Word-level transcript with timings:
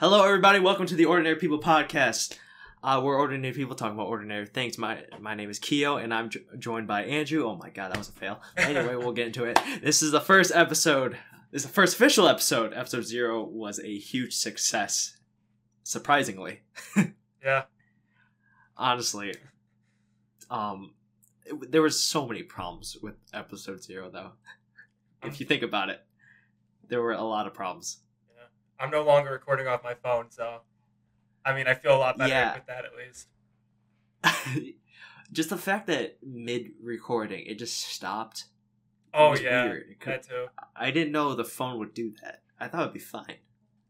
Hello, 0.00 0.24
everybody. 0.24 0.60
Welcome 0.60 0.86
to 0.86 0.94
the 0.94 1.04
Ordinary 1.04 1.36
People 1.36 1.58
podcast. 1.58 2.38
Uh, 2.82 3.02
we're 3.04 3.18
ordinary 3.18 3.52
people 3.52 3.74
talking 3.74 3.92
about 3.92 4.06
ordinary 4.06 4.46
things. 4.46 4.78
My 4.78 5.04
my 5.20 5.34
name 5.34 5.50
is 5.50 5.58
Keo, 5.58 5.98
and 5.98 6.14
I'm 6.14 6.30
jo- 6.30 6.40
joined 6.58 6.86
by 6.86 7.04
Andrew. 7.04 7.46
Oh 7.46 7.56
my 7.56 7.68
god, 7.68 7.92
that 7.92 7.98
was 7.98 8.08
a 8.08 8.12
fail. 8.12 8.40
Anyway, 8.56 8.96
we'll 8.96 9.12
get 9.12 9.26
into 9.26 9.44
it. 9.44 9.60
This 9.82 10.00
is 10.00 10.10
the 10.10 10.20
first 10.22 10.52
episode. 10.54 11.18
This 11.50 11.64
is 11.64 11.66
the 11.66 11.74
first 11.74 11.96
official 11.96 12.28
episode. 12.28 12.72
Episode 12.72 13.02
zero 13.02 13.44
was 13.44 13.78
a 13.78 13.98
huge 13.98 14.34
success, 14.34 15.18
surprisingly. 15.82 16.62
Yeah. 17.44 17.64
Honestly, 18.78 19.34
um, 20.50 20.94
it, 21.44 21.70
there 21.70 21.82
was 21.82 22.00
so 22.00 22.26
many 22.26 22.42
problems 22.42 22.96
with 23.02 23.16
episode 23.34 23.82
zero, 23.82 24.08
though. 24.10 24.30
If 25.22 25.40
you 25.40 25.44
think 25.44 25.62
about 25.62 25.90
it, 25.90 26.00
there 26.88 27.02
were 27.02 27.12
a 27.12 27.22
lot 27.22 27.46
of 27.46 27.52
problems. 27.52 27.98
I'm 28.80 28.90
no 28.90 29.02
longer 29.02 29.30
recording 29.30 29.66
off 29.66 29.84
my 29.84 29.94
phone, 29.94 30.26
so 30.30 30.60
I 31.44 31.54
mean, 31.54 31.66
I 31.66 31.74
feel 31.74 31.94
a 31.96 31.98
lot 31.98 32.18
better 32.18 32.30
Yeah. 32.30 32.54
with 32.54 32.66
that 32.66 32.84
at 32.84 32.92
least. 32.96 33.28
just 35.32 35.50
the 35.50 35.56
fact 35.56 35.86
that 35.86 36.18
mid 36.22 36.70
recording 36.82 37.44
it 37.46 37.58
just 37.58 37.78
stopped. 37.80 38.44
Oh 39.12 39.36
yeah, 39.36 39.64
weird. 39.64 39.96
That 40.04 40.22
too. 40.28 40.46
I 40.76 40.90
didn't 40.90 41.12
know 41.12 41.34
the 41.34 41.44
phone 41.44 41.78
would 41.78 41.94
do 41.94 42.12
that. 42.22 42.42
I 42.58 42.68
thought 42.68 42.82
it'd 42.82 42.92
be 42.94 42.98
fine. 43.00 43.36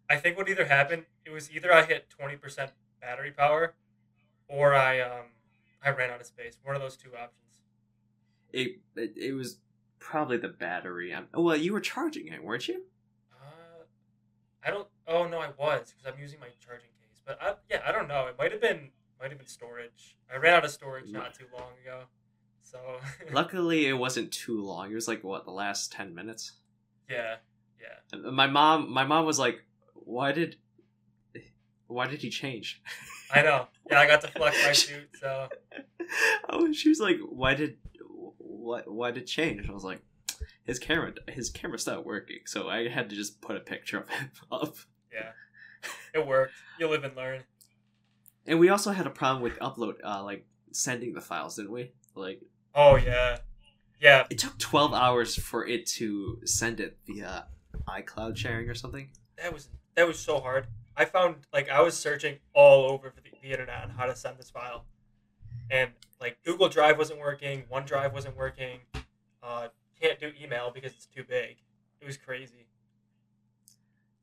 I 0.09 0.17
think 0.17 0.37
what 0.37 0.49
either 0.49 0.65
happened, 0.65 1.05
it 1.25 1.31
was 1.31 1.51
either 1.53 1.73
I 1.73 1.85
hit 1.85 2.07
20% 2.21 2.71
battery 3.01 3.31
power, 3.31 3.75
or 4.49 4.75
I 4.75 5.01
um 5.01 5.27
I 5.85 5.91
ran 5.91 6.11
out 6.11 6.21
of 6.21 6.27
space. 6.27 6.59
One 6.63 6.75
of 6.75 6.83
those 6.83 6.97
two 6.97 7.11
options. 7.11 7.63
It 8.53 8.81
it, 8.97 9.13
it 9.17 9.33
was 9.33 9.59
probably 9.99 10.39
the 10.39 10.49
battery. 10.49 11.15
I'm, 11.15 11.27
well, 11.35 11.57
you 11.57 11.73
were 11.73 11.81
charging 11.81 12.29
it, 12.29 12.43
weren't 12.43 12.67
you? 12.69 12.85
I 14.65 14.71
don't. 14.71 14.87
Oh 15.07 15.27
no, 15.27 15.39
I 15.39 15.49
was 15.59 15.93
because 15.93 16.07
I'm 16.13 16.21
using 16.21 16.39
my 16.41 16.49
charging 16.65 16.91
case. 17.01 17.23
But 17.27 17.39
I, 17.41 17.55
yeah, 17.71 17.83
I 17.87 17.93
don't 17.93 18.09
know. 18.09 18.27
It 18.27 18.37
might 18.39 18.53
have 18.53 18.61
been 18.61 18.91
might 19.21 19.31
have 19.31 19.39
been 19.39 19.49
storage. 19.49 20.17
I 20.33 20.37
ran 20.39 20.55
out 20.55 20.65
of 20.65 20.71
storage 20.71 21.11
not 21.11 21.35
too 21.35 21.47
long 21.53 21.73
ago, 21.83 22.03
so 22.63 22.79
Luckily, 23.33 23.87
it 23.87 23.95
wasn't 23.95 24.33
too 24.33 24.63
long. 24.63 24.91
It 24.91 24.95
was 24.95 25.09
like 25.09 25.23
what 25.25 25.45
the 25.45 25.51
last 25.51 25.93
ten 25.93 26.15
minutes. 26.15 26.53
yeah, 27.09 27.37
yeah. 27.81 27.97
And 28.13 28.35
My 28.37 28.47
mom, 28.47 28.91
my 28.93 29.05
mom 29.05 29.25
was 29.27 29.39
like, 29.39 29.65
"Why 29.95 30.33
did, 30.33 30.57
why 31.87 32.07
did 32.07 32.21
he 32.23 32.31
change?" 32.31 32.83
I 33.33 33.43
know. 33.43 33.67
Yeah, 33.91 34.01
I 34.01 34.07
got 34.07 34.21
to 34.23 34.29
flex 34.29 34.57
my 34.65 34.73
suit, 34.85 35.09
so 35.21 35.49
oh, 36.49 36.73
she 36.73 36.89
was 36.89 37.01
like, 37.01 37.17
"Why 37.29 37.55
did, 37.55 37.77
what, 38.39 38.91
why 38.93 39.11
did 39.11 39.23
it 39.25 39.27
change?" 39.27 39.69
I 39.69 39.73
was 39.73 39.85
like, 39.85 40.01
"His 40.71 40.79
camera, 40.79 41.13
his 41.29 41.51
camera 41.51 41.79
stopped 41.79 42.07
working, 42.07 42.41
so 42.47 42.69
I 42.69 42.89
had 42.89 43.11
to 43.11 43.17
just 43.17 43.41
put 43.41 43.57
a 43.57 43.61
picture 43.61 43.99
of 43.99 44.09
him 44.09 44.31
up." 44.53 44.77
yeah, 45.13 45.33
it 46.15 46.27
worked. 46.27 46.55
You 46.79 46.89
live 46.89 47.05
and 47.05 47.17
learn. 47.17 47.43
And 48.47 48.59
we 48.59 48.69
also 48.69 48.93
had 48.93 49.07
a 49.07 49.11
problem 49.11 49.43
with 49.43 49.59
upload, 49.59 49.95
uh, 50.05 50.23
like 50.25 50.47
sending 50.73 51.13
the 51.13 51.21
files, 51.21 51.57
didn't 51.57 51.73
we? 51.73 51.93
Like 52.15 52.41
Oh 52.75 52.97
yeah, 52.97 53.39
yeah. 54.01 54.27
it 54.31 54.39
took 54.39 54.59
twelve 54.59 54.95
hours 54.95 55.35
for 55.37 55.67
it 55.67 55.87
to 55.99 56.41
send 56.45 56.81
it 56.81 56.99
via 57.07 57.47
iCloud 57.89 58.37
sharing 58.37 58.69
or 58.69 58.75
something. 58.75 59.11
That 59.39 59.53
was 59.53 59.69
that 59.97 60.07
was 60.07 60.19
so 60.19 60.41
hard. 60.41 60.67
I 60.97 61.05
found 61.05 61.37
like 61.53 61.69
I 61.69 61.81
was 61.83 61.97
searching 61.97 62.39
all 62.55 62.91
over 62.91 63.11
for 63.11 63.21
the, 63.21 63.31
the 63.43 63.51
internet 63.51 63.83
on 63.83 63.91
how 63.91 64.07
to 64.07 64.15
send 64.15 64.39
this 64.39 64.51
file, 64.51 64.85
and 65.71 65.91
like 66.21 66.39
Google 66.45 66.69
Drive 66.69 66.99
wasn't 66.99 67.21
working, 67.21 67.65
OneDrive 67.73 68.13
wasn't 68.13 68.37
working. 68.37 68.81
Uh, 69.43 69.69
can't 70.01 70.21
do 70.21 70.33
email 70.43 70.71
because 70.75 70.93
it's 70.93 71.07
too 71.07 71.25
big. 71.29 71.57
It 72.01 72.07
was 72.07 72.17
crazy. 72.17 72.67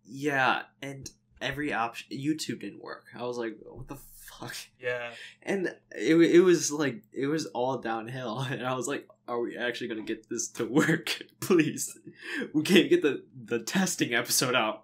Yeah, 0.05 0.63
and 0.81 1.09
every 1.41 1.73
option 1.73 2.07
YouTube 2.11 2.61
didn't 2.61 2.81
work. 2.81 3.05
I 3.17 3.23
was 3.23 3.37
like, 3.37 3.57
"What 3.63 3.87
the 3.87 3.97
fuck?" 4.15 4.55
Yeah, 4.79 5.11
And 5.43 5.75
it 5.91 6.15
it 6.15 6.39
was 6.41 6.71
like 6.71 7.03
it 7.11 7.27
was 7.27 7.45
all 7.47 7.77
downhill, 7.77 8.39
and 8.49 8.65
I 8.65 8.73
was 8.73 8.87
like, 8.87 9.07
"Are 9.27 9.39
we 9.39 9.57
actually 9.57 9.89
gonna 9.89 10.01
get 10.03 10.29
this 10.29 10.47
to 10.53 10.65
work? 10.65 11.21
Please, 11.39 11.97
we 12.53 12.63
can't 12.63 12.89
get 12.89 13.01
the 13.01 13.23
the 13.35 13.59
testing 13.59 14.13
episode 14.13 14.55
out." 14.55 14.83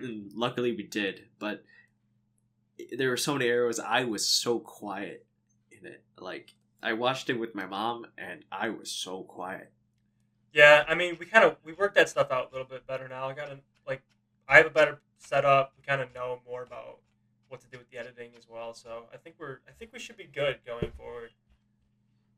Mhm. 0.00 0.04
And 0.04 0.32
luckily, 0.34 0.74
we 0.74 0.82
did, 0.84 1.26
but 1.38 1.62
there 2.96 3.10
were 3.10 3.16
so 3.16 3.34
many 3.34 3.46
errors. 3.46 3.78
I 3.78 4.04
was 4.04 4.26
so 4.26 4.58
quiet 4.58 5.26
in 5.70 5.86
it. 5.86 6.02
Like 6.18 6.54
I 6.82 6.94
watched 6.94 7.28
it 7.28 7.38
with 7.38 7.54
my 7.54 7.66
mom, 7.66 8.06
and 8.16 8.44
I 8.50 8.70
was 8.70 8.90
so 8.90 9.22
quiet. 9.24 9.70
Yeah. 10.54 10.84
I 10.88 10.94
mean, 10.94 11.16
we 11.20 11.26
kind 11.26 11.44
of 11.44 11.56
we 11.64 11.72
worked 11.74 11.96
that 11.96 12.08
stuff 12.08 12.30
out 12.30 12.48
a 12.50 12.52
little 12.52 12.66
bit 12.66 12.86
better 12.86 13.06
now. 13.08 13.28
I 13.28 13.34
got 13.34 13.46
to 13.46 13.58
like 13.86 14.00
I 14.48 14.56
have 14.56 14.66
a 14.66 14.70
better 14.70 15.00
setup. 15.18 15.72
We 15.76 15.84
kind 15.84 16.00
of 16.00 16.14
know 16.14 16.38
more 16.48 16.62
about 16.62 17.00
what 17.48 17.60
to 17.60 17.66
do 17.68 17.76
with 17.78 17.90
the 17.90 17.98
editing 17.98 18.30
as 18.38 18.48
well. 18.48 18.72
So 18.72 19.04
I 19.12 19.16
think 19.18 19.36
we're 19.38 19.58
I 19.68 19.72
think 19.78 19.92
we 19.92 19.98
should 19.98 20.16
be 20.16 20.24
good 20.32 20.58
going 20.66 20.90
forward. 20.96 21.30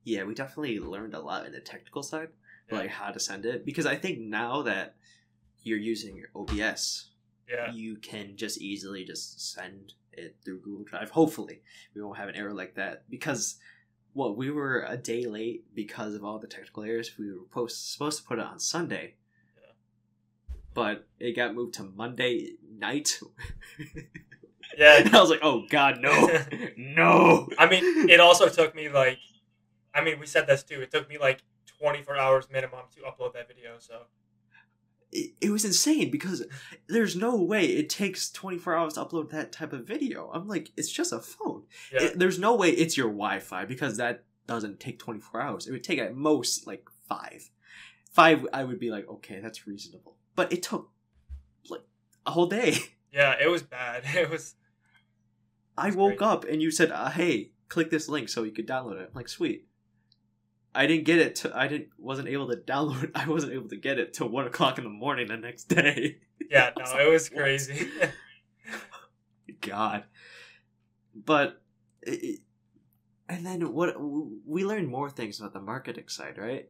Yeah, 0.04 0.24
we 0.24 0.34
definitely 0.34 0.78
learned 0.78 1.14
a 1.14 1.20
lot 1.20 1.46
in 1.46 1.52
the 1.52 1.60
technical 1.60 2.02
side, 2.02 2.28
Yeah. 2.70 2.78
like 2.78 2.90
how 2.90 3.10
to 3.10 3.18
send 3.20 3.44
it. 3.44 3.64
Because 3.64 3.86
I 3.86 3.96
think 3.96 4.20
now 4.20 4.62
that 4.62 4.94
you're 5.62 5.78
using 5.78 6.16
your 6.16 6.28
OBS, 6.34 7.10
Yeah, 7.48 7.72
you 7.72 7.96
can 7.96 8.36
just 8.36 8.60
easily 8.60 9.04
just 9.04 9.52
send 9.52 9.94
it 10.12 10.36
through 10.44 10.60
Google 10.60 10.84
Drive. 10.84 11.10
Hopefully, 11.10 11.62
we 11.94 12.02
won't 12.02 12.18
have 12.18 12.28
an 12.28 12.36
error 12.36 12.54
like 12.54 12.74
that 12.76 13.08
because 13.10 13.58
what 14.16 14.34
we 14.34 14.50
were 14.50 14.82
a 14.88 14.96
day 14.96 15.26
late 15.26 15.62
because 15.74 16.14
of 16.14 16.24
all 16.24 16.38
the 16.38 16.46
technical 16.46 16.82
errors. 16.82 17.10
We 17.18 17.30
were 17.30 17.44
post, 17.50 17.92
supposed 17.92 18.22
to 18.22 18.24
put 18.26 18.38
it 18.38 18.46
on 18.46 18.58
Sunday, 18.58 19.14
Yeah. 19.56 19.72
but 20.72 21.06
it 21.20 21.36
got 21.36 21.54
moved 21.54 21.74
to 21.74 21.82
Monday 21.82 22.52
night. 22.78 23.20
yeah. 24.78 25.00
and 25.00 25.14
I 25.14 25.20
was 25.20 25.28
like, 25.28 25.40
"Oh 25.42 25.66
God, 25.68 26.00
no, 26.00 26.30
no!" 26.78 27.48
I 27.58 27.68
mean, 27.68 28.08
it 28.08 28.18
also 28.18 28.48
took 28.48 28.74
me 28.74 28.88
like, 28.88 29.18
I 29.94 30.02
mean, 30.02 30.18
we 30.18 30.26
said 30.26 30.46
this 30.46 30.62
too. 30.62 30.80
It 30.80 30.90
took 30.90 31.08
me 31.10 31.18
like 31.18 31.40
24 31.78 32.16
hours 32.16 32.48
minimum 32.50 32.86
to 32.94 33.00
upload 33.02 33.34
that 33.34 33.48
video. 33.48 33.76
So 33.78 34.02
it, 35.16 35.30
it 35.40 35.50
was 35.50 35.64
insane 35.64 36.10
because 36.10 36.44
there's 36.88 37.16
no 37.16 37.34
way 37.36 37.64
it 37.66 37.88
takes 37.88 38.30
24 38.30 38.74
hours 38.76 38.94
to 38.94 39.04
upload 39.04 39.30
that 39.30 39.52
type 39.52 39.72
of 39.72 39.86
video. 39.86 40.30
I'm 40.34 40.46
like, 40.48 40.70
it's 40.76 40.90
just 40.90 41.12
a 41.12 41.20
phone. 41.20 41.62
yeah, 41.92 42.02
It- 42.04 42.18
there's 42.18 42.38
no 42.38 42.54
way 42.54 42.70
it's 42.70 42.96
your 42.96 43.08
Wi-Fi 43.08 43.64
because 43.64 43.96
that 43.96 44.24
doesn't 44.46 44.78
take 44.80 44.98
24 44.98 45.40
hours. 45.40 45.66
It 45.66 45.72
would 45.72 45.84
take 45.84 45.98
at 45.98 46.14
most 46.14 46.66
like 46.66 46.84
five. 47.08 47.50
Five, 48.10 48.46
I 48.52 48.64
would 48.64 48.78
be 48.78 48.90
like, 48.90 49.08
okay, 49.08 49.40
that's 49.40 49.66
reasonable. 49.66 50.16
But 50.34 50.52
it 50.52 50.62
took 50.62 50.90
like 51.68 51.82
a 52.26 52.30
whole 52.30 52.46
day. 52.46 52.78
yeah, 53.12 53.34
it 53.40 53.48
was 53.48 53.62
bad. 53.62 54.04
It 54.14 54.30
was 54.30 54.54
I 55.78 55.90
woke 55.90 56.22
up 56.22 56.44
and 56.44 56.62
you 56.62 56.70
said, 56.70 56.90
uh, 56.90 57.10
hey, 57.10 57.50
click 57.68 57.90
this 57.90 58.08
link 58.08 58.28
so 58.28 58.42
you 58.44 58.52
could 58.52 58.66
download 58.66 58.96
it. 59.00 59.08
I'm 59.08 59.14
like, 59.14 59.28
sweet. 59.28 59.66
I 60.76 60.86
didn't 60.86 61.04
get 61.04 61.18
it. 61.18 61.34
To, 61.36 61.56
I 61.56 61.68
didn't 61.68 61.88
wasn't 61.98 62.28
able 62.28 62.48
to 62.48 62.56
download. 62.56 63.10
I 63.14 63.28
wasn't 63.28 63.52
able 63.54 63.68
to 63.70 63.76
get 63.76 63.98
it 63.98 64.12
till 64.14 64.28
one 64.28 64.46
o'clock 64.46 64.78
in 64.78 64.84
the 64.84 64.90
morning 64.90 65.28
the 65.28 65.36
next 65.36 65.64
day. 65.64 66.18
yeah, 66.50 66.70
no, 66.78 66.84
like, 66.84 67.00
it 67.00 67.10
was 67.10 67.30
"What?" 67.30 67.40
crazy. 67.42 67.88
God. 69.60 70.04
But, 71.14 71.60
it- 72.02 72.40
and 73.28 73.44
then 73.44 73.72
what? 73.72 73.96
We 74.00 74.64
learned 74.64 74.88
more 74.88 75.10
things 75.10 75.40
about 75.40 75.52
the 75.52 75.60
marketing 75.60 76.08
side, 76.08 76.38
right? 76.38 76.68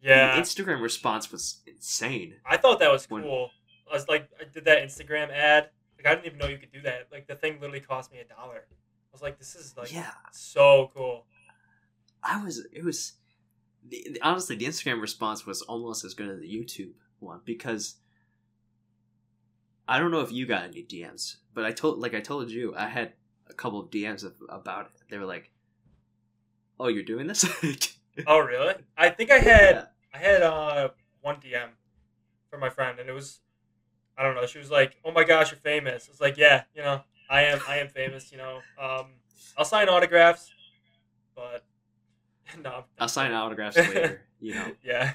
yeah, 0.00 0.34
The 0.36 0.40
Instagram 0.40 0.80
response 0.80 1.30
was 1.30 1.60
insane. 1.66 2.36
I 2.46 2.56
thought 2.56 2.78
that 2.80 2.90
was 2.90 3.08
When- 3.10 3.22
cool. 3.24 3.50
I 3.90 3.94
was 3.94 4.08
like, 4.08 4.30
I 4.40 4.44
did 4.44 4.64
that 4.64 4.78
Instagram 4.78 5.30
ad. 5.30 5.68
Like, 5.98 6.06
I 6.06 6.14
didn't 6.14 6.26
even 6.26 6.38
know 6.38 6.46
you 6.46 6.56
could 6.56 6.72
do 6.72 6.80
that. 6.82 7.08
Like, 7.12 7.26
the 7.26 7.34
thing 7.34 7.54
literally 7.60 7.80
cost 7.80 8.10
me 8.10 8.18
a 8.20 8.24
dollar. 8.24 8.64
I 8.68 9.12
was 9.12 9.20
like, 9.20 9.38
this 9.38 9.54
is 9.54 9.76
like 9.76 9.92
yeah, 9.92 10.12
so 10.32 10.90
cool. 10.94 11.26
I 12.22 12.42
was. 12.42 12.64
It 12.72 12.82
was. 12.82 13.12
The, 13.88 14.18
honestly, 14.22 14.56
the 14.56 14.66
Instagram 14.66 15.00
response 15.00 15.44
was 15.44 15.62
almost 15.62 16.04
as 16.04 16.14
good 16.14 16.28
as 16.28 16.40
the 16.40 16.48
YouTube 16.48 16.92
one 17.18 17.40
because 17.44 17.96
I 19.88 19.98
don't 19.98 20.10
know 20.10 20.20
if 20.20 20.32
you 20.32 20.46
got 20.46 20.64
any 20.64 20.82
DMs, 20.82 21.36
but 21.54 21.64
I 21.64 21.72
told, 21.72 21.98
like 21.98 22.14
I 22.14 22.20
told 22.20 22.50
you, 22.50 22.74
I 22.76 22.88
had 22.88 23.14
a 23.48 23.54
couple 23.54 23.80
of 23.80 23.90
DMs 23.90 24.24
of, 24.24 24.34
about 24.48 24.86
it. 24.86 24.92
They 25.10 25.18
were 25.18 25.26
like, 25.26 25.50
"Oh, 26.78 26.88
you're 26.88 27.02
doing 27.02 27.26
this." 27.26 27.44
Oh, 28.26 28.40
really? 28.40 28.74
I 28.94 29.08
think 29.08 29.30
I 29.30 29.38
had 29.38 29.74
Yeah. 29.74 29.84
I 30.12 30.18
had 30.18 30.42
uh 30.42 30.90
one 31.22 31.36
DM 31.36 31.70
from 32.50 32.60
my 32.60 32.68
friend, 32.68 32.98
and 32.98 33.08
it 33.08 33.12
was 33.14 33.40
I 34.18 34.22
don't 34.22 34.34
know. 34.34 34.46
She 34.46 34.58
was 34.58 34.70
like, 34.70 34.96
"Oh 35.02 35.12
my 35.12 35.24
gosh, 35.24 35.50
you're 35.50 35.58
famous." 35.60 36.08
It's 36.08 36.20
like, 36.20 36.36
yeah, 36.36 36.64
you 36.76 36.82
know, 36.82 37.00
I 37.30 37.44
am. 37.44 37.60
I 37.66 37.78
am 37.78 37.88
famous. 37.88 38.30
You 38.30 38.36
know, 38.36 38.60
um, 38.78 39.06
I'll 39.56 39.64
sign 39.64 39.88
autographs, 39.88 40.50
but 41.34 41.64
no, 42.62 42.84
I'll 42.98 43.08
sign 43.08 43.32
autographs 43.32 43.76
later. 43.94 44.22
You 44.40 44.54
know, 44.54 44.72
yeah, 44.84 45.14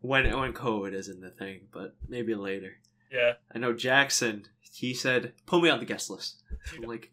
when 0.00 0.24
when 0.38 0.52
COVID 0.52 0.92
isn't 0.94 1.20
the 1.20 1.30
thing, 1.30 1.62
but 1.72 1.94
maybe 2.08 2.34
later. 2.34 2.72
yeah. 3.12 3.34
I 3.54 3.58
know 3.58 3.72
Jackson. 3.72 4.44
He 4.72 4.92
said, 4.94 5.32
"Put 5.46 5.62
me 5.62 5.70
on 5.70 5.78
the 5.78 5.84
guest 5.86 6.10
list." 6.10 6.42
I'm 6.76 6.82
like, 6.82 7.10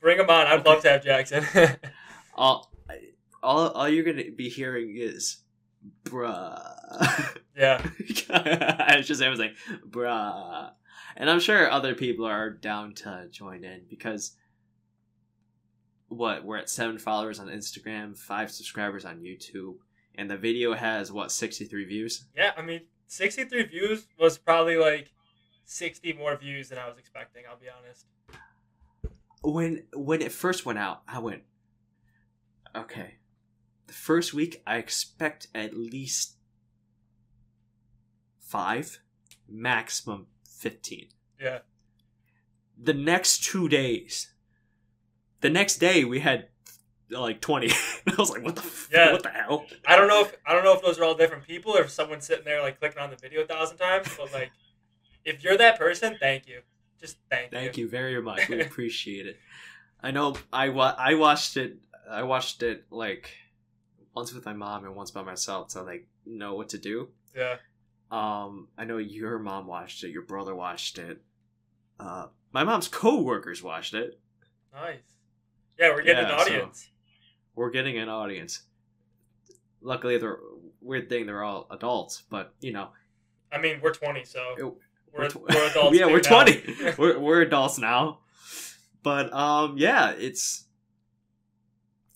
Bring 0.00 0.18
him 0.18 0.28
on. 0.30 0.46
I'd 0.46 0.60
Okay. 0.60 0.70
love 0.70 0.82
to 0.82 0.90
have 0.90 1.02
Jackson. 1.04 1.44
all, 2.34 2.70
all, 3.42 3.68
all 3.70 3.88
you're 3.88 4.04
gonna 4.04 4.30
be 4.36 4.48
hearing 4.48 4.94
is, 4.96 5.38
"Bruh." 6.04 7.36
yeah, 7.56 7.84
I 8.30 8.94
was 8.98 9.06
just 9.08 9.22
I 9.22 9.28
was 9.28 9.38
like, 9.40 9.54
"Bruh," 9.88 10.70
and 11.16 11.28
I'm 11.30 11.40
sure 11.40 11.70
other 11.70 11.94
people 11.94 12.26
are 12.26 12.50
down 12.50 12.94
to 12.96 13.28
join 13.30 13.64
in 13.64 13.82
because 13.88 14.32
what 16.08 16.44
we're 16.44 16.56
at 16.56 16.70
seven 16.70 16.98
followers 16.98 17.38
on 17.38 17.48
Instagram, 17.48 18.16
five 18.16 18.50
subscribers 18.50 19.04
on 19.04 19.20
YouTube, 19.20 19.76
and 20.14 20.30
the 20.30 20.36
video 20.36 20.74
has 20.74 21.12
what 21.12 21.30
sixty 21.30 21.64
three 21.64 21.84
views. 21.84 22.24
Yeah, 22.36 22.52
I 22.56 22.62
mean, 22.62 22.82
63 23.08 23.64
views 23.64 24.06
was 24.18 24.38
probably 24.38 24.76
like 24.76 25.12
60 25.64 26.12
more 26.14 26.36
views 26.36 26.68
than 26.68 26.78
I 26.78 26.88
was 26.88 26.98
expecting. 26.98 27.44
I'll 27.48 27.58
be 27.58 27.66
honest. 27.68 28.06
When 29.42 29.84
when 29.94 30.20
it 30.20 30.32
first 30.32 30.66
went 30.66 30.78
out, 30.78 31.02
I 31.06 31.20
went, 31.20 31.42
okay. 32.76 33.14
The 33.86 33.92
first 33.94 34.34
week, 34.34 34.62
I 34.66 34.76
expect 34.76 35.46
at 35.54 35.74
least 35.74 36.36
five, 38.40 39.00
maximum 39.48 40.26
fifteen. 40.44 41.08
Yeah, 41.40 41.60
the 42.76 42.94
next 42.94 43.44
two 43.44 43.68
days, 43.68 44.34
the 45.40 45.50
next 45.50 45.76
day 45.78 46.04
we 46.04 46.20
had 46.20 46.48
like 47.10 47.40
twenty. 47.40 47.68
I 48.06 48.14
was 48.18 48.30
like, 48.30 48.44
what 48.44 48.56
the 48.56 48.62
f- 48.62 48.88
Yeah. 48.92 49.12
what 49.12 49.22
the 49.22 49.30
hell? 49.30 49.64
I 49.86 49.96
don't 49.96 50.08
know 50.08 50.22
if 50.22 50.34
I 50.46 50.52
don't 50.52 50.64
know 50.64 50.74
if 50.74 50.82
those 50.82 50.98
are 50.98 51.04
all 51.04 51.14
different 51.14 51.44
people 51.46 51.76
or 51.76 51.82
if 51.82 51.90
someone's 51.90 52.26
sitting 52.26 52.44
there 52.44 52.60
like 52.62 52.78
clicking 52.78 52.98
on 53.00 53.10
the 53.10 53.16
video 53.16 53.42
a 53.42 53.46
thousand 53.46 53.78
times. 53.78 54.08
But 54.16 54.32
like, 54.32 54.50
if 55.24 55.42
you're 55.42 55.56
that 55.58 55.78
person, 55.78 56.16
thank 56.20 56.46
you. 56.46 56.60
Just 57.00 57.16
thank, 57.30 57.52
you. 57.52 57.58
Thank 57.58 57.76
you 57.78 57.88
very 57.88 58.20
much. 58.20 58.48
We 58.48 58.60
appreciate 58.68 59.26
it. 59.26 59.38
I 60.02 60.10
know 60.10 60.36
I 60.52 60.68
wa- 60.70 60.96
I 60.98 61.14
watched 61.14 61.56
it. 61.56 61.76
I 62.10 62.22
watched 62.22 62.62
it 62.62 62.84
like 62.90 63.30
once 64.14 64.32
with 64.32 64.44
my 64.46 64.52
mom 64.54 64.84
and 64.84 64.94
once 64.96 65.10
by 65.10 65.22
myself 65.22 65.68
to 65.68 65.82
like 65.82 66.06
know 66.26 66.54
what 66.54 66.70
to 66.70 66.78
do. 66.78 67.08
Yeah, 67.36 67.56
Um, 68.10 68.68
I 68.76 68.84
know 68.84 68.96
your 68.98 69.38
mom 69.38 69.66
watched 69.66 70.02
it. 70.02 70.10
Your 70.10 70.22
brother 70.22 70.54
watched 70.54 70.98
it. 70.98 71.22
Uh, 72.00 72.26
my 72.52 72.64
mom's 72.64 72.88
co-workers 72.88 73.62
watched 73.62 73.94
it. 73.94 74.18
nice. 74.72 74.98
Yeah, 75.78 75.90
we're 75.90 76.02
getting 76.02 76.24
Yeah, 76.24 76.32
an 76.32 76.38
so- 76.38 76.44
audience. 76.44 76.88
We're 77.54 77.70
getting 77.70 77.98
an 77.98 78.08
audience. 78.08 78.62
Luckily, 79.80 80.16
they're 80.18 80.38
weird 80.80 81.08
thing. 81.08 81.26
They're 81.26 81.42
all 81.42 81.66
adults, 81.70 82.22
but 82.30 82.54
you 82.60 82.72
know, 82.72 82.90
I 83.52 83.58
mean, 83.58 83.80
we're 83.82 83.92
20, 83.92 84.24
so 84.24 84.54
It- 84.58 84.64
we're, 84.64 84.72
we're, 85.24 85.28
tw- 85.28 85.40
we're 85.48 85.66
adults. 85.70 85.98
yeah, 85.98 86.06
we're 86.06 86.20
now. 86.20 86.28
twenty. 86.28 86.62
we're 86.98 87.18
we're 87.18 87.40
adults 87.42 87.78
now. 87.78 88.20
But 89.02 89.32
um, 89.32 89.76
yeah, 89.78 90.10
it's 90.10 90.66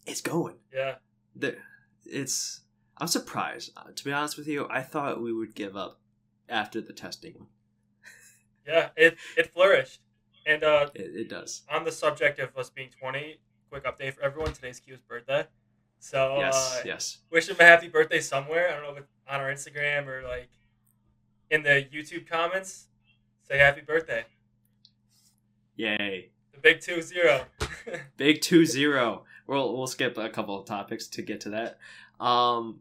it's 0.07 0.21
going. 0.21 0.57
yeah, 0.73 0.97
The, 1.35 1.57
it's 2.05 2.61
I'm 2.99 3.07
surprised. 3.07 3.73
Uh, 3.77 3.91
to 3.95 4.05
be 4.05 4.13
honest 4.13 4.37
with 4.37 4.47
you, 4.47 4.67
I 4.71 4.83
thought 4.83 5.23
we 5.23 5.33
would 5.33 5.55
give 5.55 5.77
up 5.77 6.01
after 6.49 6.81
the 6.81 6.93
testing 6.93 7.35
one. 7.39 7.49
yeah. 8.67 8.91
It 8.97 9.17
it 9.37 9.53
flourished. 9.55 10.01
And 10.45 10.65
uh, 10.65 10.89
It, 10.95 11.13
it 11.15 11.29
does. 11.29 11.63
on 11.71 11.85
the 11.85 11.93
subject 11.93 12.41
of 12.41 12.57
us 12.57 12.69
being 12.69 12.91
20, 13.01 13.39
quick 13.73 13.85
update 13.85 14.13
for 14.13 14.23
everyone. 14.23 14.53
Today's 14.53 14.79
Keo's 14.81 15.01
birthday. 15.01 15.47
So 15.99 16.37
yes, 16.39 16.55
uh, 16.55 16.83
yes. 16.85 17.19
Wish 17.31 17.49
him 17.49 17.57
a 17.59 17.65
happy 17.65 17.89
birthday 17.89 18.21
somewhere. 18.21 18.69
I 18.69 18.73
don't 18.73 18.83
know 18.83 18.91
if 18.91 18.99
it's 18.99 19.09
on 19.27 19.41
our 19.41 19.51
Instagram 19.51 20.07
or 20.09 20.23
like 20.29 20.51
in 21.51 21.63
the 21.63 21.87
YouTube 21.91 22.29
comments. 22.29 22.89
Say 23.49 23.57
happy 23.57 23.81
birthday. 23.81 24.25
Yay. 25.77 26.29
The 26.53 26.61
big 26.61 26.81
two 26.83 27.01
zero. 27.01 27.47
big 28.19 28.43
two 28.43 28.67
zero. 28.67 29.25
We'll 29.47 29.75
we'll 29.75 29.87
skip 29.87 30.19
a 30.19 30.29
couple 30.29 30.61
of 30.61 30.67
topics 30.67 31.07
to 31.09 31.23
get 31.23 31.41
to 31.41 31.51
that. 31.51 31.79
Um 32.21 32.81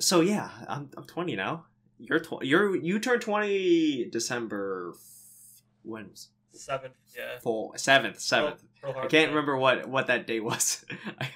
so 0.00 0.22
yeah, 0.22 0.48
I'm 0.68 0.88
I'm 0.96 1.04
20 1.04 1.36
now. 1.36 1.66
You're 1.98 2.20
20. 2.20 2.46
You're 2.46 2.76
you 2.76 2.98
turned 2.98 3.20
20 3.20 4.08
December 4.10 4.92
f- 4.94 5.62
when 5.82 6.12
7th, 6.54 6.92
yeah. 7.14 7.40
4 7.42 7.74
7th, 7.74 8.16
7th. 8.16 8.58
I 8.84 9.06
can't 9.06 9.30
remember 9.30 9.56
what 9.56 9.88
what 9.88 10.06
that 10.06 10.26
day 10.26 10.40
was. 10.40 10.84
I, 11.20 11.30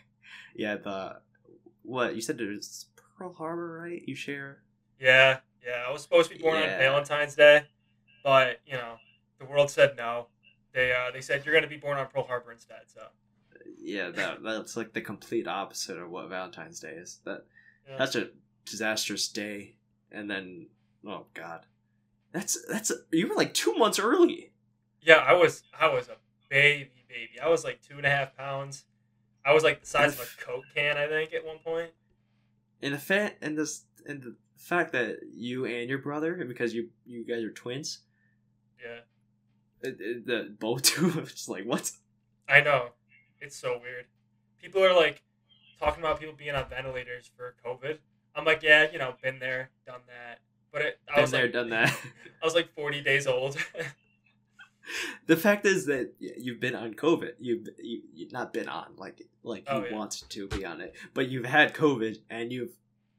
yeah, 0.55 0.77
the 0.77 1.17
what 1.83 2.15
you 2.15 2.21
said 2.23 2.41
it 2.41 2.49
was 2.49 2.87
Pearl 3.19 3.35
Harbor, 3.35 3.81
right? 3.83 4.03
You 4.07 4.15
share. 4.15 4.63
Yeah, 5.01 5.39
yeah. 5.65 5.85
I 5.89 5.93
was 5.93 6.03
supposed 6.03 6.31
to 6.31 6.37
be 6.37 6.43
born 6.43 6.57
Yeah. 6.61 6.73
on 6.75 6.79
Valentine's 6.79 7.35
Day, 7.35 7.65
but 8.23 8.61
you 8.67 8.75
know, 8.75 8.97
the 9.39 9.47
world 9.47 9.71
said 9.71 9.97
no. 9.97 10.29
They 10.73 10.93
uh, 10.93 11.11
they 11.13 11.21
said 11.21 11.45
you're 11.45 11.55
gonna 11.55 11.67
be 11.67 11.77
born 11.77 11.99
on 11.99 12.07
Pearl 12.07 12.25
Harbor 12.25 12.53
instead. 12.53 12.83
So 12.87 13.03
Yeah, 13.79 14.11
that 14.11 14.43
that's 14.43 14.77
like 14.77 14.93
the 14.93 15.01
complete 15.01 15.47
opposite 15.49 15.99
of 15.99 16.09
what 16.11 16.29
Valentine's 16.29 16.81
Day 16.81 16.93
is. 16.93 17.21
That 17.25 17.45
yeah. 17.89 17.97
that's 17.99 18.15
a 18.17 18.29
disastrous 18.65 19.29
day, 19.29 19.75
and 20.13 20.31
then 20.31 20.69
oh 21.07 21.27
god, 21.35 21.67
that's 22.31 22.65
that's 22.71 22.93
you 23.11 23.29
were 23.29 23.35
like 23.35 23.53
two 23.55 23.75
months 23.75 23.99
early. 23.99 24.53
yeah, 25.03 25.17
I 25.17 25.33
was 25.35 25.63
I 25.79 25.89
was 25.93 26.09
a 26.09 26.17
baby 26.49 27.02
baby. 27.13 27.41
I 27.41 27.49
was 27.49 27.65
like 27.65 27.81
two 27.83 27.97
and 27.97 28.07
a 28.07 28.11
half 28.11 28.37
pounds. 28.37 28.85
I 29.45 29.53
was 29.53 29.63
like 29.65 29.81
the 29.81 29.87
size 29.87 30.15
of 30.15 30.21
a 30.21 30.45
Coke 30.45 30.65
can, 30.75 30.97
I 30.97 31.07
think, 31.07 31.33
at 31.35 31.45
one 31.45 31.59
point. 31.59 31.91
And 32.81 32.95
the 32.95 32.99
fact 32.99 33.43
and 33.43 33.57
this 33.57 33.85
and 34.07 34.23
the 34.23 34.37
fact 34.57 34.93
that 34.93 35.19
you 35.35 35.65
and 35.67 35.89
your 35.89 35.99
brother, 35.99 36.45
because 36.47 36.75
you 36.75 36.89
you 37.05 37.25
guys 37.25 37.43
are 37.43 37.51
twins, 37.53 38.01
Yeah, 38.83 39.01
it, 39.89 39.97
it, 40.01 40.27
the 40.27 40.55
both 40.59 40.83
two, 40.91 41.11
it's 41.21 41.49
like 41.49 41.65
what? 41.65 41.91
I 42.49 42.61
know. 42.61 42.91
It's 43.41 43.57
so 43.57 43.79
weird. 43.81 44.07
People 44.61 44.83
are 44.85 44.95
like 44.95 45.23
talking 45.79 46.03
about 46.03 46.21
people 46.21 46.35
being 46.37 46.55
on 46.55 46.69
ventilators 46.69 47.31
for 47.37 47.55
COVID. 47.65 47.99
I'm 48.35 48.45
like, 48.45 48.63
yeah, 48.63 48.87
you 48.91 48.99
know, 48.99 49.15
been 49.23 49.39
there, 49.41 49.71
done 49.87 50.01
that. 50.07 50.39
But 50.73 50.83
it, 50.83 51.01
I 51.09 51.17
Been 51.17 51.23
was 51.23 51.31
there, 51.33 51.43
like, 51.43 51.53
done 51.53 51.71
that. 51.71 51.91
I 52.43 52.45
was 52.47 52.55
like 52.55 52.73
40 52.75 53.03
days 53.03 53.27
old. 53.27 53.57
the 55.27 55.37
fact 55.37 55.67
is 55.67 55.87
that 55.87 56.13
you've 56.19 56.61
been 56.61 56.75
on 56.75 56.95
COVID. 56.95 57.33
You've 57.41 57.69
you, 57.79 58.03
you 58.15 58.29
not 58.31 58.53
been 58.53 58.69
on 58.69 58.87
like 58.97 59.23
like 59.43 59.65
oh, 59.69 59.79
you 59.81 59.85
Oh, 59.85 59.89
yeah. 59.91 59.97
wanted 59.97 60.29
to 60.31 60.49
be 60.49 60.65
on 60.65 60.81
it, 60.81 60.95
but 61.15 61.29
you've 61.29 61.47
had 61.47 61.75
COVID 61.75 62.19
and 62.31 62.53
you've 62.53 62.73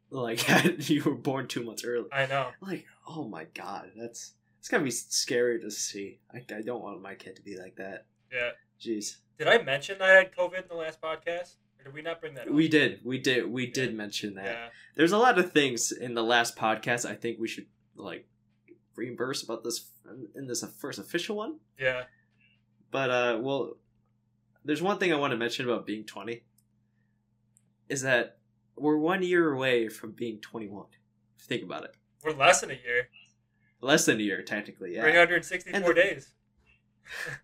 like 0.10 0.40
had 0.52 0.90
you 0.90 1.04
were 1.04 1.16
born 1.16 1.48
two 1.48 1.64
months 1.64 1.84
early. 1.84 2.08
I 2.12 2.26
know. 2.26 2.50
Like 2.62 2.86
oh 3.08 3.28
my 3.28 3.46
god, 3.54 3.92
that's 3.96 4.34
it's 4.60 4.70
gonna 4.70 4.84
be 4.84 4.92
scary 4.92 5.60
to 5.62 5.70
see. 5.72 6.20
I, 6.34 6.38
I 6.56 6.62
don't 6.62 6.82
want 6.82 7.02
my 7.02 7.16
kid 7.16 7.36
to 7.38 7.42
be 7.42 7.58
like 7.58 7.76
that. 7.78 8.06
Yeah. 8.32 8.52
Jeez, 8.82 9.18
Did 9.38 9.48
I 9.48 9.62
mention 9.62 10.02
I 10.02 10.10
had 10.10 10.36
COVID 10.36 10.64
in 10.64 10.68
the 10.68 10.76
last 10.76 11.00
podcast? 11.02 11.56
Or 11.80 11.84
did 11.86 11.94
we 11.94 12.02
not 12.02 12.20
bring 12.20 12.34
that 12.34 12.48
up? 12.48 12.54
we 12.54 12.68
did, 12.68 13.00
we 13.04 13.18
did, 13.18 13.50
we 13.50 13.66
did 13.68 13.96
mention 13.96 14.36
that. 14.36 14.46
Yeah. 14.46 14.68
There's 14.96 15.12
a 15.14 15.18
lot 15.18 15.38
of 15.40 15.52
things 15.54 15.92
in 15.92 16.14
the 16.16 16.24
last 16.24 16.58
podcast. 16.58 17.10
I 17.10 17.16
think 17.16 17.40
we 17.40 17.48
should 17.48 17.68
like 17.96 18.26
reimburse 18.96 19.44
about 19.44 19.64
this 19.64 19.90
in 20.36 20.48
this 20.48 20.64
first 20.80 21.00
official 21.00 21.36
one. 21.38 21.58
Yeah. 21.80 22.04
But 22.92 23.10
uh 23.10 23.40
well 23.42 23.78
there's 24.66 24.82
one 24.82 24.98
thing 24.98 25.12
I 25.12 25.18
want 25.18 25.32
to 25.32 25.38
mention 25.38 25.66
about 25.68 25.86
being 25.86 26.06
20 26.06 26.44
is 27.90 28.02
that 28.04 28.38
we're 28.78 28.98
1 28.98 29.22
year 29.24 29.52
away 29.52 29.90
from 29.90 30.12
being 30.12 30.40
21. 30.40 30.86
Think 31.42 31.64
about 31.64 31.84
it. 31.84 31.96
We're 32.24 32.32
less 32.34 32.62
than 32.62 32.72
a 32.72 32.74
year. 32.76 33.10
Less 33.82 34.06
than 34.06 34.20
a 34.20 34.24
year 34.24 34.42
technically, 34.42 34.96
yeah. 34.96 35.02
364 35.04 35.76
And 35.76 35.86
the- 35.86 35.94
days. 35.94 36.34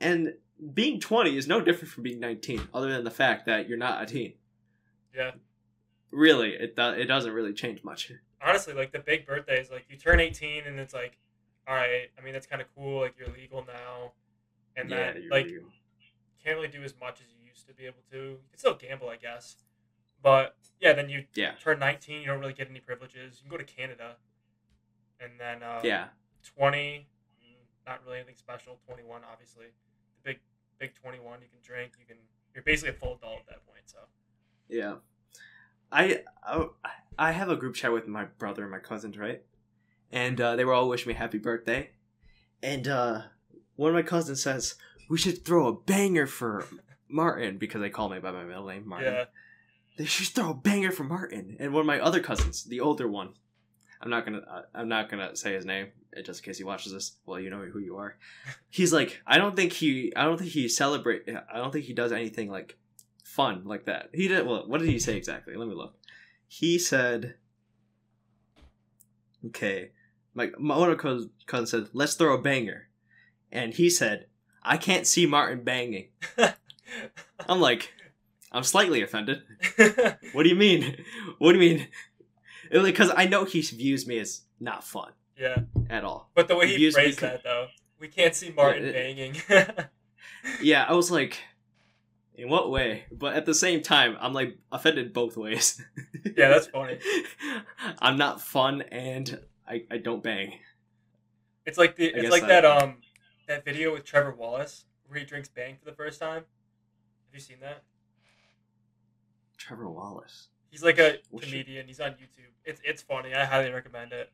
And 0.00 0.34
being 0.74 1.00
20 1.00 1.36
is 1.36 1.46
no 1.46 1.60
different 1.60 1.90
from 1.92 2.02
being 2.02 2.20
19 2.20 2.68
other 2.74 2.92
than 2.92 3.04
the 3.04 3.10
fact 3.10 3.46
that 3.46 3.68
you're 3.68 3.78
not 3.78 4.02
a 4.02 4.06
teen. 4.06 4.34
Yeah. 5.14 5.32
Really, 6.10 6.50
it 6.54 6.76
do- 6.76 6.90
it 6.92 7.06
doesn't 7.06 7.32
really 7.32 7.52
change 7.54 7.82
much. 7.84 8.10
Honestly, 8.44 8.74
like 8.74 8.92
the 8.92 8.98
big 8.98 9.26
birthdays, 9.26 9.70
like 9.70 9.86
you 9.88 9.96
turn 9.96 10.20
18 10.20 10.64
and 10.66 10.78
it's 10.78 10.94
like, 10.94 11.18
all 11.68 11.74
right, 11.74 12.10
I 12.18 12.24
mean, 12.24 12.32
that's 12.32 12.46
kind 12.46 12.60
of 12.60 12.68
cool. 12.74 13.00
Like 13.00 13.14
you're 13.18 13.28
legal 13.34 13.64
now. 13.66 14.12
And 14.76 14.90
yeah, 14.90 15.12
then, 15.12 15.28
like, 15.30 15.46
can't 16.44 16.56
really 16.56 16.68
do 16.68 16.82
as 16.82 16.94
much 16.98 17.20
as 17.20 17.26
you 17.38 17.46
used 17.48 17.66
to 17.68 17.74
be 17.74 17.86
able 17.86 18.02
to. 18.10 18.16
You 18.16 18.38
can 18.50 18.58
still 18.58 18.74
gamble, 18.74 19.08
I 19.08 19.16
guess. 19.16 19.56
But 20.22 20.56
yeah, 20.80 20.92
then 20.92 21.08
you 21.08 21.24
yeah. 21.34 21.52
turn 21.62 21.78
19, 21.78 22.20
you 22.20 22.26
don't 22.26 22.40
really 22.40 22.52
get 22.52 22.68
any 22.70 22.80
privileges. 22.80 23.36
You 23.38 23.48
can 23.48 23.50
go 23.50 23.56
to 23.58 23.64
Canada. 23.64 24.16
And 25.20 25.32
then 25.38 25.62
uh, 25.62 25.80
Yeah. 25.84 26.08
20, 26.56 27.06
mm, 27.44 27.54
not 27.86 28.00
really 28.04 28.18
anything 28.18 28.36
special. 28.36 28.78
21, 28.86 29.22
obviously. 29.30 29.66
The 30.22 30.30
big, 30.30 30.40
big 30.78 30.94
21, 30.94 31.42
you 31.42 31.48
can 31.48 31.60
drink. 31.62 31.92
You 31.98 32.06
can, 32.06 32.16
you're 32.54 32.64
basically 32.64 32.90
a 32.90 32.98
full 32.98 33.14
adult 33.14 33.40
at 33.40 33.46
that 33.46 33.66
point. 33.66 33.84
So 33.86 33.98
Yeah. 34.68 34.96
I, 35.92 36.22
I 36.44 36.66
I 37.18 37.32
have 37.32 37.48
a 37.50 37.56
group 37.56 37.74
chat 37.74 37.92
with 37.92 38.08
my 38.08 38.24
brother 38.38 38.62
and 38.62 38.70
my 38.70 38.78
cousins, 38.78 39.16
right? 39.18 39.42
And 40.10 40.40
uh, 40.40 40.56
they 40.56 40.64
were 40.64 40.72
all 40.72 40.88
wishing 40.88 41.08
me 41.08 41.14
happy 41.14 41.38
birthday. 41.38 41.90
And 42.62 42.86
uh, 42.88 43.22
one 43.76 43.90
of 43.90 43.94
my 43.94 44.02
cousins 44.02 44.42
says, 44.42 44.74
we 45.08 45.18
should 45.18 45.44
throw 45.44 45.66
a 45.68 45.72
banger 45.72 46.26
for 46.26 46.66
Martin 47.08 47.58
because 47.58 47.80
they 47.80 47.90
call 47.90 48.08
me 48.08 48.18
by 48.18 48.30
my 48.30 48.44
middle 48.44 48.66
name, 48.66 48.86
Martin. 48.88 49.12
yeah, 49.12 49.24
They 49.98 50.04
should 50.04 50.28
throw 50.28 50.50
a 50.50 50.54
banger 50.54 50.90
for 50.90 51.04
Martin. 51.04 51.56
And 51.60 51.72
one 51.72 51.80
of 51.80 51.86
my 51.86 52.00
other 52.00 52.20
cousins, 52.20 52.64
the 52.64 52.80
older 52.80 53.08
one, 53.08 53.34
I'm 54.00 54.10
not 54.10 54.24
gonna 54.24 54.38
uh, 54.48 54.62
I'm 54.74 54.88
not 54.88 55.08
gonna 55.08 55.36
say 55.36 55.52
his 55.54 55.64
name 55.64 55.88
uh, 56.16 56.22
just 56.22 56.40
in 56.40 56.44
case 56.44 56.58
he 56.58 56.64
watches 56.64 56.92
this. 56.92 57.16
Well, 57.24 57.38
you 57.38 57.50
know 57.50 57.60
who 57.60 57.78
you 57.78 57.96
are. 57.98 58.16
He's 58.70 58.92
like, 58.92 59.20
I 59.26 59.38
don't 59.38 59.54
think 59.54 59.72
he 59.72 60.12
I 60.16 60.24
don't 60.24 60.38
think 60.38 60.50
he 60.50 60.68
celebrate. 60.68 61.28
I 61.28 61.58
don't 61.58 61.72
think 61.72 61.84
he 61.84 61.92
does 61.94 62.10
anything 62.10 62.50
like 62.50 62.76
fun 63.34 63.62
like 63.64 63.84
that. 63.86 64.10
He 64.12 64.28
did. 64.28 64.46
Well, 64.46 64.64
what 64.68 64.80
did 64.80 64.88
he 64.88 64.98
say 64.98 65.16
exactly? 65.16 65.54
Let 65.56 65.68
me 65.68 65.74
look. 65.74 65.94
He 66.48 66.78
said, 66.78 67.34
"Okay, 69.46 69.90
my 70.34 70.50
my 70.58 70.74
older 70.74 70.94
cousin 70.96 71.30
cousin 71.46 71.66
said, 71.66 71.88
"Let's 71.92 72.14
throw 72.14 72.34
a 72.34 72.40
banger," 72.40 72.88
and 73.50 73.74
he 73.74 73.90
said, 73.90 74.26
"I 74.62 74.76
can't 74.76 75.06
see 75.06 75.26
Martin 75.26 75.64
banging." 75.64 76.08
I'm 77.48 77.60
like, 77.60 77.92
I'm 78.52 78.62
slightly 78.64 79.02
offended. 79.02 79.42
What 80.32 80.44
do 80.44 80.48
you 80.48 80.54
mean? 80.56 81.04
What 81.38 81.52
do 81.52 81.58
you 81.58 81.76
mean? 81.76 81.88
Because 82.70 83.10
I 83.14 83.26
know 83.26 83.44
he 83.44 83.60
views 83.60 84.06
me 84.06 84.18
as 84.18 84.42
not 84.60 84.82
fun 84.84 85.12
yeah, 85.38 85.58
at 85.90 86.04
all. 86.04 86.30
but 86.34 86.48
the 86.48 86.56
way 86.56 86.68
he 86.68 86.78
me 86.86 86.90
phrased 86.90 87.20
that 87.20 87.42
though, 87.44 87.66
we 87.98 88.08
can't 88.08 88.34
see 88.34 88.50
Martin 88.50 88.84
Yeah, 88.84 88.88
it- 88.90 88.94
banging. 89.46 89.86
Yeah, 90.62 90.84
I 90.88 90.94
was 90.94 91.10
like, 91.10 91.38
in 92.42 92.48
what 92.48 92.70
way? 92.70 93.04
But 93.10 93.34
at 93.34 93.46
the 93.46 93.54
same 93.54 93.82
time, 93.82 94.16
I'm 94.20 94.32
like 94.32 94.58
offended 94.72 95.12
both 95.12 95.36
ways. 95.36 95.80
yeah, 96.36 96.48
that's 96.48 96.66
funny. 96.66 96.98
I'm 98.00 98.18
not 98.18 98.40
fun 98.40 98.82
and 98.82 99.40
I, 99.66 99.84
I 99.90 99.98
don't 99.98 100.22
bang. 100.22 100.54
It's 101.64 101.78
like 101.78 101.96
the 101.96 102.12
I 102.14 102.18
it's 102.18 102.30
like 102.30 102.42
that- 102.42 102.62
that 102.62 102.64
um 102.64 102.96
that 103.46 103.64
video 103.64 103.92
with 103.92 104.04
Trevor 104.04 104.32
Wallace 104.32 104.84
where 105.06 105.18
he 105.18 105.24
drinks 105.24 105.48
bang 105.48 105.76
for 105.78 105.84
the 105.84 105.96
first 105.96 106.18
time. 106.18 106.42
Have 106.42 107.34
you 107.34 107.40
seen 107.40 107.58
that? 107.60 107.84
Trevor 109.56 109.88
Wallace. 109.88 110.48
He's 110.70 110.82
like 110.82 110.98
a 110.98 111.12
shit. 111.12 111.42
comedian. 111.42 111.86
He's 111.86 112.00
on 112.00 112.12
YouTube. 112.12 112.50
It's 112.64 112.80
it's 112.84 113.02
funny. 113.02 113.34
I 113.34 113.44
highly 113.44 113.70
recommend 113.70 114.12
it. 114.12 114.32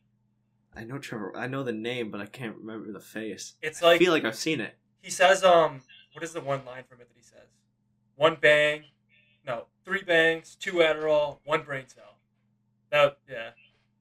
I 0.74 0.84
know 0.84 0.98
Trevor. 0.98 1.36
I 1.36 1.46
know 1.46 1.62
the 1.62 1.72
name, 1.72 2.10
but 2.10 2.20
I 2.20 2.26
can't 2.26 2.56
remember 2.56 2.90
the 2.92 3.00
face. 3.00 3.54
It's 3.60 3.82
like 3.82 3.96
I 3.96 3.98
feel 4.04 4.12
like 4.12 4.24
I've 4.24 4.36
seen 4.36 4.60
it. 4.60 4.76
he 5.02 5.10
says 5.10 5.44
um 5.44 5.82
what 6.14 6.24
is 6.24 6.32
the 6.32 6.40
one 6.40 6.64
line 6.64 6.84
from 6.88 7.00
it 7.00 7.08
that 7.08 7.16
he 7.16 7.22
says? 7.22 7.48
One 8.18 8.36
bang, 8.40 8.82
no, 9.46 9.66
three 9.84 10.02
bangs, 10.02 10.56
two 10.56 10.74
Adderall, 10.74 11.38
one 11.44 11.62
brain 11.62 11.84
cell. 11.86 12.18
That 12.90 13.18
yeah, 13.30 13.50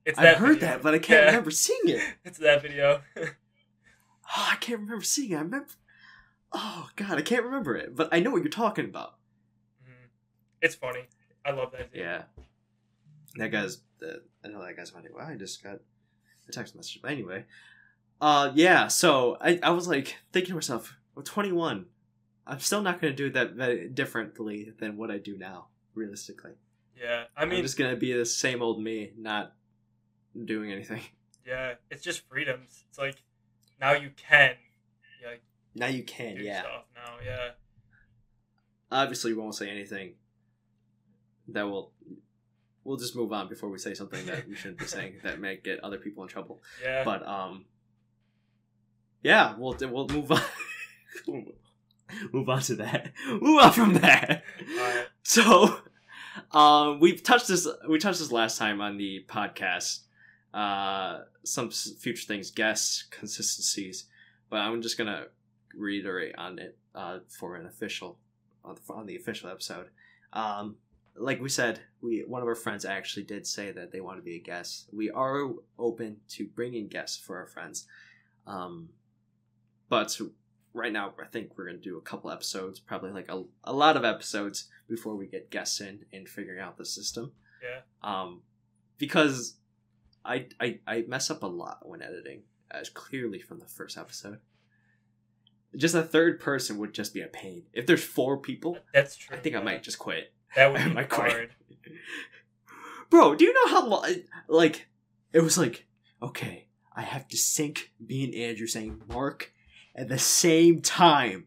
it's 0.06 0.18
that. 0.18 0.26
I've 0.36 0.38
heard 0.40 0.56
video. 0.56 0.70
that, 0.70 0.82
but 0.82 0.96
I 0.96 0.98
can't 1.00 1.20
Yeah, 1.22 1.26
remember 1.28 1.52
seeing 1.52 1.82
it. 1.86 2.02
It's 2.26 2.40
that 2.40 2.62
video. 2.62 3.02
Oh, 4.36 4.50
I 4.52 4.58
can't 4.58 4.82
remember 4.82 5.06
seeing 5.06 5.32
it. 5.32 5.36
I 5.38 5.42
remember. 5.42 5.70
Oh 6.52 6.90
God, 6.98 7.18
I 7.18 7.22
can't 7.22 7.46
remember 7.46 7.78
it, 7.78 7.96
but 7.96 8.10
I 8.12 8.20
know 8.20 8.32
what 8.32 8.42
you're 8.42 8.50
talking 8.50 8.84
about. 8.84 9.14
Mhm. 9.82 10.10
It's 10.62 10.76
funny. 10.76 11.08
I 11.46 11.52
love 11.52 11.72
that. 11.72 11.92
Video. 11.92 12.06
Yeah. 12.06 12.24
That 13.36 13.52
guy's. 13.52 13.78
Uh, 14.04 14.18
I 14.44 14.50
know 14.50 14.62
that 14.66 14.76
guy's 14.76 14.90
funny. 14.90 15.08
Well, 15.16 15.26
I 15.26 15.36
just 15.36 15.64
got 15.64 15.80
a 16.50 16.52
text 16.52 16.76
message. 16.76 17.00
But 17.02 17.12
anyway, 17.12 17.46
uh, 18.20 18.52
yeah. 18.54 18.88
So 18.90 19.38
I, 19.40 19.60
I 19.64 19.70
was 19.70 19.88
like 19.88 20.18
thinking 20.34 20.50
to 20.50 20.56
myself, 20.56 20.98
I'm 21.16 21.24
21. 21.24 21.86
I'm 22.48 22.60
still 22.60 22.82
not 22.82 23.02
going 23.02 23.12
to 23.14 23.18
do 23.18 23.28
it 23.28 23.34
that 23.34 23.52
very 23.54 23.90
differently 23.90 24.72
than 24.80 24.98
what 24.98 25.12
I 25.12 25.18
do 25.18 25.38
now. 25.38 25.68
Realistically, 25.94 26.52
Yeah, 27.00 27.24
I 27.36 27.46
mean, 27.46 27.58
I'm 27.58 27.64
just 27.64 27.78
going 27.78 27.90
to 27.92 27.98
be 27.98 28.14
the 28.14 28.26
same 28.26 28.62
old 28.62 28.82
me, 28.82 29.12
not 29.18 29.54
doing 30.46 30.72
anything. 30.72 31.02
yeah, 31.46 31.74
it's 31.90 32.04
just 32.04 32.28
freedoms. 32.30 32.84
It's 32.90 32.98
like 33.00 33.16
now 33.82 33.94
you 33.94 34.12
can, 34.16 34.56
yeah, 35.22 35.30
like, 35.30 35.42
Now 35.76 35.88
you 35.88 36.04
can, 36.04 36.38
yeah. 36.40 36.62
stuff 36.62 36.86
now. 36.96 37.14
Yeah, 37.26 37.50
Obviously, 38.92 39.34
we 39.34 39.40
won't 39.42 39.56
say 39.56 39.70
anything 39.70 40.14
that 41.50 41.64
will. 41.64 41.92
We'll 42.84 42.98
just 42.98 43.16
move 43.18 43.34
on 43.34 43.50
before 43.50 43.70
we 43.70 43.80
say 43.80 43.94
something 43.96 44.26
that 44.28 44.48
we 44.48 44.56
shouldn't 44.56 44.80
be 44.80 44.86
saying 44.96 45.16
that 45.24 45.42
might 45.42 45.62
get 45.64 45.84
other 45.84 45.98
people 45.98 46.24
in 46.24 46.30
trouble. 46.30 46.62
yeah. 46.82 47.04
but 47.04 47.28
um 47.28 47.66
yeah 49.24 49.56
we'll 49.58 49.76
we'll 49.82 50.08
move 50.08 50.32
on 50.32 50.42
move 52.34 52.50
on 52.50 52.62
to 52.62 52.76
that. 52.76 53.12
Move 53.28 53.62
on 53.62 53.72
from 53.72 53.94
that. 53.96 54.44
Alright. 54.78 55.08
so 55.24 55.80
um 56.52 57.00
we've 57.00 57.24
touched 57.24 57.48
this 57.48 57.68
we 57.90 57.98
touched 57.98 58.20
this 58.20 58.32
last 58.32 58.58
time 58.58 58.82
on 58.82 58.98
the 58.98 59.26
podcast. 59.28 60.02
Uh 60.54 61.22
some 61.44 61.70
future 61.70 62.26
things 62.26 62.52
guests 62.52 63.04
consistencies 63.10 64.06
but 64.50 64.58
i'm 64.58 64.82
just 64.82 64.98
gonna 64.98 65.26
reiterate 65.74 66.36
on 66.38 66.60
it 66.60 66.78
uh 66.94 67.20
for 67.30 67.56
an 67.56 67.66
official 67.66 68.18
on 68.66 68.76
the, 68.76 68.94
on 68.94 69.06
the 69.06 69.16
official 69.16 69.50
episode. 69.50 69.88
Um 70.34 70.76
like 71.20 71.42
we 71.42 71.50
said, 71.50 71.80
we 72.02 72.24
one 72.28 72.42
of 72.42 72.48
our 72.48 72.56
friends 72.56 72.86
actually 72.86 73.24
did 73.24 73.46
say 73.46 73.72
that 73.72 73.92
they 73.92 74.02
want 74.02 74.18
to 74.18 74.24
be 74.24 74.36
a 74.36 74.40
guest. 74.40 74.88
We 74.94 75.10
are 75.10 75.50
open 75.78 76.18
to 76.30 76.46
bringing 76.46 76.88
guests 76.88 77.18
for 77.18 77.38
our 77.38 77.48
friends, 77.48 77.88
um, 78.46 78.90
but 79.90 80.20
right 80.78 80.94
now 80.94 81.14
I 81.22 81.26
think 81.26 81.58
we're 81.58 81.66
gonna 81.68 81.78
do 81.78 81.98
a 81.98 82.02
couple 82.02 82.32
episodes, 82.32 82.80
probably 82.80 83.12
like 83.12 83.30
a, 83.30 83.44
a 83.64 83.74
lot 83.74 83.98
of 83.98 84.06
episodes 84.06 84.70
before 84.88 85.16
we 85.16 85.28
get 85.28 85.50
guests 85.52 85.82
in 85.82 86.06
and 86.14 86.28
figuring 86.30 86.60
out 86.60 86.78
the 86.78 86.86
system. 86.86 87.32
Yeah. 87.64 87.82
Um, 88.04 88.42
because 88.98 89.58
I 90.24 90.48
I 90.60 90.80
I 90.88 91.04
mess 91.08 91.30
up 91.30 91.44
a 91.44 91.48
lot 91.48 91.88
when 91.88 92.02
editing, 92.02 92.44
as 92.72 92.90
clearly 92.90 93.40
from 93.40 93.60
the 93.60 93.66
first 93.68 93.98
episode. 93.98 94.40
Just 95.76 95.96
a 95.96 96.02
third 96.04 96.40
person 96.40 96.78
would 96.78 96.94
just 96.94 97.14
be 97.14 97.22
a 97.22 97.28
pain. 97.28 97.64
If 97.74 97.86
there's 97.86 98.04
four 98.04 98.38
people, 98.38 98.78
That's 98.94 99.16
true. 99.18 99.36
I 99.36 99.40
think 99.40 99.56
I 99.56 99.62
might 99.62 99.84
just 99.84 100.00
quit. 100.00 100.32
That 100.56 100.72
would 100.72 100.82
I 100.82 100.88
be 100.88 100.94
might 100.94 101.10
quit. 101.10 101.32
hard. 101.32 101.50
Bro, 103.10 103.36
do 103.36 103.46
you 103.46 103.54
know 103.54 103.68
how 103.68 103.86
long? 103.88 104.06
Like, 104.48 104.88
it 105.34 105.42
was 105.42 105.58
like, 105.58 105.86
okay, 106.22 106.68
I 106.96 107.02
have 107.02 107.28
to 107.30 107.38
sync 107.38 107.92
me 108.00 108.24
and 108.24 108.34
Andrew 108.34 108.66
saying 108.68 109.02
Mark 109.08 109.54
at 109.98 110.08
the 110.08 110.18
same 110.20 110.82
time. 110.82 111.46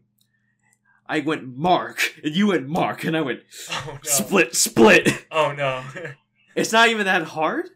I 1.07 1.19
went 1.19 1.57
Mark, 1.57 2.19
and 2.23 2.33
you 2.35 2.47
went 2.47 2.67
Mark, 2.69 3.03
and 3.03 3.17
I 3.17 3.21
went 3.21 3.41
Oh 3.71 3.93
no. 3.93 3.99
split, 4.03 4.55
split. 4.55 5.25
Oh 5.31 5.51
no. 5.51 5.83
It's 6.53 6.73
not 6.73 6.89
even 6.89 7.05
that 7.05 7.23
hard, 7.23 7.69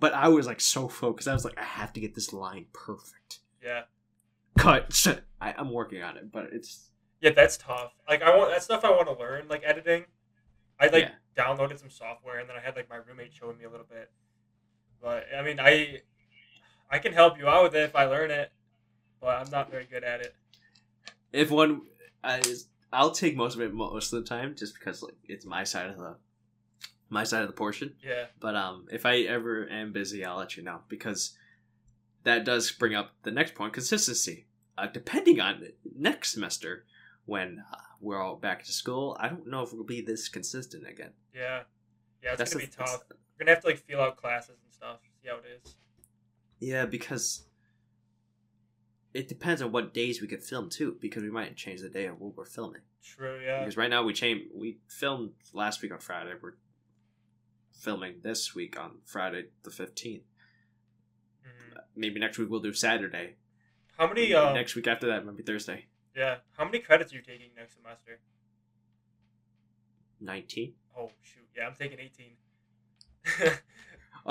but 0.00 0.14
I 0.14 0.28
was 0.28 0.46
like 0.46 0.62
so 0.62 0.88
focused. 0.88 1.28
I 1.28 1.34
was 1.34 1.44
like, 1.44 1.58
I 1.58 1.62
have 1.64 1.92
to 1.92 2.00
get 2.00 2.14
this 2.14 2.32
line 2.32 2.64
perfect. 2.72 3.40
yeah. 3.62 3.82
Cut. 4.58 5.06
I, 5.42 5.52
I'm 5.56 5.70
working 5.70 6.02
on 6.02 6.16
it, 6.16 6.32
but 6.32 6.46
it's 6.52 6.88
Yeah, 7.20 7.30
that's 7.30 7.58
tough. 7.58 7.92
Like 8.08 8.22
I 8.22 8.34
want 8.36 8.50
that 8.50 8.62
stuff 8.62 8.82
I 8.84 8.90
want 8.90 9.08
to 9.08 9.12
learn, 9.18 9.46
like 9.48 9.62
editing. 9.64 10.06
I 10.80 10.86
like 10.86 11.10
Yeah. 11.36 11.44
downloaded 11.44 11.78
some 11.80 11.90
software 11.90 12.38
and 12.38 12.48
then 12.48 12.56
I 12.56 12.60
had 12.60 12.74
like 12.76 12.88
my 12.88 12.96
roommate 12.96 13.34
showing 13.34 13.58
me 13.58 13.64
a 13.64 13.70
little 13.70 13.86
bit. 13.88 14.10
But 15.02 15.26
I 15.38 15.42
mean, 15.42 15.60
I 15.60 16.00
I 16.90 16.98
can 16.98 17.12
help 17.12 17.38
you 17.38 17.46
out 17.46 17.62
with 17.64 17.74
it 17.76 17.82
if 17.84 17.94
I 17.94 18.04
learn 18.06 18.30
it, 18.30 18.50
but 19.20 19.28
I'm 19.28 19.50
not 19.50 19.70
very 19.70 19.86
good 19.86 20.04
at 20.04 20.20
it. 20.20 20.34
if 21.32 21.50
one, 21.50 21.82
I, 22.22 22.40
I'll 22.92 23.10
take 23.12 23.36
most 23.36 23.54
of 23.54 23.60
it 23.60 23.72
most 23.72 24.12
of 24.12 24.22
the 24.22 24.28
time, 24.28 24.54
just 24.56 24.74
because 24.74 25.02
like 25.02 25.14
it's 25.24 25.44
my 25.46 25.64
side 25.64 25.90
of 25.90 25.98
the, 25.98 26.16
my 27.10 27.24
side 27.24 27.42
of 27.42 27.48
the 27.48 27.54
portion. 27.54 27.94
Yeah. 28.02 28.26
But 28.40 28.54
um, 28.54 28.86
if 28.90 29.06
I 29.06 29.20
ever 29.20 29.68
am 29.70 29.92
busy, 29.92 30.24
I'll 30.24 30.38
let 30.38 30.56
you 30.56 30.62
know 30.62 30.80
because 30.88 31.36
that 32.24 32.44
does 32.44 32.70
bring 32.70 32.94
up 32.94 33.12
the 33.22 33.30
next 33.30 33.54
point: 33.54 33.72
consistency. 33.72 34.46
Uh, 34.76 34.86
depending 34.86 35.40
on 35.40 35.64
next 35.96 36.32
semester, 36.32 36.84
when 37.26 37.64
uh, 37.72 37.76
we're 38.00 38.22
all 38.22 38.36
back 38.36 38.62
to 38.64 38.72
school, 38.72 39.16
I 39.18 39.28
don't 39.28 39.48
know 39.48 39.62
if 39.62 39.72
we'll 39.72 39.82
be 39.84 40.00
this 40.00 40.28
consistent 40.28 40.86
again. 40.86 41.10
Yeah. 41.34 41.62
Yeah, 42.22 42.30
it's 42.30 42.38
That's 42.38 42.52
gonna 42.54 42.64
be 42.64 42.70
tough. 42.70 43.02
We're 43.10 43.44
gonna 43.44 43.54
have 43.54 43.62
to 43.62 43.68
like 43.68 43.78
feel 43.78 44.00
out 44.00 44.16
classes 44.16 44.56
and 44.64 44.72
stuff. 44.72 44.98
See 45.22 45.28
how 45.28 45.36
it 45.36 45.44
is. 45.62 45.74
Yeah, 46.60 46.86
because 46.86 47.44
it 49.14 49.28
depends 49.28 49.62
on 49.62 49.72
what 49.72 49.94
days 49.94 50.20
we 50.20 50.28
could 50.28 50.42
film 50.42 50.68
too. 50.70 50.96
Because 51.00 51.22
we 51.22 51.30
might 51.30 51.56
change 51.56 51.80
the 51.80 51.88
day 51.88 52.06
of 52.06 52.20
what 52.20 52.36
we're 52.36 52.44
filming. 52.44 52.82
True. 53.02 53.40
Yeah. 53.44 53.60
Because 53.60 53.76
right 53.76 53.90
now 53.90 54.02
we 54.02 54.12
change. 54.12 54.42
We 54.54 54.78
filmed 54.88 55.32
last 55.52 55.82
week 55.82 55.92
on 55.92 55.98
Friday. 55.98 56.32
We're 56.40 56.54
filming 57.72 58.16
this 58.22 58.54
week 58.54 58.78
on 58.78 58.98
Friday 59.04 59.46
the 59.62 59.70
fifteenth. 59.70 60.24
Mhm. 61.46 61.78
Maybe 61.96 62.20
next 62.20 62.38
week 62.38 62.50
we'll 62.50 62.60
do 62.60 62.72
Saturday. 62.72 63.36
How 63.96 64.06
many? 64.06 64.32
Um, 64.34 64.54
next 64.54 64.74
week 64.74 64.86
after 64.86 65.06
that, 65.08 65.24
maybe 65.26 65.42
Thursday. 65.42 65.86
Yeah. 66.16 66.38
How 66.56 66.64
many 66.64 66.80
credits 66.80 67.12
are 67.12 67.16
you 67.16 67.22
taking 67.22 67.50
next 67.56 67.76
semester? 67.76 68.20
Nineteen. 70.20 70.74
Oh 70.96 71.10
shoot. 71.22 71.46
Yeah, 71.56 71.68
I'm 71.68 71.74
taking 71.74 71.98
18. 71.98 72.36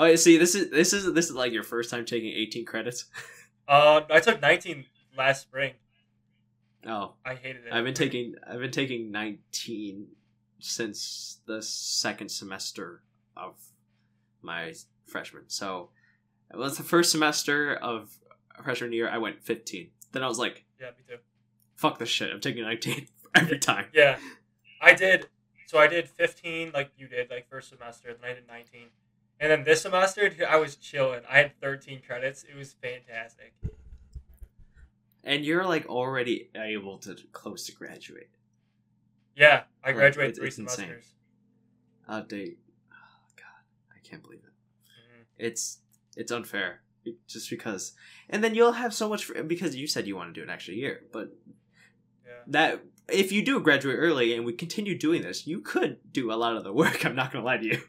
Oh, 0.00 0.14
see, 0.14 0.36
this 0.36 0.54
is 0.54 0.70
this 0.70 0.92
is 0.92 1.12
this 1.12 1.28
is 1.28 1.34
like 1.34 1.52
your 1.52 1.64
first 1.64 1.90
time 1.90 2.04
taking 2.04 2.30
eighteen 2.32 2.64
credits. 2.64 3.06
uh, 3.68 4.00
I 4.10 4.20
took 4.20 4.40
19 4.40 4.84
last 5.16 5.42
spring. 5.42 5.74
Oh, 6.86 7.14
I 7.24 7.34
hated 7.34 7.66
it. 7.66 7.72
I've 7.72 7.84
been 7.84 7.94
taking 7.94 8.34
I've 8.46 8.60
been 8.60 8.70
taking 8.70 9.10
nineteen 9.10 10.06
since 10.60 11.40
the 11.46 11.60
second 11.60 12.30
semester 12.30 13.02
of 13.36 13.54
my 14.42 14.72
freshman. 15.06 15.42
So 15.48 15.90
it 16.52 16.56
was 16.56 16.76
the 16.76 16.84
first 16.84 17.10
semester 17.10 17.74
of 17.74 18.16
freshman 18.62 18.92
year. 18.92 19.08
I 19.08 19.18
went 19.18 19.42
fifteen. 19.42 19.90
Then 20.12 20.22
I 20.22 20.28
was 20.28 20.38
like, 20.38 20.64
Yeah, 20.80 20.90
me 20.90 21.04
too. 21.06 21.18
"Fuck 21.74 21.98
this 21.98 22.08
shit! 22.08 22.32
I'm 22.32 22.40
taking 22.40 22.62
nineteen 22.62 23.08
every 23.34 23.58
time." 23.58 23.86
Yeah, 23.92 24.18
I 24.80 24.94
did. 24.94 25.26
So 25.66 25.78
I 25.78 25.86
did 25.86 26.08
15, 26.08 26.70
like 26.72 26.92
you 26.96 27.08
did, 27.08 27.28
like 27.28 27.46
first 27.50 27.68
semester. 27.68 28.16
Then 28.18 28.30
I 28.30 28.32
did 28.32 28.48
19, 28.48 28.86
and 29.40 29.50
then 29.50 29.64
this 29.64 29.82
semester 29.82 30.28
dude, 30.28 30.42
I 30.42 30.56
was 30.56 30.76
chilling. 30.76 31.20
I 31.28 31.38
had 31.38 31.52
13 31.60 32.02
credits. 32.06 32.44
It 32.44 32.56
was 32.56 32.74
fantastic. 32.82 33.54
And 35.24 35.44
you're 35.44 35.64
like 35.64 35.86
already 35.86 36.50
able 36.56 36.98
to 36.98 37.16
close 37.32 37.66
to 37.66 37.72
graduate. 37.72 38.30
Yeah, 39.36 39.64
I 39.84 39.92
graduated 39.92 40.32
it's- 40.32 40.38
three 40.38 40.48
it's 40.48 40.58
insane. 40.58 40.86
semesters. 40.88 41.14
Uh, 42.08 42.20
date. 42.22 42.58
Oh 42.90 43.26
God, 43.36 43.94
I 43.94 43.98
can't 44.08 44.22
believe 44.22 44.40
it. 44.40 44.52
Mhm. 44.86 45.24
It's 45.38 45.80
it's 46.16 46.32
unfair 46.32 46.82
Just 47.28 47.48
because, 47.50 47.92
and 48.28 48.42
then 48.42 48.54
you'll 48.54 48.72
have 48.72 48.92
so 48.92 49.08
much 49.08 49.24
for, 49.24 49.42
because 49.44 49.76
you 49.76 49.86
said 49.86 50.06
you 50.06 50.16
want 50.16 50.34
to 50.34 50.38
do 50.40 50.42
an 50.42 50.50
extra 50.50 50.74
year, 50.74 51.04
but 51.12 51.30
Yeah. 52.26 52.32
that 52.48 52.84
if 53.08 53.30
you 53.32 53.42
do 53.44 53.60
graduate 53.60 53.96
early 53.98 54.34
and 54.34 54.44
we 54.44 54.52
continue 54.52 54.96
doing 54.98 55.22
this, 55.22 55.46
you 55.46 55.60
could 55.60 55.98
do 56.12 56.32
a 56.32 56.34
lot 56.34 56.56
of 56.56 56.64
the 56.64 56.72
work. 56.72 57.04
I'm 57.06 57.14
not 57.14 57.32
gonna 57.32 57.44
lie 57.44 57.58
to 57.58 57.64
you. 57.66 57.82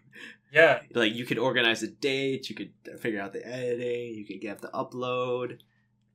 Yeah. 0.52 0.82
Like 0.94 1.14
you 1.14 1.26
could 1.26 1.38
organize 1.38 1.82
the 1.82 1.88
dates, 1.88 2.50
you 2.50 2.56
could 2.56 2.72
figure 3.00 3.22
out 3.22 3.34
the 3.34 3.46
editing, 3.46 4.16
you 4.16 4.26
could 4.26 4.42
get 4.42 4.60
the 4.62 4.70
upload. 4.70 5.60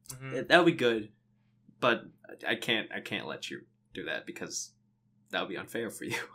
mhm. 0.08 0.34
It- 0.34 0.48
that 0.48 0.58
would 0.58 0.72
be 0.72 0.76
good, 0.78 1.10
but 1.80 2.04
I 2.46 2.54
can't. 2.56 2.90
I 2.92 3.00
can't 3.00 3.26
let 3.26 3.50
you 3.50 3.62
do 3.92 4.04
that 4.04 4.26
because 4.26 4.72
that 5.30 5.40
would 5.40 5.48
be 5.50 5.56
unfair 5.56 5.90
for 5.90 6.04
you. 6.04 6.18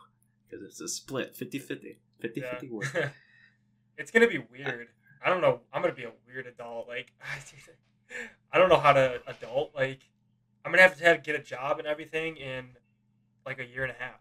Because 0.50 0.66
it's 0.66 0.82
a 0.82 0.88
split 0.88 1.36
50-50. 1.38 1.98
50-50 2.24 2.70
work. 2.72 3.14
It's 4.00 4.10
gonna 4.10 4.28
be 4.28 4.40
weird. 4.40 4.88
I 5.24 5.30
don't 5.30 5.42
know. 5.42 5.60
I'm 5.72 5.82
gonna 5.84 5.94
be 5.94 6.06
a 6.06 6.12
weird 6.26 6.48
adult. 6.48 6.88
Like, 6.88 7.12
I 8.52 8.58
don't 8.58 8.70
know 8.70 8.80
how 8.80 8.94
to 8.94 9.22
adult. 9.28 9.76
Like, 9.76 10.00
I'm 10.66 10.72
gonna 10.72 10.82
have 10.82 10.98
to 10.98 11.04
have, 11.04 11.22
get 11.24 11.36
a 11.36 11.44
job 11.44 11.78
and 11.80 11.88
everything 11.88 12.38
in 12.38 12.70
like 13.46 13.60
a 13.60 13.66
year 13.66 13.84
and 13.84 13.92
a 13.92 13.96
half. 14.02 14.20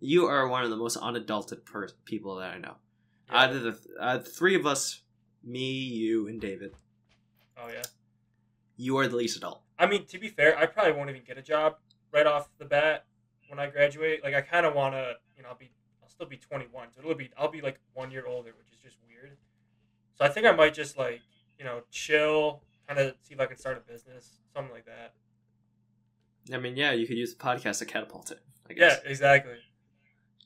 You 0.00 0.26
are 0.26 0.48
one 0.48 0.64
of 0.64 0.70
the 0.70 0.76
most 0.76 0.96
unadulted 0.96 1.64
per- 1.64 1.88
people 2.04 2.36
that 2.36 2.54
I 2.54 2.58
know. 2.58 2.74
Yeah. 3.30 3.42
Out 3.42 3.50
of 3.54 3.62
the 3.62 3.72
th- 3.72 3.84
uh, 4.00 4.18
three 4.18 4.54
of 4.54 4.66
us, 4.66 5.02
me, 5.44 5.70
you, 5.72 6.26
and 6.26 6.40
David, 6.40 6.74
oh 7.58 7.68
yeah. 7.68 7.82
you 8.76 8.96
are 8.98 9.06
the 9.06 9.16
least 9.16 9.36
adult. 9.36 9.62
I 9.78 9.86
mean, 9.86 10.06
to 10.06 10.18
be 10.18 10.28
fair, 10.28 10.56
I 10.58 10.66
probably 10.66 10.92
won't 10.92 11.10
even 11.10 11.22
get 11.26 11.38
a 11.38 11.42
job 11.42 11.76
right 12.12 12.26
off 12.26 12.48
the 12.58 12.64
bat 12.64 13.04
when 13.48 13.58
I 13.58 13.68
graduate. 13.68 14.22
Like, 14.24 14.34
I 14.34 14.40
kind 14.42 14.66
of 14.66 14.74
want 14.74 14.94
to, 14.94 15.14
you 15.36 15.42
know, 15.42 15.50
I'll 15.50 15.54
be, 15.56 15.70
I'll 16.02 16.08
still 16.08 16.26
be 16.26 16.36
21, 16.36 16.88
so 16.92 17.00
it'll 17.00 17.14
be, 17.14 17.30
I'll 17.38 17.50
be 17.50 17.60
like 17.60 17.78
one 17.94 18.10
year 18.10 18.26
older, 18.26 18.50
which 18.58 18.68
is 18.72 18.78
just 18.82 18.96
weird. 19.06 19.36
So 20.18 20.24
I 20.24 20.28
think 20.28 20.46
I 20.46 20.52
might 20.52 20.74
just 20.74 20.98
like, 20.98 21.20
you 21.58 21.64
know, 21.64 21.80
chill, 21.90 22.62
kind 22.88 22.98
of 23.00 23.14
see 23.22 23.34
if 23.34 23.40
I 23.40 23.46
can 23.46 23.56
start 23.58 23.76
a 23.78 23.90
business, 23.90 24.40
something 24.54 24.72
like 24.72 24.86
that. 24.86 25.14
I 26.52 26.58
mean, 26.58 26.76
yeah, 26.76 26.92
you 26.92 27.06
could 27.06 27.16
use 27.16 27.34
the 27.34 27.42
podcast 27.42 27.78
to 27.78 27.84
catapult 27.86 28.30
it. 28.30 28.40
I 28.68 28.72
Yeah, 28.72 28.88
guess. 28.90 29.00
exactly. 29.04 29.54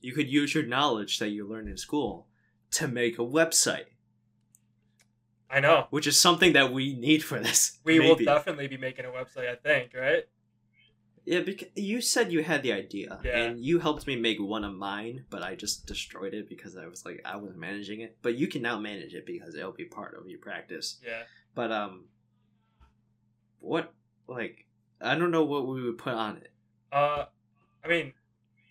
You 0.04 0.12
could 0.12 0.28
use 0.28 0.54
your 0.54 0.64
knowledge 0.64 1.18
that 1.18 1.30
you 1.30 1.46
learned 1.48 1.68
in 1.68 1.76
school 1.78 2.26
to 2.72 2.86
make 2.86 3.18
a 3.18 3.22
website, 3.22 3.86
I 5.50 5.60
know. 5.60 5.86
which 5.90 6.06
is 6.06 6.18
something 6.18 6.52
that 6.52 6.72
we 6.72 6.94
need 6.94 7.22
for 7.24 7.38
this. 7.40 7.78
We 7.84 8.00
will 8.00 8.16
definitely 8.16 8.68
be 8.68 8.76
making 8.76 9.04
a 9.06 9.08
website, 9.08 9.48
I 9.50 9.54
think, 9.56 9.92
right? 9.94 10.24
Yeah, 11.24 11.40
because 11.40 11.68
you 11.74 12.02
said 12.02 12.32
you 12.32 12.42
had 12.42 12.62
the 12.62 12.72
idea, 12.72 13.18
Yeah. 13.24 13.38
and 13.38 13.58
you 13.64 13.78
helped 13.78 14.06
me 14.06 14.14
make 14.14 14.38
one 14.38 14.62
of 14.62 14.74
mine, 14.74 15.24
but 15.30 15.42
I 15.42 15.54
just 15.54 15.86
destroyed 15.86 16.34
it 16.34 16.50
because 16.50 16.76
I 16.76 16.86
was 16.86 17.06
like 17.06 17.22
I 17.24 17.36
was 17.36 17.56
managing 17.56 18.00
it. 18.02 18.18
But 18.20 18.34
you 18.34 18.46
can 18.46 18.60
now 18.60 18.78
manage 18.78 19.14
it 19.14 19.24
because 19.24 19.54
it'll 19.54 19.72
be 19.72 19.86
part 19.86 20.18
of 20.18 20.28
your 20.28 20.38
practice. 20.38 20.98
Yeah. 21.02 21.22
But 21.54 21.72
um, 21.72 22.04
what 23.60 23.94
like 24.28 24.66
I 25.00 25.14
don't 25.14 25.30
know 25.30 25.44
what 25.44 25.66
we 25.66 25.82
would 25.82 25.96
put 25.96 26.12
on 26.12 26.36
it. 26.36 26.50
Uh, 26.92 27.24
I 27.82 27.88
mean, 27.88 28.12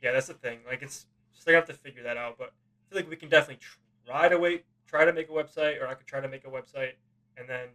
yeah, 0.04 0.12
that's 0.12 0.28
the 0.28 0.34
thing. 0.36 0.60
Like, 0.68 0.82
it's 0.84 1.08
still 1.44 1.56
have 1.56 1.66
to 1.66 1.74
figure 1.74 2.04
that 2.04 2.16
out. 2.16 2.38
But 2.38 2.54
I 2.54 2.56
feel 2.90 3.00
like 3.02 3.10
we 3.10 3.18
can 3.18 3.28
definitely 3.30 3.60
try 4.08 4.30
to 4.30 4.40
wait, 4.40 4.64
try 4.88 5.04
to 5.04 5.12
make 5.12 5.28
a 5.30 5.34
website, 5.34 5.82
or 5.82 5.88
I 5.88 5.94
could 5.94 6.08
try 6.08 6.22
to 6.22 6.30
make 6.30 6.46
a 6.46 6.50
website, 6.50 6.94
and 7.38 7.50
then 7.50 7.68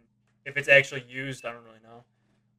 if 0.45 0.57
it's 0.57 0.67
actually 0.67 1.03
used, 1.07 1.45
I 1.45 1.51
don't 1.53 1.63
really 1.63 1.77
know. 1.83 2.03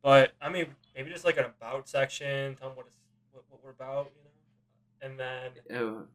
But 0.02 0.33
I 0.40 0.49
mean, 0.50 0.67
maybe 0.95 1.11
just 1.11 1.25
like 1.25 1.37
an 1.37 1.47
about 1.47 1.88
section, 1.88 2.55
tell 2.55 2.69
them 2.69 2.76
what 2.76 2.87
it's 2.87 2.95
what, 3.33 3.43
what 3.50 3.61
we're 3.64 3.71
about, 3.73 4.12
you 4.17 4.23
know, 4.25 4.31
and 5.02 5.19
then 5.19 5.50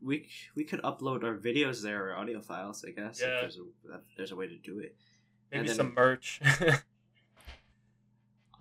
we 0.02 0.30
we 0.56 0.64
could 0.64 0.82
upload 0.84 1.26
our 1.26 1.36
videos 1.36 1.84
there 1.84 2.08
or 2.10 2.16
audio 2.16 2.40
files. 2.40 2.86
I 2.88 2.92
guess 2.92 3.20
Yeah. 3.22 3.36
if 3.36 3.42
there's 3.42 3.58
a 3.58 3.64
there's 4.16 4.32
a 4.32 4.36
way 4.38 4.48
to 4.48 4.56
do 4.58 4.80
it. 4.80 4.96
maybe 5.52 5.68
then- 5.68 5.76
some 5.76 5.94
merch. 5.94 6.40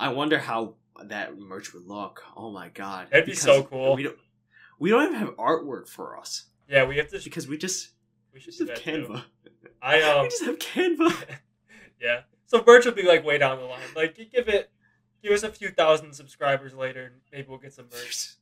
I 0.01 0.09
wonder 0.09 0.41
how 0.41 0.75
that 1.05 1.39
merch 1.39 1.73
would 1.73 1.87
look. 1.87 2.25
Oh 2.37 2.51
my 2.51 2.71
god, 2.71 3.07
That'd 3.11 3.27
be 3.27 3.31
Because 3.33 3.45
so 3.45 3.63
cool. 3.63 3.95
We 3.95 4.03
don't 4.03 4.19
we 4.79 4.91
don't 4.91 5.05
even 5.05 5.15
have 5.17 5.37
artwork 5.37 5.89
for 5.89 6.19
us 6.19 6.47
yeah, 6.69 6.85
we 6.85 6.97
have 6.97 7.09
to. 7.09 7.21
because 7.23 7.47
we 7.47 7.59
just 7.59 7.91
we 8.33 8.41
should 8.41 8.55
just 8.55 8.69
have 8.69 8.81
too. 8.83 9.07
Canva. 9.09 9.23
I 9.83 10.03
um. 10.03 10.23
we 10.23 10.29
just 10.31 10.45
have 10.45 10.59
Canva. 10.59 11.25
yeah. 12.01 12.21
So 12.47 12.63
merch 12.67 12.85
will 12.85 12.93
be 12.93 13.03
like 13.03 13.25
way 13.25 13.39
down 13.39 13.59
the 13.59 13.65
line. 13.65 13.81
Like 13.95 14.17
give 14.17 14.49
it, 14.49 14.71
give 15.23 15.33
us 15.33 15.43
a 15.43 15.51
few 15.51 15.71
thousand 15.71 16.15
subscribers 16.15 16.75
later, 16.75 17.05
and 17.05 17.15
maybe 17.33 17.49
we'll 17.49 17.59
get 17.59 17.75
some 17.75 17.87
merch. 17.93 18.35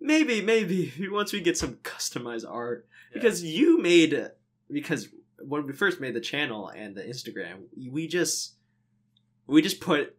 maybe 0.00 0.42
maybe 0.42 0.92
once 1.10 1.32
we 1.32 1.40
get 1.40 1.56
some 1.56 1.74
customized 1.76 2.44
art 2.48 2.86
Yeah. 3.12 3.20
because 3.22 3.42
you 3.42 3.80
made 3.80 4.30
because 4.70 5.08
when 5.38 5.66
we 5.66 5.72
first 5.72 6.00
made 6.00 6.14
the 6.14 6.20
channel 6.20 6.68
and 6.68 6.96
the 6.96 7.02
instagram 7.02 7.64
we 7.90 8.06
just 8.08 8.54
we 9.46 9.62
just 9.62 9.80
put 9.80 10.16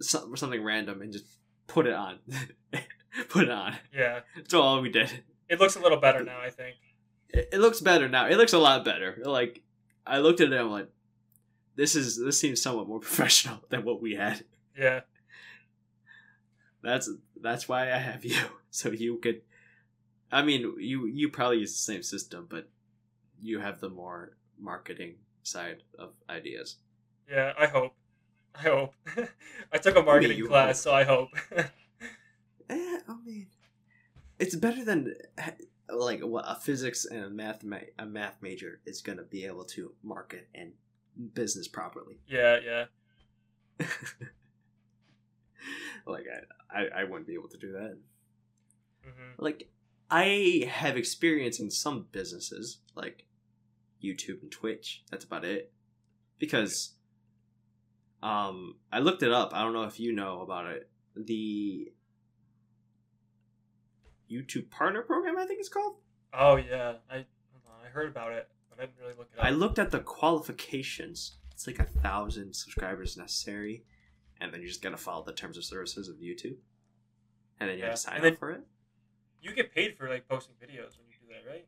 something 0.00 0.62
random 0.62 1.00
and 1.02 1.12
just 1.12 1.26
put 1.66 1.86
it 1.86 1.92
on 1.94 2.18
put 3.28 3.44
it 3.44 3.50
on 3.50 3.74
yeah, 3.94 4.20
that's 4.36 4.54
all 4.54 4.80
we 4.80 4.90
did 4.90 5.22
it 5.48 5.60
looks 5.60 5.76
a 5.76 5.80
little 5.80 5.98
better 6.00 6.24
now. 6.24 6.40
I 6.40 6.50
think. 6.50 6.76
it, 7.30 7.48
it 7.52 7.58
looks 7.58 7.80
better 7.80 8.08
now 8.08 8.26
it 8.26 8.36
looks 8.36 8.52
a 8.52 8.58
lot 8.58 8.84
better 8.84 9.18
like 9.24 9.62
i 10.06 10.18
looked 10.18 10.40
at 10.40 10.48
it 10.48 10.52
and 10.52 10.60
i'm 10.60 10.70
like 10.70 10.88
this 11.76 11.94
is 11.94 12.18
this 12.22 12.38
seems 12.38 12.60
somewhat 12.62 12.88
more 12.88 13.00
professional 13.08 13.58
than 13.70 13.84
what 13.84 14.00
we 14.02 14.14
had 14.14 14.44
Yeah. 14.78 15.00
that's 16.82 17.08
that's 17.40 17.68
why 17.68 17.92
i 17.92 17.96
have 17.98 18.24
you 18.24 18.36
so 18.70 18.90
you 18.90 19.16
could 19.18 19.42
i 20.32 20.42
mean 20.42 20.74
you 20.78 21.06
you 21.06 21.28
probably 21.28 21.58
use 21.58 21.72
the 21.72 21.92
same 21.92 22.02
system 22.02 22.46
but 22.48 22.68
you 23.42 23.58
have 23.60 23.80
the 23.80 23.88
more 23.90 24.36
marketing 24.58 25.14
side 25.42 25.82
of 25.98 26.10
ideas 26.30 26.76
Yeah. 27.30 27.52
I 27.58 27.66
hope. 27.66 27.92
I 28.54 28.62
hope. 28.62 28.94
I 29.72 29.78
took 29.78 29.96
a 29.96 30.02
marketing 30.02 30.38
you 30.38 30.48
class, 30.48 30.80
so 30.80 30.90
I 30.94 31.04
hope. 31.04 31.28
I 33.08 33.14
mean 33.24 33.46
it's 34.38 34.54
better 34.54 34.84
than 34.84 35.14
like 35.88 36.20
what 36.20 36.44
a 36.46 36.54
physics 36.54 37.04
and 37.04 37.24
a 37.24 37.30
math 37.30 37.64
ma- 37.64 37.78
a 37.98 38.06
math 38.06 38.36
major 38.42 38.80
is 38.86 39.00
going 39.02 39.18
to 39.18 39.24
be 39.24 39.44
able 39.44 39.64
to 39.64 39.92
market 40.02 40.48
and 40.54 40.72
business 41.34 41.68
properly 41.68 42.18
yeah. 42.26 42.58
Yeah. 42.64 42.84
like 46.06 46.26
I, 46.70 46.80
I 46.80 47.00
i 47.00 47.04
wouldn't 47.04 47.26
be 47.26 47.34
able 47.34 47.48
to 47.48 47.58
do 47.58 47.72
that 47.72 47.98
hmm 49.02 49.32
like 49.38 49.70
I 50.10 50.68
have 50.70 50.96
experience 50.96 51.58
in 51.58 51.70
some 51.70 52.06
businesses 52.12 52.78
like 52.94 53.26
YouTube 54.02 54.42
and 54.42 54.50
Twitch. 54.50 55.02
That's 55.10 55.24
about 55.24 55.44
it. 55.44 55.72
Because 56.38 56.92
um 58.22 58.76
I 58.92 59.00
looked 59.00 59.22
it 59.22 59.32
up. 59.32 59.52
I 59.54 59.62
don't 59.62 59.72
know 59.72 59.84
if 59.84 59.98
you 59.98 60.12
know 60.12 60.42
about 60.42 60.66
it. 60.66 60.90
The 61.16 61.92
YouTube 64.30 64.70
partner 64.70 65.02
program, 65.02 65.36
I 65.38 65.46
think 65.46 65.60
it's 65.60 65.68
called. 65.68 65.96
Oh 66.32 66.56
yeah. 66.56 66.94
I 67.10 67.16
I 67.18 67.88
heard 67.92 68.08
about 68.08 68.32
it, 68.32 68.48
but 68.68 68.78
I 68.78 68.86
didn't 68.86 68.98
really 69.00 69.14
look 69.16 69.28
it 69.32 69.38
up. 69.38 69.44
I 69.44 69.50
looked 69.50 69.78
at 69.78 69.90
the 69.90 70.00
qualifications. 70.00 71.36
It's 71.52 71.66
like 71.66 71.78
a 71.78 71.84
thousand 71.84 72.54
subscribers 72.54 73.16
necessary, 73.16 73.84
and 74.40 74.52
then 74.52 74.60
you 74.60 74.68
just 74.68 74.82
gotta 74.82 74.96
follow 74.98 75.24
the 75.24 75.32
terms 75.32 75.56
of 75.56 75.64
services 75.64 76.08
of 76.08 76.16
YouTube, 76.16 76.56
and 77.60 77.70
then 77.70 77.76
you 77.78 77.84
Yeah, 77.84 77.90
have 77.90 77.94
to 77.94 78.00
sign 78.00 78.24
up 78.26 78.38
for 78.38 78.50
it. 78.50 78.60
You 79.40 79.54
get 79.54 79.72
paid 79.74 79.96
for 79.96 80.08
like 80.08 80.28
posting 80.28 80.54
videos 80.56 80.98
when 80.98 81.06
you 81.08 81.16
do 81.20 81.28
that, 81.32 81.48
right? 81.50 81.66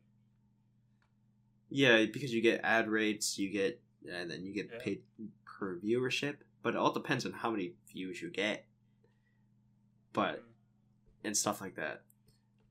Yeah, 1.69 2.05
because 2.05 2.33
you 2.33 2.41
get 2.41 2.61
ad 2.63 2.87
rates, 2.89 3.37
you 3.37 3.49
get, 3.49 3.81
and 4.11 4.29
then 4.29 4.43
you 4.43 4.53
get 4.53 4.69
Yeah. 4.71 4.79
paid 4.79 5.03
per 5.45 5.77
viewership. 5.79 6.37
But 6.61 6.73
it 6.73 6.77
all 6.77 6.91
depends 6.91 7.25
on 7.25 7.31
how 7.31 7.51
many 7.51 7.75
views 7.87 8.21
you 8.21 8.29
get, 8.29 8.65
but 10.13 10.39
Mm. 10.41 10.43
and 11.23 11.37
stuff 11.37 11.61
like 11.61 11.75
that. 11.75 12.03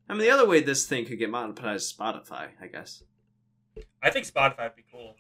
I 0.09 0.15
mean, 0.15 0.23
the 0.23 0.31
other 0.31 0.47
way 0.47 0.61
this 0.61 0.87
thing 0.87 1.05
could 1.05 1.19
get 1.19 1.31
monetized 1.31 1.77
is 1.77 1.93
Spotify, 1.97 2.49
I 2.61 2.67
guess. 2.67 3.03
I 4.03 4.11
think 4.11 4.27
Spotify 4.27 4.65
would 4.65 4.77
be 4.77 4.85
cool. 4.91 5.15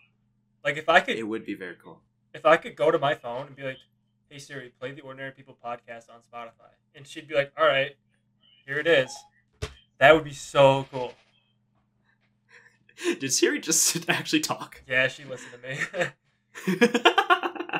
Like 0.64 0.76
if 0.76 0.88
I 0.88 1.00
could, 1.00 1.18
It 1.18 1.24
would 1.24 1.44
be 1.44 1.54
very 1.54 1.76
cool. 1.82 2.00
if 2.34 2.46
I 2.46 2.56
could 2.56 2.74
go 2.76 2.90
to 2.90 2.98
my 2.98 3.14
phone 3.14 3.46
and 3.48 3.56
be 3.56 3.62
like, 3.62 3.78
"Hey 4.28 4.38
Siri, 4.38 4.72
play 4.80 4.92
the 4.92 5.02
Ordinary 5.02 5.32
People 5.32 5.56
podcast 5.64 6.10
on 6.10 6.20
Spotify," 6.20 6.72
and 6.94 7.06
she'd 7.06 7.28
be 7.28 7.34
like, 7.34 7.52
"All 7.56 7.66
right, 7.66 7.96
here 8.66 8.78
it 8.78 8.86
is." 8.86 9.14
That 9.98 10.14
would 10.14 10.24
be 10.24 10.32
so 10.32 10.86
cool. 10.90 11.12
Did 13.20 13.32
Siri 13.32 13.60
just 13.60 14.08
actually 14.08 14.40
talk? 14.40 14.82
Yeah, 14.86 15.08
she 15.08 15.24
listened 15.24 15.52
to 15.62 15.68
me. 15.68 15.78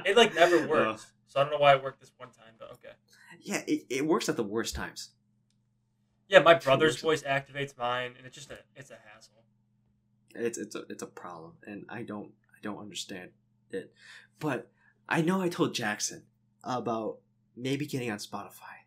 it 0.07 0.17
like 0.17 0.35
never 0.35 0.67
works, 0.69 1.07
so 1.27 1.41
I 1.41 1.43
don't 1.43 1.53
know 1.53 1.59
why 1.59 1.75
it 1.75 1.83
worked 1.83 2.01
this 2.01 2.13
one 2.17 2.31
time, 2.31 2.55
but 2.59 2.71
okay. 2.73 2.95
Yeah, 3.41 3.63
it, 3.67 3.87
it 3.91 4.07
works 4.07 4.29
at 4.29 4.37
the 4.37 4.45
worst 4.45 4.75
times. 4.75 5.11
Yeah, 6.29 6.41
my 6.41 6.55
brother's 6.55 7.01
voice 7.01 7.23
activates 7.23 7.77
mine, 7.77 8.13
and 8.17 8.27
it's 8.27 8.35
just 8.35 8.51
a 8.51 8.59
it's 8.77 8.91
a 8.91 8.99
hassle. 9.13 9.35
It's 10.35 10.59
it's 10.59 10.75
a 10.75 10.85
it's 10.89 11.03
a 11.03 11.07
problem, 11.07 11.55
and 11.67 11.87
I 11.89 12.03
don't 12.03 12.33
I 12.53 12.59
don't 12.63 12.79
understand 12.79 13.31
it. 13.71 13.93
But 14.39 14.71
I 15.09 15.23
know 15.23 15.41
I 15.41 15.49
told 15.49 15.75
Jackson 15.75 16.25
about 16.63 17.19
maybe 17.57 17.87
getting 17.87 18.11
on 18.11 18.19
Spotify, 18.19 18.85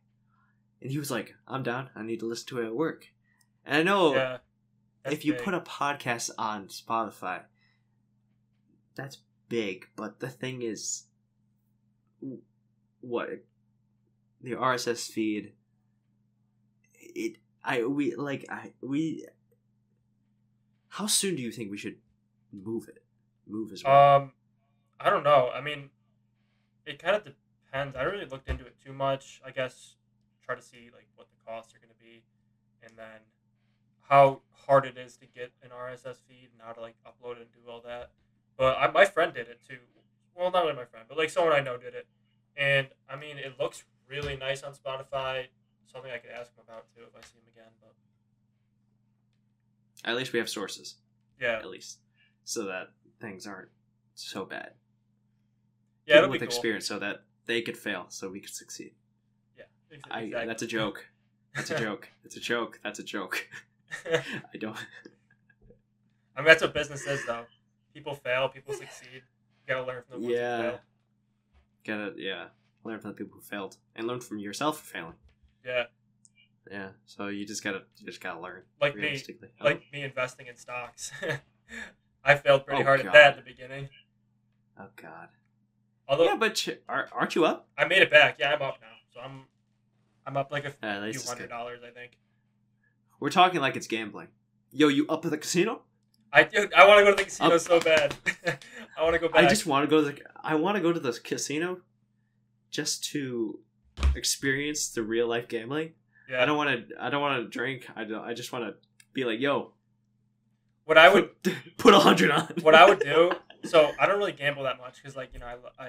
and 0.81 0.91
he 0.91 0.99
was 0.99 1.09
like, 1.09 1.33
"I'm 1.47 1.63
down. 1.63 1.89
I 1.95 2.03
need 2.03 2.19
to 2.19 2.27
listen 2.27 2.47
to 2.49 2.61
it 2.61 2.67
at 2.67 2.75
work." 2.75 3.07
And 3.65 3.75
I 3.77 3.83
know 3.83 4.13
yeah. 4.13 4.37
if 5.05 5.25
you 5.25 5.33
big. 5.33 5.43
put 5.43 5.53
a 5.55 5.61
podcast 5.61 6.29
on 6.37 6.67
Spotify, 6.67 7.41
that's 8.95 9.17
big, 9.49 9.87
but 9.95 10.19
the 10.19 10.29
thing 10.29 10.61
is, 10.61 11.05
what 13.01 13.29
the 14.41 14.51
RSS 14.51 15.07
feed. 15.07 15.53
It 17.01 17.37
I 17.63 17.83
we 17.83 18.15
like 18.15 18.45
I 18.49 18.73
we. 18.81 19.27
How 20.89 21.07
soon 21.07 21.35
do 21.35 21.41
you 21.41 21.51
think 21.51 21.71
we 21.71 21.77
should 21.77 21.97
move 22.51 22.87
it? 22.89 23.03
Move 23.47 23.71
as 23.71 23.83
well. 23.83 24.15
Um, 24.15 24.31
I 24.99 25.09
don't 25.09 25.23
know. 25.23 25.49
I 25.53 25.61
mean, 25.61 25.89
it 26.85 27.01
kind 27.01 27.15
of 27.15 27.23
depends. 27.23 27.95
I 27.95 28.03
don't 28.03 28.13
really 28.13 28.25
looked 28.25 28.49
into 28.49 28.65
it 28.65 28.75
too 28.83 28.93
much. 28.93 29.41
I 29.45 29.51
guess 29.51 29.95
try 30.43 30.55
to 30.55 30.61
see 30.61 30.89
like 30.93 31.07
what 31.15 31.27
the 31.29 31.45
costs 31.45 31.73
are 31.73 31.79
going 31.79 31.89
to 31.89 32.03
be, 32.03 32.23
and 32.83 32.93
then 32.97 33.21
how 34.01 34.41
hard 34.67 34.85
it 34.85 34.97
is 34.97 35.17
to 35.17 35.25
get 35.25 35.51
an 35.63 35.69
RSS 35.69 36.17
feed 36.27 36.49
and 36.51 36.61
how 36.61 36.73
to 36.73 36.81
like 36.81 36.95
upload 37.05 37.37
it 37.37 37.41
and 37.41 37.51
do 37.53 37.71
all 37.71 37.81
that. 37.85 38.11
But 38.57 38.77
I, 38.77 38.91
my 38.91 39.05
friend 39.05 39.33
did 39.33 39.47
it 39.47 39.61
too. 39.67 39.77
Well, 40.35 40.51
not 40.51 40.63
really 40.63 40.75
my 40.75 40.85
friend, 40.85 41.05
but 41.07 41.17
like 41.17 41.29
someone 41.29 41.53
I 41.53 41.61
know 41.61 41.77
did 41.77 41.93
it, 41.93 42.07
and 42.57 42.87
I 43.09 43.15
mean, 43.15 43.37
it 43.37 43.59
looks 43.59 43.83
really 44.07 44.35
nice 44.35 44.63
on 44.63 44.73
Spotify. 44.73 45.47
Something 45.91 46.11
I 46.11 46.17
could 46.19 46.31
ask 46.31 46.51
him 46.55 46.63
about 46.67 46.85
too 46.95 47.01
if 47.03 47.15
I 47.15 47.21
see 47.25 47.37
him 47.39 47.47
again. 47.53 47.71
But 47.81 47.93
At 50.09 50.15
least 50.15 50.33
we 50.33 50.39
have 50.39 50.49
sources. 50.49 50.95
yeah, 51.39 51.57
At 51.59 51.67
least, 51.69 51.99
so 52.43 52.65
that 52.65 52.89
things 53.19 53.45
aren't 53.45 53.69
so 54.15 54.45
bad. 54.45 54.71
yeah, 56.05 56.15
People 56.17 56.29
with 56.31 56.39
cool. 56.39 56.47
experience, 56.47 56.87
so 56.87 56.97
that 56.99 57.23
they 57.45 57.61
could 57.61 57.77
fail, 57.77 58.05
so 58.09 58.29
we 58.29 58.39
could 58.39 58.53
succeed. 58.53 58.93
Yeah, 59.57 59.65
ex- 59.91 60.01
I. 60.09 60.45
That's 60.45 60.61
a 60.63 60.67
joke. 60.67 61.05
That's 61.55 61.69
a 61.71 61.77
joke. 61.85 62.09
It's 62.23 62.37
a 62.37 62.39
joke. 62.39 62.79
That's 62.83 62.99
a 62.99 63.03
joke. 63.03 63.47
I 64.13 64.57
don't. 64.57 64.77
I 66.35 66.39
mean, 66.39 66.45
that's 66.47 66.61
what 66.61 66.73
business 66.73 67.05
is, 67.05 67.25
though. 67.25 67.45
People 67.93 68.15
fail, 68.15 68.47
people 68.47 68.73
succeed. 68.73 69.09
You 69.15 69.21
gotta 69.75 69.85
learn 69.85 70.03
from 70.09 70.21
the 70.21 70.27
ones 70.27 70.35
Yeah. 70.39 70.57
who 70.57 70.63
fail. 70.63 70.79
Gotta 71.85 72.13
yeah. 72.17 72.45
Learn 72.83 72.99
from 72.99 73.11
the 73.11 73.15
people 73.17 73.33
who 73.35 73.41
failed, 73.41 73.77
and 73.95 74.07
learn 74.07 74.21
from 74.21 74.39
yourself 74.39 74.79
for 74.79 74.85
failing. 74.85 75.13
Yeah, 75.65 75.83
Yeah. 76.69 76.89
So 77.05 77.27
you 77.27 77.45
just 77.45 77.63
gotta 77.63 77.83
you 77.97 78.05
just 78.05 78.21
gotta 78.21 78.39
learn. 78.39 78.63
Like 78.79 78.95
me. 78.95 79.21
Like 79.61 79.83
me 79.93 80.03
investing 80.03 80.47
in 80.47 80.57
stocks. 80.57 81.11
I 82.23 82.35
failed 82.35 82.65
pretty 82.65 82.81
Oh, 82.83 82.85
hard 82.85 82.99
God. 83.01 83.07
at 83.07 83.13
that 83.13 83.37
at 83.37 83.45
the 83.45 83.49
beginning. 83.51 83.89
Oh 84.79 84.87
God. 84.95 85.29
Although 86.07 86.25
yeah, 86.25 86.35
but 86.35 86.67
aren't 86.89 87.35
you 87.35 87.45
up? 87.45 87.67
I 87.77 87.85
made 87.85 88.01
it 88.01 88.11
back. 88.11 88.37
Yeah, 88.39 88.53
I'm 88.53 88.61
up 88.61 88.77
now. 88.81 88.87
So 89.13 89.21
I'm, 89.21 89.45
I'm 90.25 90.37
up 90.37 90.51
like 90.51 90.65
a 90.65 90.69
uh, 90.85 91.11
few 91.11 91.21
hundred 91.27 91.49
dollars, 91.49 91.79
I 91.85 91.91
think. 91.91 92.17
We're 93.19 93.29
talking 93.29 93.61
like 93.61 93.75
it's 93.75 93.87
gambling. 93.87 94.27
Yo, 94.71 94.87
you 94.87 95.07
up 95.07 95.23
at 95.25 95.31
the 95.31 95.37
casino? 95.37 95.83
I 96.33 96.43
dude, 96.43 96.73
I 96.73 96.87
want 96.87 96.99
to 96.99 97.03
go 97.05 97.11
to 97.11 97.17
the 97.17 97.23
casino 97.25 97.55
Up. 97.55 97.61
so 97.61 97.79
bad. 97.79 98.15
I 98.97 99.03
want 99.03 99.13
to 99.13 99.19
go 99.19 99.27
back. 99.29 99.43
I 99.43 99.47
just 99.47 99.65
want 99.65 99.83
to 99.83 99.89
go 99.89 100.03
to 100.03 100.11
the. 100.11 100.21
I 100.43 100.55
want 100.55 100.75
to 100.75 100.81
go 100.81 100.91
to 100.93 100.99
the 100.99 101.13
casino, 101.13 101.79
just 102.69 103.03
to 103.11 103.59
experience 104.15 104.89
the 104.89 105.03
real 105.03 105.27
life 105.27 105.47
gambling. 105.47 105.93
yeah. 106.29 106.41
I 106.41 106.45
don't 106.45 106.57
want 106.57 106.89
to. 106.89 106.95
I 107.03 107.09
don't 107.09 107.21
want 107.21 107.41
to 107.43 107.49
drink. 107.49 107.87
I 107.95 108.03
don't. 108.03 108.23
I 108.23 108.33
just 108.33 108.51
want 108.51 108.65
to 108.65 108.75
be 109.13 109.23
like, 109.25 109.39
yo, 109.39 109.73
what 110.85 110.97
I 110.97 111.13
would 111.13 111.29
put, 111.77 111.93
a 111.93 111.99
hundred 111.99 112.31
on. 112.31 112.53
what 112.61 112.75
I 112.75 112.87
would 112.87 112.99
do. 113.13 113.31
So 113.63 113.91
I 113.99 114.05
don't 114.07 114.17
really 114.17 114.31
gamble 114.31 114.63
that 114.63 114.77
much 114.79 114.95
because, 114.95 115.15
like, 115.15 115.29
you 115.33 115.39
know, 115.39 115.45
I, 115.45 115.83
I 115.83 115.87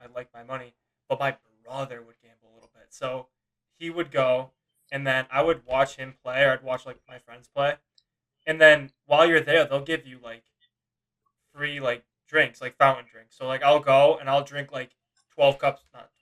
I 0.00 0.06
like 0.14 0.28
my 0.34 0.42
money, 0.42 0.74
but 1.08 1.20
my 1.20 1.36
brother 1.64 2.02
would 2.02 2.16
gamble 2.22 2.48
a 2.52 2.54
little 2.54 2.70
bit. 2.74 2.86
So 2.90 3.28
he 3.78 3.90
would 3.90 4.10
go, 4.10 4.50
and 4.90 5.06
then 5.06 5.26
I 5.30 5.42
would 5.42 5.64
watch 5.66 5.96
him 5.96 6.14
play, 6.22 6.42
or 6.42 6.52
I'd 6.52 6.62
watch 6.62 6.84
like 6.86 6.98
my 7.08 7.18
friends 7.18 7.48
play, 7.54 7.74
and 8.46 8.60
then 8.60 8.90
while 9.06 9.26
you're 9.26 9.40
there, 9.40 9.64
they'll 9.64 9.80
give 9.80 10.06
you 10.06 10.18
like 10.22 10.42
free 11.54 11.78
like 11.80 12.04
drinks, 12.26 12.60
like 12.60 12.76
fountain 12.76 13.04
drinks. 13.10 13.36
So 13.38 13.46
like 13.46 13.62
I'll 13.62 13.80
go 13.80 14.16
and 14.18 14.28
I'll 14.28 14.42
drink 14.44 14.72
like 14.72 14.90
twelve 15.34 15.58
cups, 15.58 15.82
not 15.94 16.10
twelve 16.20 16.20
cups 16.20 16.20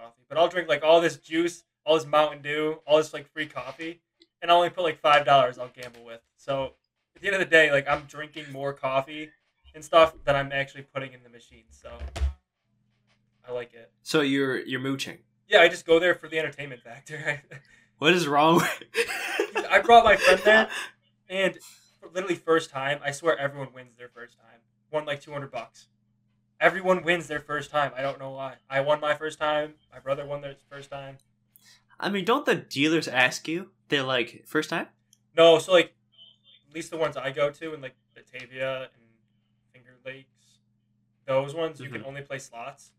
coffee, 0.00 0.22
but 0.28 0.38
I'll 0.38 0.48
drink 0.48 0.68
like 0.68 0.82
all 0.82 1.00
this 1.00 1.16
juice, 1.16 1.64
all 1.84 1.96
this 1.96 2.06
Mountain 2.06 2.42
Dew, 2.42 2.78
all 2.86 2.98
this 2.98 3.12
like 3.12 3.30
free 3.32 3.46
coffee, 3.46 4.00
and 4.42 4.50
I 4.50 4.54
only 4.54 4.70
put 4.70 4.84
like 4.84 5.00
five 5.00 5.24
dollars. 5.24 5.58
I'll 5.58 5.68
gamble 5.68 6.04
with. 6.04 6.20
So 6.36 6.74
at 7.16 7.22
the 7.22 7.28
end 7.28 7.36
of 7.36 7.40
the 7.40 7.46
day, 7.50 7.70
like 7.70 7.88
I'm 7.88 8.02
drinking 8.02 8.50
more 8.52 8.72
coffee 8.72 9.30
and 9.74 9.84
stuff 9.84 10.14
that 10.24 10.34
I'm 10.34 10.52
actually 10.52 10.82
putting 10.82 11.12
in 11.12 11.22
the 11.22 11.28
machine. 11.28 11.64
So 11.70 11.90
I 13.46 13.52
like 13.52 13.74
it. 13.74 13.90
So 14.02 14.20
you're 14.20 14.58
you're 14.58 14.80
mooching. 14.80 15.18
Yeah, 15.48 15.60
I 15.60 15.68
just 15.68 15.84
go 15.84 15.98
there 15.98 16.14
for 16.14 16.28
the 16.28 16.38
entertainment 16.38 16.82
factor. 16.82 17.42
What 17.98 18.14
is 18.14 18.26
wrong? 18.26 18.54
with 18.54 19.66
I 19.70 19.80
brought 19.80 20.04
my 20.06 20.16
friend 20.16 20.40
there, 20.42 20.70
and 21.28 21.58
literally 22.14 22.34
first 22.34 22.70
time, 22.70 22.98
I 23.04 23.10
swear 23.10 23.38
everyone 23.38 23.74
wins 23.74 23.94
their 23.98 24.08
first 24.08 24.38
time. 24.38 24.60
Won 24.90 25.04
like 25.04 25.20
two 25.20 25.32
hundred 25.32 25.50
bucks. 25.50 25.88
Everyone 26.60 27.02
wins 27.02 27.26
their 27.26 27.40
first 27.40 27.70
time. 27.70 27.92
I 27.96 28.02
don't 28.02 28.18
know 28.18 28.30
why. 28.30 28.56
I 28.68 28.80
won 28.80 29.00
my 29.00 29.14
first 29.14 29.38
time. 29.38 29.74
My 29.92 29.98
brother 29.98 30.26
won 30.26 30.42
their 30.42 30.56
first 30.68 30.90
time. 30.90 31.16
I 31.98 32.10
mean, 32.10 32.24
don't 32.24 32.44
the 32.44 32.54
dealers 32.56 33.08
ask 33.08 33.48
you? 33.48 33.70
They're 33.88 34.02
like, 34.02 34.44
first 34.46 34.70
time? 34.70 34.88
No, 35.36 35.58
so 35.58 35.72
like 35.72 35.94
at 36.68 36.74
least 36.74 36.90
the 36.90 36.96
ones 36.98 37.16
I 37.16 37.30
go 37.30 37.50
to 37.50 37.74
in 37.74 37.80
like 37.80 37.94
Batavia 38.14 38.82
and 38.82 39.02
Finger 39.72 39.96
Lakes, 40.04 40.58
those 41.26 41.54
ones 41.54 41.80
you 41.80 41.88
can 41.88 42.02
Mhm. 42.02 42.06
only 42.06 42.22
play 42.22 42.38
slots. 42.38 42.92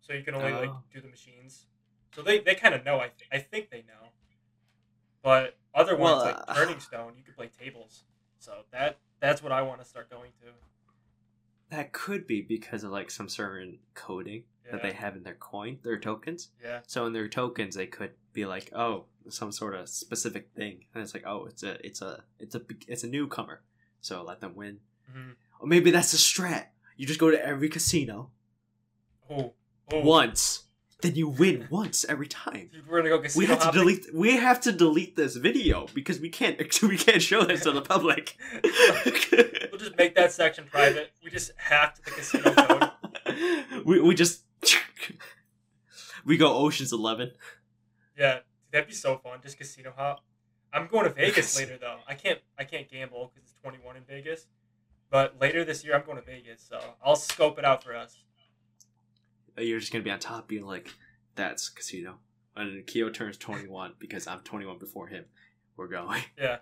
So 0.00 0.12
you 0.12 0.22
can 0.22 0.34
only 0.34 0.52
like 0.52 0.70
Oh. 0.70 0.82
do 0.92 1.00
the 1.00 1.08
machines. 1.08 1.66
So 2.14 2.22
they, 2.22 2.38
they 2.38 2.54
kind 2.54 2.74
of 2.74 2.84
know. 2.84 3.00
I 3.00 3.08
th- 3.08 3.28
I 3.32 3.38
think 3.38 3.70
they 3.70 3.82
know. 3.82 4.12
But 5.22 5.58
other 5.74 5.96
ones 5.96 6.16
Well, 6.16 6.24
like 6.24 6.36
uh, 6.48 6.54
Turning 6.54 6.80
Stone, 6.80 7.14
you 7.16 7.24
can 7.24 7.34
play 7.34 7.48
tables. 7.48 8.04
So 8.38 8.64
that 8.70 8.98
that's 9.20 9.42
what 9.42 9.50
I 9.52 9.62
want 9.62 9.80
to 9.80 9.84
start 9.86 10.10
going 10.10 10.32
to. 10.42 10.52
That 11.70 11.92
could 11.92 12.26
be 12.26 12.42
because 12.42 12.84
of 12.84 12.90
like 12.90 13.10
some 13.10 13.28
certain 13.28 13.78
coding 13.94 14.44
Yeah. 14.64 14.72
that 14.72 14.82
they 14.82 14.92
have 14.92 15.16
in 15.16 15.22
their 15.24 15.34
coin, 15.34 15.78
their 15.82 15.98
tokens. 15.98 16.50
yeah. 16.62 16.80
So 16.86 17.06
in 17.06 17.12
their 17.12 17.28
tokens, 17.28 17.74
they 17.74 17.86
could 17.86 18.12
be 18.32 18.44
like, 18.46 18.70
oh, 18.74 19.06
some 19.28 19.50
sort 19.50 19.74
of 19.74 19.88
specific 19.88 20.50
thing, 20.54 20.84
and 20.94 21.02
it's 21.02 21.12
like, 21.14 21.24
oh, 21.26 21.46
it's 21.46 21.62
a, 21.64 21.84
it's 21.84 22.00
a, 22.02 22.22
it's 22.38 22.54
a, 22.54 22.62
it's 22.86 23.02
a 23.02 23.08
newcomer, 23.08 23.62
so 24.00 24.22
let 24.22 24.40
them 24.40 24.54
win. 24.54 24.78
hmm 25.12 25.32
Or 25.58 25.66
maybe 25.66 25.90
that's 25.90 26.14
a 26.14 26.16
strat. 26.16 26.66
You 26.96 27.06
just 27.06 27.18
go 27.20 27.30
to 27.30 27.44
every 27.44 27.68
casino 27.68 28.30
Oh, 29.28 29.52
oh. 29.92 30.00
once, 30.00 30.65
then 31.02 31.14
you 31.14 31.28
win 31.28 31.68
once 31.70 32.04
every 32.08 32.26
time. 32.26 32.70
We're 32.88 32.98
gonna 32.98 33.10
go 33.10 33.18
casino 33.20 33.40
We 33.42 33.46
have 33.48 33.58
to 33.58 33.64
hopping. 33.66 33.80
delete. 33.80 34.14
We 34.14 34.36
have 34.36 34.60
to 34.62 34.72
delete 34.72 35.16
this 35.16 35.36
video 35.36 35.86
because 35.94 36.20
we 36.20 36.28
can't. 36.30 36.58
We 36.82 36.96
can't 36.96 37.22
show 37.22 37.44
this 37.44 37.62
to 37.64 37.72
the 37.72 37.82
public. 37.82 38.36
We'll 39.70 39.80
just 39.84 39.98
make 39.98 40.14
that 40.14 40.32
section 40.32 40.64
private. 40.70 41.10
We 41.22 41.30
just 41.30 41.50
hacked 41.58 42.02
the 42.04 42.10
casino 42.12 42.54
code. 42.54 43.84
we 43.84 44.00
we 44.00 44.14
just 44.14 44.42
we 46.24 46.36
go 46.38 46.54
Ocean's 46.56 46.92
Eleven. 46.92 47.32
Yeah, 48.18 48.38
that'd 48.72 48.88
be 48.88 48.94
so 48.94 49.18
fun. 49.18 49.40
Just 49.42 49.58
casino 49.58 49.92
hop. 49.94 50.24
I'm 50.72 50.88
going 50.88 51.04
to 51.04 51.10
Vegas 51.10 51.58
later 51.58 51.76
though. 51.78 51.98
I 52.08 52.14
can't 52.14 52.38
I 52.58 52.64
can't 52.64 52.90
gamble 52.90 53.30
because 53.34 53.50
it's 53.50 53.60
21 53.62 53.96
in 53.96 54.02
Vegas. 54.04 54.46
But 55.10 55.38
later 55.40 55.64
this 55.64 55.84
year 55.84 55.94
I'm 55.94 56.04
going 56.06 56.16
to 56.18 56.24
Vegas, 56.24 56.64
so 56.68 56.80
I'll 57.04 57.16
scope 57.16 57.58
it 57.58 57.64
out 57.64 57.84
for 57.84 57.94
us. 57.94 58.16
You're 59.58 59.80
just 59.80 59.92
gonna 59.92 60.04
be 60.04 60.10
on 60.10 60.18
top, 60.18 60.48
being 60.48 60.64
like, 60.66 60.94
"That's 61.34 61.68
casino." 61.68 62.18
And 62.54 62.86
Keo 62.86 63.10
turns 63.10 63.36
21 63.36 63.94
because 63.98 64.26
I'm 64.26 64.40
21 64.40 64.78
before 64.78 65.08
him. 65.08 65.24
We're 65.76 65.88
going. 65.88 66.22
Yeah. 66.38 66.58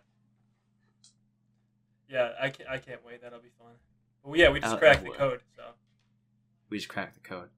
Yeah, 2.09 2.31
I 2.41 2.51
can't 2.51 2.69
I 2.69 2.79
can't 2.79 3.05
wait. 3.05 3.23
That'll 3.23 3.41
be 3.41 3.49
fun. 3.59 3.73
But 4.25 4.39
yeah, 4.39 4.51
we 4.51 4.61
just 4.61 4.75
Uh, 4.75 4.79
cracked 4.79 5.05
the 5.05 5.11
code. 5.11 5.41
So 5.57 5.63
We 6.71 6.79
just 6.79 6.89
cracked 6.89 7.15
the 7.15 7.21
code. 7.21 7.49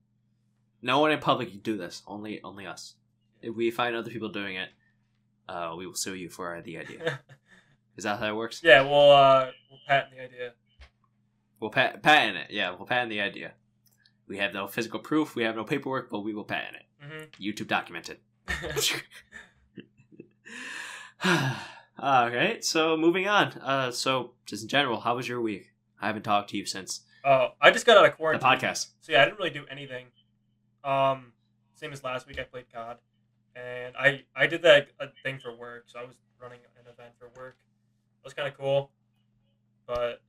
No 0.83 1.01
one 1.01 1.11
in 1.11 1.19
public 1.19 1.51
can 1.51 1.59
do 1.61 1.77
this. 1.77 2.03
Only 2.07 2.41
only 2.43 2.67
us. 2.67 2.95
If 3.43 3.55
we 3.55 3.71
find 3.71 3.95
other 3.97 4.11
people 4.11 4.29
doing 4.29 4.57
it, 4.57 4.71
uh, 5.49 5.75
we 5.77 5.87
will 5.87 5.95
sue 5.95 6.15
you 6.15 6.31
for 6.31 6.61
the 6.63 6.79
idea. 6.79 7.21
Is 7.97 8.05
that 8.05 8.19
how 8.19 8.29
it 8.29 8.37
works? 8.37 8.61
yeah, 8.63 8.83
we'll 8.83 9.11
uh 9.11 9.51
we'll 9.71 9.81
patent 9.87 10.15
the 10.15 10.23
idea. 10.23 10.53
We'll 11.61 11.71
pat- 11.71 12.03
patent 12.03 12.37
it. 12.37 12.51
Yeah, 12.51 12.71
we'll 12.71 12.87
patent 12.87 13.11
the 13.11 13.21
idea. 13.21 13.55
We 14.29 14.39
have 14.39 14.53
no 14.53 14.67
physical 14.67 14.99
proof. 15.01 15.35
We 15.37 15.43
have 15.45 15.57
no 15.57 15.65
paperwork, 15.65 16.11
but 16.11 16.21
we 16.21 16.35
will 16.35 16.45
patent 16.45 16.77
it. 16.77 16.83
hmm 17.01 17.25
YouTube 17.43 17.69
documented. 17.69 18.19
okay, 22.03 22.59
so 22.61 22.97
moving 22.97 23.29
on. 23.29 23.53
Uh, 23.63 23.91
so 23.91 24.33
just 24.45 24.63
in 24.63 24.69
general, 24.69 25.01
how 25.01 25.17
was 25.17 25.29
your 25.29 25.41
week? 25.41 25.73
I 26.01 26.07
haven't 26.07 26.23
talked 26.23 26.51
to 26.51 26.57
you 26.57 26.67
since 26.67 27.01
Oh, 27.25 27.49
I 27.61 27.71
just 27.73 27.85
got 27.87 27.97
out 27.97 28.05
of 28.05 28.13
the 28.13 28.17
quarantine. 28.17 28.49
podcast. 28.49 28.89
So 29.01 29.13
yeah, 29.13 29.23
I 29.23 29.25
didn't 29.25 29.39
really 29.39 29.51
do 29.51 29.65
anything. 29.71 30.07
Um, 30.85 31.33
same 31.75 31.93
as 31.93 32.05
last 32.05 32.27
week, 32.29 32.39
I 32.39 32.45
played 32.45 32.67
COD, 32.73 32.99
and 33.57 33.97
I 33.97 34.23
I 34.35 34.47
did 34.47 34.63
that 34.63 34.89
a 35.01 35.07
thing 35.25 35.39
for 35.43 35.55
work. 35.57 35.85
So 35.87 35.99
I 35.99 36.05
was 36.05 36.15
running 36.41 36.61
an 36.79 36.83
event 36.93 37.15
for 37.19 37.29
work. 37.41 37.57
It 38.23 38.25
was 38.25 38.35
kind 38.35 38.47
of 38.47 38.57
cool, 38.57 38.91
but 39.87 40.21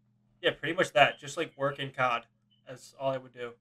yeah, 0.41 0.51
pretty 0.51 0.75
much 0.75 0.93
that. 0.93 1.19
Just 1.19 1.37
like 1.37 1.51
work 1.57 1.77
in 1.79 1.91
COD. 1.91 2.23
That's 2.67 2.95
all 2.99 3.11
I 3.11 3.17
would 3.17 3.33
do. 3.33 3.51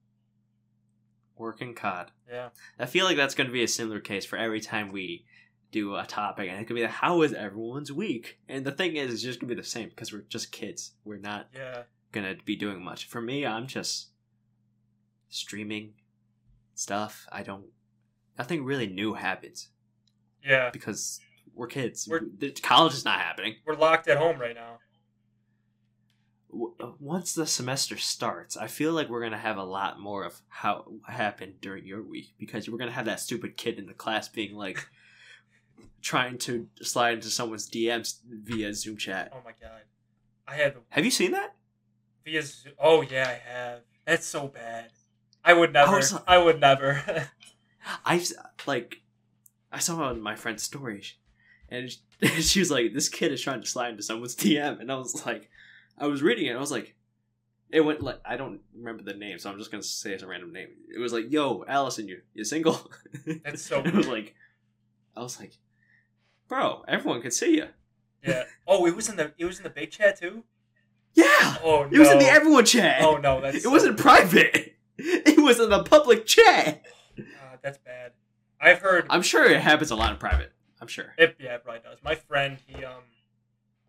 Working 1.38 1.74
COD. 1.74 2.10
Yeah. 2.28 2.48
I 2.78 2.86
feel 2.86 3.04
like 3.04 3.16
that's 3.16 3.34
going 3.34 3.46
to 3.48 3.52
be 3.52 3.62
a 3.62 3.68
similar 3.68 4.00
case 4.00 4.24
for 4.24 4.36
every 4.38 4.60
time 4.60 4.90
we 4.92 5.24
do 5.72 5.94
a 5.96 6.06
topic, 6.06 6.48
and 6.48 6.58
it 6.60 6.66
could 6.66 6.74
be 6.76 6.82
like, 6.82 6.90
how 6.90 7.18
was 7.18 7.32
everyone's 7.32 7.92
week? 7.92 8.38
And 8.48 8.64
the 8.64 8.72
thing 8.72 8.96
is, 8.96 9.12
it's 9.12 9.22
just 9.22 9.40
going 9.40 9.48
to 9.48 9.54
be 9.54 9.60
the 9.60 9.66
same 9.66 9.88
because 9.90 10.12
we're 10.12 10.22
just 10.22 10.52
kids. 10.52 10.92
We're 11.04 11.18
not 11.18 11.48
Yeah. 11.54 11.82
going 12.12 12.26
to 12.36 12.42
be 12.44 12.56
doing 12.56 12.82
much. 12.82 13.06
For 13.06 13.20
me, 13.20 13.44
I'm 13.44 13.66
just 13.66 14.08
streaming 15.28 15.94
stuff. 16.74 17.26
I 17.32 17.42
don't. 17.42 17.66
Nothing 18.38 18.64
really 18.64 18.86
new 18.86 19.14
happens 19.14 19.68
Yeah, 20.44 20.70
because 20.70 21.20
we're 21.54 21.66
kids. 21.66 22.06
We're- 22.08 22.26
The 22.38 22.50
college 22.52 22.92
is 22.94 23.04
not 23.04 23.20
happening. 23.20 23.56
we're 23.66 23.74
locked 23.76 24.08
at 24.08 24.18
home 24.18 24.38
right 24.38 24.54
now. 24.54 24.78
W- 26.50 26.74
uh, 26.80 26.92
Once 27.00 27.34
the 27.34 27.46
semester 27.46 27.96
starts, 27.96 28.56
I 28.56 28.66
feel 28.68 28.92
like 28.92 29.08
we're 29.08 29.22
gonna 29.22 29.36
have 29.38 29.56
a 29.58 29.64
lot 29.64 30.00
more 30.00 30.24
of 30.24 30.40
how 30.48 30.84
happened 31.08 31.60
during 31.60 31.84
your 31.86 32.02
week 32.02 32.34
because 32.38 32.68
we're 32.68 32.78
gonna 32.78 32.92
have 32.92 33.06
that 33.06 33.20
stupid 33.20 33.56
kid 33.56 33.78
in 33.78 33.86
the 33.86 33.94
class 33.94 34.28
being 34.28 34.54
like 34.54 34.86
trying 36.02 36.38
to 36.38 36.68
slide 36.82 37.14
into 37.14 37.28
someone's 37.30 37.68
DMs 37.68 38.18
via 38.28 38.72
Zoom 38.74 38.96
chat. 38.96 39.32
Oh 39.34 39.40
my 39.44 39.52
god, 39.60 39.82
I 40.46 40.54
had 40.54 40.76
Have 40.90 41.04
you 41.04 41.10
seen 41.10 41.32
that? 41.32 41.54
via. 42.24 42.42
Zo- 42.42 42.70
Oh 42.78 43.02
yeah, 43.02 43.28
I 43.28 43.50
have. 43.50 43.80
That's 44.04 44.26
so 44.26 44.48
bad. 44.48 44.90
I 45.44 45.52
would 45.52 45.72
never. 45.72 45.96
was- 45.96 46.18
I 46.26 46.38
would 46.38 46.60
never. 46.60 47.28
I 48.04 48.24
like 48.66 49.02
I 49.72 49.78
saw 49.78 50.02
on 50.04 50.20
my 50.20 50.34
friend's 50.36 50.62
story, 50.62 51.02
and 51.68 51.90
she 52.40 52.60
was 52.60 52.70
like, 52.70 52.92
"This 52.94 53.08
kid 53.08 53.32
is 53.32 53.42
trying 53.42 53.60
to 53.60 53.66
slide 53.66 53.90
into 53.90 54.02
someone's 54.02 54.34
DM," 54.36 54.80
and 54.80 54.90
I 54.90 54.96
was 54.96 55.24
like, 55.26 55.50
I 55.98 56.06
was 56.06 56.22
reading 56.22 56.46
it, 56.46 56.56
I 56.56 56.60
was 56.60 56.70
like, 56.70 56.94
it 57.70 57.80
went 57.80 58.00
like 58.02 58.20
I 58.24 58.36
don't 58.36 58.60
remember 58.74 59.02
the 59.02 59.14
name, 59.14 59.38
so 59.38 59.50
I'm 59.50 59.58
just 59.58 59.70
gonna 59.70 59.82
say 59.82 60.12
it's 60.12 60.22
a 60.22 60.26
random 60.26 60.52
name. 60.52 60.68
It 60.94 60.98
was 61.00 61.12
like, 61.12 61.30
"Yo, 61.32 61.64
Allison, 61.66 62.06
you 62.08 62.20
you 62.34 62.44
single?" 62.44 62.90
That's 63.44 63.62
so 63.62 63.80
And 63.80 63.92
I 63.92 63.96
was 63.96 64.06
like, 64.08 64.34
I 65.16 65.20
was 65.22 65.40
like, 65.40 65.52
bro, 66.48 66.84
everyone 66.86 67.22
can 67.22 67.30
see 67.32 67.56
you. 67.56 67.66
yeah. 68.24 68.44
Oh, 68.68 68.86
it 68.86 68.94
was 68.94 69.08
in 69.08 69.16
the. 69.16 69.32
It 69.36 69.44
was 69.46 69.58
in 69.58 69.64
the 69.64 69.70
big 69.70 69.90
chat 69.90 70.20
too. 70.20 70.44
Yeah, 71.14 71.56
Oh 71.64 71.84
no. 71.84 71.88
it 71.90 71.98
was 71.98 72.10
in 72.10 72.18
the 72.18 72.26
everyone 72.26 72.64
chat. 72.66 73.02
Oh 73.02 73.16
no, 73.16 73.40
that's. 73.40 73.56
it 73.56 73.62
so 73.62 73.70
wasn't 73.70 73.96
private. 73.98 74.74
It 74.98 75.38
was 75.42 75.60
in 75.60 75.68
the 75.68 75.82
public 75.82 76.24
chat. 76.24 76.82
Uh, 77.18 77.22
that's 77.62 77.76
bad. 77.76 78.12
I've 78.58 78.78
heard. 78.78 79.06
I'm 79.10 79.20
sure 79.20 79.44
it 79.44 79.60
happens 79.60 79.90
a 79.90 79.94
lot 79.96 80.10
in 80.12 80.16
private. 80.16 80.52
I'm 80.80 80.86
sure. 80.88 81.12
It, 81.18 81.36
yeah, 81.38 81.56
it 81.56 81.64
probably 81.64 81.82
does. 81.82 81.98
My 82.02 82.14
friend, 82.14 82.56
he 82.66 82.82
um, 82.82 83.02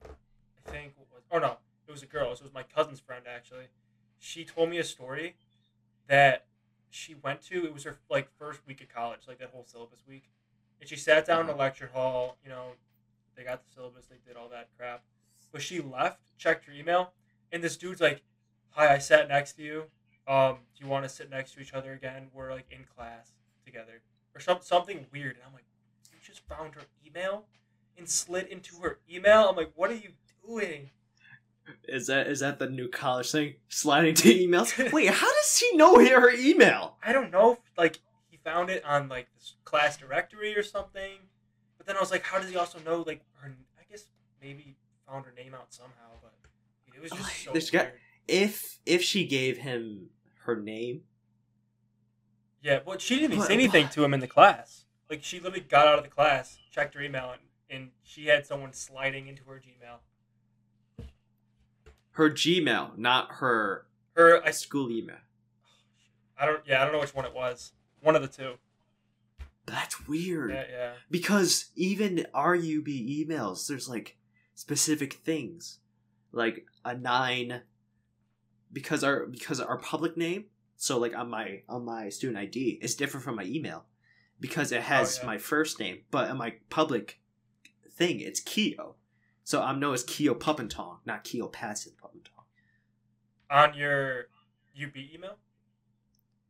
I 0.03 0.69
think 0.71 0.93
what 0.97 1.07
was 1.13 1.23
oh 1.31 1.39
no, 1.39 1.51
it 1.53 1.57
was 1.97 2.03
a 2.03 2.05
girl. 2.05 2.31
It 2.31 2.41
was 2.43 2.53
my 2.53 2.63
cousin's 2.63 2.99
friend 2.99 3.25
actually. 3.27 3.65
She 4.19 4.45
told 4.45 4.69
me 4.69 4.77
a 4.77 4.83
story 4.83 5.35
that 6.07 6.45
she 6.91 7.15
went 7.15 7.41
to. 7.43 7.65
It 7.65 7.73
was 7.73 7.83
her 7.85 7.97
like 8.09 8.29
first 8.37 8.61
week 8.67 8.81
of 8.81 8.89
college, 8.89 9.21
like 9.27 9.39
that 9.39 9.49
whole 9.49 9.65
syllabus 9.65 10.03
week, 10.07 10.29
and 10.79 10.87
she 10.87 10.95
sat 10.95 11.25
down 11.25 11.41
in 11.41 11.47
the 11.47 11.55
lecture 11.55 11.89
hall. 11.91 12.37
You 12.43 12.49
know, 12.49 12.73
they 13.35 13.43
got 13.43 13.63
the 13.67 13.73
syllabus, 13.73 14.05
they 14.05 14.17
did 14.27 14.37
all 14.37 14.47
that 14.49 14.69
crap, 14.77 15.03
but 15.51 15.61
she 15.61 15.81
left, 15.81 16.19
checked 16.37 16.65
her 16.65 16.71
email, 16.71 17.13
and 17.51 17.63
this 17.63 17.77
dude's 17.77 18.01
like, 18.01 18.21
"Hi, 18.71 18.93
I 18.93 18.99
sat 18.99 19.27
next 19.27 19.53
to 19.53 19.63
you. 19.63 19.83
Um, 20.27 20.57
do 20.75 20.83
you 20.83 20.89
want 20.89 21.03
to 21.03 21.09
sit 21.09 21.31
next 21.31 21.53
to 21.53 21.61
each 21.61 21.73
other 21.73 21.93
again? 21.93 22.27
We're 22.33 22.51
like 22.51 22.67
in 22.69 22.85
class 22.95 23.31
together." 23.65 24.01
Or 24.35 24.39
some, 24.39 24.59
something 24.61 25.07
weird. 25.11 25.37
And 25.37 25.45
I'm 25.47 25.53
like, 25.53 25.65
you 26.11 26.19
just 26.23 26.41
found 26.47 26.75
her 26.75 26.83
email 27.03 27.45
and 27.97 28.07
slid 28.07 28.45
into 28.45 28.75
her 28.81 28.99
email. 29.11 29.49
I'm 29.49 29.55
like, 29.55 29.71
what 29.73 29.89
are 29.89 29.95
you 29.95 30.11
doing? 30.45 30.91
Is 31.87 32.07
that 32.07 32.27
is 32.27 32.39
that 32.41 32.59
the 32.59 32.69
new 32.69 32.87
college 32.87 33.31
thing? 33.31 33.55
Sliding 33.69 34.13
to 34.15 34.33
emails. 34.33 34.91
Wait, 34.93 35.09
how 35.09 35.27
does 35.31 35.57
he 35.57 35.75
know 35.77 35.95
her 35.97 36.29
email? 36.31 36.97
I 37.03 37.11
don't 37.13 37.31
know. 37.31 37.59
Like 37.77 37.99
he 38.29 38.37
found 38.37 38.69
it 38.69 38.83
on 38.85 39.09
like 39.09 39.27
this 39.35 39.55
class 39.65 39.97
directory 39.97 40.57
or 40.57 40.63
something. 40.63 41.19
But 41.77 41.87
then 41.87 41.97
I 41.97 41.99
was 41.99 42.11
like, 42.11 42.23
how 42.23 42.39
does 42.39 42.49
he 42.49 42.55
also 42.57 42.79
know 42.79 43.03
like 43.05 43.21
her? 43.41 43.55
I 43.79 43.83
guess 43.89 44.05
maybe 44.41 44.75
found 45.07 45.25
her 45.25 45.33
name 45.35 45.53
out 45.53 45.73
somehow. 45.73 45.93
But 46.21 46.33
it 46.95 47.01
was 47.01 47.11
just 47.11 47.43
so 47.43 47.51
weird. 47.53 47.71
got- 47.71 47.87
If 48.27 48.79
if 48.85 49.01
she 49.03 49.25
gave 49.25 49.57
him 49.59 50.09
her 50.45 50.55
name, 50.55 51.01
Yeah, 52.61 52.79
well, 52.85 52.97
she 52.97 53.15
didn't 53.15 53.25
even 53.25 53.37
But- 53.39 53.47
say 53.47 53.53
anything 53.53 53.89
to 53.89 54.03
him 54.03 54.13
in 54.13 54.19
the 54.19 54.27
class. 54.27 54.85
Like 55.09 55.23
she 55.23 55.39
literally 55.39 55.61
got 55.61 55.87
out 55.87 55.97
of 55.99 56.03
the 56.03 56.09
class, 56.09 56.57
checked 56.71 56.93
her 56.95 57.01
email, 57.01 57.31
and, 57.31 57.41
and 57.69 57.91
she 58.03 58.25
had 58.25 58.45
someone 58.45 58.73
sliding 58.73 59.27
into 59.27 59.43
her 59.45 59.55
Gmail. 59.65 59.99
Her 62.17 62.31
Gmail, 62.31 62.97
not 62.97 63.33
her 63.33 63.85
Her, 64.15 64.43
I, 64.43 64.49
school 64.49 64.89
email. 64.89 65.17
I 66.39 66.47
don't, 66.47 66.61
yeah, 66.65 66.81
I 66.81 66.83
don't 66.83 66.93
know 66.93 66.99
which 66.99 67.13
one 67.13 67.25
it 67.25 67.33
was. 67.33 67.73
One 68.01 68.15
of 68.15 68.23
the 68.23 68.27
two. 68.27 68.53
That's 69.67 70.07
weird. 70.07 70.49
Yeah, 70.49 70.63
yeah. 70.71 70.91
Because 71.11 71.69
even 71.75 72.25
RUB 72.33 72.87
emails, 72.87 73.67
there's 73.67 73.87
like 73.87 74.17
specific 74.55 75.13
things, 75.13 75.79
like 76.31 76.65
a 76.83 76.95
nine. 76.95 77.61
Because 78.73 79.03
our 79.03 79.27
because 79.27 79.59
our 79.59 79.77
public 79.77 80.17
name, 80.17 80.45
so 80.75 80.97
like 80.97 81.15
on 81.15 81.29
my 81.29 81.61
on 81.69 81.85
my 81.85 82.09
student 82.09 82.39
ID, 82.39 82.79
is 82.81 82.95
different 82.95 83.23
from 83.25 83.35
my 83.35 83.43
email, 83.43 83.85
because 84.39 84.71
it 84.71 84.79
oh, 84.79 84.81
has 84.81 85.19
Oh, 85.19 85.21
yeah. 85.21 85.27
my 85.27 85.37
first 85.37 85.79
name, 85.79 85.99
but 86.09 86.29
on 86.29 86.37
my 86.37 86.55
public 86.69 87.19
thing, 87.91 88.21
it's 88.21 88.39
Keo. 88.39 88.95
So 89.47 89.61
I'm 89.63 89.79
known 89.79 89.93
as 89.93 90.03
Keo 90.03 90.33
Phaphanthong, 90.35 90.97
not 91.05 91.23
Keo 91.23 91.47
Passive 91.47 91.93
Phaphanthong. 92.03 92.43
On 93.49 93.73
your 93.77 94.25
UB 94.77 94.97
email. 94.97 95.37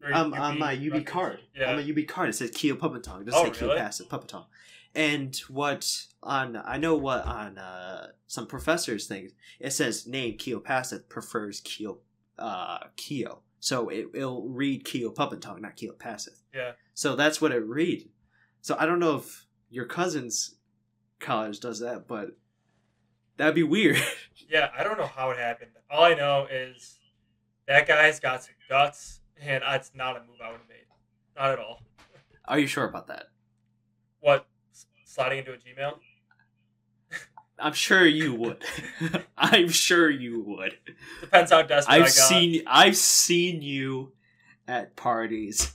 Or 0.01 0.11
Um, 0.11 0.33
UB 0.33 0.39
on 0.39 0.57
my 0.57 0.73
UB 0.73 0.93
records? 0.93 1.05
card, 1.11 1.39
Yeah. 1.53 1.69
on 1.69 1.75
my 1.75 1.83
UB 1.83 2.03
card, 2.07 2.29
it 2.29 2.33
says 2.33 2.49
Keo 2.49 2.75
Phaphanthong. 2.75 3.21
It 3.21 3.25
doesn't 3.25 3.35
Oh, 3.49 3.53
say 3.53 3.59
Keo? 3.59 3.75
Passive 3.77 4.07
Phaphanthong. 4.09 4.47
And 4.95 5.35
what 5.47 6.07
on 6.23 6.55
I 6.57 6.77
know 6.79 6.95
what 6.95 7.23
on 7.27 7.59
uh, 7.59 8.13
some 8.25 8.47
professors 8.47 9.05
things 9.05 9.31
it 9.59 9.73
says 9.73 10.07
name 10.07 10.35
Keo 10.39 10.59
Passive 10.59 11.07
prefers 11.07 11.61
Keo 11.61 11.99
uh, 12.39 12.79
Keo, 12.95 13.43
so 13.59 13.89
it, 13.89 14.07
it'll 14.15 14.49
read 14.49 14.85
Keo 14.85 15.11
Phaphanthong, 15.11 15.61
not 15.61 15.75
Keo 15.75 15.93
Passive. 15.93 16.41
Yeah. 16.51 16.71
So 16.95 17.15
that's 17.15 17.39
what 17.39 17.51
it 17.51 17.63
read. 17.63 18.09
So 18.61 18.75
I 18.79 18.87
don't 18.87 18.99
know 18.99 19.17
if 19.17 19.45
your 19.69 19.85
cousin's 19.85 20.55
college 21.19 21.59
does 21.59 21.79
that, 21.81 22.07
but 22.07 22.35
that'd 23.37 23.55
be 23.55 23.63
weird. 23.63 23.97
Yeah, 24.49 24.69
I 24.77 24.81
don't 24.85 24.97
know 24.97 25.07
how 25.07 25.31
it 25.31 25.37
happened. 25.37 25.71
All 25.91 26.05
I 26.05 26.13
know 26.13 26.47
is 26.49 26.99
that 27.67 27.85
guy's 27.85 28.17
got 28.21 28.45
some 28.45 28.53
guts, 28.69 29.19
and 29.41 29.61
it's 29.67 29.91
not 29.93 30.15
a 30.15 30.21
move 30.21 30.37
I 30.41 30.51
would 30.51 30.59
have 30.61 30.69
made. 30.69 30.85
Not 31.35 31.51
at 31.51 31.59
all. 31.59 31.81
Are 32.45 32.57
you 32.57 32.65
sure 32.65 32.85
about 32.85 33.07
that? 33.07 33.25
What? 34.21 34.47
Sliding 35.03 35.39
into 35.39 35.51
a 35.51 35.57
Gmail? 35.57 35.95
I'm 37.59 37.73
sure 37.73 38.05
you 38.05 38.35
would. 38.35 38.63
I'm 39.37 39.67
sure 39.67 40.09
you 40.09 40.41
would. 40.43 40.77
Depends 41.19 41.51
how 41.51 41.61
desperate 41.63 41.93
I 41.93 41.97
I've 41.97 42.03
got. 42.03 42.11
seen 42.11 42.63
I've 42.65 42.95
seen 42.95 43.61
you 43.61 44.13
at 44.65 44.95
parties. 44.95 45.73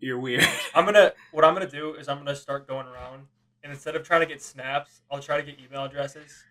You're 0.00 0.18
weird. 0.18 0.44
I'm 0.74 0.84
gonna. 0.84 1.14
What 1.32 1.46
I'm 1.46 1.54
gonna 1.54 1.66
do 1.66 1.94
is 1.94 2.10
I'm 2.10 2.18
gonna 2.18 2.36
start 2.36 2.68
going 2.68 2.86
around, 2.88 3.22
and 3.64 3.72
instead 3.72 3.96
of 3.96 4.02
trying 4.06 4.20
to 4.20 4.26
get 4.26 4.42
snaps, 4.42 5.00
I'll 5.10 5.20
try 5.20 5.38
to 5.40 5.42
get 5.42 5.58
email 5.58 5.84
addresses, 5.84 6.44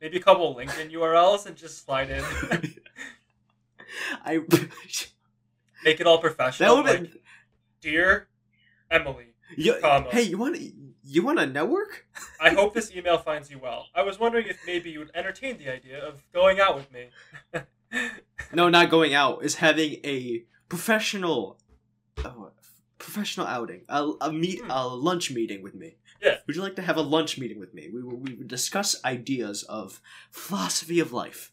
maybe 0.00 0.16
a 0.18 0.20
couple 0.20 0.54
LinkedIn 0.54 0.92
URLs, 0.92 1.46
and 1.46 1.56
just 1.56 1.84
slide 1.84 2.10
in. 2.10 2.24
I 4.24 4.40
Make 5.84 6.00
it 6.00 6.06
all 6.06 6.18
professional. 6.18 6.82
that 6.82 6.84
would 6.94 7.00
like, 7.02 7.22
dear 7.80 8.28
Emily, 8.90 9.34
you. 9.56 9.74
Hey, 10.10 10.22
you 10.22 10.38
want 10.38 10.56
you 11.02 11.22
want 11.22 11.38
a 11.38 11.46
network? 11.46 12.06
I 12.40 12.50
hope 12.50 12.72
this 12.74 12.94
email 12.94 13.18
finds 13.18 13.50
you 13.50 13.58
well. 13.58 13.86
I 13.94 14.02
was 14.02 14.18
wondering 14.18 14.46
if 14.46 14.58
maybe 14.66 14.90
you 14.90 14.98
would 15.00 15.10
entertain 15.14 15.58
the 15.58 15.68
idea 15.70 16.02
of 16.02 16.22
going 16.32 16.58
out 16.60 16.74
with 16.76 16.90
me. 16.90 17.08
No, 18.52 18.68
not 18.70 18.88
going 18.90 19.12
out. 19.14 19.44
Is 19.44 19.56
having 19.56 20.00
a 20.04 20.44
professional, 20.70 21.58
oh, 22.24 22.50
professional 22.98 23.46
outing. 23.46 23.82
A, 23.90 24.10
a 24.22 24.32
meet 24.32 24.60
Hmm. 24.62 24.70
a 24.70 24.86
lunch 24.88 25.30
meeting 25.30 25.62
with 25.62 25.74
me. 25.74 25.96
Yeah. 26.24 26.38
Would 26.46 26.56
you 26.56 26.62
like 26.62 26.76
to 26.76 26.82
have 26.82 26.96
a 26.96 27.02
lunch 27.02 27.38
meeting 27.38 27.60
with 27.60 27.74
me? 27.74 27.90
We 27.92 28.02
will, 28.02 28.16
we 28.16 28.34
would 28.34 28.48
discuss 28.48 29.04
ideas 29.04 29.62
of 29.64 30.00
philosophy 30.30 30.98
of 30.98 31.12
life 31.12 31.52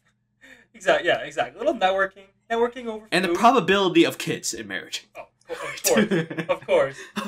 exactly. 0.74 1.08
Yeah. 1.08 1.18
Exactly. 1.18 1.60
A 1.60 1.64
little 1.64 1.78
networking. 1.78 2.26
Networking 2.50 2.86
over. 2.86 3.08
and 3.10 3.24
the 3.24 3.30
probability 3.32 4.04
of 4.04 4.18
kids 4.18 4.52
in 4.52 4.68
marriage. 4.68 5.08
Oh, 5.16 5.24
of 5.48 5.82
course. 5.82 6.48
of 6.48 6.60
course. 6.66 6.98
You 7.16 7.22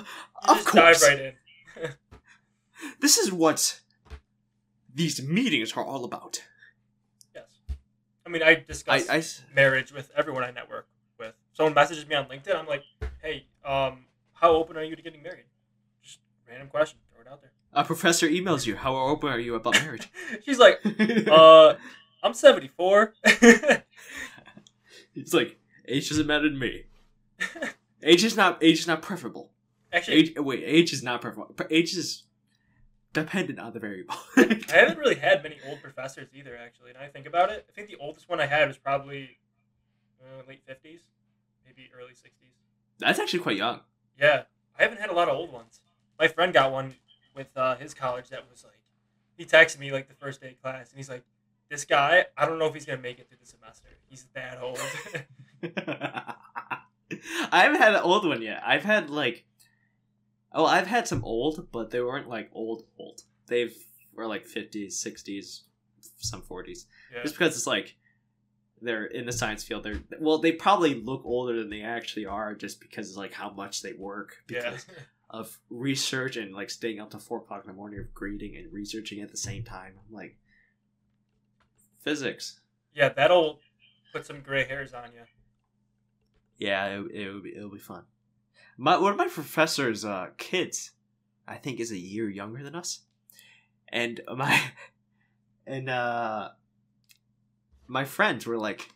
of 0.48 0.64
course. 0.64 1.00
dive 1.00 1.02
right 1.02 1.20
in. 1.20 1.90
This 3.00 3.16
is 3.16 3.32
what 3.32 3.80
these 4.94 5.22
meetings 5.22 5.72
are 5.72 5.82
all 5.84 6.04
about. 6.04 6.44
Yes. 7.34 7.44
I 8.26 8.28
mean, 8.28 8.42
I 8.42 8.48
I, 8.48 8.54
discuss 8.56 9.42
marriage 9.54 9.90
with 9.90 10.10
everyone 10.14 10.44
I 10.44 10.50
network 10.50 10.86
with. 11.18 11.32
Someone 11.54 11.72
messages 11.72 12.06
me 12.06 12.14
on 12.14 12.26
LinkedIn. 12.26 12.54
I'm 12.54 12.66
like, 12.66 12.82
hey, 13.22 13.46
um, 13.64 14.04
how 14.34 14.50
open 14.50 14.76
are 14.76 14.82
you 14.82 14.96
to 14.96 15.00
getting 15.00 15.22
married? 15.22 15.46
Just 16.02 16.18
random 16.46 16.68
question. 16.68 16.98
It 17.24 17.30
out 17.32 17.40
there. 17.40 17.52
a 17.72 17.84
professor 17.84 18.28
emails 18.28 18.66
you. 18.66 18.76
How 18.76 18.96
open 18.96 19.30
are 19.30 19.38
you 19.38 19.54
about 19.54 19.74
marriage? 19.74 20.10
She's 20.44 20.58
like, 20.58 20.80
uh, 21.28 21.74
I'm 22.22 22.34
74. 22.34 23.14
it's 25.14 25.32
like 25.32 25.58
age 25.88 26.08
doesn't 26.08 26.26
matter 26.26 26.48
to 26.50 26.56
me. 26.56 26.84
Age 28.06 28.22
is 28.22 28.36
not 28.36 28.62
age 28.62 28.80
is 28.80 28.86
not 28.86 29.00
preferable. 29.00 29.50
Actually, 29.90 30.16
Age 30.18 30.34
wait, 30.36 30.62
age 30.62 30.92
is 30.92 31.02
not 31.02 31.22
preferable. 31.22 31.54
Age 31.70 31.96
is 31.96 32.24
dependent 33.14 33.58
on 33.58 33.72
the 33.72 33.80
variable. 33.80 34.14
I 34.36 34.60
haven't 34.68 34.98
really 34.98 35.14
had 35.14 35.42
many 35.42 35.56
old 35.66 35.80
professors 35.80 36.28
either. 36.34 36.54
Actually, 36.54 36.92
now 36.92 37.00
I 37.00 37.08
think 37.08 37.26
about 37.26 37.50
it, 37.50 37.64
I 37.66 37.72
think 37.72 37.88
the 37.88 37.96
oldest 37.96 38.28
one 38.28 38.40
I 38.40 38.46
had 38.46 38.68
was 38.68 38.76
probably 38.76 39.38
uh, 40.20 40.42
late 40.46 40.60
50s, 40.68 41.00
maybe 41.64 41.90
early 41.98 42.12
60s. 42.12 42.52
That's 42.98 43.18
actually 43.18 43.38
quite 43.40 43.56
young. 43.56 43.80
Yeah, 44.20 44.42
I 44.78 44.82
haven't 44.82 45.00
had 45.00 45.08
a 45.08 45.14
lot 45.14 45.28
of 45.30 45.34
old 45.34 45.50
ones. 45.50 45.80
My 46.18 46.28
friend 46.28 46.52
got 46.52 46.72
one 46.72 46.96
with 47.34 47.56
uh, 47.56 47.76
his 47.76 47.94
college 47.94 48.28
that 48.30 48.44
was 48.50 48.64
like, 48.64 48.78
he 49.36 49.44
texted 49.44 49.78
me 49.78 49.92
like 49.92 50.08
the 50.08 50.14
first 50.14 50.40
day 50.40 50.50
of 50.50 50.62
class, 50.62 50.90
and 50.90 50.98
he's 50.98 51.08
like, 51.08 51.24
"This 51.68 51.84
guy, 51.84 52.26
I 52.36 52.46
don't 52.46 52.58
know 52.58 52.66
if 52.66 52.74
he's 52.74 52.86
gonna 52.86 53.02
make 53.02 53.18
it 53.18 53.28
through 53.28 53.38
the 53.40 53.46
semester. 53.46 53.88
He's 54.08 54.26
that 54.34 54.60
old." 54.60 54.78
I 57.52 57.62
haven't 57.62 57.80
had 57.80 57.94
an 57.94 58.02
old 58.02 58.26
one 58.26 58.42
yet. 58.42 58.62
I've 58.64 58.84
had 58.84 59.10
like, 59.10 59.44
oh, 60.52 60.64
I've 60.64 60.86
had 60.86 61.08
some 61.08 61.24
old, 61.24 61.68
but 61.72 61.90
they 61.90 62.00
weren't 62.00 62.28
like 62.28 62.50
old 62.52 62.84
old. 62.98 63.22
They've 63.46 63.74
were 64.14 64.26
like 64.26 64.44
fifties, 64.44 64.98
sixties, 64.98 65.64
some 66.18 66.42
forties. 66.42 66.86
yeah. 67.12 67.22
Just 67.22 67.34
because 67.34 67.56
it's 67.56 67.66
like 67.66 67.96
they're 68.80 69.06
in 69.06 69.26
the 69.26 69.32
science 69.32 69.64
field. 69.64 69.82
They're 69.82 70.02
well, 70.20 70.38
they 70.38 70.52
probably 70.52 70.94
look 70.94 71.22
older 71.24 71.58
than 71.58 71.70
they 71.70 71.82
actually 71.82 72.26
are, 72.26 72.54
just 72.54 72.80
because 72.80 73.16
like 73.16 73.32
how 73.32 73.50
much 73.50 73.82
they 73.82 73.92
work 73.92 74.36
yeah. 74.48 74.76
of 75.34 75.58
research 75.68 76.36
and 76.36 76.54
like 76.54 76.70
staying 76.70 77.00
up 77.00 77.10
to 77.10 77.18
four 77.18 77.38
o'clock 77.38 77.62
in 77.64 77.66
the 77.68 77.76
morning 77.76 77.98
of 77.98 78.14
grading 78.14 78.56
and 78.56 78.72
researching 78.72 79.20
at 79.20 79.30
the 79.32 79.36
same 79.36 79.64
time. 79.64 79.94
I'm 80.08 80.14
like 80.14 80.36
physics. 82.00 82.60
yeah, 82.94 83.08
that'll 83.08 83.58
put 84.12 84.24
some 84.24 84.40
gray 84.42 84.64
hairs 84.64 84.94
on 84.94 85.10
you. 85.12 85.22
Yeah, 86.56 86.86
it, 86.86 87.10
it 87.12 87.32
would 87.32 87.42
be 87.42 87.56
it'll 87.56 87.70
be 87.70 87.78
fun. 87.78 88.04
My 88.78 88.96
one 88.96 89.10
of 89.10 89.18
my 89.18 89.26
professors' 89.26 90.04
uh, 90.04 90.28
kids, 90.38 90.92
I 91.48 91.56
think, 91.56 91.80
is 91.80 91.90
a 91.90 91.98
year 91.98 92.28
younger 92.30 92.62
than 92.62 92.76
us, 92.76 93.00
and 93.88 94.20
my 94.36 94.60
and 95.66 95.88
uh, 95.88 96.50
my 97.88 98.04
friends 98.04 98.46
were 98.46 98.56
like, 98.58 98.88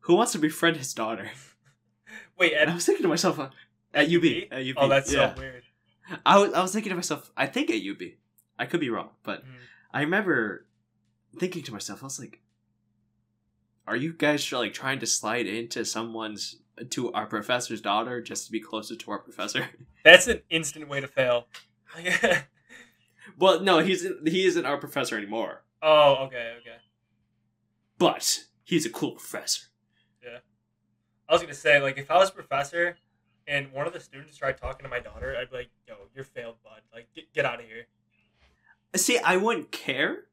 "Who 0.00 0.16
wants 0.16 0.32
to 0.32 0.38
befriend 0.40 0.76
his 0.76 0.92
daughter?" 0.92 1.30
Wait, 2.38 2.52
And 2.52 2.68
I 2.70 2.74
was 2.74 2.84
thinking 2.84 3.02
to 3.02 3.08
myself, 3.08 3.38
uh, 3.38 3.50
"At 3.94 4.12
UB, 4.12 4.24
at 4.50 4.66
UB." 4.66 4.74
oh, 4.76 4.88
that's 4.88 5.12
yeah. 5.12 5.34
so 5.34 5.40
weird. 5.40 5.62
I 6.24 6.38
was 6.38 6.52
I 6.52 6.62
was 6.62 6.72
thinking 6.72 6.90
to 6.90 6.96
myself, 6.96 7.30
I 7.36 7.46
think 7.46 7.70
at 7.70 7.76
UB. 7.76 8.02
I 8.58 8.66
could 8.66 8.80
be 8.80 8.90
wrong, 8.90 9.10
but 9.22 9.44
Mm. 9.44 9.54
I 9.92 10.00
remember 10.00 10.66
thinking 11.38 11.62
to 11.64 11.72
myself, 11.72 12.02
I 12.02 12.06
was 12.06 12.18
like, 12.18 12.40
"Are 13.86 13.96
you 13.96 14.12
guys 14.12 14.50
like 14.52 14.72
trying 14.74 14.98
to 15.00 15.06
slide 15.06 15.46
into 15.46 15.84
someone's 15.84 16.56
to 16.90 17.12
our 17.12 17.26
professor's 17.26 17.80
daughter 17.80 18.20
just 18.20 18.46
to 18.46 18.52
be 18.52 18.60
closer 18.60 18.96
to 18.96 19.10
our 19.10 19.18
professor?" 19.18 19.68
That's 20.04 20.26
an 20.28 20.42
instant 20.50 20.88
way 20.88 21.00
to 21.00 21.08
fail. 21.08 21.46
well, 23.38 23.60
no, 23.60 23.78
he's 23.80 24.06
he 24.26 24.44
isn't 24.46 24.66
our 24.66 24.76
professor 24.78 25.16
anymore, 25.16 25.62
oh, 25.82 26.24
okay, 26.26 26.54
okay. 26.60 26.76
but 27.98 28.44
he's 28.64 28.84
a 28.86 28.90
cool 28.90 29.12
professor. 29.12 29.66
Yeah, 30.22 30.38
I 31.28 31.32
was 31.32 31.42
gonna 31.42 31.54
say, 31.54 31.80
like, 31.80 31.98
if 31.98 32.10
I 32.10 32.16
was 32.16 32.30
a 32.30 32.32
professor 32.32 32.96
and 33.48 33.72
one 33.72 33.86
of 33.86 33.92
the 33.92 34.00
students 34.00 34.36
tried 34.36 34.58
talking 34.58 34.84
to 34.84 34.90
my 34.90 35.00
daughter, 35.00 35.36
I'd 35.36 35.50
be 35.50 35.56
like, 35.56 35.70
"Yo, 35.86 35.94
you're 36.14 36.24
failed, 36.24 36.56
bud. 36.62 36.82
Like, 36.92 37.08
get, 37.14 37.32
get 37.32 37.44
out 37.44 37.60
of 37.60 37.66
here." 37.66 37.86
See, 38.94 39.18
I 39.18 39.36
wouldn't 39.36 39.72
care 39.72 40.26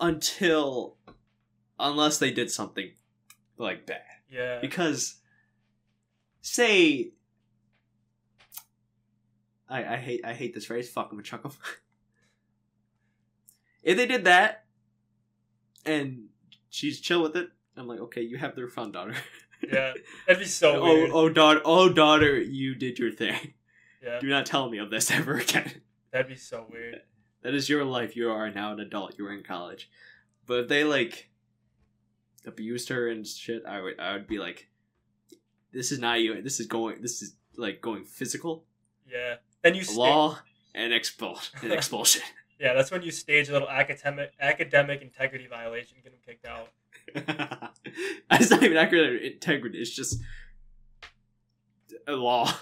until 0.00 0.96
unless 1.78 2.18
they 2.18 2.30
did 2.30 2.50
something 2.50 2.90
like 3.56 3.86
bad. 3.86 4.02
Yeah. 4.30 4.60
because 4.60 5.16
say 6.40 7.12
I, 9.68 9.94
I 9.94 9.96
hate 9.96 10.24
I 10.24 10.32
hate 10.32 10.54
this 10.54 10.66
phrase 10.66 10.90
fuck 10.90 11.10
them 11.10 11.18
and 11.18 11.26
chuck 11.26 11.42
them. 11.42 11.52
if 13.82 13.96
they 13.96 14.06
did 14.06 14.24
that 14.24 14.64
and 15.84 16.28
she's 16.70 17.00
chill 17.00 17.22
with 17.22 17.36
it, 17.36 17.50
I'm 17.76 17.86
like, 17.86 18.00
okay, 18.00 18.22
you 18.22 18.38
have 18.38 18.56
their 18.56 18.68
fun, 18.68 18.92
daughter. 18.92 19.14
Yeah. 19.72 19.94
That'd 20.26 20.42
be 20.42 20.48
so 20.48 20.82
oh, 20.82 20.94
weird. 20.94 21.10
oh, 21.12 21.28
daughter, 21.28 21.60
oh, 21.64 21.88
daughter, 21.88 22.36
you 22.36 22.74
did 22.74 22.98
your 22.98 23.12
thing. 23.12 23.54
Yeah. 24.02 24.18
Do 24.18 24.28
not 24.28 24.44
tell 24.44 24.68
me 24.68 24.78
of 24.78 24.90
this 24.90 25.10
ever 25.12 25.36
again. 25.36 25.70
That'd 26.10 26.28
be 26.28 26.34
so 26.34 26.66
weird. 26.70 27.00
That 27.42 27.54
is 27.54 27.68
your 27.68 27.84
life. 27.84 28.16
You 28.16 28.30
are 28.30 28.50
now 28.50 28.72
an 28.72 28.80
adult. 28.80 29.16
You 29.16 29.24
were 29.24 29.32
in 29.32 29.44
college. 29.44 29.88
But 30.46 30.60
if 30.60 30.68
they 30.68 30.84
like 30.84 31.30
abused 32.44 32.88
her 32.88 33.08
and 33.08 33.26
shit, 33.26 33.62
I 33.66 33.80
would 33.80 34.00
I 34.00 34.14
would 34.14 34.26
be 34.26 34.38
like, 34.38 34.68
this 35.72 35.92
is 35.92 35.98
not 35.98 36.20
you. 36.20 36.40
This 36.42 36.60
is 36.60 36.66
going. 36.66 37.00
This 37.00 37.22
is 37.22 37.34
like 37.56 37.80
going 37.80 38.04
physical. 38.04 38.64
Yeah. 39.10 39.36
Then 39.62 39.74
you 39.74 39.84
Law 39.94 40.38
and 40.74 40.92
expul 40.92 41.38
and 41.62 41.72
expulsion. 41.72 42.22
Yeah, 42.58 42.74
that's 42.74 42.90
when 42.90 43.02
you 43.02 43.10
stage 43.10 43.48
a 43.48 43.52
little 43.52 43.68
academic 43.68 44.32
academic 44.40 45.02
integrity 45.02 45.46
violation, 45.46 45.98
get 46.02 46.12
them 46.12 46.20
kicked 46.24 46.46
out. 46.46 46.68
it's 48.30 48.50
not 48.50 48.62
even 48.62 48.76
accurate 48.76 49.22
integrity. 49.22 49.78
It's 49.80 49.90
just 49.94 50.20
a 52.06 52.12
law. 52.12 52.52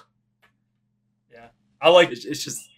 Yeah, 1.32 1.48
I 1.80 1.88
like. 1.90 2.10
It's, 2.10 2.24
it's 2.24 2.44
just 2.44 2.68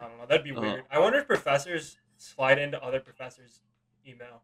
I 0.00 0.06
don't 0.08 0.18
know. 0.18 0.26
That'd 0.26 0.44
be 0.44 0.52
Uh-huh. 0.52 0.60
weird. 0.60 0.84
I 0.90 0.98
wonder 0.98 1.18
if 1.18 1.26
professors 1.26 1.96
slide 2.16 2.58
into 2.58 2.82
other 2.82 3.00
professors' 3.00 3.60
email. 4.06 4.42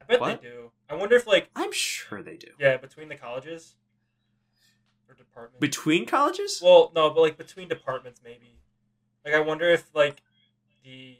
I 0.00 0.04
bet 0.06 0.20
What? 0.20 0.42
they 0.42 0.48
do. 0.48 0.70
I 0.88 0.94
wonder 0.94 1.16
if 1.16 1.26
like 1.26 1.48
I'm 1.54 1.72
sure 1.72 2.22
they 2.22 2.36
do. 2.36 2.48
yeah, 2.58 2.76
between 2.76 3.08
the 3.08 3.16
colleges 3.16 3.76
or 5.08 5.14
departments. 5.14 5.60
Between 5.60 6.06
colleges? 6.06 6.60
Well, 6.62 6.92
no, 6.94 7.10
but 7.10 7.20
like 7.20 7.36
between 7.38 7.68
departments, 7.68 8.20
maybe. 8.24 8.58
Like, 9.24 9.34
I 9.34 9.40
wonder 9.40 9.68
if 9.70 9.88
like 9.94 10.22
the 10.82 11.16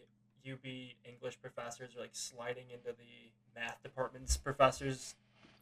UB 0.51 0.65
English 1.05 1.41
professors 1.41 1.97
are 1.97 2.01
like 2.01 2.15
sliding 2.15 2.71
into 2.71 2.97
the 2.97 3.33
math 3.55 3.83
department's 3.83 4.37
professors' 4.37 5.15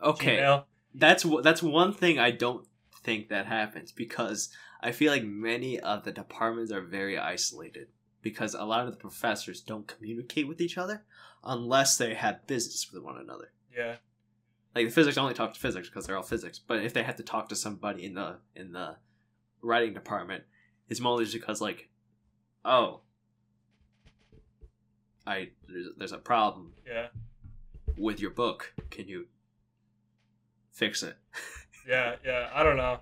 okay. 0.03 0.39
Gmail. 0.39 0.65
that's 0.95 1.25
that's 1.43 1.63
one 1.63 1.93
thing 1.93 2.19
I 2.19 2.31
don't 2.31 2.67
think 3.03 3.29
that 3.29 3.47
happens 3.47 3.93
because 3.93 4.51
I 4.81 4.93
feel 4.93 5.13
like 5.13 5.25
many 5.25 5.79
of 5.79 6.05
the 6.05 6.13
departments 6.13 6.73
are 6.73 6.81
very 6.81 7.19
isolated 7.19 7.89
because 8.23 8.55
a 8.55 8.65
lot 8.65 8.87
of 8.87 8.93
the 8.93 8.99
professors 8.99 9.61
don't 9.61 9.87
communicate 9.87 10.49
with 10.49 10.61
each 10.61 10.79
other 10.79 11.03
unless 11.45 11.97
they 11.97 12.15
have 12.15 12.47
business 12.47 12.91
with 12.93 13.03
one 13.03 13.19
another. 13.19 13.51
Yeah, 13.77 13.97
Like 14.75 14.87
the 14.87 14.93
physics 14.93 15.19
only 15.19 15.35
talk 15.35 15.55
to 15.55 15.61
physics 15.61 15.89
because 15.89 16.07
they're 16.07 16.17
all 16.17 16.23
physics, 16.23 16.59
but 16.59 16.85
if 16.85 16.93
they 16.93 17.03
have 17.03 17.17
to 17.17 17.23
talk 17.23 17.49
to 17.49 17.57
somebody 17.57 18.05
in 18.05 18.15
the 18.15 18.37
in 18.55 18.73
the 18.73 18.97
writing 19.63 19.95
department, 19.95 20.45
it's 20.89 21.01
mostly 21.01 21.25
just 21.25 21.37
because 21.37 21.61
like, 21.61 21.89
oh, 22.65 23.01
I 25.27 25.51
there's, 25.69 25.89
there's 25.97 26.13
a 26.13 26.19
problem 26.19 26.73
yeah, 26.87 27.09
with 27.97 28.21
your 28.21 28.31
book. 28.31 28.73
Can 28.91 29.09
you 29.09 29.27
fix 30.73 31.03
it? 31.03 31.17
yeah, 31.89 32.17
yeah. 32.25 32.51
I 32.53 32.63
don't 32.63 32.77
know. 32.77 33.01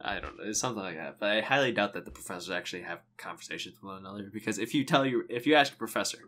I 0.00 0.20
don't 0.20 0.36
know. 0.36 0.44
It's 0.44 0.60
something 0.60 0.82
like 0.82 0.96
that. 0.96 1.18
But 1.18 1.30
I 1.30 1.40
highly 1.40 1.72
doubt 1.72 1.94
that 1.94 2.04
the 2.04 2.10
professors 2.10 2.50
actually 2.50 2.82
have 2.82 3.00
conversations 3.16 3.76
with 3.76 3.84
one 3.84 3.98
another 3.98 4.28
because 4.32 4.58
if 4.58 4.74
you 4.74 4.84
tell 4.84 5.06
you 5.06 5.24
if 5.28 5.46
you 5.46 5.54
ask 5.54 5.72
a 5.72 5.76
professor, 5.76 6.18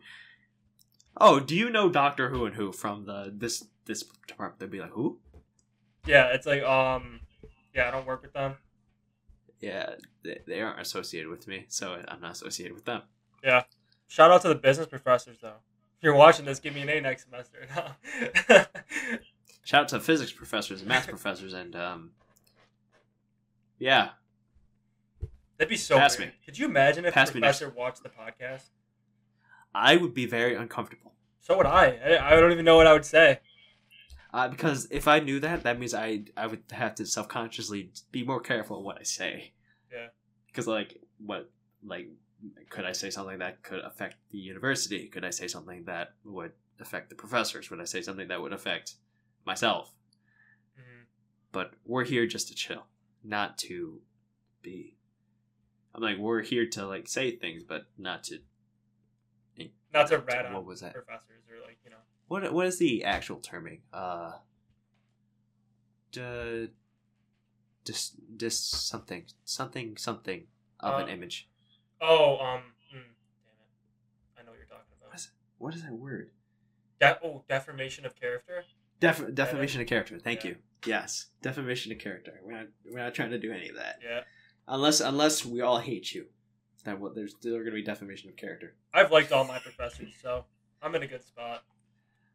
"Oh, 1.16 1.40
do 1.40 1.54
you 1.54 1.70
know 1.70 1.90
Doctor 1.90 2.30
Who 2.30 2.46
and 2.46 2.54
Who 2.54 2.72
from 2.72 3.04
the 3.04 3.32
this 3.34 3.64
this 3.84 4.04
department?" 4.26 4.60
They'd 4.60 4.70
be 4.70 4.80
like, 4.80 4.92
"Who?" 4.92 5.18
Yeah, 6.06 6.28
it's 6.28 6.46
like 6.46 6.62
um, 6.62 7.20
yeah, 7.74 7.88
I 7.88 7.90
don't 7.90 8.06
work 8.06 8.22
with 8.22 8.32
them. 8.32 8.56
Yeah, 9.60 9.94
they, 10.22 10.40
they 10.46 10.60
aren't 10.60 10.80
associated 10.80 11.28
with 11.28 11.48
me, 11.48 11.66
so 11.68 12.00
I'm 12.08 12.20
not 12.20 12.32
associated 12.32 12.74
with 12.74 12.84
them. 12.84 13.02
Shout 14.08 14.30
out 14.30 14.42
to 14.42 14.48
the 14.48 14.54
business 14.54 14.86
professors 14.86 15.38
though. 15.40 15.56
If 15.98 16.02
you're 16.02 16.14
watching 16.14 16.44
this, 16.44 16.58
give 16.60 16.74
me 16.74 16.82
an 16.82 16.88
A 16.90 17.00
next 17.00 17.24
semester. 17.24 17.66
No. 17.74 18.56
Shout 19.64 19.82
out 19.82 19.88
to 19.88 20.00
physics 20.00 20.30
professors, 20.32 20.80
and 20.80 20.88
math 20.88 21.08
professors, 21.08 21.52
and 21.52 21.74
um, 21.74 22.10
yeah, 23.78 24.10
That'd 25.58 25.70
be 25.70 25.76
so 25.76 25.96
Pass 25.98 26.18
weird. 26.18 26.30
me. 26.30 26.36
Could 26.44 26.58
you 26.58 26.66
imagine 26.66 27.04
if 27.06 27.14
Pass 27.14 27.30
a 27.30 27.32
professor 27.32 27.70
watched 27.70 28.02
the 28.02 28.10
podcast? 28.10 28.64
I 29.74 29.96
would 29.96 30.12
be 30.14 30.26
very 30.26 30.54
uncomfortable 30.54 31.14
So 31.40 31.56
would 31.56 31.66
I. 31.66 31.98
I. 32.20 32.36
I 32.36 32.40
don't 32.40 32.52
even 32.52 32.64
know 32.64 32.76
what 32.76 32.86
I 32.86 32.92
would 32.92 33.04
say. 33.06 33.40
uh, 34.34 34.48
because 34.48 34.86
if 34.90 35.08
I 35.08 35.18
knew 35.20 35.40
that, 35.40 35.62
that 35.64 35.78
means 35.78 35.94
I 35.94 36.24
I 36.36 36.46
would 36.46 36.62
have 36.72 36.94
to 36.96 37.06
self 37.06 37.28
consciously 37.28 37.90
be 38.12 38.22
more 38.22 38.40
careful 38.40 38.82
what 38.82 38.98
I 39.00 39.02
say. 39.02 39.54
Yeah. 39.92 40.08
Because 40.46 40.66
like 40.66 41.00
what 41.18 41.50
like 41.82 42.08
could 42.70 42.84
I 42.84 42.92
say 42.92 43.10
something 43.10 43.38
that 43.38 43.62
could 43.62 43.80
affect 43.80 44.16
the 44.30 44.38
university? 44.38 45.08
Could 45.08 45.24
I 45.24 45.30
say 45.30 45.48
something 45.48 45.84
that 45.84 46.14
would 46.24 46.52
affect 46.80 47.08
the 47.08 47.14
professors? 47.14 47.70
Would 47.70 47.80
I 47.80 47.84
say 47.84 48.02
something 48.02 48.28
that 48.28 48.40
would 48.42 48.52
affect 48.52 48.96
myself? 49.44 49.92
Mhm. 50.78 51.06
But 51.52 51.74
we're 51.84 52.04
here 52.04 52.26
just 52.26 52.48
to 52.48 52.54
chill, 52.54 52.86
not 53.24 53.56
to 53.58 54.02
be. 54.62 54.96
I'm 55.94 56.02
like 56.02 56.18
we're 56.18 56.42
here 56.42 56.66
to 56.66 56.86
like 56.86 57.08
say 57.08 57.36
things, 57.36 57.62
but 57.64 57.86
not 57.96 58.24
to. 58.24 58.40
Not 59.92 60.08
to 60.08 60.18
rat 60.18 60.52
What 60.52 60.66
was 60.66 60.80
that? 60.80 60.92
professors 60.92 61.42
or 61.50 61.60
like 61.66 61.78
you 61.82 61.90
know. 61.90 61.96
What 62.28 62.52
what 62.52 62.66
is 62.66 62.78
the 62.78 63.04
actual 63.04 63.38
terming? 63.40 63.80
Uh. 63.92 64.32
Dis 67.84 68.10
dis 68.36 68.58
something 68.58 69.24
something 69.44 69.96
something 69.96 70.46
of 70.80 71.00
an 71.00 71.08
Uh, 71.08 71.12
image. 71.12 71.48
Oh, 72.00 72.38
um, 72.38 72.60
mm, 72.92 72.92
damn 72.92 73.00
it, 73.00 74.38
I 74.38 74.42
know 74.44 74.50
what 74.50 74.58
you're 74.58 74.66
talking 74.66 74.84
about. 75.00 75.08
What 75.10 75.16
is, 75.16 75.30
what 75.58 75.74
is 75.74 75.82
that 75.82 75.92
word? 75.92 76.30
De- 77.00 77.18
oh, 77.24 77.42
deformation 77.48 78.04
of 78.06 78.14
character. 78.14 78.64
Def- 79.00 79.34
defamation 79.34 79.80
of 79.80 79.86
character. 79.86 80.18
Thank 80.18 80.44
Yeah. 80.44 80.50
you. 80.50 80.56
Yes, 80.86 81.26
defamation 81.42 81.90
of 81.92 81.98
character. 81.98 82.40
We're 82.44 82.52
not 82.52 82.66
we're 82.90 82.98
not 83.02 83.14
trying 83.14 83.30
to 83.30 83.38
do 83.38 83.50
any 83.52 83.68
of 83.70 83.76
that. 83.76 83.98
Yeah. 84.04 84.20
Unless 84.68 85.00
unless 85.00 85.44
we 85.44 85.60
all 85.62 85.78
hate 85.78 86.14
you, 86.14 86.26
then 86.84 87.00
what? 87.00 87.14
There's 87.14 87.32
still 87.32 87.54
going 87.54 87.66
to 87.66 87.70
be 87.72 87.82
defamation 87.82 88.28
of 88.30 88.36
character. 88.36 88.74
I've 88.94 89.10
liked 89.10 89.32
all 89.32 89.44
my 89.44 89.58
professors, 89.58 90.14
so 90.22 90.44
I'm 90.82 90.94
in 90.94 91.02
a 91.02 91.06
good 91.06 91.24
spot. 91.24 91.64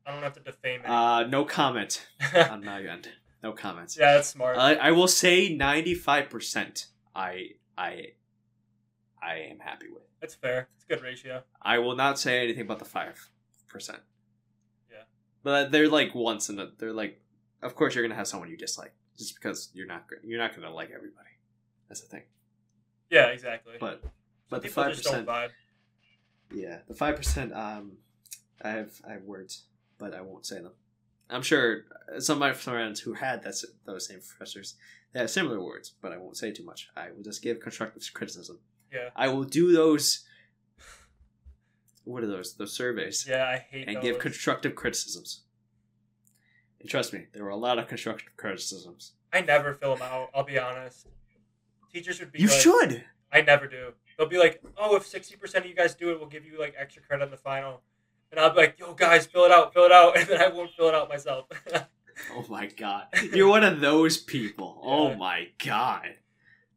I 0.05 0.11
don't 0.11 0.23
have 0.23 0.33
to 0.33 0.39
defame 0.41 0.81
anyone. 0.83 0.91
Uh, 0.91 1.27
no 1.27 1.45
comment 1.45 2.05
on 2.35 2.65
my 2.65 2.81
end. 2.83 3.09
No 3.43 3.53
comments. 3.53 3.97
yeah, 3.97 4.15
that's 4.15 4.27
smart. 4.29 4.57
I, 4.57 4.75
I 4.75 4.91
will 4.91 5.07
say 5.07 5.55
ninety 5.55 5.93
five 5.95 6.29
percent. 6.29 6.87
I 7.15 7.51
I 7.77 8.07
I 9.21 9.35
am 9.51 9.59
happy 9.59 9.87
with. 9.93 10.03
that's 10.19 10.35
fair. 10.35 10.67
It's 10.75 10.85
a 10.85 10.87
good 10.87 11.03
ratio. 11.03 11.43
I 11.61 11.79
will 11.79 11.95
not 11.95 12.19
say 12.19 12.43
anything 12.43 12.63
about 12.63 12.79
the 12.79 12.85
five 12.85 13.29
percent. 13.67 13.99
Yeah. 14.89 15.03
But 15.43 15.71
they're 15.71 15.89
like 15.89 16.15
once 16.15 16.49
in 16.49 16.55
the 16.55 16.71
they're 16.77 16.93
like, 16.93 17.21
of 17.61 17.75
course 17.75 17.95
you're 17.95 18.03
gonna 18.03 18.15
have 18.15 18.27
someone 18.27 18.49
you 18.49 18.57
dislike 18.57 18.93
just 19.17 19.35
because 19.35 19.69
you're 19.73 19.87
not 19.87 20.05
you're 20.23 20.39
not 20.39 20.55
gonna 20.55 20.73
like 20.73 20.89
everybody. 20.89 21.29
That's 21.87 22.01
the 22.01 22.07
thing. 22.07 22.23
Yeah, 23.09 23.27
exactly. 23.27 23.73
But 23.79 24.01
but 24.49 24.61
the 24.61 24.69
five 24.69 24.95
percent. 24.95 25.27
yeah, 26.53 26.79
the 26.87 26.95
five 26.95 27.15
percent. 27.15 27.53
Um, 27.53 27.97
I 28.61 28.69
have 28.69 28.91
I 29.07 29.13
have 29.13 29.23
words, 29.23 29.65
but 29.97 30.13
I 30.13 30.21
won't 30.21 30.45
say 30.45 30.61
them. 30.61 30.73
I'm 31.29 31.41
sure 31.41 31.85
some 32.19 32.35
of 32.35 32.39
my 32.39 32.51
friends 32.51 32.99
who 32.99 33.13
had 33.13 33.43
that, 33.43 33.55
those 33.85 34.07
same 34.07 34.19
professors 34.19 34.75
they 35.13 35.19
have 35.19 35.29
similar 35.29 35.61
words, 35.61 35.93
but 36.01 36.11
I 36.11 36.17
won't 36.17 36.37
say 36.37 36.51
too 36.51 36.63
much. 36.63 36.89
I 36.95 37.11
will 37.11 37.23
just 37.23 37.41
give 37.41 37.59
constructive 37.59 38.03
criticism. 38.13 38.59
Yeah. 38.91 39.09
I 39.15 39.29
will 39.29 39.43
do 39.43 39.71
those. 39.71 40.25
What 42.03 42.23
are 42.23 42.27
those? 42.27 42.55
Those 42.55 42.73
surveys. 42.73 43.25
Yeah, 43.27 43.45
I 43.47 43.57
hate 43.57 43.87
and 43.87 43.97
those. 43.97 44.03
give 44.03 44.19
constructive 44.19 44.75
criticisms. 44.75 45.41
And 46.79 46.89
trust 46.89 47.13
me, 47.13 47.27
there 47.33 47.43
were 47.43 47.51
a 47.51 47.55
lot 47.55 47.77
of 47.77 47.87
constructive 47.87 48.35
criticisms. 48.37 49.13
I 49.31 49.41
never 49.41 49.73
fill 49.73 49.95
them 49.95 50.01
out. 50.01 50.29
I'll 50.33 50.43
be 50.43 50.57
honest. 50.57 51.07
Teachers 51.93 52.19
would 52.19 52.31
be. 52.31 52.41
You 52.41 52.47
like, 52.47 52.59
should. 52.59 53.03
I 53.31 53.41
never 53.41 53.67
do. 53.67 53.93
They'll 54.17 54.27
be 54.27 54.37
like, 54.37 54.61
"Oh, 54.77 54.95
if 54.95 55.05
sixty 55.05 55.35
percent 55.35 55.65
of 55.65 55.69
you 55.69 55.75
guys 55.75 55.95
do 55.95 56.11
it, 56.11 56.19
we'll 56.19 56.29
give 56.29 56.45
you 56.45 56.59
like 56.59 56.73
extra 56.77 57.01
credit 57.01 57.23
on 57.23 57.31
the 57.31 57.37
final." 57.37 57.81
And 58.31 58.39
I'll 58.39 58.49
be 58.49 58.57
like, 58.57 58.79
"Yo, 58.79 58.93
guys, 58.93 59.25
fill 59.25 59.45
it 59.45 59.51
out, 59.51 59.73
fill 59.73 59.85
it 59.85 59.91
out," 59.91 60.17
and 60.17 60.27
then 60.27 60.41
I 60.41 60.49
won't 60.49 60.71
fill 60.71 60.89
it 60.89 60.95
out 60.95 61.09
myself. 61.09 61.45
Oh 62.35 62.45
my 62.49 62.67
god, 62.67 63.07
you're 63.33 63.47
one 63.47 63.63
of 63.63 63.79
those 63.79 64.17
people. 64.17 64.79
Oh 64.83 65.15
my 65.15 65.47
god, 65.63 66.15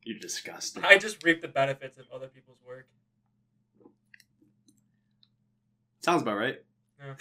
you're 0.04 0.18
disgusting. 0.18 0.84
I 0.84 0.98
just 0.98 1.22
reap 1.24 1.40
the 1.42 1.48
benefits 1.48 1.98
of 1.98 2.04
other 2.14 2.28
people's 2.28 2.58
work. 2.66 2.86
Sounds 6.00 6.22
about 6.22 6.36
right. 6.36 6.60
Yeah. 7.00 7.14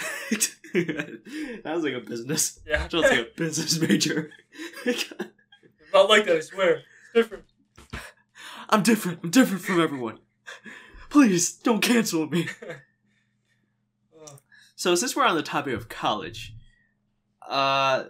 Sounds 1.64 1.84
like 1.84 1.94
a 1.94 2.00
business. 2.02 2.60
Yeah, 2.68 2.88
Sounds 2.88 3.06
like 3.06 3.20
a 3.20 3.28
business 3.38 3.80
major. 3.80 4.32
not 5.94 6.10
like 6.10 6.26
that. 6.26 6.38
I 6.38 6.40
swear, 6.42 6.76
it's 6.76 6.86
different. 7.14 7.44
I'm 8.70 8.84
different. 8.84 9.20
I'm 9.24 9.30
different 9.30 9.64
from 9.64 9.80
everyone. 9.80 10.20
Please 11.10 11.54
don't 11.54 11.82
cancel 11.82 12.28
me. 12.28 12.48
So 14.76 14.96
since 14.96 15.16
we're 15.16 15.24
on 15.24 15.38
the 15.38 15.44
topic 15.44 15.76
of 15.76 15.88
college, 15.88 16.54
uh, 17.42 18.04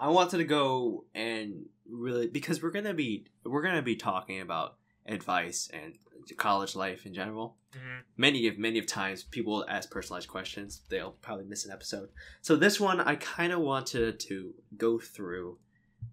I 0.00 0.08
wanted 0.08 0.38
to 0.38 0.44
go 0.44 1.04
and 1.14 1.66
really 1.94 2.26
because 2.26 2.62
we're 2.62 2.70
gonna 2.70 2.94
be 2.94 3.26
we're 3.44 3.62
gonna 3.62 3.82
be 3.82 3.96
talking 3.96 4.40
about 4.40 4.76
advice 5.06 5.68
and 5.72 5.94
college 6.36 6.74
life 6.74 7.04
in 7.06 7.12
general. 7.14 7.56
Mhm. 7.72 8.02
Many 8.16 8.46
of 8.46 8.58
many 8.58 8.78
of 8.78 8.86
times 8.86 9.22
people 9.22 9.64
ask 9.68 9.90
personalized 9.90 10.28
questions. 10.28 10.82
They'll 10.88 11.12
probably 11.12 11.44
miss 11.44 11.64
an 11.64 11.72
episode. 11.72 12.10
So 12.40 12.56
this 12.56 12.80
one 12.80 13.00
I 13.00 13.16
kind 13.16 13.52
of 13.52 13.60
wanted 13.60 14.18
to 14.20 14.54
go 14.76 14.98
through 14.98 15.58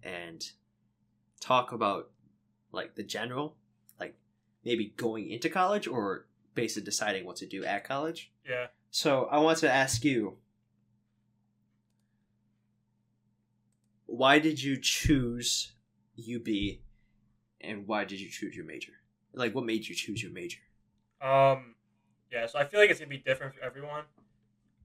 and 0.02 0.44
talk 1.40 1.72
about 1.72 2.10
like 2.72 2.94
the 2.94 3.02
general, 3.02 3.56
like 3.98 4.16
maybe 4.64 4.92
going 4.96 5.30
into 5.30 5.48
college 5.48 5.86
or 5.86 6.26
basically 6.54 6.84
deciding 6.84 7.24
what 7.24 7.36
to 7.36 7.46
do 7.46 7.64
at 7.64 7.84
college. 7.84 8.32
Yeah. 8.48 8.66
So 8.90 9.24
I 9.26 9.38
want 9.38 9.58
to 9.58 9.70
ask 9.70 10.04
you, 10.04 10.38
why 14.12 14.38
did 14.38 14.62
you 14.62 14.76
choose 14.76 15.72
UB, 16.18 16.46
and 17.62 17.86
why 17.86 18.04
did 18.04 18.20
you 18.20 18.28
choose 18.28 18.54
your 18.54 18.66
major? 18.66 18.92
Like, 19.32 19.54
what 19.54 19.64
made 19.64 19.88
you 19.88 19.94
choose 19.94 20.22
your 20.22 20.32
major? 20.32 20.58
Um, 21.22 21.76
yeah. 22.30 22.46
So 22.46 22.58
I 22.58 22.64
feel 22.64 22.78
like 22.78 22.90
it's 22.90 23.00
gonna 23.00 23.08
be 23.08 23.16
different 23.16 23.54
for 23.54 23.62
everyone, 23.62 24.04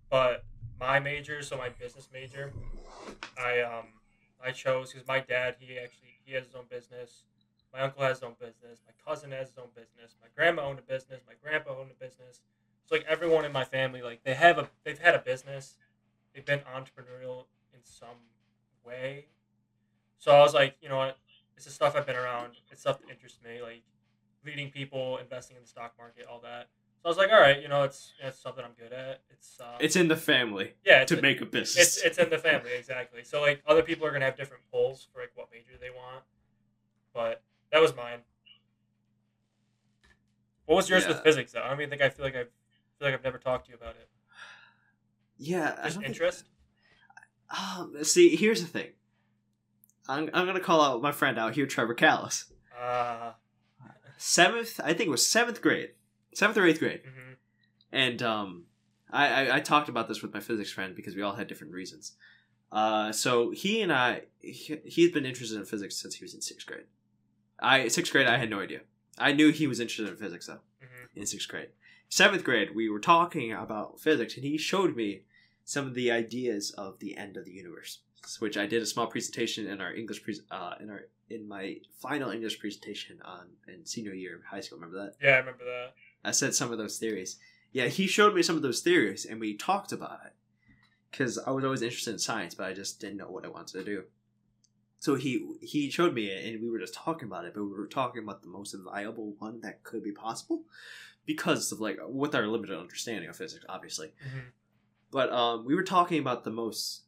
but 0.09 0.45
my 0.79 1.01
major, 1.01 1.41
so 1.41 1.57
my 1.57 1.67
business 1.67 2.07
major, 2.13 2.53
I 3.37 3.59
um 3.61 3.87
I 4.41 4.51
chose 4.51 4.93
because 4.93 5.05
my 5.05 5.19
dad 5.19 5.55
he 5.59 5.77
actually 5.77 6.21
he 6.23 6.31
has 6.33 6.45
his 6.45 6.55
own 6.55 6.65
business. 6.69 7.23
My 7.73 7.81
uncle 7.81 8.03
has 8.03 8.19
his 8.19 8.23
own 8.23 8.35
business. 8.39 8.79
My 8.87 8.93
cousin 9.05 9.31
has 9.31 9.49
his 9.49 9.57
own 9.57 9.71
business. 9.75 10.15
My 10.21 10.27
grandma 10.33 10.63
owned 10.63 10.79
a 10.79 10.83
business. 10.83 11.19
My 11.27 11.33
grandpa 11.43 11.77
owned 11.77 11.91
a 11.91 12.01
business. 12.01 12.39
It's 12.83 12.91
like 12.93 13.03
everyone 13.09 13.43
in 13.43 13.51
my 13.51 13.65
family, 13.65 14.01
like 14.01 14.23
they 14.23 14.35
have 14.35 14.57
a 14.57 14.69
they've 14.85 14.97
had 14.97 15.15
a 15.15 15.19
business. 15.19 15.75
They've 16.33 16.45
been 16.45 16.61
entrepreneurial 16.61 17.47
in 17.73 17.81
some 17.83 18.15
way. 18.87 19.25
So 20.17 20.31
I 20.31 20.39
was 20.39 20.53
like, 20.53 20.75
you 20.81 20.89
know 20.89 20.97
what? 20.97 21.17
It's 21.55 21.65
the 21.65 21.71
stuff 21.71 21.95
I've 21.95 22.05
been 22.07 22.15
around. 22.15 22.53
It's 22.71 22.81
stuff 22.81 22.99
that 23.01 23.09
interests 23.09 23.39
me, 23.43 23.61
like 23.61 23.83
leading 24.45 24.71
people, 24.71 25.17
investing 25.17 25.57
in 25.57 25.63
the 25.63 25.67
stock 25.67 25.93
market, 25.97 26.25
all 26.31 26.39
that. 26.41 26.69
So 27.01 27.05
I 27.05 27.09
was 27.09 27.17
like, 27.17 27.31
all 27.31 27.39
right, 27.39 27.61
you 27.61 27.67
know, 27.67 27.83
it's 27.83 28.13
it's 28.23 28.39
something 28.39 28.63
I'm 28.65 28.71
good 28.77 28.93
at. 28.93 29.21
It's 29.29 29.59
uh, 29.59 29.77
It's 29.79 29.95
in 29.95 30.07
the 30.07 30.15
family 30.15 30.73
yeah, 30.85 31.03
to 31.05 31.21
make 31.21 31.41
a 31.41 31.45
business. 31.45 31.97
it's 31.97 32.03
it's 32.03 32.17
in 32.17 32.29
the 32.29 32.37
family 32.39 32.71
exactly. 32.77 33.23
So 33.23 33.41
like 33.41 33.61
other 33.67 33.83
people 33.83 34.05
are 34.07 34.11
gonna 34.11 34.25
have 34.25 34.37
different 34.37 34.63
pulls 34.71 35.07
for 35.13 35.21
like 35.21 35.31
what 35.35 35.49
major 35.51 35.77
they 35.79 35.89
want, 35.91 36.23
but 37.13 37.43
that 37.71 37.81
was 37.81 37.95
mine. 37.95 38.19
What 40.65 40.75
was 40.75 40.89
yours 40.89 41.07
with 41.07 41.21
physics 41.23 41.51
though? 41.53 41.61
I 41.63 41.69
don't 41.69 41.79
even 41.79 41.89
think 41.89 42.01
I 42.01 42.09
feel 42.09 42.25
like 42.25 42.35
I 42.35 42.43
feel 42.43 42.49
like 43.01 43.13
I've 43.13 43.23
never 43.23 43.37
talked 43.37 43.65
to 43.65 43.71
you 43.71 43.77
about 43.77 43.95
it. 43.95 44.09
yeah, 45.37 45.75
Just 45.83 45.95
don't 45.95 46.03
think- 46.03 46.05
Um, 47.49 47.95
see, 48.03 48.35
here's 48.35 48.61
the 48.61 48.67
thing. 48.67 48.89
I'm, 50.09 50.29
I'm 50.33 50.45
gonna 50.45 50.59
call 50.59 50.81
out 50.81 51.01
my 51.01 51.11
friend 51.11 51.37
out 51.37 51.55
here, 51.55 51.65
Trevor 51.65 51.93
Callis. 51.93 52.45
Uh, 52.77 53.31
Seventh, 54.17 54.79
I 54.83 54.93
think 54.93 55.07
it 55.07 55.11
was 55.11 55.25
seventh 55.25 55.61
grade, 55.61 55.91
seventh 56.33 56.57
or 56.57 56.65
eighth 56.65 56.79
grade. 56.79 57.01
mhm. 57.05 57.35
and 57.91 58.23
um, 58.23 58.63
I, 59.11 59.27
I 59.49 59.55
I 59.57 59.59
talked 59.59 59.89
about 59.89 60.07
this 60.07 60.21
with 60.21 60.33
my 60.33 60.39
physics 60.39 60.71
friend 60.71 60.95
because 60.95 61.15
we 61.15 61.21
all 61.21 61.35
had 61.35 61.47
different 61.47 61.73
reasons. 61.73 62.13
Uh, 62.71 63.11
so 63.11 63.51
he 63.51 63.81
and 63.81 63.93
I, 63.93 64.23
he, 64.39 64.77
he 64.85 65.03
had 65.03 65.13
been 65.13 65.25
interested 65.25 65.57
in 65.57 65.65
physics 65.65 65.95
since 65.95 66.15
he 66.15 66.23
was 66.25 66.33
in 66.33 66.41
sixth 66.41 66.65
grade. 66.67 66.85
I 67.59 67.87
sixth 67.89 68.11
grade, 68.11 68.27
I 68.27 68.37
had 68.37 68.49
no 68.49 68.59
idea. 68.59 68.81
I 69.19 69.31
knew 69.33 69.51
he 69.51 69.67
was 69.67 69.79
interested 69.79 70.07
in 70.09 70.15
physics 70.17 70.47
though 70.47 70.61
Mhm. 70.83 71.07
in 71.15 71.25
sixth 71.27 71.47
grade. 71.47 71.69
Seventh 72.09 72.43
grade, 72.43 72.73
we 72.73 72.89
were 72.89 72.99
talking 72.99 73.51
about 73.53 73.99
physics, 73.99 74.35
and 74.35 74.43
he 74.45 74.57
showed 74.57 74.95
me 74.95 75.23
some 75.67 75.85
of 75.85 75.93
the 75.95 76.09
ideas 76.09 76.71
of 76.71 76.97
the 76.99 77.17
end 77.17 77.35
of 77.35 77.43
the 77.43 77.51
universe, 77.51 77.99
which 78.39 78.55
I 78.57 78.65
did 78.65 78.81
a 78.81 78.85
small 78.85 79.07
presentation 79.07 79.67
in 79.67 79.81
our 79.81 79.93
English 79.93 80.23
pre- 80.23 80.39
uh, 80.49 80.75
in 80.79 80.89
our 80.89 81.09
in 81.29 81.45
my 81.45 81.81
final 81.99 82.31
English 82.31 82.57
presentation 82.57 83.19
on 83.25 83.49
in 83.67 83.85
senior 83.85 84.13
year 84.13 84.37
of 84.37 84.43
high 84.45 84.61
school. 84.61 84.79
Remember 84.79 84.97
that? 85.03 85.15
Yeah, 85.21 85.35
I 85.35 85.39
remember 85.39 85.65
that. 85.65 85.93
I 86.23 86.31
said 86.31 86.55
some 86.55 86.71
of 86.71 86.77
those 86.77 86.97
theories. 86.97 87.37
Yeah, 87.73 87.87
he 87.87 88.07
showed 88.07 88.33
me 88.33 88.43
some 88.43 88.55
of 88.55 88.61
those 88.61 88.79
theories, 88.79 89.25
and 89.25 89.41
we 89.41 89.57
talked 89.57 89.91
about 89.91 90.19
it. 90.25 90.33
Because 91.11 91.37
I 91.37 91.51
was 91.51 91.65
always 91.65 91.81
interested 91.81 92.13
in 92.13 92.19
science, 92.19 92.55
but 92.55 92.65
I 92.67 92.73
just 92.73 93.01
didn't 93.01 93.17
know 93.17 93.29
what 93.29 93.45
I 93.45 93.49
wanted 93.49 93.73
to 93.73 93.83
do. 93.83 94.03
So 94.99 95.15
he 95.15 95.45
he 95.61 95.89
showed 95.89 96.13
me 96.13 96.27
it, 96.27 96.45
and 96.53 96.63
we 96.63 96.69
were 96.69 96.79
just 96.79 96.93
talking 96.93 97.27
about 97.27 97.43
it. 97.43 97.53
But 97.53 97.65
we 97.65 97.71
were 97.77 97.87
talking 97.87 98.23
about 98.23 98.41
the 98.41 98.47
most 98.47 98.73
viable 98.73 99.35
one 99.37 99.59
that 99.61 99.83
could 99.83 100.01
be 100.01 100.13
possible, 100.13 100.63
because 101.25 101.73
of 101.73 101.81
like 101.81 101.97
with 102.07 102.33
our 102.35 102.47
limited 102.47 102.79
understanding 102.79 103.29
of 103.29 103.35
physics, 103.35 103.65
obviously. 103.67 104.13
Mhm. 104.25 104.51
But 105.11 105.31
um, 105.31 105.65
we 105.65 105.75
were 105.75 105.83
talking 105.83 106.19
about 106.19 106.43
the 106.43 106.51
most 106.51 107.03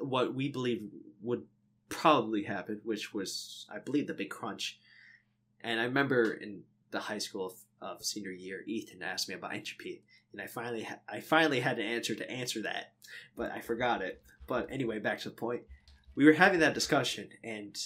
what 0.00 0.34
we 0.34 0.48
believe 0.48 0.82
would 1.22 1.44
probably 1.88 2.42
happen, 2.44 2.80
which 2.84 3.14
was 3.14 3.66
I 3.70 3.78
believe 3.78 4.06
the 4.06 4.14
big 4.14 4.30
crunch. 4.30 4.78
And 5.60 5.80
I 5.80 5.84
remember 5.84 6.32
in 6.32 6.62
the 6.90 7.00
high 7.00 7.18
school 7.18 7.46
of, 7.46 7.54
of 7.80 8.04
senior 8.04 8.30
year, 8.30 8.62
Ethan 8.66 9.02
asked 9.02 9.28
me 9.28 9.34
about 9.34 9.54
entropy, 9.54 10.02
and 10.32 10.40
I 10.40 10.46
finally 10.46 10.82
ha- 10.82 11.00
I 11.08 11.20
finally 11.20 11.60
had 11.60 11.78
an 11.78 11.86
answer 11.86 12.14
to 12.14 12.30
answer 12.30 12.62
that, 12.62 12.92
but 13.36 13.50
I 13.50 13.60
forgot 13.60 14.02
it. 14.02 14.22
But 14.46 14.68
anyway, 14.70 14.98
back 14.98 15.20
to 15.20 15.30
the 15.30 15.34
point. 15.34 15.62
We 16.14 16.26
were 16.26 16.32
having 16.32 16.60
that 16.60 16.74
discussion, 16.74 17.30
and 17.42 17.76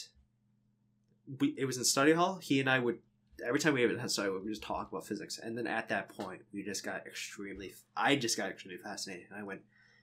we 1.40 1.54
it 1.56 1.64
was 1.64 1.76
in 1.76 1.84
study 1.84 2.12
hall. 2.12 2.38
He 2.42 2.61
and 2.61 2.68
I 2.68 2.78
would 2.78 2.98
every 3.45 3.61
time 3.61 3.74
we 3.74 3.82
had 3.82 4.11
study 4.11 4.28
hall, 4.28 4.41
we 4.43 4.51
just 4.51 4.62
talk 4.62 4.91
about 4.91 5.07
physics, 5.07 5.39
and 5.39 5.57
then 5.57 5.66
at 5.66 5.89
that 5.89 6.09
point, 6.09 6.43
we 6.53 6.62
just 6.62 6.84
got 6.84 7.07
extremely. 7.07 7.74
I 7.97 8.16
just 8.16 8.36
got 8.36 8.51
extremely 8.51 8.80
fascinated, 8.82 9.26
and 9.30 9.39
I 9.39 9.43
went, 9.43 9.62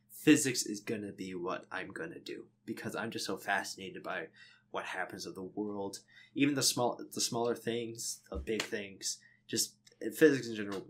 physics 0.09 0.63
is 0.63 0.79
gonna 0.79 1.11
be 1.11 1.35
what 1.35 1.65
I'm 1.71 1.89
gonna 1.89 2.19
do 2.19 2.45
because 2.65 2.95
I'm 2.95 3.11
just 3.11 3.25
so 3.25 3.37
fascinated 3.37 4.03
by 4.03 4.27
what 4.71 4.85
happens 4.85 5.25
of 5.25 5.35
the 5.35 5.43
world, 5.43 5.99
even 6.33 6.55
the 6.55 6.63
small, 6.63 6.99
the 7.13 7.21
smaller 7.21 7.55
things, 7.55 8.19
the 8.29 8.37
big 8.37 8.61
things, 8.61 9.17
just 9.47 9.73
uh, 10.05 10.09
physics 10.11 10.47
in 10.47 10.55
general. 10.55 10.85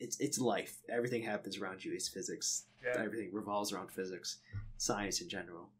it's 0.00 0.18
it's 0.20 0.38
life. 0.38 0.78
Everything 0.88 1.22
happens 1.22 1.58
around 1.58 1.84
you. 1.84 1.92
is 1.92 2.08
physics. 2.08 2.64
Yeah. 2.84 3.02
Everything 3.02 3.30
revolves 3.32 3.72
around 3.72 3.90
physics, 3.90 4.38
science 4.76 5.20
in 5.20 5.28
general. 5.28 5.70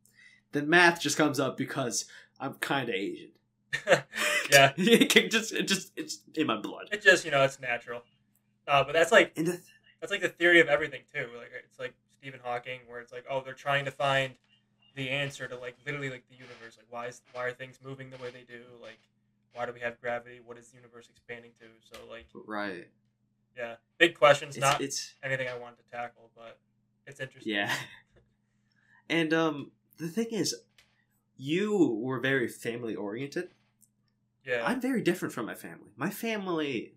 The 0.53 0.63
math 0.63 1.01
just 1.01 1.17
comes 1.17 1.39
up 1.39 1.57
because 1.57 2.07
I'm 2.41 2.55
kind 2.55 2.89
of 2.89 2.95
Asian. 2.95 3.31
yeah. 4.51 4.73
it 4.77 5.11
can 5.11 5.31
just 5.31 5.53
it 5.53 5.69
just 5.69 5.93
it's 5.97 6.21
in 6.35 6.47
my 6.47 6.57
blood. 6.57 6.89
It 6.93 7.03
just 7.03 7.25
you 7.25 7.31
know 7.31 7.43
it's 7.43 7.61
natural. 7.61 8.03
Uh, 8.67 8.85
but 8.85 8.93
that's 8.93 9.13
like 9.13 9.35
the, 9.35 9.61
that's 10.01 10.11
like 10.11 10.21
the 10.21 10.29
theory 10.29 10.61
of 10.61 10.69
everything 10.69 11.03
too. 11.13 11.27
Like 11.37 11.51
it's 11.65 11.79
like 11.79 11.95
Stephen 12.19 12.41
Hawking, 12.43 12.81
where 12.87 13.01
it's 13.01 13.13
like, 13.13 13.25
oh, 13.31 13.43
they're 13.45 13.55
trying 13.55 13.85
to 13.85 13.91
find 13.91 14.35
the 14.95 15.11
answer 15.11 15.47
to 15.47 15.57
like 15.57 15.77
literally 15.87 16.11
like 16.11 16.25
the 16.29 16.35
universe. 16.35 16.77
Like 16.77 16.87
why 16.91 17.07
is 17.07 17.23
why 17.33 17.45
are 17.45 17.53
things 17.53 17.79
moving 17.83 18.11
the 18.11 18.17
way 18.19 18.31
they 18.31 18.43
do? 18.43 18.63
Like 18.83 18.99
why 19.55 19.67
do 19.67 19.73
we 19.73 19.81
have 19.81 20.01
gravity? 20.01 20.41
What 20.45 20.59
is 20.59 20.69
the 20.69 20.77
universe 20.77 21.09
expanding 21.09 21.53
to? 21.61 21.67
So 21.93 22.05
like 22.11 22.27
right. 22.47 22.89
yeah, 23.57 23.77
big 23.99 24.19
questions. 24.19 24.57
It's, 24.57 24.65
not 24.65 24.81
it's 24.81 25.15
anything 25.23 25.49
I 25.49 25.57
wanted 25.57 25.79
to 25.79 25.91
tackle, 25.91 26.31
but 26.37 26.59
it's 27.07 27.21
interesting. 27.21 27.55
yeah. 27.55 27.73
And 29.11 29.33
um 29.33 29.71
the 29.97 30.09
thing 30.09 30.27
is 30.33 30.55
you 31.39 31.99
were 32.03 32.21
very 32.21 32.47
family 32.47 32.95
oriented. 32.95 33.51
Yeah. 34.49 34.63
I'm 34.67 34.81
very 34.81 35.03
different 35.03 35.35
from 35.35 35.45
my 35.45 35.55
family. 35.55 35.91
My 35.95 36.09
family, 36.09 36.95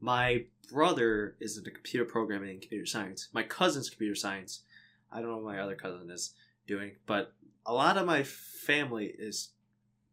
my 0.00 0.46
brother 0.72 1.36
is 1.40 1.58
into 1.58 1.70
computer 1.70 2.06
programming 2.06 2.48
and 2.50 2.60
computer 2.60 2.86
science. 2.86 3.28
My 3.34 3.42
cousin's 3.42 3.90
computer 3.90 4.14
science. 4.14 4.62
I 5.12 5.20
don't 5.20 5.28
know 5.30 5.36
what 5.36 5.54
my 5.54 5.60
other 5.60 5.76
cousin 5.76 6.10
is 6.10 6.32
doing, 6.66 6.92
but 7.04 7.34
a 7.66 7.74
lot 7.74 7.98
of 7.98 8.06
my 8.06 8.22
family 8.22 9.14
is 9.18 9.50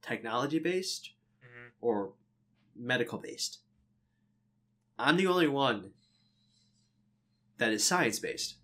technology 0.01 0.59
based 0.59 1.13
Mhm. 1.41 1.71
or 1.79 2.15
medical 2.75 3.17
based. 3.17 3.59
I'm 4.99 5.15
the 5.15 5.27
only 5.27 5.47
one 5.47 5.93
that 7.59 7.71
is 7.71 7.85
science 7.85 8.19
based. 8.19 8.57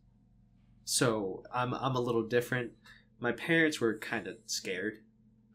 So 0.83 1.43
I'm 1.53 1.73
I'm 1.73 1.95
a 1.95 2.01
little 2.01 2.27
different. 2.27 2.73
My 3.19 3.31
parents 3.31 3.79
were 3.79 3.97
kind 3.97 4.27
of 4.27 4.37
scared 4.45 5.03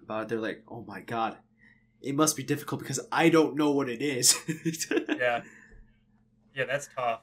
about 0.01 0.23
it. 0.23 0.29
They're 0.29 0.41
like, 0.41 0.65
"Oh 0.67 0.83
my 0.85 1.01
god, 1.01 1.39
it 2.05 2.15
must 2.15 2.37
be 2.37 2.43
difficult 2.43 2.81
because 2.81 3.01
I 3.11 3.29
don't 3.29 3.57
know 3.57 3.71
what 3.71 3.89
it 3.89 4.03
is." 4.03 4.37
Yeah. 5.09 5.43
Yeah, 6.55 6.67
that's 6.67 6.89
tough. 6.97 7.23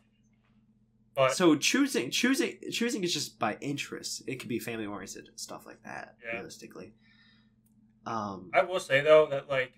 But 1.15 1.33
So 1.33 1.55
choosing 1.55 2.09
choosing 2.09 2.57
choosing 2.71 3.03
is 3.03 3.13
just 3.13 3.37
by 3.39 3.57
interest. 3.61 4.23
It 4.27 4.39
could 4.39 4.49
be 4.49 4.59
family 4.59 4.85
oriented 4.85 5.29
stuff 5.35 5.65
like 5.65 5.83
that. 5.83 6.15
Yeah. 6.25 6.35
Realistically, 6.35 6.93
um, 8.05 8.49
I 8.53 8.63
will 8.63 8.79
say 8.79 9.01
though 9.01 9.27
that 9.27 9.49
like 9.49 9.73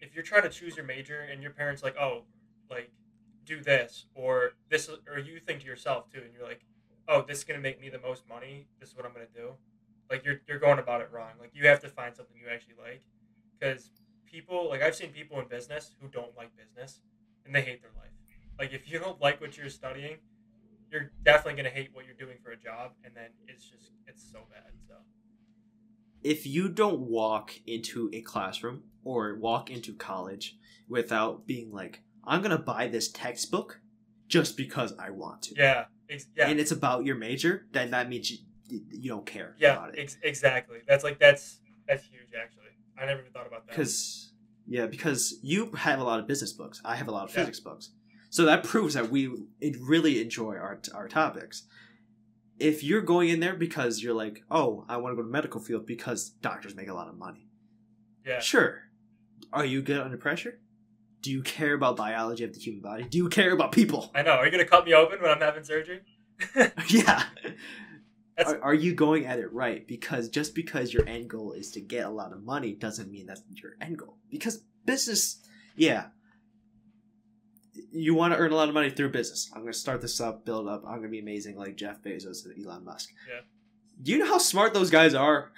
if 0.00 0.14
you're 0.14 0.24
trying 0.24 0.42
to 0.42 0.48
choose 0.48 0.76
your 0.76 0.86
major 0.86 1.20
and 1.20 1.42
your 1.42 1.50
parents 1.50 1.82
like 1.82 1.96
oh 1.96 2.22
like 2.70 2.90
do 3.44 3.60
this 3.60 4.06
or 4.14 4.52
this 4.70 4.88
or 5.08 5.18
you 5.18 5.40
think 5.40 5.60
to 5.60 5.66
yourself 5.66 6.10
too 6.12 6.20
and 6.24 6.32
you're 6.32 6.46
like 6.46 6.64
oh 7.08 7.24
this 7.26 7.38
is 7.38 7.44
gonna 7.44 7.60
make 7.60 7.80
me 7.80 7.88
the 7.88 7.98
most 8.00 8.28
money 8.28 8.66
this 8.78 8.90
is 8.90 8.96
what 8.96 9.04
I'm 9.04 9.12
gonna 9.12 9.26
do 9.34 9.52
like 10.10 10.24
you're 10.24 10.40
you're 10.46 10.58
going 10.58 10.78
about 10.78 11.00
it 11.00 11.08
wrong 11.12 11.32
like 11.40 11.50
you 11.54 11.66
have 11.66 11.80
to 11.80 11.88
find 11.88 12.14
something 12.14 12.36
you 12.36 12.48
actually 12.52 12.74
like 12.80 13.02
because 13.58 13.90
people 14.30 14.68
like 14.68 14.82
I've 14.82 14.94
seen 14.94 15.10
people 15.10 15.38
in 15.40 15.48
business 15.48 15.92
who 16.00 16.08
don't 16.08 16.36
like 16.36 16.50
business 16.56 17.00
and 17.44 17.54
they 17.54 17.60
hate 17.62 17.80
their 17.82 17.90
life 17.96 18.10
like 18.58 18.72
if 18.72 18.90
you 18.90 18.98
don't 18.98 19.20
like 19.20 19.40
what 19.40 19.56
you're 19.56 19.68
studying 19.70 20.18
you're 20.90 21.10
definitely 21.24 21.60
gonna 21.62 21.74
hate 21.74 21.90
what 21.92 22.04
you're 22.06 22.14
doing 22.14 22.38
for 22.42 22.50
a 22.50 22.56
job 22.56 22.92
and 23.04 23.14
then 23.14 23.30
it's 23.46 23.64
just 23.64 23.92
it's 24.06 24.22
so 24.32 24.40
bad 24.50 24.72
so 24.86 24.94
if 26.22 26.46
you 26.46 26.68
don't 26.68 27.00
walk 27.00 27.52
into 27.66 28.10
a 28.12 28.20
classroom 28.22 28.82
or 29.04 29.36
walk 29.36 29.70
into 29.70 29.92
college 29.94 30.56
without 30.88 31.46
being 31.46 31.70
like, 31.70 32.02
I'm 32.24 32.42
gonna 32.42 32.58
buy 32.58 32.88
this 32.88 33.08
textbook 33.10 33.80
just 34.26 34.56
because 34.56 34.92
I 34.98 35.10
want 35.10 35.42
to, 35.42 35.54
yeah 35.56 35.84
ex- 36.10 36.26
yeah 36.36 36.48
and 36.48 36.58
it's 36.58 36.72
about 36.72 37.04
your 37.04 37.14
major, 37.16 37.66
then 37.72 37.92
that 37.92 38.08
means 38.08 38.30
you 38.30 38.38
you 38.90 39.08
don't 39.10 39.24
care 39.26 39.54
Yeah, 39.58 39.74
about 39.74 39.94
it. 39.94 40.00
ex- 40.00 40.18
exactly. 40.22 40.78
That's 40.86 41.04
like 41.04 41.18
that's 41.18 41.60
that's 41.86 42.04
huge 42.04 42.32
actually. 42.38 42.64
I 43.00 43.06
never 43.06 43.20
even 43.20 43.32
thought 43.32 43.46
about 43.46 43.66
that. 43.66 43.72
Because 43.72 44.32
yeah, 44.66 44.86
because 44.86 45.38
you 45.42 45.70
have 45.72 45.98
a 46.00 46.04
lot 46.04 46.20
of 46.20 46.26
business 46.26 46.52
books, 46.52 46.80
I 46.84 46.96
have 46.96 47.08
a 47.08 47.10
lot 47.12 47.24
of 47.24 47.30
Yeah. 47.34 47.40
physics 47.40 47.60
books, 47.60 47.90
so 48.30 48.44
that 48.44 48.64
proves 48.64 48.94
that 48.94 49.10
we 49.10 49.30
really 49.80 50.20
enjoy 50.20 50.56
our 50.56 50.80
our 50.94 51.08
topics. 51.08 51.64
If 52.58 52.82
you're 52.82 53.02
going 53.02 53.28
in 53.28 53.38
there 53.40 53.54
because 53.54 54.02
you're 54.02 54.14
like, 54.14 54.42
oh, 54.50 54.84
I 54.88 54.96
want 54.96 55.12
to 55.12 55.16
go 55.16 55.22
to 55.22 55.28
medical 55.32 55.60
field 55.60 55.86
because 55.86 56.30
doctors 56.30 56.74
make 56.74 56.88
a 56.88 56.94
lot 56.94 57.08
of 57.08 57.16
money. 57.16 57.46
yeah, 58.26 58.40
Sure. 58.40 58.82
Are 59.52 59.64
you 59.64 59.80
good 59.80 60.00
under 60.00 60.16
pressure? 60.16 60.58
Do 61.22 61.30
you 61.30 61.42
care 61.42 61.74
about 61.74 61.96
biology 61.96 62.42
of 62.44 62.52
the 62.52 62.58
human 62.60 62.82
body? 62.82 63.04
Do 63.04 63.16
you 63.16 63.28
care 63.28 63.52
about 63.52 63.70
people? 63.72 64.10
I 64.14 64.22
know. 64.22 64.32
Are 64.32 64.44
you 64.44 64.50
gonna 64.50 64.64
cut 64.64 64.84
me 64.84 64.92
open 64.92 65.20
when 65.22 65.30
I'm 65.30 65.40
having 65.40 65.62
surgery? 65.64 66.00
yeah. 66.88 67.22
Are, 68.46 68.62
are 68.62 68.74
you 68.74 68.94
going 68.94 69.26
at 69.26 69.38
it 69.38 69.52
right? 69.52 69.86
Because 69.86 70.28
just 70.28 70.54
because 70.54 70.92
your 70.92 71.06
end 71.08 71.28
goal 71.28 71.52
is 71.52 71.70
to 71.72 71.80
get 71.80 72.06
a 72.06 72.10
lot 72.10 72.32
of 72.32 72.42
money 72.42 72.72
doesn't 72.72 73.10
mean 73.10 73.26
that's 73.26 73.42
your 73.50 73.72
end 73.80 73.98
goal. 73.98 74.16
Because 74.30 74.62
business, 74.84 75.38
yeah. 75.76 76.06
You 77.90 78.14
want 78.14 78.34
to 78.34 78.38
earn 78.38 78.52
a 78.52 78.54
lot 78.54 78.68
of 78.68 78.74
money 78.74 78.90
through 78.90 79.10
business. 79.10 79.50
I'm 79.54 79.62
going 79.62 79.72
to 79.72 79.78
start 79.78 80.00
this 80.00 80.20
up, 80.20 80.44
build 80.44 80.68
up. 80.68 80.82
I'm 80.84 80.98
going 80.98 81.04
to 81.04 81.08
be 81.08 81.20
amazing 81.20 81.56
like 81.56 81.76
Jeff 81.76 82.02
Bezos 82.02 82.44
and 82.44 82.64
Elon 82.64 82.84
Musk. 82.84 83.10
Yeah. 83.28 83.40
Do 84.02 84.12
you 84.12 84.18
know 84.18 84.26
how 84.26 84.38
smart 84.38 84.74
those 84.74 84.90
guys 84.90 85.14
are? 85.14 85.50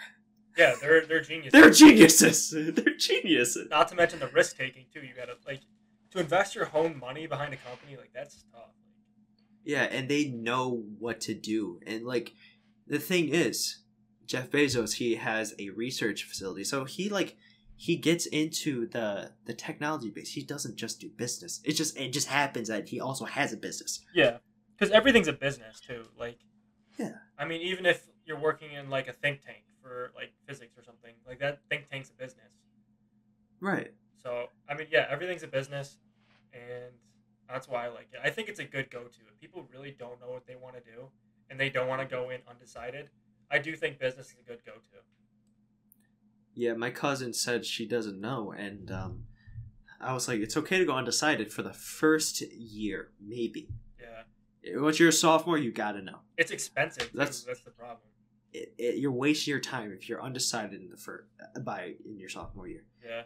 yeah. 0.56 0.74
They're 0.80 1.04
they're 1.06 1.20
geniuses. 1.20 1.52
They're 1.52 1.70
geniuses. 1.70 2.50
They're 2.74 2.96
geniuses. 2.96 3.68
Not 3.70 3.88
to 3.88 3.94
mention 3.94 4.20
the 4.20 4.28
risk 4.28 4.56
taking 4.56 4.86
too. 4.92 5.00
You 5.00 5.14
gotta 5.14 5.36
like 5.46 5.60
to 6.12 6.20
invest 6.20 6.54
your 6.54 6.70
own 6.74 6.98
money 6.98 7.26
behind 7.26 7.52
a 7.52 7.56
company 7.56 7.96
like 7.96 8.10
that's 8.14 8.44
tough. 8.52 8.70
Yeah, 9.64 9.82
and 9.82 10.08
they 10.08 10.28
know 10.28 10.84
what 10.98 11.20
to 11.22 11.34
do. 11.34 11.80
And 11.86 12.04
like 12.04 12.32
the 12.90 12.98
thing 12.98 13.28
is, 13.28 13.78
Jeff 14.26 14.50
Bezos, 14.50 14.94
he 14.94 15.14
has 15.14 15.54
a 15.58 15.70
research 15.70 16.24
facility. 16.24 16.64
So 16.64 16.84
he 16.84 17.08
like 17.08 17.36
he 17.76 17.96
gets 17.96 18.26
into 18.26 18.88
the 18.88 19.32
the 19.46 19.54
technology 19.54 20.10
base. 20.10 20.32
He 20.32 20.42
doesn't 20.42 20.76
just 20.76 21.00
do 21.00 21.08
business. 21.08 21.60
It 21.64 21.72
just 21.72 21.96
it 21.96 22.12
just 22.12 22.26
happens 22.26 22.68
that 22.68 22.88
he 22.88 23.00
also 23.00 23.24
has 23.24 23.52
a 23.52 23.56
business. 23.56 24.04
Yeah, 24.12 24.38
because 24.76 24.92
everything's 24.92 25.28
a 25.28 25.32
business 25.32 25.80
too. 25.80 26.02
Like, 26.18 26.38
Yeah. 26.98 27.12
I 27.38 27.44
mean, 27.44 27.62
even 27.62 27.86
if 27.86 28.06
you're 28.26 28.40
working 28.40 28.72
in 28.72 28.90
like 28.90 29.06
a 29.06 29.12
think 29.12 29.40
tank 29.42 29.62
for 29.80 30.10
like 30.16 30.32
physics 30.46 30.76
or 30.76 30.82
something, 30.82 31.14
like 31.26 31.38
that 31.38 31.60
think 31.70 31.88
tank's 31.88 32.10
a 32.10 32.14
business. 32.14 32.50
Right. 33.60 33.92
So 34.20 34.46
I 34.68 34.74
mean, 34.74 34.88
yeah, 34.90 35.06
everything's 35.08 35.44
a 35.44 35.48
business, 35.48 35.96
and 36.52 36.92
that's 37.48 37.68
why 37.68 37.86
I 37.86 37.88
like 37.88 38.08
it. 38.12 38.20
I 38.22 38.30
think 38.30 38.48
it's 38.48 38.60
a 38.60 38.64
good 38.64 38.90
go-to. 38.90 39.20
If 39.32 39.40
people 39.40 39.68
really 39.72 39.94
don't 39.96 40.20
know 40.20 40.30
what 40.30 40.46
they 40.46 40.56
want 40.56 40.74
to 40.74 40.82
do 40.82 41.08
and 41.50 41.58
they 41.60 41.68
don't 41.68 41.88
want 41.88 42.00
to 42.00 42.06
go 42.06 42.30
in 42.30 42.40
undecided, 42.48 43.10
I 43.50 43.58
do 43.58 43.74
think 43.76 43.98
business 43.98 44.28
is 44.28 44.36
a 44.40 44.48
good 44.48 44.60
go-to. 44.64 44.98
Yeah, 46.54 46.74
my 46.74 46.90
cousin 46.90 47.32
said 47.32 47.64
she 47.64 47.86
doesn't 47.86 48.20
know 48.20 48.52
and 48.52 48.90
um 48.90 49.24
I 50.02 50.14
was 50.14 50.28
like, 50.28 50.40
it's 50.40 50.56
okay 50.56 50.78
to 50.78 50.86
go 50.86 50.94
undecided 50.94 51.52
for 51.52 51.62
the 51.62 51.74
first 51.74 52.40
year, 52.40 53.10
maybe. 53.22 53.68
Yeah, 54.00 54.78
Once 54.80 54.98
you're 54.98 55.10
a 55.10 55.12
sophomore, 55.12 55.58
you 55.58 55.72
gotta 55.72 56.00
know. 56.00 56.20
it's 56.38 56.50
expensive. 56.50 57.10
That's- 57.12 57.42
That's 57.44 57.60
the 57.62 57.70
problem. 57.70 57.98
It, 58.52 58.74
it, 58.78 58.98
you're 58.98 59.12
wasting 59.12 59.52
your 59.52 59.60
time 59.60 59.92
if 59.92 60.08
you're 60.08 60.22
undecided 60.22 60.80
in 60.80 60.88
the 60.90 60.96
first 60.96 61.28
by 61.62 61.94
in 62.04 62.18
your 62.18 62.28
sophomore 62.30 62.66
year. 62.66 62.82
Yeah, 63.04 63.22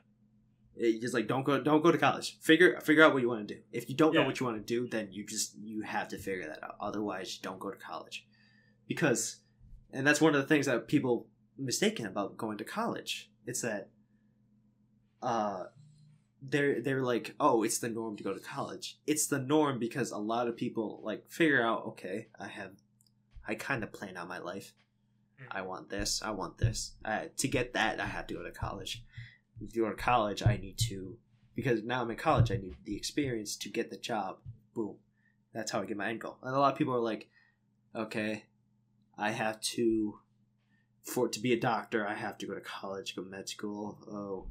It 0.77 1.01
just 1.01 1.15
like 1.15 1.29
don't 1.29 1.45
go 1.45 1.61
don't 1.63 1.83
go 1.83 1.93
to 1.93 1.99
college. 1.99 2.39
Figure 2.41 2.81
figure 2.81 3.05
out 3.05 3.13
what 3.13 3.23
you 3.23 3.29
want 3.29 3.47
to 3.49 3.55
do. 3.55 3.61
If 3.73 3.89
you 3.89 3.95
don't 3.95 4.13
know 4.15 4.25
what 4.25 4.41
you 4.41 4.47
want 4.47 4.59
to 4.59 4.63
do, 4.63 4.89
then 4.89 5.09
you 5.13 5.25
just 5.25 5.57
you 5.59 5.83
have 5.83 6.09
to 6.09 6.19
figure 6.19 6.47
that 6.49 6.63
out. 6.65 6.77
Otherwise, 6.81 7.39
don't 7.39 7.61
go 7.61 7.71
to 7.71 7.77
college. 7.77 8.27
Because 8.89 9.41
and 9.93 10.07
that's 10.07 10.21
one 10.21 10.35
of 10.35 10.41
the 10.41 10.49
things 10.49 10.67
that 10.67 10.89
people 10.89 11.29
mistaken 11.57 12.07
about 12.07 12.37
going 12.37 12.59
to 12.59 12.65
college. 12.65 13.31
It's 13.47 13.63
that 13.63 13.91
uh 15.23 15.65
they're 16.43 16.83
they're 16.83 17.03
like, 17.03 17.35
"Oh, 17.41 17.63
it's 17.63 17.79
the 17.79 17.89
norm 17.89 18.17
to 18.17 18.25
go 18.25 18.35
to 18.35 18.41
college." 18.41 18.99
It's 19.07 19.27
the 19.27 19.39
norm 19.39 19.79
because 19.79 20.11
a 20.11 20.19
lot 20.19 20.49
of 20.49 20.57
people 20.57 21.01
like 21.03 21.31
figure 21.31 21.63
out, 21.65 21.87
"Okay, 21.87 22.29
I 22.39 22.49
have 22.49 22.73
I 23.47 23.55
kind 23.55 23.83
of 23.83 23.93
plan 23.93 24.17
out 24.17 24.29
my 24.29 24.39
life. 24.39 24.75
Mhm. 25.41 25.47
I 25.51 25.63
want 25.63 25.89
this, 25.89 26.21
I 26.23 26.31
want 26.31 26.59
this. 26.59 26.97
Uh, 27.05 27.27
to 27.37 27.49
get 27.49 27.73
that, 27.75 28.01
I 28.01 28.07
have 28.07 28.27
to 28.27 28.35
go 28.35 28.43
to 28.43 28.51
college." 28.51 29.05
If 29.61 29.75
you 29.75 29.83
go 29.83 29.91
to 29.91 29.97
college, 29.97 30.43
I 30.43 30.57
need 30.57 30.79
to 30.89 31.19
because 31.55 31.83
now 31.83 32.03
I'm 32.03 32.11
in 32.11 32.17
college. 32.17 32.51
I 32.51 32.57
need 32.57 32.77
the 32.85 32.97
experience 32.97 33.57
to 33.57 33.69
get 33.69 33.91
the 33.91 33.97
job. 33.97 34.39
Boom, 34.75 34.97
that's 35.53 35.71
how 35.71 35.81
I 35.81 35.87
get 35.87 35.97
my 35.97 36.09
end 36.09 36.21
goal. 36.21 36.39
And 36.43 36.55
a 36.55 36.59
lot 36.59 36.73
of 36.73 36.79
people 36.79 36.95
are 36.95 37.01
like, 37.01 37.29
okay, 37.95 38.45
I 39.17 39.31
have 39.31 39.61
to 39.61 40.19
for 41.03 41.29
to 41.29 41.41
be 41.41 41.53
a 41.53 41.61
doctor. 41.61 42.07
I 42.07 42.15
have 42.15 42.39
to 42.39 42.47
go 42.47 42.55
to 42.55 42.61
college, 42.61 43.15
go 43.15 43.23
to 43.23 43.31
med 43.31 43.49
school. 43.49 43.99
Oh, 44.11 44.49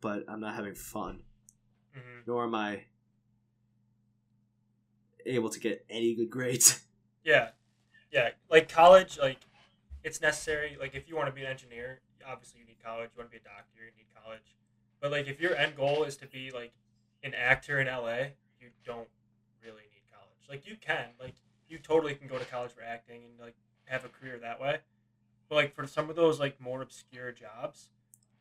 but 0.00 0.24
I'm 0.28 0.40
not 0.40 0.54
having 0.54 0.74
fun, 0.74 1.22
hmm 1.92 2.20
nor 2.26 2.44
am 2.44 2.54
I 2.54 2.84
able 5.26 5.50
to 5.50 5.60
get 5.60 5.84
any 5.90 6.14
good 6.14 6.30
grades. 6.30 6.80
yeah, 7.24 7.50
yeah. 8.10 8.30
Like 8.50 8.68
college, 8.68 9.18
like 9.18 9.38
it's 10.04 10.20
necessary. 10.20 10.76
Like 10.80 10.94
if 10.94 11.08
you 11.08 11.16
want 11.16 11.28
to 11.28 11.32
be 11.32 11.42
an 11.42 11.48
engineer, 11.48 12.00
obviously 12.28 12.60
you 12.60 12.66
need 12.66 12.82
college. 12.84 13.10
You 13.14 13.18
want 13.18 13.30
to 13.30 13.38
be 13.38 13.42
a 13.42 13.48
doctor, 13.48 13.80
you 13.80 13.92
need 13.96 14.06
college. 14.22 14.54
But 15.00 15.10
like 15.10 15.26
if 15.26 15.40
your 15.40 15.56
end 15.56 15.76
goal 15.76 16.04
is 16.04 16.16
to 16.18 16.26
be 16.26 16.50
like 16.50 16.72
an 17.22 17.32
actor 17.34 17.80
in 17.80 17.86
LA, 17.86 18.34
you 18.60 18.68
don't 18.84 19.08
really 19.64 19.82
need 19.92 20.04
college. 20.12 20.44
Like 20.48 20.66
you 20.66 20.76
can, 20.80 21.06
like 21.20 21.34
you 21.68 21.78
totally 21.78 22.14
can 22.14 22.28
go 22.28 22.38
to 22.38 22.44
college 22.44 22.72
for 22.72 22.82
acting 22.82 23.22
and 23.24 23.32
like 23.40 23.54
have 23.84 24.04
a 24.04 24.08
career 24.08 24.38
that 24.38 24.60
way. 24.60 24.78
But 25.48 25.54
like 25.56 25.74
for 25.74 25.86
some 25.86 26.10
of 26.10 26.16
those 26.16 26.38
like 26.38 26.60
more 26.60 26.82
obscure 26.82 27.32
jobs, 27.32 27.88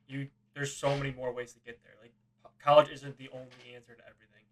you 0.07 0.27
there's 0.53 0.75
so 0.75 0.97
many 0.97 1.11
more 1.11 1.31
ways 1.31 1.53
to 1.53 1.59
get 1.59 1.79
there. 1.83 1.93
Like 2.01 2.13
college 2.63 2.89
isn't 2.89 3.17
the 3.17 3.29
only 3.33 3.47
answer 3.75 3.93
to 3.93 4.01
everything. 4.01 4.43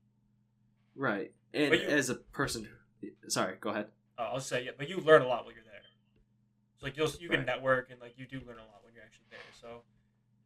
Right. 0.95 1.31
And 1.53 1.73
you- 1.73 1.87
as 1.95 2.09
a 2.09 2.15
person, 2.15 2.69
sorry, 3.27 3.57
go 3.59 3.71
ahead. 3.71 3.87
Uh, 4.17 4.29
I'll 4.33 4.39
say 4.39 4.63
yeah, 4.63 4.71
but 4.77 4.87
you 4.87 4.97
learn 4.97 5.21
a 5.21 5.27
lot 5.27 5.43
while 5.43 5.53
you're 5.53 5.63
like 6.85 6.95
you'll 6.95 7.09
you 7.19 7.27
can 7.27 7.39
Right. 7.39 7.45
network 7.47 7.91
and 7.91 7.99
like 7.99 8.13
you 8.17 8.25
do 8.25 8.37
learn 8.47 8.57
a 8.57 8.61
lot 8.61 8.81
when 8.85 8.93
you're 8.93 9.03
actually 9.03 9.25
there. 9.31 9.39
So 9.59 9.81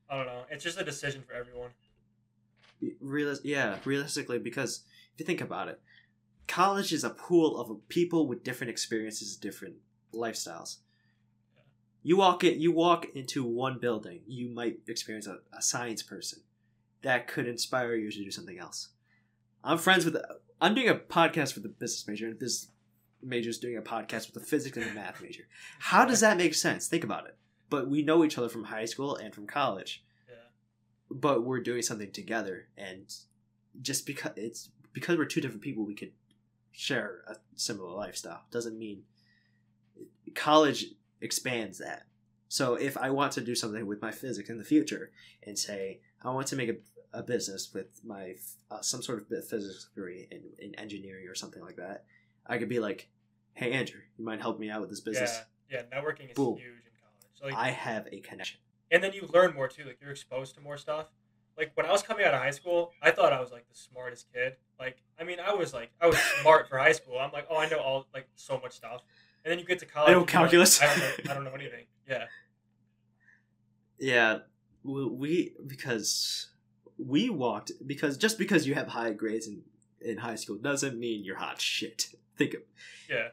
I 0.09 0.17
don't 0.17 0.25
know. 0.25 0.43
It's 0.49 0.63
just 0.63 0.79
a 0.79 0.83
decision 0.83 1.21
for 1.21 1.33
everyone. 1.33 1.69
Realis- 3.03 3.41
yeah, 3.43 3.77
realistically, 3.85 4.39
because 4.39 4.83
if 5.13 5.19
you 5.19 5.25
think 5.25 5.41
about 5.41 5.67
it, 5.67 5.81
college 6.47 6.93
is 6.93 7.03
a 7.03 7.09
pool 7.09 7.59
of 7.59 7.87
people 7.89 8.25
with 8.27 8.43
different 8.43 8.71
experiences, 8.71 9.35
different 9.35 9.75
lifestyles. 10.13 10.77
Yeah. 11.53 11.61
You 12.03 12.17
walk 12.17 12.43
it. 12.43 12.57
You 12.57 12.71
walk 12.71 13.07
into 13.13 13.43
one 13.43 13.79
building. 13.79 14.21
You 14.27 14.49
might 14.49 14.79
experience 14.87 15.27
a, 15.27 15.39
a 15.55 15.61
science 15.61 16.01
person 16.01 16.39
that 17.01 17.27
could 17.27 17.47
inspire 17.47 17.95
you 17.95 18.09
to 18.11 18.23
do 18.23 18.31
something 18.31 18.57
else. 18.57 18.89
I'm 19.63 19.77
friends 19.77 20.05
with. 20.05 20.15
I'm 20.61 20.73
doing 20.73 20.89
a 20.89 20.95
podcast 20.95 21.53
with 21.55 21.63
the 21.63 21.69
business 21.69 22.07
major, 22.07 22.27
and 22.27 22.39
this 22.39 22.67
major 23.21 23.49
is 23.49 23.57
doing 23.59 23.77
a 23.77 23.81
podcast 23.81 24.33
with 24.33 24.41
a 24.43 24.45
physics 24.45 24.77
and 24.77 24.85
the 24.85 24.93
math 24.93 25.21
major. 25.21 25.43
How 25.79 26.05
does 26.05 26.21
that 26.21 26.37
make 26.37 26.53
sense? 26.53 26.87
Think 26.87 27.03
about 27.03 27.25
it. 27.27 27.35
But 27.69 27.89
we 27.89 28.01
know 28.01 28.23
each 28.23 28.37
other 28.37 28.49
from 28.49 28.63
high 28.65 28.85
school 28.85 29.15
and 29.15 29.33
from 29.35 29.45
college 29.47 30.03
Yeah. 30.29 30.35
but 31.11 31.43
we're 31.43 31.61
doing 31.61 31.81
something 31.81 32.11
together 32.11 32.67
and 32.77 33.13
just 33.81 34.05
because 34.05 34.31
it's 34.35 34.69
because 34.93 35.17
we're 35.17 35.25
two 35.25 35.41
different 35.41 35.61
people 35.61 35.85
we 35.85 35.93
could 35.95 36.11
share 36.71 37.23
a 37.27 37.35
similar 37.55 37.91
lifestyle 37.91 38.41
doesn't 38.51 38.77
mean 38.77 39.03
college 40.35 40.85
expands 41.21 41.77
that 41.79 42.03
so 42.47 42.75
if 42.75 42.97
i 42.97 43.09
want 43.09 43.31
to 43.33 43.41
do 43.41 43.55
something 43.55 43.85
with 43.85 44.01
my 44.01 44.11
physics 44.11 44.49
in 44.49 44.57
the 44.57 44.63
future 44.63 45.11
and 45.43 45.57
say 45.57 45.99
i 46.23 46.29
want 46.29 46.47
to 46.47 46.55
make 46.55 46.69
a, 46.69 46.75
a 47.19 47.23
business 47.23 47.71
with 47.73 47.99
my 48.03 48.35
uh, 48.71 48.81
some 48.81 49.01
sort 49.01 49.19
of 49.19 49.27
physics 49.45 49.89
degree 49.93 50.27
in, 50.31 50.41
in 50.59 50.75
engineering 50.75 51.27
or 51.27 51.35
something 51.35 51.61
like 51.63 51.75
that 51.75 52.05
i 52.49 52.57
could 52.57 52.69
be 52.69 52.79
like 52.79 53.07
hey 53.53 53.71
andrew 53.71 54.01
you 54.17 54.25
mind 54.25 54.41
helping 54.41 54.59
me 54.61 54.69
out 54.69 54.81
with 54.81 54.89
this 54.89 54.99
business 54.99 55.41
Yeah. 55.69 55.81
Yeah. 55.91 55.99
Networking 55.99 56.29
is 56.31 56.35
Boom. 56.35 56.55
huge 56.55 56.65
in 56.65 56.91
college. 56.99 57.35
So, 57.35 57.45
like, 57.45 57.55
i 57.55 57.69
have 57.69 58.07
a 58.11 58.19
connection 58.19 58.59
and 58.91 59.03
then 59.03 59.13
you 59.13 59.27
learn 59.33 59.53
more 59.53 59.67
too. 59.67 59.83
Like 59.85 59.99
you're 60.01 60.11
exposed 60.11 60.55
to 60.55 60.61
more 60.61 60.77
stuff. 60.77 61.07
Like 61.57 61.71
when 61.75 61.85
I 61.85 61.91
was 61.91 62.01
coming 62.01 62.25
out 62.25 62.33
of 62.33 62.39
high 62.41 62.51
school, 62.51 62.91
I 63.01 63.11
thought 63.11 63.33
I 63.33 63.39
was 63.39 63.51
like 63.51 63.67
the 63.69 63.75
smartest 63.75 64.27
kid. 64.33 64.55
Like 64.79 64.97
I 65.19 65.23
mean, 65.23 65.37
I 65.39 65.53
was 65.53 65.73
like 65.73 65.91
I 66.01 66.07
was 66.07 66.17
smart 66.41 66.69
for 66.69 66.77
high 66.77 66.93
school. 66.93 67.17
I'm 67.19 67.31
like, 67.31 67.47
oh, 67.49 67.57
I 67.57 67.69
know 67.69 67.79
all 67.79 68.07
like 68.13 68.27
so 68.35 68.59
much 68.59 68.73
stuff. 68.73 69.01
And 69.43 69.51
then 69.51 69.59
you 69.59 69.65
get 69.65 69.79
to 69.79 69.85
college. 69.85 70.11
know 70.11 70.21
and 70.43 70.51
you're 70.51 70.61
like. 70.61 70.81
I 70.81 70.87
don't 70.87 70.99
know. 70.99 71.31
I 71.31 71.33
don't 71.33 71.43
know 71.43 71.53
anything. 71.53 71.85
Yeah. 72.09 72.25
Yeah, 73.99 74.39
we, 74.83 75.53
because 75.67 76.47
we 76.97 77.29
walked 77.29 77.71
because 77.85 78.17
just 78.17 78.39
because 78.39 78.65
you 78.65 78.73
have 78.73 78.87
high 78.87 79.11
grades 79.11 79.45
in 79.45 79.61
in 80.01 80.17
high 80.17 80.35
school 80.35 80.57
doesn't 80.57 80.99
mean 80.99 81.23
you're 81.23 81.37
hot 81.37 81.59
shit. 81.73 82.07
Think 82.37 82.53
of 82.55 82.61
Yeah. 83.09 83.29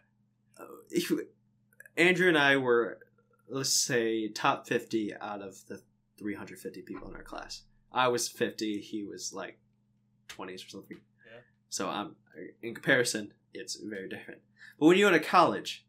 uh, 0.59 0.65
if 0.91 1.11
Andrew 1.97 2.29
and 2.29 2.37
I 2.39 2.57
were 2.57 2.99
let's 3.49 3.71
say 3.73 4.29
top 4.29 4.67
fifty 4.67 5.15
out 5.15 5.41
of 5.43 5.57
the 5.69 5.81
three 6.19 6.35
hundred 6.35 6.59
fifty 6.59 6.83
people 6.83 7.09
in 7.09 7.15
our 7.17 7.23
class. 7.23 7.63
I 7.93 8.09
was 8.09 8.29
fifty. 8.29 8.81
He 8.81 9.05
was 9.05 9.33
like 9.33 9.59
twenties 10.29 10.65
or 10.65 10.69
something. 10.69 10.99
Yeah. 11.27 11.41
So 11.69 11.89
I'm 11.89 12.17
in 12.63 12.75
comparison, 12.75 13.33
it's 13.55 13.77
very 13.77 14.09
different. 14.09 14.41
But 14.79 14.87
when 14.87 14.99
you 14.99 15.07
go 15.07 15.11
to 15.13 15.21
college, 15.21 15.87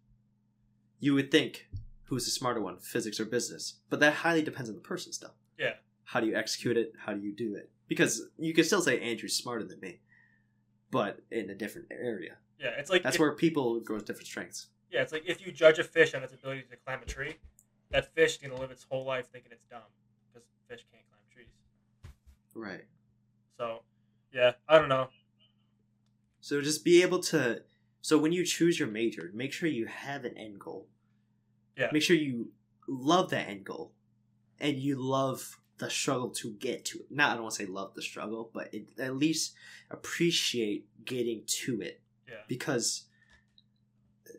you 1.00 1.14
would 1.14 1.32
think 1.32 1.68
who's 2.04 2.26
the 2.26 2.32
smarter 2.32 2.62
one, 2.62 2.78
physics 2.80 3.20
or 3.20 3.26
business. 3.26 3.80
But 3.90 4.00
that 4.00 4.14
highly 4.14 4.42
depends 4.42 4.70
on 4.70 4.76
the 4.76 4.82
person 4.82 5.12
still. 5.12 5.34
Yeah. 5.60 5.74
How 6.06 6.22
do 6.22 6.28
you 6.28 6.36
execute 6.36 6.78
it? 6.78 6.94
How 7.06 7.14
do 7.14 7.20
you 7.20 7.34
do 7.36 7.56
it? 7.56 7.70
Because 7.90 8.22
you 8.38 8.54
can 8.54 8.64
still 8.64 8.82
say 8.82 9.00
Andrew's 9.02 9.36
smarter 9.36 9.66
than 9.66 9.80
me, 9.82 10.00
but 10.92 11.20
in 11.32 11.50
a 11.50 11.56
different 11.56 11.88
area. 11.92 12.38
Yeah. 12.60 12.70
It's 12.78 12.90
like 12.90 13.04
That's 13.04 13.16
if- 13.16 13.20
where 13.20 13.34
people 13.34 13.80
grow 13.82 13.98
with 13.98 14.06
different 14.06 14.28
strengths. 14.28 14.68
Yeah, 14.90 15.02
it's 15.02 15.12
like 15.12 15.24
if 15.28 15.46
you 15.46 15.52
judge 15.52 15.80
a 15.80 15.84
fish 15.84 16.14
on 16.14 16.24
its 16.24 16.34
ability 16.34 16.64
to 16.72 16.78
climb 16.78 17.02
a 17.02 17.06
tree, 17.06 17.36
that 17.92 18.14
fish 18.16 18.34
is 18.36 18.38
gonna 18.38 18.60
live 18.60 18.72
its 18.72 18.86
whole 18.90 19.06
life 19.06 19.28
thinking 19.32 19.52
it's 19.52 19.66
dumb 19.70 19.82
because 20.32 20.48
fish 20.70 20.86
can't 20.92 21.04
climb 21.10 21.22
trees. 21.34 21.50
Right. 22.54 22.86
So, 23.58 23.84
yeah, 24.34 24.54
I 24.68 24.80
don't 24.80 24.88
know. 24.90 25.10
So 26.40 26.62
just 26.62 26.86
be 26.86 27.02
able 27.02 27.20
to. 27.24 27.64
So 28.02 28.18
when 28.18 28.32
you 28.32 28.46
choose 28.46 28.80
your 28.80 28.88
major, 28.88 29.32
make 29.34 29.52
sure 29.52 29.68
you 29.68 29.88
have 29.88 30.24
an 30.24 30.38
end 30.38 30.60
goal. 30.60 30.88
Yeah. 31.78 31.90
Make 31.92 32.02
sure 32.04 32.16
you 32.16 32.52
love 32.88 33.30
that 33.32 33.50
end 33.50 33.66
goal, 33.66 33.92
and 34.60 34.78
you 34.78 34.96
love 34.96 35.60
the 35.80 35.90
struggle 35.90 36.30
to 36.30 36.52
get 36.54 36.86
to 36.86 37.00
it. 37.00 37.06
Not 37.12 37.32
I 37.32 37.34
don't 37.36 37.44
want 37.44 37.56
to 37.56 37.64
say 37.66 37.70
love 37.70 37.94
the 37.94 38.02
struggle, 38.02 38.50
but 38.54 38.74
it, 38.74 38.88
at 39.00 39.16
least 39.16 39.54
appreciate 39.92 40.86
getting 41.06 41.44
to 41.46 41.82
it 41.82 42.02
Yeah, 42.28 42.36
because 42.48 43.04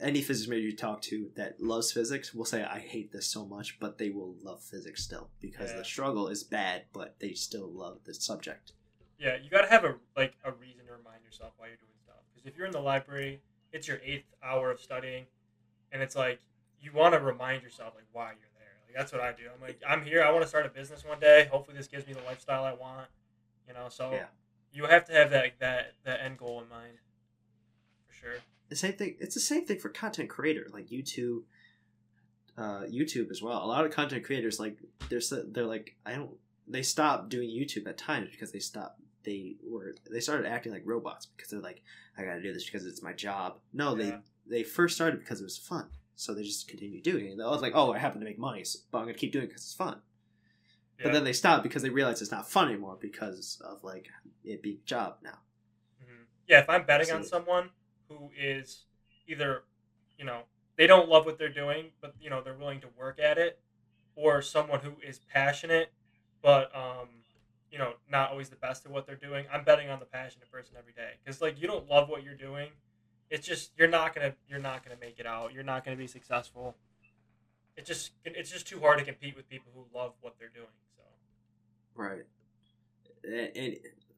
any 0.00 0.20
physics 0.20 0.48
major 0.48 0.66
you 0.66 0.76
talk 0.76 1.00
to 1.02 1.30
that 1.34 1.60
loves 1.60 1.92
physics 1.92 2.34
will 2.34 2.44
say 2.44 2.62
I 2.62 2.78
hate 2.78 3.12
this 3.12 3.26
so 3.26 3.46
much, 3.46 3.78
but 3.80 3.98
they 3.98 4.10
will 4.10 4.34
love 4.42 4.62
physics 4.62 5.02
still 5.04 5.30
because 5.40 5.70
Yeah. 5.72 5.78
the 5.78 5.84
struggle 5.84 6.28
is 6.28 6.42
bad, 6.44 6.84
but 6.92 7.18
they 7.20 7.32
still 7.32 7.68
love 7.70 8.00
the 8.04 8.14
subject. 8.14 8.72
yeah, 9.20 9.36
you 9.36 9.50
gotta 9.50 9.66
have 9.68 9.84
a 9.84 9.96
like 10.16 10.34
a 10.44 10.52
reason 10.52 10.86
to 10.86 10.92
remind 10.92 11.24
yourself 11.24 11.52
why 11.56 11.66
you're 11.66 11.76
doing 11.76 11.90
stuff. 12.04 12.16
Because 12.32 12.46
if 12.46 12.56
you're 12.56 12.66
in 12.66 12.72
the 12.72 12.80
library, 12.80 13.40
it's 13.72 13.88
your 13.88 13.98
eighth 14.04 14.26
hour 14.44 14.70
of 14.70 14.80
studying, 14.80 15.26
and 15.92 16.00
it's 16.02 16.14
like 16.14 16.40
you 16.80 16.92
want 16.92 17.14
to 17.14 17.20
remind 17.20 17.62
yourself 17.64 17.94
like 17.96 18.04
why 18.12 18.28
you're 18.28 18.48
there. 18.57 18.57
Like 18.88 18.96
that's 18.96 19.12
what 19.12 19.20
I 19.20 19.32
do. 19.32 19.44
I'm 19.54 19.60
like 19.60 19.80
I'm 19.86 20.02
here. 20.02 20.22
I 20.22 20.30
want 20.30 20.42
to 20.42 20.48
start 20.48 20.66
a 20.66 20.70
business 20.70 21.04
one 21.04 21.20
day. 21.20 21.48
Hopefully, 21.52 21.76
this 21.76 21.86
gives 21.88 22.06
me 22.06 22.14
the 22.14 22.22
lifestyle 22.22 22.64
I 22.64 22.72
want. 22.72 23.08
You 23.68 23.74
know, 23.74 23.88
so 23.90 24.12
Yeah. 24.12 24.26
you 24.72 24.86
have 24.86 25.04
to 25.06 25.12
have 25.12 25.30
that 25.30 25.58
that 25.60 25.92
that 26.04 26.20
end 26.22 26.38
goal 26.38 26.60
in 26.62 26.68
mind. 26.68 26.98
For 28.06 28.14
sure. 28.14 28.34
the 28.70 28.76
same 28.76 28.94
thing 28.94 29.16
it's 29.20 29.34
the 29.34 29.40
same 29.40 29.64
thing 29.66 29.78
for 29.78 29.88
content 29.90 30.28
creator 30.28 30.66
like 30.72 30.88
youtube 30.88 31.42
uh 32.56 32.82
youtube 32.90 33.30
as 33.30 33.40
well 33.40 33.64
a 33.64 33.66
lot 33.66 33.84
of 33.84 33.92
content 33.92 34.24
creators 34.24 34.58
like 34.58 34.76
they're 35.08 35.20
they're 35.52 35.64
like 35.66 35.94
i 36.04 36.14
don't 36.14 36.30
they 36.66 36.82
stopped 36.82 37.28
doing 37.28 37.48
youtube 37.48 37.86
at 37.86 37.96
times 37.96 38.28
because 38.30 38.50
they 38.50 38.58
stopped 38.58 39.00
they 39.24 39.54
were 39.64 39.94
they 40.10 40.20
started 40.20 40.46
acting 40.46 40.72
like 40.72 40.82
robots 40.84 41.26
because 41.26 41.50
they're 41.50 41.60
like 41.60 41.82
i 42.18 42.24
gotta 42.24 42.42
do 42.42 42.52
this 42.52 42.64
because 42.64 42.84
it's 42.84 43.02
my 43.02 43.12
job 43.12 43.58
no 43.72 43.94
Yeah. 43.96 44.04
they 44.46 44.58
they 44.58 44.62
first 44.64 44.96
started 44.96 45.20
because 45.20 45.40
it 45.40 45.44
was 45.44 45.56
fun 45.58 45.86
so 46.18 46.34
they 46.34 46.42
just 46.42 46.66
continue 46.66 47.00
doing 47.00 47.26
it 47.26 47.30
and 47.30 47.38
was 47.38 47.62
like 47.62 47.72
oh 47.76 47.92
i 47.92 47.98
happen 47.98 48.18
to 48.20 48.26
make 48.26 48.38
money 48.38 48.64
so, 48.64 48.80
but 48.90 48.98
i'm 48.98 49.04
gonna 49.04 49.14
keep 49.14 49.32
doing 49.32 49.44
it 49.44 49.48
because 49.48 49.62
it's 49.62 49.74
fun 49.74 50.00
Yeah. 50.98 51.04
but 51.04 51.12
then 51.12 51.24
they 51.24 51.32
stop 51.32 51.62
because 51.62 51.82
they 51.82 51.90
realize 51.90 52.20
it's 52.20 52.32
not 52.32 52.50
fun 52.50 52.68
anymore 52.68 52.98
because 53.00 53.62
of 53.64 53.84
like 53.84 54.08
it 54.44 54.62
being 54.62 54.80
job 54.84 55.18
now 55.22 55.38
Mhm. 56.02 56.24
Yeah, 56.48 56.60
if 56.60 56.68
I'm 56.68 56.84
betting 56.84 57.10
on 57.12 57.24
someone 57.24 57.70
who 58.08 58.30
is 58.36 58.84
either, 59.26 59.64
you 60.18 60.24
know, 60.24 60.42
they 60.76 60.86
don't 60.86 61.08
love 61.08 61.26
what 61.26 61.38
they're 61.38 61.48
doing, 61.52 61.92
but 62.00 62.14
you 62.20 62.30
know 62.30 62.40
they're 62.42 62.54
willing 62.54 62.80
to 62.80 62.88
work 62.96 63.20
at 63.20 63.38
it, 63.38 63.60
or 64.16 64.42
someone 64.42 64.80
who 64.80 64.96
is 65.06 65.18
passionate, 65.18 65.92
but 66.42 66.74
um, 66.74 67.08
you 67.70 67.78
know, 67.78 67.94
not 68.10 68.30
always 68.30 68.48
the 68.48 68.56
best 68.56 68.86
at 68.86 68.92
what 68.92 69.06
they're 69.06 69.16
doing. 69.16 69.46
I'm 69.52 69.64
betting 69.64 69.90
on 69.90 69.98
the 70.00 70.06
passionate 70.06 70.50
person 70.50 70.76
every 70.78 70.92
day 70.92 71.12
because 71.24 71.40
like 71.42 71.60
you 71.60 71.66
don't 71.66 71.88
love 71.88 72.08
what 72.08 72.22
you're 72.22 72.34
doing, 72.36 72.70
it's 73.30 73.46
just 73.46 73.72
you're 73.76 73.88
not 73.88 74.14
gonna 74.14 74.34
you're 74.48 74.58
not 74.58 74.84
gonna 74.84 74.98
make 75.00 75.18
it 75.18 75.26
out. 75.26 75.52
You're 75.52 75.62
not 75.64 75.84
gonna 75.84 75.96
be 75.96 76.06
successful. 76.06 76.76
It's 77.76 77.86
just 77.88 78.12
it's 78.24 78.50
just 78.50 78.66
too 78.66 78.80
hard 78.80 78.98
to 78.98 79.04
compete 79.04 79.36
with 79.36 79.48
people 79.48 79.70
who 79.74 79.86
love 79.96 80.12
what 80.20 80.34
they're 80.38 80.48
doing. 80.48 80.66
So 80.96 81.02
Right. 81.94 82.22
And, 83.24 83.56
and 83.56 83.76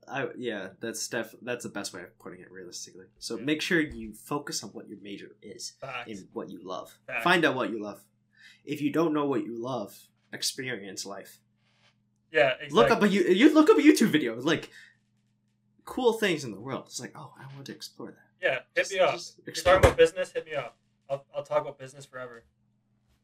I 0.08 0.28
yeah, 0.38 0.68
that's 0.80 1.06
def 1.08 1.34
that's 1.42 1.64
the 1.64 1.68
best 1.70 1.92
way 1.92 2.02
of 2.02 2.18
putting 2.18 2.40
it 2.40 2.50
realistically. 2.50 3.06
So 3.18 3.36
Yeah. 3.36 3.44
make 3.44 3.60
sure 3.62 3.80
you 3.80 4.12
focus 4.14 4.62
on 4.64 4.70
what 4.70 4.88
your 4.88 4.98
major 5.02 5.36
is 5.42 5.72
facts. 5.80 6.10
and 6.10 6.28
what 6.32 6.48
you 6.50 6.60
love. 6.62 6.96
Facts. 7.06 7.24
Find 7.24 7.44
out 7.44 7.54
what 7.54 7.70
you 7.70 7.82
love. 7.82 8.02
If 8.64 8.80
you 8.80 8.90
don't 8.92 9.12
know 9.12 9.26
what 9.26 9.44
you 9.44 9.56
love, 9.60 9.98
experience 10.32 11.04
life. 11.04 11.38
yeah, 12.32 12.50
exactly. 12.60 12.76
Look 12.76 12.90
up 12.90 13.02
a 13.02 13.08
you 13.08 13.22
you 13.24 13.52
look 13.52 13.68
up 13.70 13.78
a 13.78 13.82
YouTube 13.82 14.08
video 14.08 14.40
like 14.40 14.70
cool 15.84 16.12
things 16.14 16.44
in 16.44 16.52
the 16.52 16.60
world. 16.60 16.84
It's 16.86 17.00
like, 17.00 17.12
oh, 17.16 17.32
I 17.38 17.52
want 17.54 17.66
to 17.66 17.72
explore 17.72 18.12
that. 18.12 18.29
Yeah, 18.42 18.60
hit 18.74 18.82
Just- 18.88 18.92
me 18.92 18.98
up. 18.98 19.14
If 19.14 19.32
you're 19.46 19.54
talking 19.64 19.78
about 19.84 19.96
business, 19.96 20.32
hit 20.32 20.46
me 20.46 20.54
up. 20.54 20.76
I'll, 21.08 21.24
I'll 21.36 21.42
talk 21.42 21.62
about 21.62 21.78
business 21.78 22.04
forever. 22.06 22.44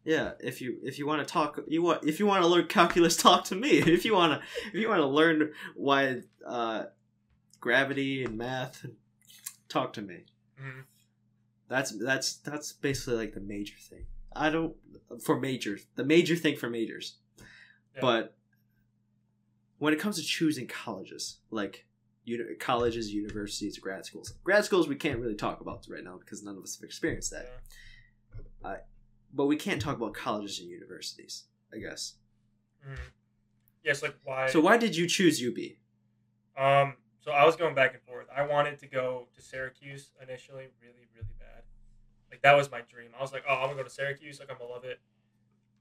Yeah, 0.05 0.33
if 0.41 0.61
you 0.61 0.79
if 0.85 0.99
you 1.01 1.07
want 1.07 1.27
to 1.27 1.33
talk, 1.33 1.59
you 1.67 1.83
want 1.83 2.05
if 2.05 2.21
you 2.21 2.27
want 2.27 2.43
to 2.43 2.49
learn 2.49 2.67
calculus, 2.69 3.17
talk 3.29 3.45
to 3.47 3.55
me. 3.57 3.71
If 3.79 4.05
you 4.05 4.15
want 4.15 4.41
to 4.41 4.47
if 4.69 4.75
you 4.75 4.89
want 4.89 5.01
to 5.01 5.07
learn 5.07 5.53
why 5.75 6.21
uh, 6.47 6.85
gravity 7.61 8.25
and 8.25 8.39
math, 8.39 8.87
talk 9.69 9.93
to 9.95 10.03
me. 10.03 10.25
hmm 10.59 10.81
That's 11.69 11.91
that's 11.99 12.37
that's 12.37 12.73
basically 12.73 13.17
like 13.17 13.35
the 13.35 13.41
major 13.41 13.75
thing. 13.81 14.07
I 14.35 14.51
don't 14.51 14.77
for 15.25 15.41
majors, 15.41 15.87
the 15.97 16.05
major 16.05 16.37
thing 16.37 16.57
for 16.57 16.71
majors. 16.71 17.17
Yeah. 17.95 18.01
But 18.01 18.37
when 19.79 19.93
it 19.93 19.99
comes 19.99 20.17
to 20.17 20.23
choosing 20.23 20.69
colleges, 20.69 21.39
like 21.51 21.85
uni- 22.27 22.55
colleges, 22.57 23.13
universities, 23.15 23.79
grad 23.79 24.05
schools. 24.05 24.35
Grad 24.45 24.65
schools 24.67 24.87
we 24.89 24.97
can't 24.97 25.19
really 25.19 25.35
talk 25.35 25.63
about 25.63 25.87
right 25.89 26.05
now 26.05 26.19
because 26.19 26.43
none 26.43 26.57
of 26.59 26.63
us 26.63 26.77
have 26.77 26.85
experienced 26.85 27.31
that. 27.31 27.47
Yeah. 28.63 28.77
But 29.33 29.47
we 29.47 29.57
can't 29.57 29.83
talk 29.83 29.97
about 29.97 30.15
colleges 30.15 30.61
and 30.61 30.71
universities, 30.71 31.45
I 31.73 31.79
guess. 31.79 32.15
Mhm. 32.87 33.11
Yes, 33.83 34.03
like 34.03 34.15
why? 34.25 34.49
So 34.49 34.61
why 34.61 34.79
did 34.79 34.97
you 34.97 35.07
choose 35.07 35.43
UB? 35.43 35.79
Um, 36.57 36.97
so 37.21 37.33
I 37.33 37.45
was 37.45 37.55
going 37.55 37.75
back 37.75 37.93
and 37.93 38.03
forth. 38.03 38.29
I 38.35 38.47
wanted 38.47 38.79
to 38.79 38.87
go 38.87 39.29
to 39.35 39.43
Syracuse 39.43 40.13
initially, 40.23 40.69
really, 40.81 41.07
really 41.15 41.35
bad. 41.39 41.65
Like 42.31 42.41
that 42.43 42.57
was 42.57 42.71
my 42.71 42.81
dream. 42.83 43.11
I 43.17 43.21
was 43.21 43.33
like, 43.33 43.45
oh, 43.49 43.55
I'm 43.55 43.65
gonna 43.69 43.77
go 43.77 43.83
to 43.85 43.91
Syracuse. 43.91 44.41
Like 44.41 44.51
I'm 44.51 44.57
gonna 44.59 44.71
love 44.71 44.85
it. 44.85 45.01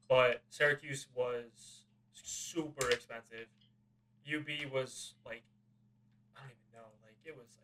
But 0.09 0.43
Syracuse 0.49 1.07
was 1.15 1.85
super 2.13 2.89
expensive. 2.89 3.47
UB 4.27 4.65
was 4.71 5.13
like, 5.25 5.43
I 6.35 6.41
don't 6.41 6.51
even 6.51 6.73
know. 6.73 6.89
Like 7.03 7.14
it 7.25 7.35
was 7.35 7.57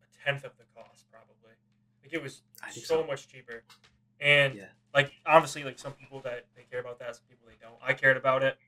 like 0.00 0.08
a 0.08 0.24
tenth 0.24 0.44
of 0.44 0.52
the 0.58 0.64
cost, 0.74 1.06
probably. 1.10 1.54
Like 2.02 2.12
it 2.12 2.22
was 2.22 2.42
so, 2.70 2.80
so. 2.80 3.04
much 3.06 3.28
cheaper. 3.28 3.62
And 4.20 4.54
Yeah. 4.54 4.66
like 4.94 5.12
obviously, 5.26 5.64
like 5.64 5.78
some 5.78 5.92
people 5.92 6.20
that 6.20 6.46
they 6.56 6.62
care 6.62 6.80
about 6.80 6.98
that, 7.00 7.16
some 7.16 7.24
people 7.28 7.46
they 7.48 7.56
don't. 7.60 7.78
I 7.82 7.92
cared 7.94 8.16
about 8.16 8.42
it, 8.42 8.58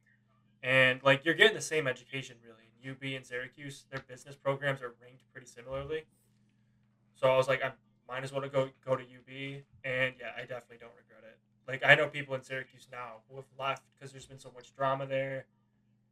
and 0.63 1.03
like 1.03 1.25
you're 1.25 1.35
getting 1.35 1.55
the 1.55 1.63
same 1.63 1.87
education 1.87 2.37
really. 2.45 2.71
In 2.83 2.91
UB 2.91 3.17
and 3.17 3.25
Syracuse, 3.27 3.85
their 3.91 4.01
business 4.01 4.37
programs 4.37 4.83
are 4.83 4.95
ranked 5.03 5.25
pretty 5.33 5.47
similarly. 5.47 6.05
So 7.15 7.31
I 7.31 7.37
was 7.37 7.49
like, 7.49 7.63
I 7.65 7.73
might 8.09 8.25
as 8.25 8.33
well 8.33 8.47
go 8.49 8.69
go 8.85 8.97
to 8.97 9.03
UB, 9.03 9.63
and 9.85 10.15
yeah, 10.19 10.33
I 10.37 10.41
definitely 10.41 10.79
don't 10.81 10.93
regret 10.97 11.23
it. 11.25 11.39
Like 11.67 11.83
I 11.85 11.95
know 11.95 12.09
people 12.09 12.35
in 12.35 12.43
Syracuse 12.43 12.89
now 12.91 13.23
who 13.29 13.37
have 13.37 13.47
left 13.59 13.83
because 13.95 14.13
there's 14.13 14.27
been 14.27 14.39
so 14.39 14.51
much 14.55 14.75
drama 14.77 15.07
there. 15.07 15.47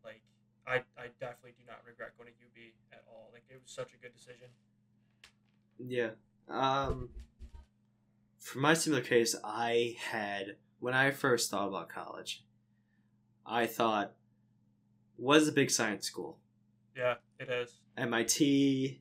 Like 0.05 0.23
I, 0.67 0.77
I 0.97 1.09
definitely 1.21 1.55
do 1.59 1.65
not 1.67 1.81
regret 1.87 2.11
going 2.17 2.31
to 2.31 2.35
UB 2.35 2.73
at 2.93 3.05
all. 3.09 3.31
Like 3.33 3.45
it 3.51 3.61
was 3.63 3.73
such 3.73 3.95
a 3.95 3.97
good 3.97 4.15
decision. 4.15 4.49
Yeah. 5.79 6.11
Um 6.49 7.11
for 8.39 8.59
my 8.59 8.75
similar 8.75 9.03
case, 9.03 9.37
I 9.45 9.97
had 10.11 10.57
when 10.81 10.95
I 10.95 11.11
first 11.13 11.51
thought 11.51 11.69
about 11.69 11.89
college, 11.89 12.45
I 13.47 13.67
thought 13.67 14.15
was 15.17 15.47
a 15.47 15.53
big 15.53 15.71
science 15.71 16.07
school. 16.07 16.39
Yeah, 16.97 17.15
it 17.39 17.49
is. 17.49 17.81
MIT, 17.97 19.01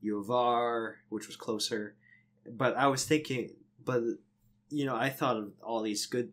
U 0.00 0.18
of 0.18 0.30
R, 0.30 0.96
which 1.08 1.26
was 1.26 1.36
closer. 1.36 1.94
But 2.50 2.76
I 2.76 2.88
was 2.88 3.04
thinking, 3.04 3.50
but 3.84 4.02
you 4.68 4.84
know, 4.84 4.96
I 4.96 5.10
thought 5.10 5.36
of 5.36 5.52
all 5.62 5.82
these 5.82 6.06
good, 6.06 6.32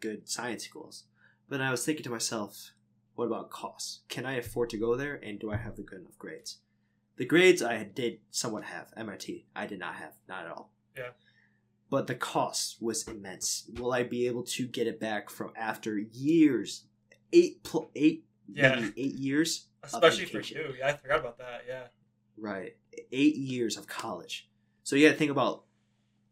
good 0.00 0.28
science 0.28 0.64
schools. 0.64 1.04
But 1.48 1.60
I 1.60 1.70
was 1.70 1.84
thinking 1.84 2.04
to 2.04 2.10
myself, 2.10 2.72
what 3.16 3.26
about 3.26 3.50
costs? 3.50 4.00
Can 4.08 4.24
I 4.24 4.34
afford 4.36 4.70
to 4.70 4.78
go 4.78 4.94
there, 4.94 5.14
and 5.22 5.38
do 5.38 5.50
I 5.50 5.56
have 5.56 5.76
the 5.76 5.82
good 5.82 6.00
enough 6.00 6.18
grades? 6.18 6.58
The 7.16 7.24
grades 7.24 7.62
I 7.62 7.82
did 7.82 8.20
somewhat 8.30 8.64
have. 8.64 8.92
MIT, 8.96 9.46
I 9.56 9.66
did 9.66 9.78
not 9.78 9.94
have, 9.96 10.12
not 10.28 10.44
at 10.44 10.52
all. 10.52 10.70
Yeah. 10.96 11.10
But 11.90 12.06
the 12.06 12.14
cost 12.14 12.76
was 12.80 13.06
immense. 13.08 13.68
Will 13.78 13.92
I 13.92 14.02
be 14.02 14.26
able 14.26 14.42
to 14.44 14.66
get 14.66 14.86
it 14.86 15.00
back 15.00 15.30
from 15.30 15.52
after 15.56 15.98
years, 15.98 16.84
eight, 17.32 17.62
pl- 17.64 17.90
eight, 17.94 18.26
Yeah. 18.48 18.76
maybe 18.76 18.92
eight 18.96 19.14
years 19.14 19.66
Especially 19.82 20.24
for 20.26 20.40
you. 20.40 20.74
Yeah, 20.78 20.88
I 20.88 20.92
forgot 20.94 21.20
about 21.20 21.38
that. 21.38 21.62
Yeah. 21.66 21.84
Right. 22.36 22.76
Eight 23.12 23.36
years 23.36 23.76
of 23.76 23.86
college. 23.86 24.48
So 24.82 24.96
you 24.96 25.06
got 25.06 25.12
to 25.12 25.18
think 25.18 25.30
about 25.30 25.64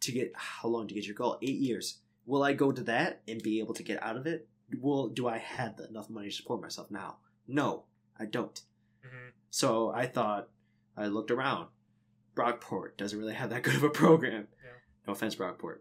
to 0.00 0.12
get 0.12 0.32
how 0.34 0.68
long 0.68 0.88
to 0.88 0.94
get 0.94 1.06
your 1.06 1.14
goal. 1.14 1.38
Eight 1.40 1.58
years. 1.60 2.00
Will 2.26 2.42
I 2.42 2.52
go 2.52 2.72
to 2.72 2.82
that 2.84 3.22
and 3.28 3.40
be 3.42 3.60
able 3.60 3.74
to 3.74 3.82
get 3.82 4.02
out 4.02 4.16
of 4.16 4.26
it? 4.26 4.48
Will 4.80 5.08
do 5.08 5.28
I 5.28 5.38
have 5.38 5.78
enough 5.88 6.10
money 6.10 6.28
to 6.28 6.34
support 6.34 6.60
myself 6.60 6.90
now? 6.90 7.16
No, 7.46 7.84
I 8.18 8.24
don't. 8.24 8.60
hmm 9.02 9.28
So 9.50 9.90
I 9.90 10.06
thought 10.06 10.48
I 10.96 11.06
looked 11.06 11.30
around. 11.30 11.68
Brockport 12.34 12.96
doesn't 12.96 13.18
really 13.18 13.34
have 13.34 13.50
that 13.50 13.62
good 13.62 13.76
of 13.76 13.82
a 13.84 13.90
program. 13.90 14.48
Yeah. 14.62 14.70
No 15.06 15.12
offense, 15.12 15.36
Brockport. 15.36 15.78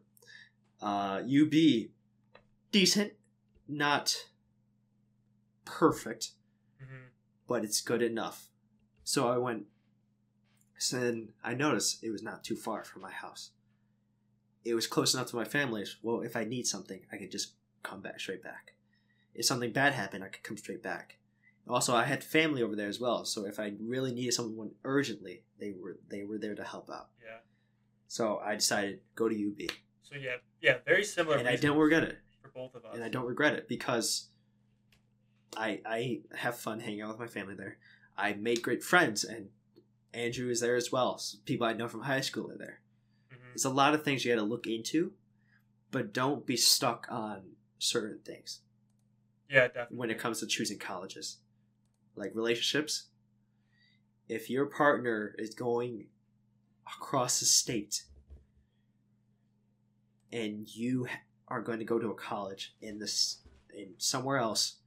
Uh, 0.81 1.21
UB, 1.23 1.53
decent, 2.71 3.13
not 3.67 4.15
perfect 5.65 6.31
hmm 6.79 7.05
but 7.47 7.63
it's 7.63 7.81
good 7.81 8.01
enough. 8.01 8.47
So 9.03 9.27
I 9.27 9.37
went. 9.37 9.65
Then 10.91 11.29
I 11.43 11.53
noticed 11.53 12.03
it 12.03 12.09
was 12.09 12.23
not 12.23 12.43
too 12.43 12.55
far 12.55 12.83
from 12.83 13.01
my 13.01 13.11
house. 13.11 13.51
It 14.65 14.73
was 14.73 14.87
close 14.87 15.13
enough 15.13 15.27
to 15.27 15.35
my 15.35 15.43
family's. 15.45 15.97
Well, 16.01 16.21
if 16.21 16.35
I 16.35 16.43
need 16.45 16.67
something, 16.67 17.01
I 17.11 17.17
could 17.17 17.31
just 17.31 17.53
come 17.83 18.01
back 18.01 18.19
straight 18.19 18.43
back. 18.43 18.73
If 19.35 19.45
something 19.45 19.71
bad 19.71 19.93
happened, 19.93 20.23
I 20.23 20.27
could 20.29 20.43
come 20.43 20.57
straight 20.57 20.81
back. 20.83 21.17
Also, 21.67 21.95
I 21.95 22.03
had 22.03 22.23
family 22.23 22.61
over 22.61 22.75
there 22.75 22.89
as 22.89 22.99
well, 22.99 23.23
so 23.25 23.45
if 23.45 23.59
I 23.59 23.73
really 23.79 24.13
needed 24.13 24.33
someone 24.33 24.71
urgently, 24.83 25.43
they 25.59 25.71
were 25.71 25.97
they 26.09 26.23
were 26.23 26.37
there 26.37 26.55
to 26.55 26.63
help 26.63 26.89
out. 26.89 27.07
Yeah. 27.23 27.37
So 28.07 28.37
I 28.39 28.55
decided 28.55 28.99
go 29.15 29.29
to 29.29 29.35
UB, 29.35 29.69
So 30.03 30.15
yeah, 30.15 30.35
yeah, 30.61 30.77
very 30.85 31.03
similar. 31.05 31.37
and 31.37 31.47
I 31.47 31.55
don't 31.55 31.77
regret 31.77 32.03
it. 32.03 32.17
for 32.41 32.49
both 32.49 32.75
of 32.75 32.83
us. 32.85 32.95
and 32.95 33.03
I 33.03 33.09
don't 33.09 33.25
regret 33.25 33.53
it 33.53 33.67
because 33.69 34.27
I 35.55 35.81
I 35.85 36.21
have 36.35 36.57
fun 36.57 36.79
hanging 36.81 37.01
out 37.01 37.09
with 37.09 37.19
my 37.19 37.27
family 37.27 37.55
there. 37.55 37.77
I 38.17 38.33
made 38.33 38.61
great 38.61 38.83
friends, 38.83 39.23
and 39.23 39.49
Andrew 40.13 40.49
is 40.49 40.59
there 40.59 40.75
as 40.75 40.91
well. 40.91 41.17
So 41.17 41.37
people 41.45 41.65
I 41.65 41.73
know 41.73 41.87
from 41.87 42.01
high 42.01 42.21
school 42.21 42.51
are 42.51 42.57
there. 42.57 42.81
Mhm. 43.31 43.37
There's 43.53 43.65
a 43.65 43.69
lot 43.69 43.93
of 43.93 44.03
things 44.03 44.25
you 44.25 44.33
got 44.35 44.41
to 44.41 44.45
look 44.47 44.67
into, 44.67 45.13
but 45.91 46.13
don't 46.13 46.45
be 46.45 46.57
stuck 46.57 47.07
on 47.09 47.55
certain 47.83 48.19
things 48.25 48.61
Yeah, 49.49 49.67
definitely. 49.67 49.97
when 49.97 50.09
it 50.11 50.17
comes 50.19 50.39
to 50.39 50.47
choosing 50.47 50.79
colleges, 50.79 51.37
like 52.15 52.31
relationships. 52.33 53.09
If 54.29 54.49
your 54.49 54.67
partner 54.67 55.35
is 55.37 55.53
going 55.53 56.07
across 56.87 57.39
the 57.41 57.45
state 57.45 58.03
and 60.31 60.67
you 60.73 61.07
are 61.47 61.61
going 61.61 61.79
to 61.79 61.85
go 61.85 61.99
to 61.99 62.09
a 62.09 62.15
college 62.15 62.73
in 62.81 62.99
this 62.99 63.41
in 63.73 63.93
somewhere 63.97 64.37
else, 64.37 64.77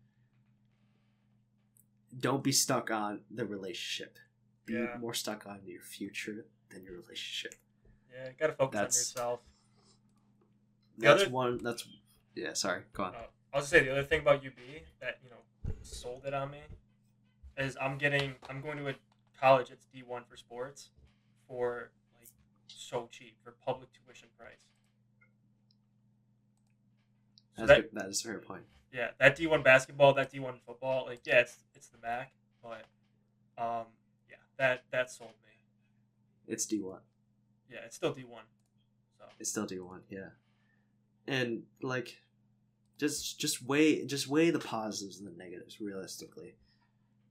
don't 2.19 2.43
be 2.43 2.53
stuck 2.53 2.91
on 2.91 3.21
the 3.31 3.45
relationship. 3.45 4.17
Be 4.65 4.75
Yeah. 4.75 4.97
more 4.99 5.13
stuck 5.15 5.47
on 5.47 5.61
your 5.67 5.83
future 5.83 6.47
than 6.71 6.83
your 6.85 6.95
relationship. 6.95 7.55
Yeah, 8.13 8.29
you 8.31 8.35
gotta 8.39 8.55
focus 8.55 8.73
That's- 8.79 8.97
on 8.97 9.01
yourself. 9.01 9.41
The 10.99 11.03
That's 11.07 11.23
other- 11.23 11.31
one. 11.31 11.59
That's 11.63 11.87
yeah. 12.37 12.53
Sorry, 12.53 12.83
go 12.93 13.05
on. 13.05 13.15
Uh, 13.15 13.19
I 13.53 13.59
was 13.59 13.71
gonna 13.71 13.81
say 13.83 13.85
the 13.87 13.93
other 13.93 14.05
thing 14.05 14.21
about 14.21 14.37
UB 14.47 14.53
that 15.01 15.19
you 15.25 15.31
know 15.31 15.73
sold 15.83 16.23
it 16.27 16.35
on 16.35 16.51
me 16.51 16.61
is 17.59 17.77
I'm 17.81 17.97
getting 17.99 18.35
I'm 18.49 18.61
going 18.61 18.77
to 18.79 18.89
a 18.89 18.95
college 19.41 19.69
that's 19.71 19.87
D 19.87 20.03
one 20.07 20.23
for 20.29 20.37
sports 20.37 20.91
for 21.49 21.91
like 22.21 22.29
so 22.69 23.09
cheap 23.11 23.37
for 23.43 23.55
public 23.65 23.89
tuition 23.93 24.29
price. 24.39 24.57
So 27.57 27.65
That's 27.67 27.81
that, 27.93 27.95
that 27.95 28.09
is 28.11 28.21
a 28.23 28.29
fair 28.29 28.39
point. 28.39 28.65
yeah, 28.93 29.09
that 29.19 29.37
D 29.37 29.47
one 29.47 29.63
basketball, 29.63 30.13
that 30.15 30.31
D 30.31 30.39
one 30.41 30.59
football, 30.67 31.07
like 31.07 31.21
yeah, 31.25 31.41
it's 31.41 31.57
it's 31.75 31.89
the 31.89 31.99
MAC, 32.03 32.33
but 32.63 32.85
um 33.57 33.87
yeah, 34.29 34.37
that 34.59 34.85
that 34.91 35.11
sold 35.11 35.31
me. 35.31 35.53
It's 36.47 36.67
D 36.67 36.81
one. 36.81 37.01
Yeah, 37.71 37.79
it's 37.87 37.97
still 37.97 38.13
D 38.13 38.25
one. 38.25 38.45
So 39.19 39.25
It's 39.41 39.51
still 39.51 39.65
D 39.67 39.79
one, 39.81 40.03
yeah. 40.11 40.29
And 41.27 41.63
like, 41.83 42.19
just 42.99 43.39
just 43.39 43.63
weigh 43.63 44.05
just 44.07 44.29
weigh 44.29 44.51
the 44.51 44.59
positives 44.59 45.19
and 45.19 45.27
the 45.27 45.37
negatives 45.37 45.81
realistically. 45.81 46.57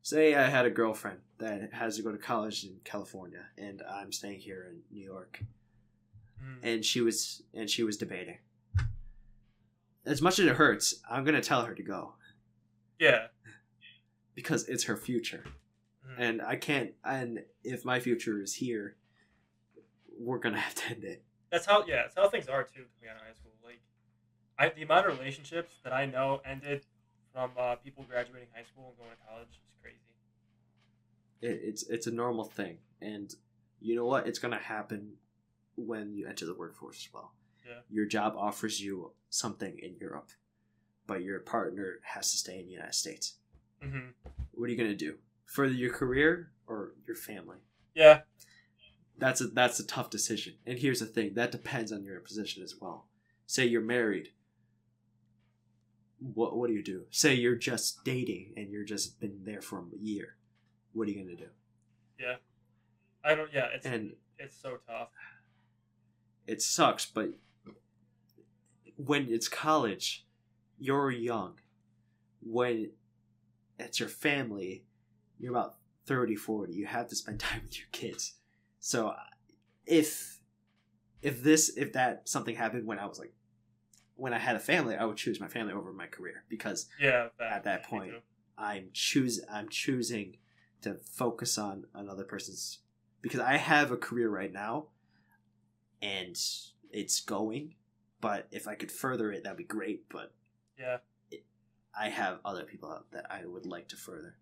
Say 0.01 0.36
I 0.36 0.47
had 0.47 0.66
a 0.66 0.70
girlfriend 0.70 1.20
that 1.39 1.74
has 1.74 1.97
to 1.97 2.03
go 2.03 2.11
to 2.11 2.18
college 2.18 2.63
in 2.63 2.78
California, 2.84 3.45
and 3.57 3.82
I'm 3.89 4.11
staying 4.11 4.39
here 4.39 4.68
in 4.70 4.82
New 4.95 5.03
York, 5.03 5.39
mm, 6.43 6.57
and 6.61 6.86
she 6.86 7.01
was 7.01 7.41
and 7.53 7.70
she 7.70 7.84
was 7.84 7.97
debating. 7.97 8.38
As 10.05 10.22
much 10.22 10.38
as 10.38 10.45
it 10.45 10.55
hurts, 10.55 11.01
I'm 11.09 11.24
gonna 11.24 11.41
tell 11.41 11.63
her 11.63 11.74
to 11.74 11.82
go 11.82 12.13
yeah. 12.99 13.28
because 14.36 14.68
it's 14.68 14.84
her 14.84 14.95
future, 14.95 15.43
mhm. 16.07 16.16
and 16.20 16.41
I 16.41 16.55
can't. 16.55 16.91
And 17.03 17.43
if 17.63 17.84
my 17.84 17.99
future 17.99 18.39
is 18.39 18.53
here, 18.53 18.97
we're 20.20 20.39
gonna 20.39 20.59
have 20.68 20.76
to 20.76 20.89
end 20.91 21.03
it. 21.03 21.24
That's 21.51 21.66
how 21.66 21.84
yeah, 21.88 22.03
that's 22.03 22.16
how 22.16 22.30
things 22.30 22.47
are 22.47 22.63
too 22.63 22.86
coming 22.99 23.09
out 23.09 23.16
of 23.16 23.28
high 23.28 23.34
school. 23.34 23.53
I 24.57 24.69
the 24.69 24.83
amount 24.83 25.07
of 25.07 25.17
relationships 25.19 25.73
that 25.83 25.93
I 25.93 26.05
know 26.05 26.41
ended 26.45 26.85
from 27.33 27.51
uh, 27.59 27.75
people 27.75 28.05
graduating 28.09 28.47
high 28.55 28.63
school 28.63 28.87
and 28.89 28.97
going 28.97 29.09
to 29.11 29.17
college 29.27 29.49
is 29.49 29.57
crazy. 29.81 29.97
it, 31.41 31.59
it's 31.63 31.83
it's 31.89 32.07
a 32.07 32.11
normal 32.11 32.45
thing. 32.45 32.77
And 33.01 33.33
you 33.81 33.95
know 33.95 34.05
what? 34.05 34.27
It's 34.27 34.39
going 34.39 34.53
to 34.53 34.63
happen 34.63 35.13
when 35.75 36.13
you 36.15 36.27
enter 36.27 36.45
the 36.45 36.55
workforce 36.55 36.97
as 37.05 37.13
well. 37.13 37.31
Yeah. 37.67 37.79
your 37.89 38.05
job 38.05 38.35
offers 38.37 38.79
you 38.79 39.11
something 39.31 39.79
in 39.81 39.95
europe 39.99 40.29
but 41.07 41.23
your 41.23 41.39
partner 41.39 41.95
has 42.03 42.29
to 42.31 42.37
stay 42.37 42.59
in 42.59 42.67
the 42.67 42.71
united 42.73 42.93
states. 42.93 43.37
Mm-hmm. 43.83 44.09
what 44.53 44.65
are 44.67 44.71
you 44.71 44.77
going 44.77 44.89
to 44.91 44.95
do? 44.95 45.15
Further 45.47 45.73
your 45.73 45.91
career 45.91 46.51
or 46.67 46.93
your 47.07 47.15
family? 47.15 47.57
Yeah, 47.95 48.21
that's 49.17 49.41
a 49.41 49.47
that's 49.47 49.79
a 49.79 49.85
tough 49.87 50.09
decision. 50.11 50.53
And 50.67 50.77
here's 50.77 50.99
the 50.99 51.07
thing 51.07 51.33
that 51.33 51.51
depends 51.51 51.91
on 51.91 52.03
your 52.03 52.19
position 52.19 52.61
as 52.63 52.75
well. 52.79 53.07
Say 53.47 53.65
you're 53.65 53.81
married 53.81 54.29
what 56.34 56.55
what 56.57 56.67
do 56.67 56.73
you 56.73 56.84
do 56.84 57.03
say 57.11 57.34
you're 57.34 57.55
just 57.55 58.03
dating 58.03 58.53
and 58.57 58.71
you're 58.71 58.84
just 58.86 59.19
been 59.19 59.39
there 59.43 59.61
for 59.61 59.80
a 59.80 59.84
year 60.01 60.36
what 60.93 61.07
are 61.07 61.11
you 61.11 61.23
going 61.23 61.36
to 61.38 61.43
do 61.43 61.49
Yeah, 62.19 62.36
I 63.23 63.36
don't. 63.36 63.51
Yeah, 63.53 63.67
it's 63.73 63.86
and 63.86 64.13
it's 64.39 64.55
so 64.59 64.78
tough. 64.88 65.09
it 66.47 66.61
sucks, 66.61 67.05
but 67.05 67.30
when 68.97 69.28
it's 69.30 69.47
college, 69.47 70.26
you're 70.80 71.11
young. 71.11 71.59
When 72.41 72.91
it's 73.80 73.99
your 73.99 74.09
family, 74.09 74.86
you're 75.39 75.51
about 75.51 75.76
30, 76.05 76.36
40. 76.36 76.73
You 76.73 76.86
have 76.86 77.07
to 77.09 77.15
spend 77.15 77.39
time 77.41 77.61
with 77.63 77.78
your 77.78 77.88
kids. 77.91 78.36
So 78.80 79.13
if 79.86 80.39
if 81.21 81.43
this 81.43 81.69
if 81.76 81.93
that 81.93 82.28
something 82.30 82.55
happened 82.55 82.86
when 82.88 82.99
I 82.99 83.05
was 83.05 83.19
like 83.19 83.34
when 84.16 84.34
I 84.34 84.38
had 84.39 84.55
a 84.55 84.59
family, 84.59 84.95
I 84.95 85.05
would 85.05 85.18
choose 85.18 85.39
my 85.39 85.47
family 85.47 85.74
over 85.74 85.91
my 85.93 86.07
career 86.07 86.43
because 86.49 86.88
Yeah. 86.99 87.30
At 87.39 87.63
that 87.66 87.84
point. 87.84 88.13
I'm 88.57 88.89
choose 88.93 89.41
I'm 89.51 89.68
choosing 89.70 90.38
to 90.82 90.95
focus 90.95 91.57
on 91.57 91.86
another 91.93 92.24
person's 92.24 92.80
because 93.22 93.41
I 93.41 93.57
have 93.57 93.91
a 93.91 93.97
career 93.97 94.30
right 94.30 94.51
now 94.53 94.88
and 96.01 96.38
it's 96.91 97.20
going, 97.22 97.76
but 98.22 98.47
if 98.51 98.68
I 98.68 98.76
could 98.76 98.91
further 98.91 99.32
it 99.32 99.43
that'd 99.43 99.57
be 99.57 99.63
great, 99.63 100.07
but 100.09 100.34
Yeah. 100.80 100.99
I 101.97 102.09
have 102.09 102.39
other 102.45 102.63
people 102.63 102.91
out 102.91 103.11
that 103.11 103.26
I 103.32 103.45
would 103.45 103.66
like 103.66 103.88
to 103.89 103.95
further. 103.97 104.36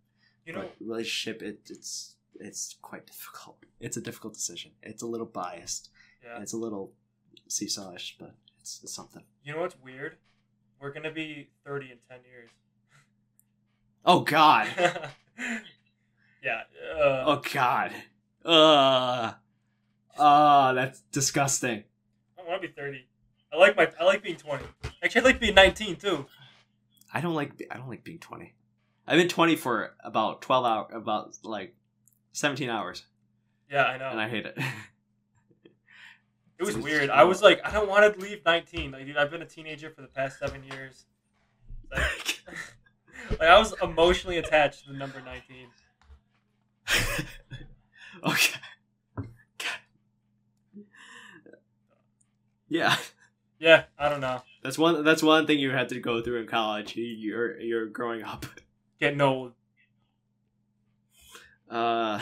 You 0.46 0.54
know. 0.54 0.62
but 0.62 0.76
relationship 0.80 1.42
it, 1.42 1.62
it's 1.70 2.16
it's 2.40 2.76
quite 2.82 3.06
difficult. 3.08 3.58
It's 3.80 3.96
a 3.98 4.02
difficult 4.02 4.34
decision. 4.34 4.72
It's 4.82 5.04
a 5.04 5.08
little 5.08 5.26
biased. 5.28 5.90
Yeah. 6.24 6.42
It's 6.42 6.54
a 6.54 6.58
little 6.58 6.94
seesawish, 7.48 8.16
but 8.20 8.36
it's, 8.64 8.80
it's 8.82 8.94
something. 8.94 9.24
You 9.44 9.54
know 9.54 9.60
what's 9.60 9.76
weird? 9.84 10.16
We're 10.80 10.94
gonna 10.94 11.12
be 11.12 11.50
thirty 11.66 11.92
in 11.92 11.98
ten 12.10 12.20
years. 12.30 12.50
Oh 14.06 14.22
god. 14.22 14.68
yeah. 16.44 16.62
Uh, 16.98 17.24
Oh 17.26 17.42
god. 17.54 17.92
Uh 18.46 19.34
uh 20.18 20.74
that's 20.74 21.02
disgusting. 21.12 21.84
I 22.40 22.48
want 22.48 22.62
to 22.62 22.68
be 22.70 22.74
thirty. 22.74 23.06
I 23.52 23.58
like 23.58 23.76
my. 23.76 23.90
I 24.00 24.06
like 24.06 24.24
being 24.24 24.38
twenty. 24.38 24.66
Actually, 25.04 25.22
I 25.22 25.24
like 25.26 25.40
being 25.42 25.56
nineteen 25.56 25.96
too. 25.98 26.26
I 27.14 27.20
don't 27.22 27.36
like 27.36 27.62
I 27.70 27.76
don't 27.78 27.90
like 27.90 28.04
being 28.04 28.18
20. 28.20 28.54
I've 29.06 29.18
been 29.20 29.28
20 29.28 29.56
for 29.58 29.94
about 30.04 30.42
12 30.42 30.66
hours 30.66 30.92
about 30.96 31.38
like 31.44 31.76
17 32.32 32.70
hours 32.70 33.04
Yeah, 33.70 33.84
I 33.84 33.98
know. 33.98 34.10
and 34.10 34.20
I 34.20 34.28
hate 34.30 34.46
it. 34.48 34.58
it 36.70 36.76
was 36.76 36.84
weird. 36.84 37.10
I 37.10 37.24
was 37.24 37.42
like, 37.42 37.62
I 37.66 37.72
don't 37.72 37.90
want 37.90 38.14
to 38.14 38.20
leave 38.20 38.44
nineteen. 38.46 38.92
Like, 38.92 39.06
dude, 39.06 39.18
I've 39.18 39.32
been 39.32 39.42
a 39.42 39.46
teenager 39.46 39.90
for 39.90 40.02
the 40.02 40.08
past 40.08 40.40
seven 40.40 40.64
years. 40.64 41.06
Like, 41.92 42.40
like 43.32 43.42
I 43.50 43.58
was 43.60 43.74
emotionally 43.82 44.38
attached 44.38 44.86
to 44.86 44.92
the 44.92 44.98
number 44.98 45.22
nineteen. 45.22 45.68
okay. 48.26 48.60
Yeah, 52.70 52.96
Yeah, 53.60 53.84
I 54.00 54.10
don't 54.10 54.20
know. 54.22 54.42
that's 54.64 54.78
one. 54.80 55.04
That's 55.04 55.22
one 55.22 55.46
thing 55.46 55.60
you 55.60 55.70
had 55.72 55.90
to 55.90 56.00
go 56.00 56.22
through 56.24 56.42
in 56.42 56.48
college. 56.48 56.96
You- 56.96 57.04
You're 57.06 57.60
you're 57.60 57.86
growing 57.86 58.24
up. 58.24 58.46
Getting 59.00 59.22
old. 59.22 59.54
Uh, 61.70 62.20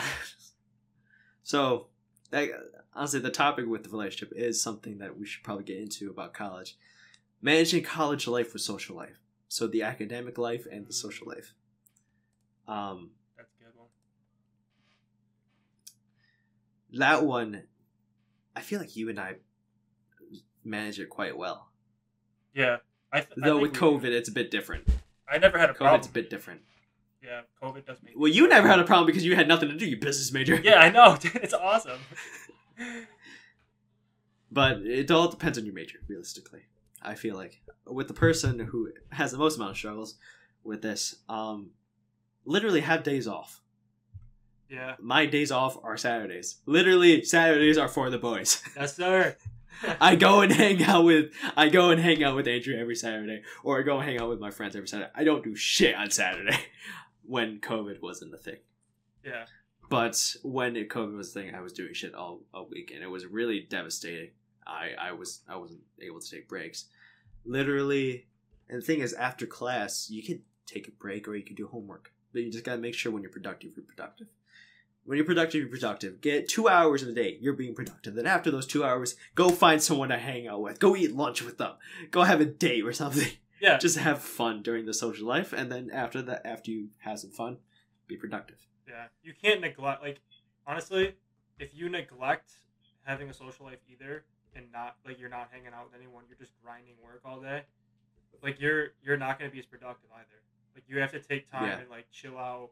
so, 1.42 1.86
that, 2.32 2.48
honestly, 2.94 3.20
the 3.20 3.30
topic 3.30 3.66
with 3.66 3.84
the 3.84 3.88
relationship 3.90 4.32
is 4.36 4.60
something 4.60 4.98
that 4.98 5.16
we 5.18 5.24
should 5.26 5.42
probably 5.44 5.64
get 5.64 5.78
into 5.78 6.10
about 6.10 6.34
college. 6.34 6.76
Managing 7.40 7.82
college 7.84 8.26
life 8.26 8.52
with 8.52 8.62
social 8.62 8.96
life. 8.96 9.18
So 9.48 9.66
the 9.66 9.82
academic 9.82 10.36
life 10.38 10.66
and 10.70 10.86
the 10.86 10.92
social 10.92 11.28
life. 11.28 11.54
Um, 12.68 13.10
That's 13.36 13.48
a 13.60 13.64
good 13.64 13.74
one. 13.76 13.88
that 16.98 17.24
one, 17.24 17.62
I 18.54 18.60
feel 18.60 18.78
like 18.80 18.96
you 18.96 19.08
and 19.08 19.18
I 19.18 19.36
manage 20.64 21.00
it 21.00 21.10
quite 21.10 21.36
well. 21.36 21.68
Yeah. 22.54 22.78
I 23.12 23.20
th- 23.20 23.30
Though 23.36 23.58
think 23.60 23.62
with 23.62 23.72
we- 23.72 23.78
COVID, 23.78 24.04
it's 24.12 24.28
a 24.28 24.32
bit 24.32 24.50
different. 24.50 24.88
I 25.30 25.38
never 25.38 25.58
had 25.58 25.70
a 25.70 25.72
COVID's 25.72 25.78
problem. 25.78 26.10
a 26.10 26.12
bit 26.12 26.30
different. 26.30 26.60
Yeah, 27.24 27.42
COVID 27.62 27.86
does 27.86 27.98
make. 28.02 28.14
Well, 28.16 28.30
you 28.30 28.48
never 28.48 28.66
had 28.66 28.80
a 28.80 28.84
problem 28.84 29.06
because 29.06 29.24
you 29.24 29.36
had 29.36 29.46
nothing 29.46 29.68
to 29.68 29.76
do. 29.76 29.86
You 29.86 29.96
business 29.96 30.32
major. 30.32 30.56
Yeah, 30.56 30.80
I 30.80 30.90
know. 30.90 31.16
Dude, 31.20 31.36
it's 31.36 31.54
awesome. 31.54 32.00
But 34.50 34.82
it 34.82 35.10
all 35.10 35.28
depends 35.28 35.56
on 35.56 35.64
your 35.64 35.74
major, 35.74 35.98
realistically. 36.08 36.62
I 37.00 37.14
feel 37.14 37.36
like 37.36 37.62
with 37.86 38.08
the 38.08 38.14
person 38.14 38.58
who 38.58 38.90
has 39.10 39.32
the 39.32 39.38
most 39.38 39.56
amount 39.56 39.70
of 39.72 39.76
struggles 39.78 40.16
with 40.62 40.82
this, 40.82 41.16
um, 41.28 41.70
literally 42.44 42.80
have 42.80 43.02
days 43.02 43.26
off. 43.26 43.60
yeah. 44.68 44.96
My 45.00 45.26
days 45.26 45.50
off 45.50 45.78
are 45.82 45.96
Saturdays. 45.96 46.58
Literally, 46.66 47.24
Saturdays 47.24 47.78
are 47.78 47.88
for 47.88 48.10
the 48.10 48.18
boys. 48.18 48.62
Yes, 48.76 48.94
sir. 48.96 49.36
I 50.00 50.16
go 50.16 50.42
and 50.42 50.52
hang 50.52 50.82
out 50.84 51.04
with 51.04 51.32
I 51.56 51.68
go 51.70 51.90
and 51.90 52.00
hang 52.00 52.22
out 52.22 52.36
with 52.36 52.46
Andrew 52.46 52.76
every 52.78 52.94
Saturday, 52.94 53.42
or 53.64 53.78
I 53.80 53.82
go 53.82 53.96
and 53.98 54.04
hang 54.08 54.20
out 54.20 54.28
with 54.28 54.38
my 54.38 54.50
friends 54.50 54.76
every 54.76 54.86
Saturday. 54.86 55.10
I 55.14 55.24
don't 55.24 55.42
do 55.42 55.56
shit 55.56 55.94
on 55.96 56.10
Saturday 56.10 56.56
when 57.24 57.58
COVID 57.60 58.00
wasn't 58.02 58.34
a 58.34 58.38
thing. 58.38 58.58
Yeah. 59.24 59.44
But 59.88 60.36
when 60.42 60.76
it, 60.76 60.88
COVID 60.88 61.16
was 61.16 61.30
a 61.30 61.40
thing, 61.40 61.54
I 61.54 61.60
was 61.60 61.72
doing 61.72 61.92
shit 61.92 62.14
all, 62.14 62.40
all 62.54 62.66
week, 62.70 62.92
and 62.94 63.02
it 63.02 63.08
was 63.08 63.26
really 63.26 63.66
devastating. 63.68 64.30
I, 64.66 64.92
I 64.98 65.12
was 65.12 65.40
I 65.48 65.56
wasn't 65.56 65.80
able 66.00 66.20
to 66.20 66.30
take 66.30 66.48
breaks. 66.48 66.86
Literally, 67.44 68.26
and 68.68 68.80
the 68.80 68.86
thing 68.86 69.00
is, 69.00 69.12
after 69.12 69.44
class, 69.44 70.08
you 70.08 70.22
could 70.22 70.40
take 70.66 70.88
a 70.88 70.92
break 70.92 71.26
or 71.28 71.34
you 71.34 71.44
could 71.44 71.56
do 71.56 71.66
homework, 71.66 72.12
but 72.32 72.42
you 72.42 72.50
just 72.50 72.64
gotta 72.64 72.80
make 72.80 72.94
sure 72.94 73.12
when 73.12 73.22
you're 73.22 73.32
productive, 73.32 73.72
you're 73.76 73.84
productive. 73.84 74.28
When 75.04 75.16
you're 75.16 75.26
productive, 75.26 75.60
you're 75.60 75.68
productive. 75.68 76.20
Get 76.20 76.48
two 76.48 76.68
hours 76.68 77.02
in 77.02 77.08
a 77.08 77.12
day, 77.12 77.36
you're 77.40 77.54
being 77.54 77.74
productive. 77.74 78.14
Then 78.14 78.26
after 78.26 78.52
those 78.52 78.66
two 78.66 78.84
hours, 78.84 79.16
go 79.34 79.48
find 79.48 79.82
someone 79.82 80.10
to 80.10 80.16
hang 80.16 80.46
out 80.46 80.62
with. 80.62 80.78
Go 80.78 80.94
eat 80.94 81.14
lunch 81.14 81.42
with 81.42 81.58
them. 81.58 81.72
Go 82.12 82.22
have 82.22 82.40
a 82.40 82.44
date 82.44 82.84
or 82.84 82.92
something. 82.92 83.28
Yeah. 83.62 83.78
Just 83.78 83.96
have 83.98 84.20
fun 84.20 84.60
during 84.62 84.86
the 84.86 84.92
social 84.92 85.26
life, 85.26 85.52
and 85.52 85.70
then 85.70 85.88
after 85.92 86.20
that, 86.22 86.44
after 86.44 86.70
you 86.72 86.88
have 86.98 87.20
some 87.20 87.30
fun, 87.30 87.58
be 88.08 88.16
productive. 88.16 88.58
Yeah, 88.88 89.04
you 89.22 89.32
can't 89.40 89.60
neglect. 89.60 90.02
Like, 90.02 90.18
honestly, 90.66 91.14
if 91.60 91.72
you 91.72 91.88
neglect 91.88 92.50
having 93.04 93.30
a 93.30 93.32
social 93.34 93.64
life 93.64 93.78
either, 93.88 94.24
and 94.56 94.66
not 94.72 94.96
like 95.06 95.20
you're 95.20 95.30
not 95.30 95.48
hanging 95.52 95.72
out 95.72 95.84
with 95.90 95.94
anyone, 95.98 96.24
you're 96.28 96.36
just 96.36 96.52
grinding 96.62 96.94
work 97.02 97.20
all 97.24 97.40
day. 97.40 97.62
Like 98.42 98.60
you're 98.60 98.88
you're 99.00 99.16
not 99.16 99.38
going 99.38 99.48
to 99.48 99.54
be 99.54 99.60
as 99.60 99.66
productive 99.66 100.10
either. 100.12 100.42
Like 100.74 100.84
you 100.88 100.98
have 100.98 101.12
to 101.12 101.20
take 101.20 101.48
time 101.50 101.64
Yeah. 101.68 101.78
and 101.78 101.88
like 101.88 102.06
chill 102.10 102.36
out, 102.36 102.70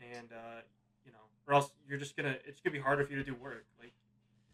and 0.00 0.32
uh, 0.32 0.62
you 1.04 1.12
know, 1.12 1.18
or 1.46 1.54
else 1.54 1.70
you're 1.86 1.98
just 1.98 2.16
gonna 2.16 2.36
it's 2.46 2.60
gonna 2.60 2.72
be 2.72 2.80
harder 2.80 3.04
for 3.04 3.12
you 3.12 3.18
to 3.18 3.24
do 3.24 3.34
work. 3.34 3.66
Like 3.78 3.92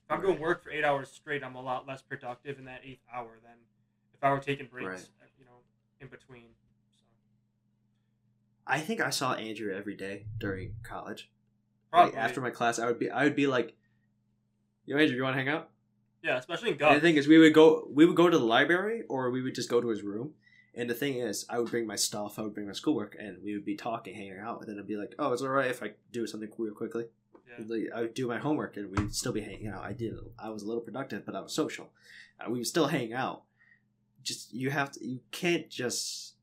if 0.04 0.10
I'm 0.10 0.20
doing 0.20 0.32
Right. 0.34 0.40
work 0.40 0.64
for 0.64 0.70
eight 0.70 0.84
hours 0.84 1.08
straight, 1.10 1.44
I'm 1.44 1.54
a 1.54 1.62
lot 1.62 1.86
less 1.86 2.02
productive 2.02 2.58
in 2.58 2.64
that 2.64 2.80
eighth 2.84 3.02
hour 3.14 3.38
than 3.42 3.54
if 4.24 4.30
I 4.30 4.32
were 4.32 4.40
taking 4.40 4.66
breaks, 4.66 4.86
Right. 4.86 5.00
uh, 5.22 5.26
you 5.38 5.44
know, 5.44 5.58
in 6.00 6.08
between. 6.08 6.46
So 6.94 7.04
I 8.66 8.80
think 8.80 9.00
I 9.00 9.10
saw 9.10 9.34
Andrew 9.34 9.74
every 9.74 9.94
day 9.94 10.24
during 10.38 10.74
college. 10.82 11.30
probably 11.90 12.12
Like, 12.12 12.20
after 12.24 12.40
my 12.40 12.50
class, 12.50 12.78
I 12.78 12.86
would 12.86 12.98
be 12.98 13.10
I 13.10 13.24
would 13.24 13.36
be 13.36 13.46
like, 13.46 13.76
"Yo, 14.86 14.96
Andrew, 14.96 15.14
you 15.16 15.22
want 15.22 15.34
to 15.36 15.38
hang 15.38 15.48
out?" 15.48 15.70
yeah, 16.22 16.38
especially 16.38 16.70
in 16.70 16.78
Gov. 16.78 16.94
the 16.94 17.00
thing 17.00 17.16
is, 17.16 17.28
we 17.28 17.38
would 17.38 17.52
go 17.54 17.86
we 17.90 18.06
would 18.06 18.16
go 18.16 18.28
to 18.28 18.38
the 18.38 18.44
library, 18.44 19.02
or 19.08 19.30
we 19.30 19.42
would 19.42 19.54
just 19.54 19.68
go 19.68 19.80
to 19.80 19.88
his 19.88 20.02
room. 20.02 20.34
And 20.76 20.90
the 20.90 20.94
thing 20.94 21.18
is, 21.18 21.46
I 21.48 21.60
would 21.60 21.70
bring 21.70 21.86
my 21.86 21.94
stuff, 21.94 22.36
I 22.36 22.42
would 22.42 22.52
bring 22.54 22.66
my 22.66 22.72
schoolwork, 22.72 23.14
and 23.16 23.40
we 23.44 23.54
would 23.54 23.64
be 23.64 23.76
talking, 23.76 24.14
hanging 24.14 24.40
out. 24.40 24.60
And 24.62 24.68
then 24.68 24.78
I'd 24.78 24.88
be 24.88 24.96
like, 24.96 25.14
"Oh, 25.18 25.32
it's 25.32 25.42
all 25.42 25.48
right 25.50 25.70
if 25.70 25.82
I 25.82 25.92
do 26.10 26.26
something 26.26 26.50
real 26.58 26.74
quickly." 26.74 27.06
yeah. 27.58 27.90
I 27.94 28.00
would 28.00 28.14
do 28.14 28.26
my 28.26 28.38
homework, 28.38 28.76
and 28.76 28.90
we'd 28.90 29.14
still 29.14 29.30
be 29.32 29.42
hanging 29.42 29.68
out. 29.68 29.84
I 29.84 29.92
did. 29.92 30.14
I 30.36 30.48
was 30.48 30.62
a 30.64 30.66
little 30.66 30.82
productive, 30.82 31.24
but 31.24 31.36
I 31.36 31.40
was 31.40 31.52
social. 31.52 31.92
Uh, 32.40 32.50
we 32.50 32.58
would 32.58 32.66
still 32.66 32.88
hang 32.88 33.12
out. 33.12 33.44
Just 34.24 34.52
you 34.52 34.70
have 34.70 34.90
to. 34.92 35.06
You 35.06 35.20
can't 35.30 35.70
just. 35.70 36.34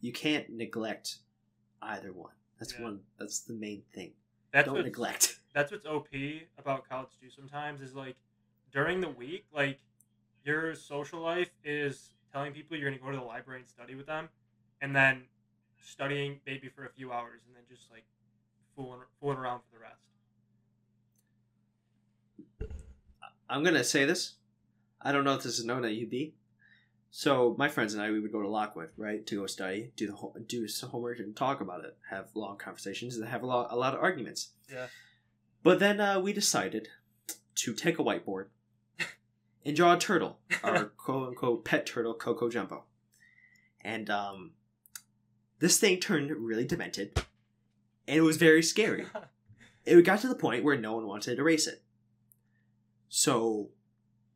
You 0.00 0.12
can't 0.12 0.48
neglect 0.50 1.16
either 1.82 2.12
one. 2.12 2.32
That's 2.58 2.74
Yeah. 2.74 2.82
one. 2.84 3.00
That's 3.18 3.40
the 3.40 3.52
main 3.54 3.82
thing. 3.92 4.12
That's 4.52 4.66
Don't 4.66 4.82
neglect. 4.84 5.40
that's 5.54 5.72
what's 5.72 5.86
OP 5.86 6.08
about 6.58 6.88
college 6.88 7.10
too. 7.20 7.30
Sometimes 7.30 7.80
is 7.80 7.94
like 7.94 8.16
during 8.72 9.00
the 9.00 9.08
week, 9.08 9.46
like 9.52 9.78
your 10.44 10.74
social 10.74 11.20
life 11.20 11.50
is 11.64 12.14
telling 12.32 12.52
people 12.52 12.76
you're 12.76 12.88
gonna 12.90 13.02
go 13.02 13.10
to 13.10 13.16
the 13.16 13.22
library 13.22 13.60
and 13.60 13.68
study 13.68 13.94
with 13.94 14.06
them, 14.06 14.28
and 14.80 14.94
then 14.94 15.24
studying 15.82 16.40
maybe 16.46 16.68
for 16.68 16.84
a 16.84 16.90
few 16.90 17.12
hours, 17.12 17.40
and 17.46 17.56
then 17.56 17.62
just 17.68 17.90
like 17.90 18.04
fooling 18.76 19.00
fooling 19.20 19.38
around 19.38 19.60
for 19.60 19.76
the 19.78 19.80
rest. 19.80 20.00
I'm 23.48 23.64
gonna 23.64 23.84
say 23.84 24.04
this. 24.04 24.34
I 25.02 25.12
don't 25.12 25.24
know 25.24 25.34
if 25.34 25.42
this 25.42 25.58
is 25.58 25.64
known 25.64 25.84
at 25.84 25.92
UB. 25.92 26.32
So 27.10 27.56
my 27.58 27.68
friends 27.68 27.92
and 27.92 28.02
I, 28.02 28.10
we 28.10 28.20
would 28.20 28.30
go 28.30 28.40
to 28.40 28.48
Lockwood, 28.48 28.90
right, 28.96 29.26
to 29.26 29.36
go 29.40 29.46
study, 29.46 29.92
do 29.96 30.06
the 30.06 30.40
do 30.46 30.68
some 30.68 30.90
homework, 30.90 31.18
and 31.18 31.34
talk 31.34 31.60
about 31.60 31.84
it, 31.84 31.96
have 32.08 32.28
long 32.34 32.56
conversations, 32.56 33.16
and 33.16 33.28
have 33.28 33.42
a 33.42 33.46
lot, 33.46 33.68
a 33.70 33.76
lot 33.76 33.94
of 33.94 34.00
arguments. 34.00 34.50
Yeah. 34.72 34.86
But 35.62 35.80
then 35.80 36.00
uh, 36.00 36.20
we 36.20 36.32
decided 36.32 36.88
to 37.56 37.74
take 37.74 37.98
a 37.98 38.04
whiteboard 38.04 38.46
and 39.64 39.76
draw 39.76 39.94
a 39.94 39.98
turtle, 39.98 40.38
our 40.62 40.84
quote 40.84 41.28
unquote 41.28 41.64
pet 41.64 41.84
turtle, 41.84 42.14
Coco 42.14 42.48
Jumbo, 42.48 42.84
and 43.82 44.08
um, 44.08 44.52
this 45.58 45.80
thing 45.80 45.98
turned 45.98 46.30
really 46.30 46.64
demented, 46.64 47.20
and 48.06 48.16
it 48.16 48.22
was 48.22 48.36
very 48.36 48.62
scary. 48.62 49.06
it 49.84 50.00
got 50.02 50.20
to 50.20 50.28
the 50.28 50.36
point 50.36 50.62
where 50.62 50.78
no 50.78 50.94
one 50.94 51.08
wanted 51.08 51.34
to 51.34 51.40
erase 51.40 51.66
it. 51.66 51.82
So, 53.08 53.70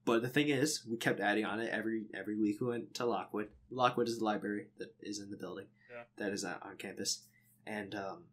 but 0.04 0.22
the 0.22 0.28
thing 0.28 0.48
is, 0.48 0.84
we 0.88 0.96
kept 0.96 1.20
adding 1.20 1.44
on 1.44 1.60
it 1.60 1.70
every 1.70 2.04
every 2.14 2.36
week. 2.38 2.60
We 2.60 2.66
went 2.68 2.94
to 2.94 3.06
Lockwood. 3.06 3.48
Lockwood 3.70 4.08
is 4.08 4.18
the 4.18 4.24
library 4.24 4.66
that 4.78 4.94
is 5.00 5.18
in 5.18 5.30
the 5.30 5.36
building 5.36 5.66
Yeah. 5.90 6.02
that 6.18 6.32
is 6.32 6.44
uh, 6.44 6.56
on 6.62 6.76
campus, 6.76 7.22
and 7.66 7.94
um, 7.94 8.24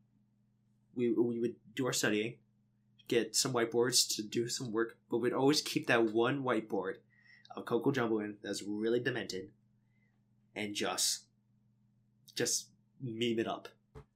we 0.96 1.12
we 1.14 1.40
would 1.40 1.56
do 1.76 1.86
our 1.86 1.94
studying, 1.94 2.36
get 3.08 3.36
some 3.36 3.54
whiteboards 3.54 4.08
to 4.16 4.22
do 4.24 4.48
some 4.50 4.72
work, 4.72 4.98
but 5.10 5.18
we'd 5.20 5.34
always 5.34 5.62
keep 5.62 5.88
that 5.88 6.12
one 6.12 6.44
whiteboard 6.44 6.96
of 7.56 7.66
Coco 7.66 7.92
Jumbo 7.92 8.20
in 8.20 8.36
that's 8.44 8.62
really 8.64 9.00
demented, 9.00 9.50
and 10.56 10.76
just 10.76 11.24
just 12.36 12.68
meme 13.02 13.40
it 13.40 13.48
up. 13.48 13.68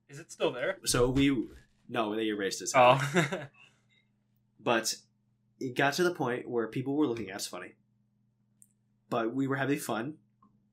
Is 0.10 0.20
it 0.20 0.32
still 0.32 0.52
there? 0.52 0.78
So 0.86 1.10
we 1.10 1.48
no, 1.90 2.16
they 2.16 2.28
erased 2.28 2.62
it. 2.62 2.70
Oh. 2.76 3.00
But 4.60 4.96
it 5.60 5.76
got 5.76 5.94
to 5.94 6.04
the 6.04 6.14
point 6.14 6.50
where 6.50 6.68
people 6.68 6.96
were 6.96 7.08
looking 7.08 7.30
at 7.30 7.38
us 7.38 7.48
funny. 7.48 7.74
But 9.10 9.34
we 9.34 9.48
were 9.48 9.56
having 9.56 9.80
fun 9.80 10.16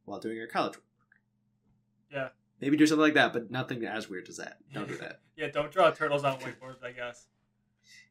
while 0.05 0.20
doing 0.20 0.39
our 0.41 0.47
college 0.47 0.74
work. 0.76 0.85
Yeah. 2.11 2.28
Maybe 2.61 2.76
do 2.76 2.87
something 2.87 3.03
like 3.03 3.14
that, 3.14 3.33
but 3.33 3.51
nothing 3.51 3.85
as 3.85 4.09
weird 4.09 4.28
as 4.28 4.37
that. 4.39 4.59
Don't 4.72 4.89
do 4.89 4.97
that. 4.99 5.20
yeah, 5.37 5.49
don't 5.49 5.70
draw 5.70 5.91
turtles 5.91 6.24
on 6.24 6.39
whiteboards, 6.39 6.83
I 6.85 6.93
guess. 6.93 7.26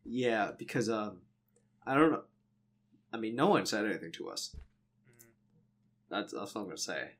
Yeah, 0.03 0.51
because 0.57 0.89
um 0.89 1.19
I 1.85 1.95
don't 1.95 2.11
know. 2.11 2.23
I 3.13 3.17
mean, 3.17 3.35
no 3.35 3.47
one 3.47 3.65
said 3.65 3.85
anything 3.85 4.11
to 4.13 4.29
us. 4.29 4.55
Mhm. 5.09 5.27
That's, 6.09 6.33
that's 6.33 6.55
all 6.55 6.61
I'm 6.63 6.67
gonna 6.67 6.77
say. 6.77 7.11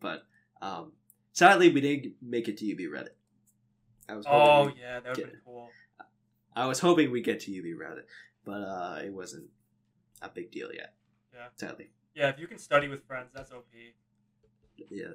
But 0.00 0.24
um 0.60 0.92
sadly, 1.32 1.70
we 1.72 1.80
didn't 1.80 2.14
make 2.22 2.48
it 2.48 2.56
to 2.58 2.70
UB 2.72 2.78
Reddit. 2.92 3.14
I 4.08 4.16
was 4.16 4.26
Oh 4.28 4.70
yeah, 4.78 5.00
that 5.00 5.08
would 5.08 5.16
get- 5.16 5.32
be 5.32 5.38
cool. 5.44 5.68
I 6.56 6.66
was 6.66 6.80
hoping 6.80 7.10
we 7.12 7.22
get 7.22 7.40
to 7.40 7.52
UB 7.56 7.78
Reddit, 7.78 8.04
but 8.44 8.60
uh, 8.62 8.98
it 9.04 9.12
wasn't 9.12 9.48
a 10.22 10.28
big 10.28 10.50
deal 10.50 10.68
yet. 10.74 10.94
Yeah. 11.34 11.46
Sadly. 11.56 11.90
Yeah, 12.14 12.28
if 12.28 12.38
you 12.38 12.46
can 12.46 12.58
study 12.58 12.88
with 12.88 13.04
friends, 13.06 13.30
that's 13.34 13.52
OP. 13.52 13.64
yeah 14.90 15.08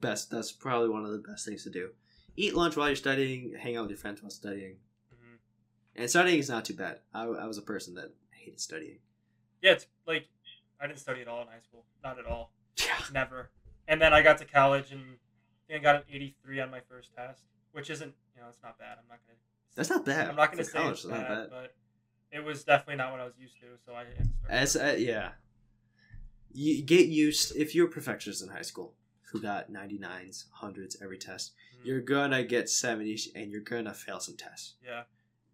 best 0.00 0.30
that's 0.30 0.52
probably 0.52 0.88
one 0.88 1.04
of 1.04 1.10
the 1.12 1.18
best 1.18 1.44
things 1.46 1.62
to 1.64 1.70
do 1.70 1.90
eat 2.36 2.54
lunch 2.54 2.76
while 2.76 2.86
you're 2.88 2.96
studying 2.96 3.54
hang 3.60 3.76
out 3.76 3.82
with 3.82 3.90
your 3.90 3.98
friends 3.98 4.22
while 4.22 4.30
studying 4.30 4.76
hmm 5.10 5.34
and 5.94 6.08
studying 6.08 6.38
is 6.38 6.48
not 6.48 6.64
too 6.64 6.72
bad 6.74 7.00
i, 7.12 7.24
I 7.24 7.46
was 7.46 7.58
a 7.58 7.62
person 7.62 7.94
that 7.96 8.14
hated 8.32 8.60
studying 8.60 8.98
Yeah, 9.60 9.72
it's 9.72 9.86
like 10.06 10.28
I 10.80 10.86
didn't 10.86 11.00
study 11.00 11.20
at 11.20 11.28
all 11.28 11.42
in 11.42 11.48
high 11.48 11.60
school, 11.60 11.84
not 12.02 12.18
at 12.18 12.24
all, 12.24 12.52
yeah 12.78 13.04
never. 13.12 13.50
And 13.86 14.00
then 14.00 14.14
I 14.14 14.22
got 14.22 14.38
to 14.38 14.46
college 14.46 14.92
and 14.92 15.18
I 15.70 15.76
got 15.78 15.96
an 15.96 16.02
83 16.10 16.60
on 16.60 16.70
my 16.70 16.80
first 16.88 17.14
test, 17.14 17.42
which 17.72 17.90
isn't, 17.90 18.14
you 18.34 18.40
know, 18.40 18.48
it's 18.48 18.62
not 18.62 18.78
bad. 18.78 18.96
I'm 18.98 19.04
not 19.08 19.18
gonna. 19.26 19.38
that's 19.76 19.90
not 19.90 20.06
bad 20.06 20.30
I'm 20.30 20.36
not 20.36 20.50
gonna 20.52 20.64
For 20.64 20.70
say 20.70 20.78
college, 20.78 20.94
it's 20.94 21.04
not 21.04 21.28
bad, 21.28 21.50
but 21.50 21.74
it 22.32 22.44
was 22.44 22.64
definitely 22.64 22.96
not 22.96 23.12
what 23.12 23.20
I 23.20 23.24
was 23.24 23.34
used 23.38 23.54
to. 23.60 23.66
So 23.84 23.94
I 23.94 24.04
as 24.48 24.76
uh, 24.76 24.96
yeah 24.98 25.32
you 26.52 26.82
get 26.82 27.06
used 27.08 27.54
if 27.56 27.74
you're 27.74 27.86
a 27.86 27.90
perfectionist 27.90 28.42
in 28.42 28.48
high 28.48 28.62
school 28.62 28.94
who 29.30 29.40
got 29.40 29.70
99s 29.70 30.46
hundreds 30.52 30.96
every 31.00 31.18
test 31.18 31.52
Mhm. 31.78 31.86
you're 31.86 32.00
gonna 32.00 32.42
get 32.42 32.64
70s 32.66 33.28
and 33.36 33.52
you're 33.52 33.60
gonna 33.60 33.94
fail 33.94 34.18
some 34.18 34.36
tests 34.36 34.74
yeah, 34.84 35.04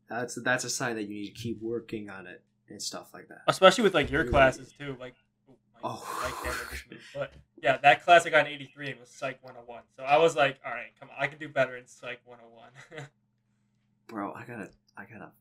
that's 0.08 0.36
that's 0.42 0.64
a 0.64 0.70
sign 0.70 0.96
that 0.96 1.02
you 1.02 1.14
need 1.14 1.26
to 1.26 1.32
keep 1.32 1.60
working 1.60 2.08
on 2.08 2.26
it 2.26 2.42
and 2.70 2.80
stuff 2.80 3.12
like 3.12 3.28
that 3.28 3.42
especially 3.48 3.84
with 3.84 3.92
like 3.92 4.10
your 4.10 4.22
Really? 4.22 4.32
classes 4.32 4.72
too. 4.72 4.96
Like, 4.98 5.14
oh, 5.50 5.54
my, 5.74 5.80
Oh. 5.90 6.32
my 6.42 6.48
moved. 6.48 7.04
But 7.14 7.32
yeah, 7.62 7.76
that 7.76 8.02
class 8.02 8.24
I 8.26 8.30
got 8.30 8.46
an 8.46 8.52
83 8.52 8.90
and 8.92 9.00
was 9.00 9.10
Psych 9.10 9.38
101. 9.42 9.82
So 9.96 10.02
I 10.04 10.16
was 10.16 10.34
like, 10.34 10.58
all 10.64 10.72
right, 10.72 10.92
come 10.98 11.10
on, 11.10 11.16
I 11.18 11.26
can 11.26 11.38
do 11.38 11.48
better 11.48 11.76
in 11.76 11.86
Psych 11.86 12.20
101. 12.24 12.70
bro 14.08 14.32
i 14.34 14.44
got 14.44 14.60
a 14.60 14.70
i 14.96 15.04
got 15.04 15.20
a 15.20 15.32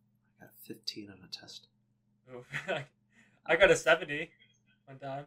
i 0.41 0.45
got 0.45 0.51
a 0.53 0.67
15 0.67 1.09
on 1.09 1.17
a 1.23 1.31
test 1.31 1.67
Oof. 2.35 2.45
I 3.45 3.55
got 3.55 3.69
a 3.69 3.75
70 3.75 4.31
one 4.85 4.97
time. 4.97 5.25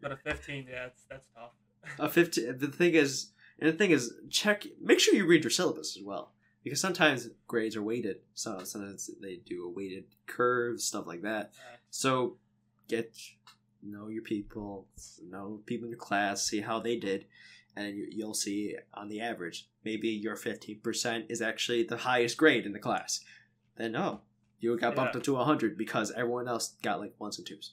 But 0.00 0.12
a 0.12 0.16
15, 0.16 0.66
yeah, 0.68 0.82
that's, 0.84 1.02
that's 1.08 1.26
tough. 1.34 1.50
a 1.98 2.08
15 2.08 2.58
the 2.58 2.66
thing 2.68 2.94
is 2.94 3.30
and 3.60 3.72
the 3.72 3.76
thing 3.76 3.90
is 3.92 4.12
check 4.28 4.64
make 4.82 4.98
sure 4.98 5.14
you 5.14 5.24
read 5.26 5.44
your 5.44 5.50
syllabus 5.52 5.96
as 5.96 6.02
well 6.02 6.32
because 6.64 6.80
sometimes 6.80 7.28
grades 7.46 7.76
are 7.76 7.82
weighted 7.82 8.16
so 8.34 8.64
sometimes 8.64 9.08
they 9.22 9.36
do 9.46 9.64
a 9.64 9.70
weighted 9.70 10.04
curve 10.26 10.80
stuff 10.80 11.06
like 11.06 11.22
that 11.22 11.52
Uh, 11.54 11.76
so 11.90 12.36
get 12.88 13.16
know 13.84 14.08
your 14.08 14.22
people 14.22 14.88
know 15.30 15.60
people 15.64 15.84
in 15.84 15.90
your 15.90 15.98
class 15.98 16.42
see 16.42 16.60
how 16.60 16.80
they 16.80 16.96
did 16.96 17.24
and 17.76 17.96
you, 17.96 18.08
you'll 18.10 18.34
see 18.34 18.74
on 18.94 19.08
the 19.08 19.20
average 19.20 19.68
maybe 19.84 20.08
your 20.08 20.36
15% 20.36 21.26
is 21.28 21.42
actually 21.42 21.82
the 21.82 21.98
highest 21.98 22.36
grade 22.36 22.66
in 22.66 22.72
the 22.72 22.78
class 22.78 23.20
then 23.76 23.92
no 23.92 24.20
you 24.60 24.76
got 24.78 24.94
bumped 24.96 25.14
Yeah. 25.14 25.18
up 25.18 25.24
to 25.24 25.34
100 25.34 25.76
because 25.76 26.10
everyone 26.12 26.48
else 26.48 26.74
got 26.82 26.98
like 27.00 27.12
ones 27.18 27.38
and 27.38 27.46
twos 27.46 27.72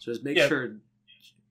so 0.00 0.12
just 0.12 0.24
make 0.24 0.36
Yeah. 0.36 0.48
sure 0.48 0.76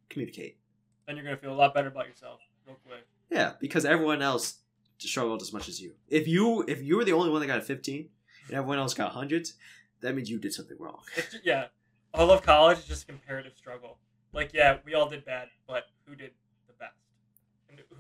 communicate 0.10 0.58
then 1.06 1.16
you're 1.16 1.24
going 1.26 1.36
to 1.36 1.42
feel 1.42 1.54
a 1.54 1.56
lot 1.56 1.74
better 1.74 1.88
about 1.88 2.08
yourself 2.08 2.40
real 2.66 2.78
quick. 2.86 3.06
yeah, 3.30 3.54
because 3.62 3.86
everyone 3.86 4.22
else 4.22 4.58
struggled 4.98 5.42
as 5.42 5.54
much 5.54 5.70
as 5.70 5.80
you. 5.82 5.94
If 6.10 6.28
you 6.28 6.66
if 6.68 6.82
you 6.84 6.98
were 6.98 7.06
the 7.06 7.14
only 7.14 7.30
one 7.30 7.40
that 7.40 7.48
got 7.48 7.60
a 7.60 7.62
15 7.62 8.10
and 8.48 8.54
everyone 8.58 8.78
else 8.78 8.94
got 8.94 9.12
hundreds, 9.14 9.54
that 10.02 10.16
means 10.16 10.30
you 10.30 10.38
did 10.38 10.54
something 10.54 10.76
wrong. 10.80 11.00
It's 11.16 11.32
ju- 11.32 11.40
yeah, 11.46 11.68
all 12.14 12.30
of 12.30 12.42
college 12.42 12.80
is 12.80 12.86
just 12.86 13.04
a 13.04 13.06
comparative 13.06 13.54
struggle. 13.56 14.00
Like, 14.34 14.54
yeah, 14.54 14.80
we 14.84 14.96
all 14.96 15.08
did 15.08 15.24
bad, 15.24 15.48
but 15.66 15.84
who 16.06 16.16
did? 16.16 16.32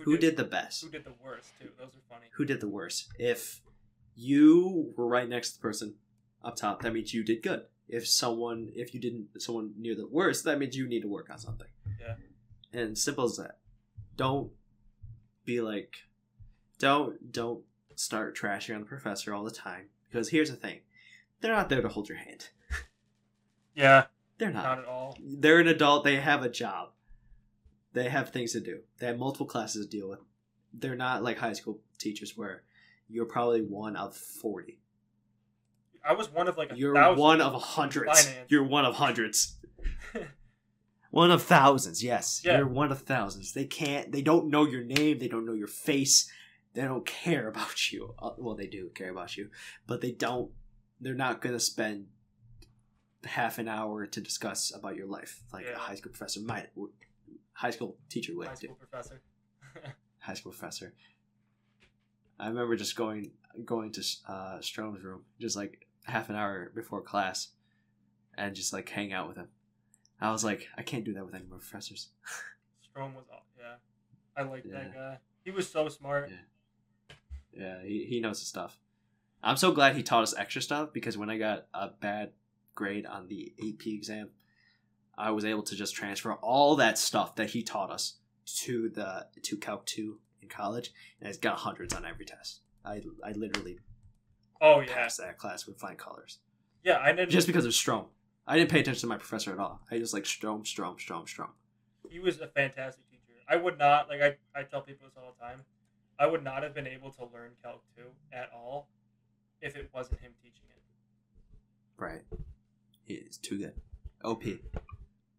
Who 0.03 0.17
did 0.17 0.37
the 0.37 0.43
best? 0.43 0.83
Who 0.83 0.89
did 0.89 1.03
the 1.05 1.13
worst, 1.23 1.49
too? 1.59 1.69
Those 1.77 1.89
are 1.89 2.13
funny. 2.15 2.27
Who 2.35 2.45
did 2.45 2.61
the 2.61 2.67
worst? 2.69 3.09
If 3.19 3.61
you 4.15 4.93
were 4.97 5.07
right 5.07 5.27
next 5.29 5.51
to 5.51 5.57
the 5.57 5.61
person 5.61 5.95
up 6.43 6.55
top, 6.55 6.81
that 6.81 6.93
means 6.93 7.13
you 7.13 7.23
did 7.23 7.43
good. 7.43 7.63
If 7.87 8.07
someone 8.07 8.69
if 8.75 8.93
you 8.93 8.99
didn't 8.99 9.27
someone 9.41 9.73
near 9.77 9.95
the 9.95 10.07
worst, 10.07 10.43
that 10.43 10.59
means 10.59 10.75
you 10.75 10.87
need 10.87 11.01
to 11.01 11.07
work 11.07 11.29
on 11.29 11.37
something. 11.37 11.67
Yeah. 12.01 12.15
And 12.79 12.97
simple 12.97 13.25
as 13.25 13.37
that. 13.37 13.59
Don't 14.17 14.51
be 15.45 15.61
like 15.61 15.95
don't 16.79 17.31
don't 17.31 17.63
start 17.95 18.35
trashing 18.37 18.75
on 18.75 18.81
the 18.81 18.87
professor 18.87 19.33
all 19.33 19.43
the 19.43 19.51
time. 19.51 19.85
Because 20.09 20.29
here's 20.29 20.49
the 20.49 20.57
thing. 20.57 20.79
They're 21.39 21.53
not 21.53 21.69
there 21.69 21.81
to 21.81 21.87
hold 21.87 22.09
your 22.09 22.17
hand. 22.17 22.49
Yeah, 23.75 24.05
They're 24.39 24.51
not. 24.51 24.63
not 24.63 24.79
at 24.79 24.85
all. 24.85 25.17
They're 25.21 25.59
an 25.59 25.67
adult. 25.67 26.03
They 26.03 26.15
have 26.15 26.43
a 26.43 26.49
job. 26.49 26.89
They 27.97 28.09
have 28.09 28.29
things 28.29 28.51
to 28.53 28.59
do. 28.59 28.81
They 28.99 29.07
have 29.07 29.17
multiple 29.17 29.47
classes 29.47 29.85
to 29.85 29.89
deal 29.97 30.09
with. 30.09 30.19
They're 30.73 30.95
not 30.95 31.23
like 31.23 31.37
high 31.37 31.53
school 31.53 31.79
teachers 31.97 32.37
where 32.37 32.63
you're 33.09 33.25
probably 33.25 33.61
one 33.61 33.95
of 33.95 34.15
40. 34.15 34.79
I 36.07 36.13
was 36.13 36.31
one 36.31 36.47
of 36.47 36.57
like 36.57 36.71
a 36.71 36.77
You're 36.77 36.93
one 37.15 37.41
of 37.41 37.59
hundreds. 37.61 38.21
finance. 38.25 38.45
You're 38.49 38.63
one 38.63 38.85
of 38.85 38.95
hundreds. 38.95 39.57
one 41.09 41.31
of 41.31 41.41
thousands, 41.41 42.03
yes. 42.03 42.41
Yeah. 42.45 42.57
You're 42.57 42.67
one 42.67 42.91
of 42.91 43.01
thousands. 43.01 43.53
They 43.53 43.65
can't, 43.65 44.11
they 44.11 44.21
don't 44.21 44.49
know 44.49 44.65
your 44.65 44.83
name. 44.83 45.17
They 45.17 45.27
don't 45.27 45.45
know 45.45 45.53
your 45.53 45.67
face. 45.67 46.29
They 46.75 46.83
don't 46.83 47.05
care 47.05 47.47
about 47.53 47.91
you. 47.91 48.13
Uh, 48.19 48.31
Well, 48.37 48.55
they 48.55 48.67
do 48.67 48.89
care 48.93 49.09
about 49.09 49.37
you, 49.37 49.49
but 49.87 50.01
they 50.01 50.11
don't, 50.11 50.51
they're 51.01 51.15
not 51.15 51.41
going 51.41 51.55
to 51.55 51.59
spend 51.59 52.05
half 53.25 53.57
an 53.57 53.67
hour 53.67 54.05
to 54.05 54.21
discuss 54.21 54.71
about 54.73 54.95
your 54.95 55.07
life 55.07 55.41
like 55.51 55.65
a 55.67 55.77
high 55.77 55.95
school 55.95 56.11
professor 56.11 56.41
might, 56.41 56.67
high 57.57 57.71
school 57.71 57.97
teacher 58.09 58.33
would 58.35 58.47
high 58.47 58.53
do. 58.53 58.67
school 58.67 58.75
professor. 58.75 59.21
High 60.19 60.33
school 60.33 60.51
professor. 60.51 60.93
I 62.39 62.47
remember 62.47 62.75
just 62.75 62.95
going 62.95 63.31
going 63.65 63.91
to 63.93 64.03
uh, 64.27 64.59
Strom's 64.61 65.03
room 65.03 65.21
just 65.39 65.55
like 65.55 65.87
half 66.05 66.29
an 66.29 66.35
hour 66.35 66.71
before 66.75 67.01
class, 67.01 67.49
and 68.37 68.53
just 68.55 68.73
like 68.73 68.89
hang 68.89 69.13
out 69.13 69.27
with 69.27 69.37
him. 69.37 69.47
I 70.19 70.31
was 70.31 70.43
like, 70.43 70.67
I 70.77 70.81
can't 70.83 71.03
do 71.05 71.13
that 71.13 71.25
with 71.25 71.33
any 71.35 71.45
more 71.45 71.59
professors. 71.59 72.09
Strom 72.83 73.13
was 73.15 73.25
yeah. 73.57 73.75
I 74.35 74.41
like 74.43 74.63
Yeah. 74.65 74.73
that 74.79 74.93
guy. 74.93 75.17
He 75.45 75.51
was 75.51 75.69
so 75.69 75.87
smart. 75.89 76.29
Yeah. 76.29 77.15
Yeah, 77.53 77.81
he, 77.83 78.05
he 78.09 78.19
knows 78.19 78.39
his 78.39 78.47
stuff. 78.49 78.77
I'm 79.41 79.57
so 79.57 79.71
glad 79.71 79.95
he 79.95 80.03
taught 80.03 80.23
us 80.23 80.35
extra 80.37 80.61
stuff 80.61 80.89
because 80.93 81.17
when 81.17 81.29
I 81.29 81.37
got 81.37 81.67
a 81.73 81.89
bad 81.89 82.31
grade 82.75 83.05
on 83.05 83.27
the 83.27 83.53
AP 83.59 83.87
exam, 83.87 84.29
I 85.17 85.31
was 85.31 85.45
able 85.45 85.63
to 85.63 85.75
just 85.75 85.95
transfer 85.95 86.33
all 86.33 86.75
that 86.75 86.97
stuff 86.97 87.35
that 87.35 87.49
he 87.49 87.63
taught 87.63 87.89
us 87.91 88.17
to 88.63 88.89
the 88.89 89.27
to 89.43 89.57
Calc 89.57 89.85
2 89.85 90.19
in 90.41 90.47
college, 90.49 90.91
and 91.19 91.27
it's 91.29 91.37
got 91.37 91.57
hundreds 91.57 91.93
on 91.93 92.05
every 92.05 92.25
test. 92.25 92.61
I, 92.85 93.01
I 93.23 93.31
literally 93.33 93.79
Oh 94.61 94.79
yeah, 94.79 94.93
passed 94.93 95.17
that 95.19 95.37
class 95.37 95.67
with 95.67 95.79
flying 95.79 95.97
colors 95.97 96.39
yeah. 96.83 96.99
I 97.01 97.11
didn't. 97.11 97.29
just 97.31 97.47
because 97.47 97.65
of 97.65 97.73
Strom. 97.73 98.05
I 98.47 98.57
didn't 98.57 98.71
pay 98.71 98.79
attention 98.79 99.01
to 99.01 99.07
my 99.07 99.17
professor 99.17 99.51
at 99.51 99.59
all. 99.59 99.81
I 99.91 99.97
just 99.97 100.13
like 100.13 100.25
Strom, 100.25 100.65
Strom, 100.65 100.95
Strom, 100.97 101.27
Strom. 101.27 101.49
he 102.09 102.19
was 102.19 102.39
a 102.39 102.47
fantastic 102.47 103.03
teacher. 103.09 103.37
I 103.49 103.57
would 103.57 103.77
not 103.77 104.07
like 104.07 104.21
I, 104.21 104.35
I 104.57 104.63
tell 104.63 104.81
people 104.81 105.05
this 105.07 105.17
all 105.17 105.33
the 105.37 105.43
time. 105.43 105.63
I 106.19 106.27
would 106.27 106.43
not 106.43 106.63
have 106.63 106.73
been 106.73 106.87
able 106.87 107.11
to 107.11 107.25
learn 107.25 107.51
Calc 107.61 107.83
2 107.97 108.03
at 108.31 108.49
all 108.55 108.87
if 109.61 109.75
it 109.75 109.89
wasn't 109.93 110.21
him 110.21 110.31
teaching 110.41 110.63
it. 110.69 110.81
Right. 112.01 112.21
He 113.03 113.15
is 113.15 113.37
too 113.37 113.57
good. 113.57 113.73
OP. 114.23 114.43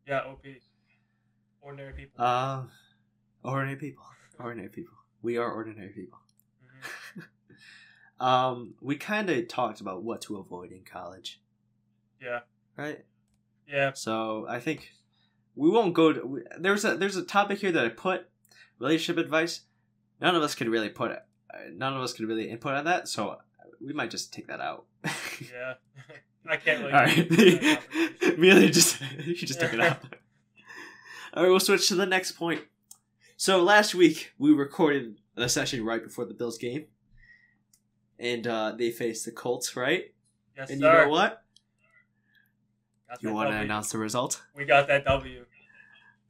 Yeah, 0.09 0.21
OP. 0.21 0.45
Ordinary 1.61 1.93
people. 1.93 2.25
Uh, 2.25 2.63
ordinary 3.45 3.77
people. 3.77 4.05
Ordinary 4.39 4.69
people. 4.71 4.95
We 5.23 5.37
are 5.37 5.51
ordinary 5.53 5.91
people. 5.91 6.19
Mhm. 7.17 7.25
Um, 8.21 8.75
we 8.81 8.97
kind 8.97 9.31
of 9.31 9.47
talked 9.47 9.81
about 9.81 10.03
what 10.03 10.23
to 10.23 10.39
avoid 10.39 10.73
in 10.73 10.83
college, 10.83 11.41
Yeah. 12.21 12.41
right? 12.77 13.05
Yeah. 13.69 13.93
So 13.93 14.45
I 14.49 14.59
think 14.59 14.91
we 15.55 15.71
won't 15.71 15.95
go 15.95 16.13
to. 16.13 16.27
we- 16.27 16.43
There's 16.59 16.85
a 16.85 16.97
there's 16.97 17.15
a 17.15 17.23
topic 17.25 17.61
here 17.61 17.71
that 17.71 17.85
I 17.85 17.91
put 17.91 18.29
relationship 18.81 19.25
advice. 19.25 19.61
None 20.21 20.35
of 20.35 20.43
us 20.43 20.57
could 20.57 20.69
really 20.69 20.89
put 20.89 21.13
it. 21.13 21.23
uh, 21.55 21.59
None 21.73 21.95
of 21.95 22.03
us 22.03 22.13
could 22.13 22.27
really 22.27 22.51
input 22.51 22.75
on 22.75 22.87
that, 22.87 23.07
so 23.07 23.39
we 23.81 23.93
might 23.93 24.11
just 24.11 24.33
take 24.33 24.49
that 24.49 24.61
out. 24.61 24.87
Yeah. 25.53 25.75
I 26.49 26.57
can't 26.57 26.81
really. 26.81 26.93
All 26.93 27.01
right, 27.01 27.15
get 27.15 27.31
into 27.31 27.59
that 27.59 27.91
conversation. 27.91 28.35
Amelia 28.35 28.71
just 28.71 29.01
you 29.25 29.35
just 29.35 29.61
took 29.61 29.75
it 29.75 29.81
out. 29.81 29.99
All 31.35 31.43
right, 31.43 31.49
we'll 31.51 31.61
switch 31.61 31.89
to 31.89 31.95
the 31.95 32.07
next 32.07 32.33
point. 32.33 32.63
So 33.37 33.63
last 33.63 33.95
week 33.95 34.33
we 34.39 34.53
recorded 34.53 35.17
a 35.37 35.49
session 35.49 35.85
right 35.85 36.03
before 36.03 36.25
the 36.25 36.35
Bills 36.35 36.59
game, 36.59 36.87
and 38.19 38.47
uh, 38.47 38.73
they 38.77 38.91
faced 38.91 39.25
the 39.25 39.31
Colts, 39.31 39.77
right? 39.77 40.13
Yes, 40.57 40.71
and 40.71 40.81
sir. 40.81 40.87
you 40.87 41.05
know 41.05 41.11
what? 41.11 41.43
Got 43.09 43.23
You 43.23 43.33
want 43.33 43.51
to 43.51 43.57
announce 43.57 43.93
the 43.93 43.99
result? 43.99 44.43
We 44.55 44.65
got 44.65 44.89
that 44.89 45.05
W. 45.05 45.45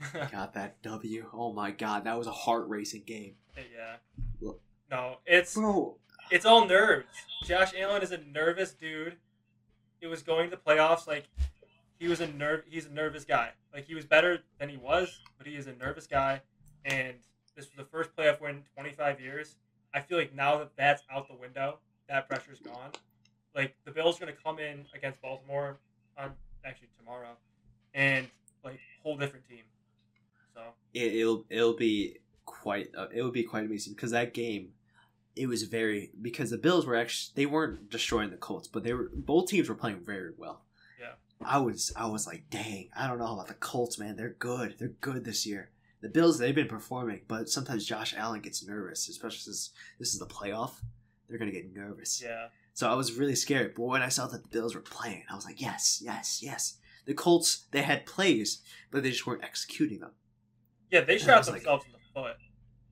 Got 0.30 0.54
that 0.54 0.80
W. 0.82 1.26
Oh 1.32 1.52
my 1.52 1.72
god, 1.72 2.04
that 2.04 2.16
was 2.16 2.26
a 2.26 2.32
heart 2.32 2.68
racing 2.68 3.02
game, 3.04 3.34
yeah. 3.56 3.96
No, 4.90 5.16
it's 5.26 5.54
bro. 5.54 5.96
it's 6.30 6.46
all 6.46 6.66
nerves. 6.66 7.06
Josh 7.44 7.72
Allen 7.78 8.02
is 8.02 8.12
a 8.12 8.18
nervous 8.18 8.72
dude. 8.72 9.16
It 10.00 10.06
was 10.06 10.22
going 10.22 10.50
to 10.50 10.56
the 10.56 10.62
playoffs 10.62 11.06
like 11.06 11.24
he 11.98 12.08
was 12.08 12.20
a 12.20 12.26
nerve. 12.26 12.62
He's 12.68 12.86
a 12.86 12.90
nervous 12.90 13.24
guy. 13.24 13.50
Like 13.72 13.86
he 13.86 13.94
was 13.94 14.04
better 14.04 14.40
than 14.58 14.68
he 14.68 14.76
was, 14.76 15.20
but 15.36 15.46
he 15.46 15.56
is 15.56 15.66
a 15.66 15.74
nervous 15.74 16.06
guy. 16.06 16.40
And 16.84 17.14
this 17.56 17.66
was 17.66 17.76
the 17.76 17.84
first 17.84 18.14
playoff 18.16 18.40
win 18.40 18.56
in 18.56 18.62
25 18.74 19.20
years. 19.20 19.56
I 19.92 20.00
feel 20.00 20.18
like 20.18 20.34
now 20.34 20.58
that 20.58 20.70
that's 20.76 21.02
out 21.10 21.28
the 21.28 21.34
window, 21.34 21.78
that 22.08 22.28
pressure's 22.28 22.60
gone. 22.60 22.90
Like 23.54 23.74
the 23.84 23.90
Bills 23.90 24.16
are 24.16 24.24
going 24.24 24.34
to 24.34 24.42
come 24.42 24.58
in 24.58 24.84
against 24.94 25.20
Baltimore 25.20 25.78
on 26.16 26.32
actually 26.64 26.88
tomorrow, 26.98 27.36
and 27.94 28.26
like 28.62 28.74
a 28.74 29.02
whole 29.02 29.16
different 29.16 29.48
team. 29.48 29.64
So 30.54 30.60
it, 30.94 31.14
it'll 31.14 31.44
it'll 31.48 31.76
be 31.76 32.18
quite 32.44 32.90
uh, 32.96 33.08
it 33.12 33.22
will 33.22 33.30
be 33.30 33.42
quite 33.42 33.64
amazing 33.64 33.94
because 33.94 34.10
that 34.12 34.34
game 34.34 34.70
it 35.38 35.46
was 35.46 35.62
very 35.64 36.10
because 36.20 36.50
the 36.50 36.58
Bills 36.58 36.86
were 36.86 36.96
actually 36.96 37.32
they 37.36 37.46
weren't 37.46 37.90
destroying 37.90 38.30
the 38.30 38.36
Colts 38.36 38.68
but 38.68 38.82
they 38.84 38.92
were 38.92 39.10
both 39.14 39.48
teams 39.48 39.68
were 39.68 39.74
playing 39.74 40.00
very 40.04 40.32
well. 40.36 40.64
Yeah. 41.00 41.12
I 41.44 41.58
was 41.58 41.92
I 41.96 42.06
was 42.06 42.26
like, 42.26 42.44
dang, 42.50 42.90
I 42.96 43.06
don't 43.06 43.18
know 43.18 43.32
about 43.34 43.48
the 43.48 43.54
Colts, 43.54 43.98
man. 43.98 44.16
They're 44.16 44.36
good. 44.38 44.74
They're 44.78 44.94
good 45.00 45.24
this 45.24 45.46
year. 45.46 45.70
The 46.00 46.08
Bills 46.08 46.38
they've 46.38 46.54
been 46.54 46.68
performing, 46.68 47.22
but 47.28 47.48
sometimes 47.48 47.84
Josh 47.86 48.14
Allen 48.16 48.40
gets 48.40 48.64
nervous, 48.66 49.08
especially 49.08 49.38
since 49.40 49.70
this 49.98 50.12
is 50.12 50.18
the 50.18 50.26
playoff. 50.26 50.72
They're 51.28 51.38
gonna 51.38 51.50
get 51.52 51.74
nervous. 51.74 52.22
yeah, 52.22 52.48
So 52.74 52.88
I 52.90 52.94
was 52.94 53.12
really 53.14 53.34
scared. 53.34 53.74
But 53.76 53.82
when 53.84 54.02
I 54.02 54.08
saw 54.08 54.26
that 54.28 54.42
the 54.42 54.48
Bills 54.48 54.74
were 54.74 54.80
playing, 54.80 55.24
I 55.30 55.34
was 55.34 55.44
like, 55.44 55.60
yes, 55.60 56.00
yes, 56.04 56.40
yes. 56.42 56.78
The 57.04 57.14
Colts 57.14 57.66
they 57.70 57.82
had 57.82 58.06
plays, 58.06 58.62
but 58.90 59.02
they 59.02 59.10
just 59.10 59.26
weren't 59.26 59.44
executing 59.44 60.00
them. 60.00 60.12
yeah, 60.90 61.00
they 61.02 61.18
shot 61.18 61.38
was 61.38 61.48
like- 61.48 61.56
themselves 61.62 61.84
in 61.86 61.92
the 61.92 61.98
foot. 62.14 62.36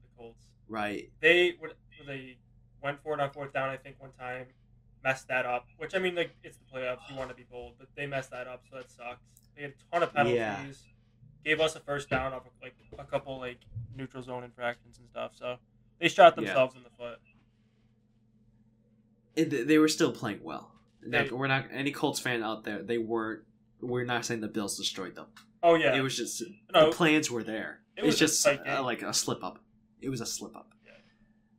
The 0.03 0.09
Colts. 0.19 0.43
Right. 0.69 1.11
they 1.21 1.55
would 1.61 1.75
they 2.07 2.39
went 2.83 3.03
for 3.03 3.15
it 3.15 3.21
on 3.21 3.31
fourth 3.33 3.53
down. 3.53 3.69
I 3.69 3.77
think 3.77 3.97
one 4.01 4.13
time 4.19 4.47
messed 5.05 5.29
that 5.29 5.47
up. 5.47 5.67
Which 5.79 5.95
I 5.95 5.99
mean, 5.99 6.15
like 6.15 6.35
it's 6.43 6.57
the 6.59 6.65
playoffs. 6.65 7.01
You 7.11 7.17
want 7.17 7.31
to 7.31 7.37
be 7.37 7.45
bold, 7.51 7.75
but 7.79 7.89
they 7.97 8.07
messed 8.07 8.31
that 8.31 8.47
up, 8.47 8.63
so 8.71 8.77
that 8.77 8.91
sucks. 8.91 9.21
They 9.57 9.63
had 9.63 9.73
a 9.73 9.93
ton 9.95 10.03
of 10.03 10.13
penalties. 10.15 10.39
Yeah. 10.39 10.65
Gave 11.45 11.61
us 11.61 11.77
a 11.77 11.81
first 11.81 12.11
down 12.11 12.33
off 12.33 12.43
of, 12.47 12.53
like 12.61 12.75
a 12.99 13.05
couple 13.05 13.39
like 13.39 13.59
neutral 13.97 14.23
zone 14.23 14.43
infractions 14.45 14.99
and 14.99 15.09
stuff. 15.09 15.33
So 15.35 15.57
they 16.01 16.09
shot 16.09 16.35
Yeah. 16.37 16.45
themselves 16.45 16.75
in 16.77 16.83
the 16.83 16.91
foot. 16.99 17.19
it, 19.35 19.69
they 19.69 19.79
were 19.79 19.89
still 19.89 20.13
playing 20.13 20.41
well. 20.43 20.73
Like, 21.07 21.29
They- 21.29 21.35
we're 21.35 21.47
not 21.47 21.67
any 21.71 21.93
Colts 21.93 22.19
fan 22.21 22.43
out 22.43 22.65
there. 22.65 22.83
They 22.83 22.99
weren't. 22.99 23.43
We're 23.81 24.05
not 24.05 24.25
saying 24.25 24.41
the 24.41 24.49
Bills 24.49 24.77
destroyed 24.77 25.15
them. 25.15 25.27
Oh 25.63 25.75
yeah, 25.75 25.95
It 25.95 26.01
was 26.01 26.17
just 26.17 26.43
no, 26.73 26.87
the 26.91 26.97
plans 26.97 27.31
were 27.31 27.43
there. 27.43 27.81
it 27.97 28.05
was 28.05 28.15
a 28.17 28.19
just 28.19 28.43
tight 28.43 28.61
uh, 28.67 28.83
like 28.83 29.03
a 29.03 29.13
slip 29.13 29.45
up. 29.45 29.59
It 30.01 30.09
was 30.09 30.21
a 30.21 30.27
slip 30.27 30.57
up. 30.57 30.73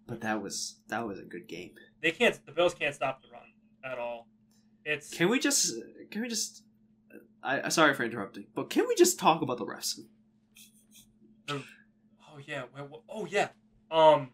But 0.08 0.22
that 0.22 0.42
was 0.42 0.80
that 0.88 1.06
was 1.06 1.20
a 1.20 1.24
good 1.24 1.48
game. 1.48 1.72
they 2.02 2.12
can't. 2.12 2.40
The 2.46 2.52
Bills 2.54 2.74
can't 2.74 2.96
stop 2.96 3.22
the 3.22 3.28
run 3.30 3.42
at 3.84 4.00
all. 4.00 4.28
It's 4.86 5.14
Can 5.14 5.30
we 5.30 5.38
just 5.40 5.74
can 6.12 6.22
we 6.22 6.30
just? 6.30 6.64
I 7.44 7.64
I- 7.64 7.70
sorry 7.70 7.94
for 7.94 8.04
interrupting, 8.06 8.48
but 8.56 8.70
can 8.70 8.88
we 8.88 8.96
just 8.96 9.20
talk 9.20 9.42
about 9.42 9.58
the 9.58 9.66
refs? 9.66 10.00
Oh 11.50 12.40
yeah. 12.46 12.64
Oh 13.10 13.26
yeah. 13.26 13.50
Um. 13.92 14.30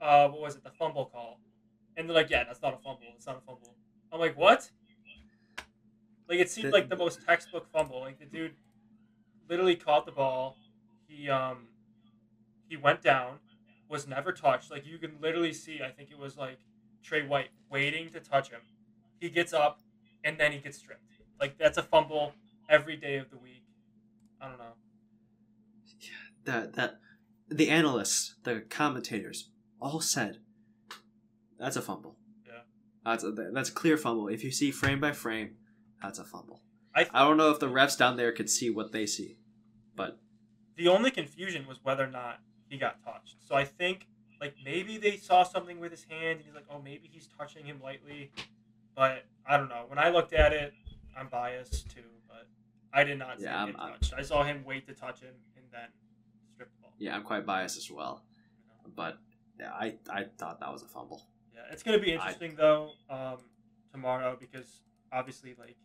Uh. 0.00 0.28
What 0.28 0.40
was 0.40 0.56
it? 0.56 0.64
The 0.64 0.70
fumble 0.70 1.06
call. 1.06 1.40
And 1.96 2.08
they're 2.08 2.14
like, 2.14 2.30
"Yeah, 2.30 2.44
that's 2.44 2.62
not 2.62 2.74
a 2.74 2.76
fumble. 2.78 3.00
It's 3.16 3.26
not 3.26 3.36
a 3.36 3.40
fumble." 3.40 3.74
I'm 4.12 4.20
like, 4.20 4.36
"What?" 4.36 4.70
Like 6.28 6.38
it 6.38 6.50
seemed 6.50 6.68
The- 6.68 6.72
like 6.72 6.88
the 6.88 6.96
most 6.96 7.24
textbook 7.26 7.66
fumble. 7.72 8.00
Like 8.00 8.18
the 8.18 8.26
dude 8.26 8.54
literally 9.48 9.76
caught 9.76 10.06
the 10.06 10.12
ball. 10.12 10.56
He 11.06 11.28
um. 11.28 11.68
He 12.68 12.76
went 12.76 13.02
down, 13.02 13.38
was 13.88 14.06
never 14.06 14.32
touched. 14.32 14.70
Like 14.70 14.86
you 14.86 14.98
can 14.98 15.16
literally 15.20 15.52
see. 15.52 15.80
I 15.84 15.90
think 15.90 16.10
it 16.10 16.18
was 16.18 16.36
like 16.36 16.58
Tre 17.02 17.26
White 17.26 17.48
waiting 17.70 18.10
to 18.10 18.20
touch 18.20 18.50
him. 18.50 18.60
He 19.20 19.30
gets 19.30 19.52
up, 19.52 19.80
and 20.24 20.38
then 20.38 20.52
he 20.52 20.58
gets 20.58 20.78
stripped. 20.78 21.02
Like 21.40 21.58
that's 21.58 21.78
a 21.78 21.82
fumble 21.82 22.32
every 22.68 22.96
day 22.96 23.16
of 23.16 23.30
the 23.30 23.38
week. 23.38 23.64
I 24.40 24.48
don't 24.48 24.58
know. 24.58 24.74
That 26.44 26.74
that 26.74 26.98
the 27.48 27.68
analysts, 27.70 28.36
the 28.44 28.60
commentators, 28.60 29.50
all 29.80 30.00
said 30.00 30.38
that's 31.58 31.76
a 31.76 31.82
fumble. 31.82 32.16
Yeah. 32.46 32.60
That's 33.04 33.24
a, 33.24 33.32
that's 33.32 33.68
a 33.68 33.72
clear 33.72 33.96
fumble. 33.96 34.28
If 34.28 34.44
you 34.44 34.50
see 34.50 34.70
frame 34.70 35.00
by 35.00 35.12
frame, 35.12 35.56
that's 36.02 36.18
a 36.18 36.24
fumble. 36.24 36.62
I 36.94 37.06
I 37.12 37.24
don't 37.24 37.36
know 37.36 37.50
if 37.50 37.58
the 37.58 37.68
refs 37.68 37.98
down 37.98 38.16
there 38.16 38.32
could 38.32 38.48
see 38.48 38.70
what 38.70 38.92
they 38.92 39.06
see, 39.06 39.38
but 39.94 40.18
The 40.76 40.88
only 40.88 41.10
confusion 41.10 41.66
was 41.66 41.78
whether 41.82 42.04
or 42.04 42.10
not 42.10 42.40
he 42.68 42.78
got 42.78 43.02
touched. 43.04 43.36
So 43.46 43.54
I 43.54 43.64
think 43.64 44.06
like 44.40 44.54
maybe 44.64 44.98
they 44.98 45.16
saw 45.16 45.42
something 45.42 45.80
with 45.80 45.90
his 45.90 46.04
hand 46.04 46.38
and 46.38 46.40
he's 46.44 46.54
like, 46.54 46.66
oh 46.70 46.80
maybe 46.80 47.08
he's 47.12 47.28
touching 47.38 47.64
him 47.64 47.80
lightly. 47.82 48.30
But 48.94 49.24
I 49.46 49.56
don't 49.56 49.68
know. 49.68 49.84
When 49.88 49.98
I 49.98 50.10
looked 50.10 50.32
at 50.32 50.52
it, 50.52 50.72
I'm 51.16 51.28
biased 51.28 51.90
too, 51.90 52.02
but 52.28 52.46
I 52.92 53.04
did 53.04 53.18
not 53.18 53.38
see 53.38 53.44
Yeah, 53.44 53.54
him 53.54 53.58
I'm- 53.58 53.72
get 53.72 53.80
I'm- 53.80 53.92
touched. 53.92 54.14
I 54.16 54.22
saw 54.22 54.42
him 54.44 54.64
wait 54.64 54.86
to 54.86 54.94
touch 54.94 55.20
him 55.20 55.34
and 55.56 55.64
then 55.70 55.88
strip 56.54 56.70
the 56.72 56.80
ball. 56.82 56.92
yeah, 56.98 57.14
I'm 57.14 57.22
quite 57.22 57.44
biased 57.46 57.76
as 57.78 57.90
well. 57.90 58.22
But 58.94 59.18
yeah, 59.58 59.72
I 59.72 59.96
I 60.10 60.24
thought 60.38 60.60
that 60.60 60.70
was 60.72 60.82
a 60.82 60.88
fumble. 60.88 61.22
Yeah, 61.54 61.62
it's 61.72 61.82
gonna 61.82 61.98
be 61.98 62.12
I- 62.12 62.14
interesting 62.14 62.54
though 62.56 62.92
um, 63.10 63.38
tomorrow 63.92 64.36
because 64.38 64.82
obviously 65.12 65.54
like 65.58 65.76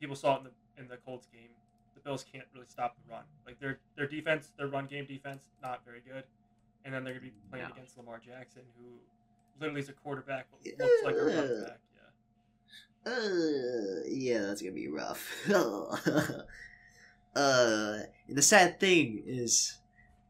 people 0.00 0.14
saw 0.16 0.36
it 0.36 0.38
in 0.38 0.44
the 0.44 0.52
in 0.82 0.88
the 0.88 0.96
Colts 0.98 1.26
game. 1.26 1.50
The 2.02 2.08
Bills 2.10 2.24
can't 2.30 2.44
really 2.54 2.66
stop 2.66 2.96
the 2.96 3.12
run. 3.12 3.24
Like 3.46 3.58
their 3.60 3.78
their 3.96 4.06
defense, 4.06 4.52
their 4.56 4.68
run 4.68 4.86
game 4.86 5.04
defense, 5.06 5.44
not 5.62 5.84
very 5.84 6.00
good. 6.00 6.24
And 6.84 6.94
then 6.94 7.04
they're 7.04 7.14
gonna 7.14 7.26
be 7.26 7.32
playing 7.50 7.66
No. 7.66 7.72
against 7.74 7.96
Lamar 7.98 8.18
Jackson, 8.24 8.62
who 8.78 8.86
literally 9.60 9.80
is 9.80 9.88
a 9.88 9.92
quarterback 9.92 10.46
but 10.50 10.60
looks 10.78 11.02
like 11.04 11.14
a 11.16 11.24
running 11.24 11.60
Yeah. 11.60 11.66
back. 11.68 11.80
Yeah. 13.06 13.12
Uh, 13.12 14.02
yeah, 14.06 14.40
that's 14.42 14.62
gonna 14.62 14.74
be 14.74 14.88
rough. 14.88 15.28
uh, 17.34 17.98
and 18.28 18.36
the 18.36 18.42
sad 18.42 18.78
thing 18.80 19.22
is, 19.26 19.78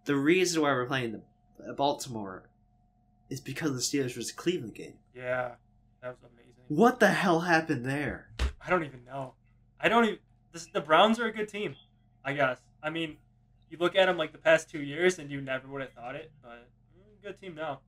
the 0.04 0.16
reason 0.16 0.62
why 0.62 0.70
we're 0.70 0.86
playing 0.86 1.12
the 1.58 1.70
uh, 1.70 1.72
Baltimore 1.74 2.48
is 3.30 3.40
because 3.40 3.72
the 3.72 3.98
Steelers 3.98 4.16
was 4.16 4.30
a 4.30 4.34
Cleveland 4.34 4.74
game. 4.74 4.94
Yeah, 5.14 5.52
that 6.02 6.08
was 6.08 6.18
amazing. 6.32 6.54
What 6.68 7.00
the 7.00 7.08
hell 7.08 7.40
happened 7.40 7.84
there? 7.84 8.30
I 8.64 8.70
don't 8.70 8.84
even 8.84 9.04
know. 9.04 9.34
I 9.80 9.88
don't 9.88 10.04
even. 10.04 10.18
This, 10.52 10.66
the 10.72 10.80
Browns 10.80 11.18
are 11.18 11.26
a 11.26 11.32
good 11.32 11.48
team, 11.48 11.76
I 12.24 12.32
guess. 12.32 12.60
I 12.82 12.90
mean, 12.90 13.16
you 13.70 13.78
look 13.78 13.96
at 13.96 14.06
them 14.06 14.16
like 14.16 14.32
the 14.32 14.38
past 14.38 14.70
two 14.70 14.82
years, 14.82 15.18
and 15.18 15.30
you 15.30 15.40
never 15.40 15.68
would 15.68 15.82
have 15.82 15.92
thought 15.92 16.14
it, 16.14 16.30
but 16.42 16.68
good 17.22 17.40
team 17.40 17.54
now. 17.54 17.80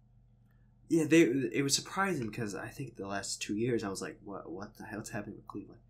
Yeah, 0.88 1.04
they. 1.04 1.20
It 1.20 1.62
was 1.62 1.74
surprising 1.74 2.26
because 2.26 2.54
I 2.54 2.68
think 2.68 2.96
the 2.96 3.06
last 3.06 3.40
two 3.40 3.56
years 3.56 3.84
I 3.84 3.88
was 3.88 4.02
like, 4.02 4.18
"What? 4.24 4.50
What 4.50 4.76
the 4.76 4.84
hell's 4.84 5.10
happening 5.10 5.36
with 5.36 5.46
Cleveland?" 5.46 5.80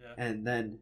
Yeah. 0.00 0.14
And 0.16 0.46
then 0.46 0.78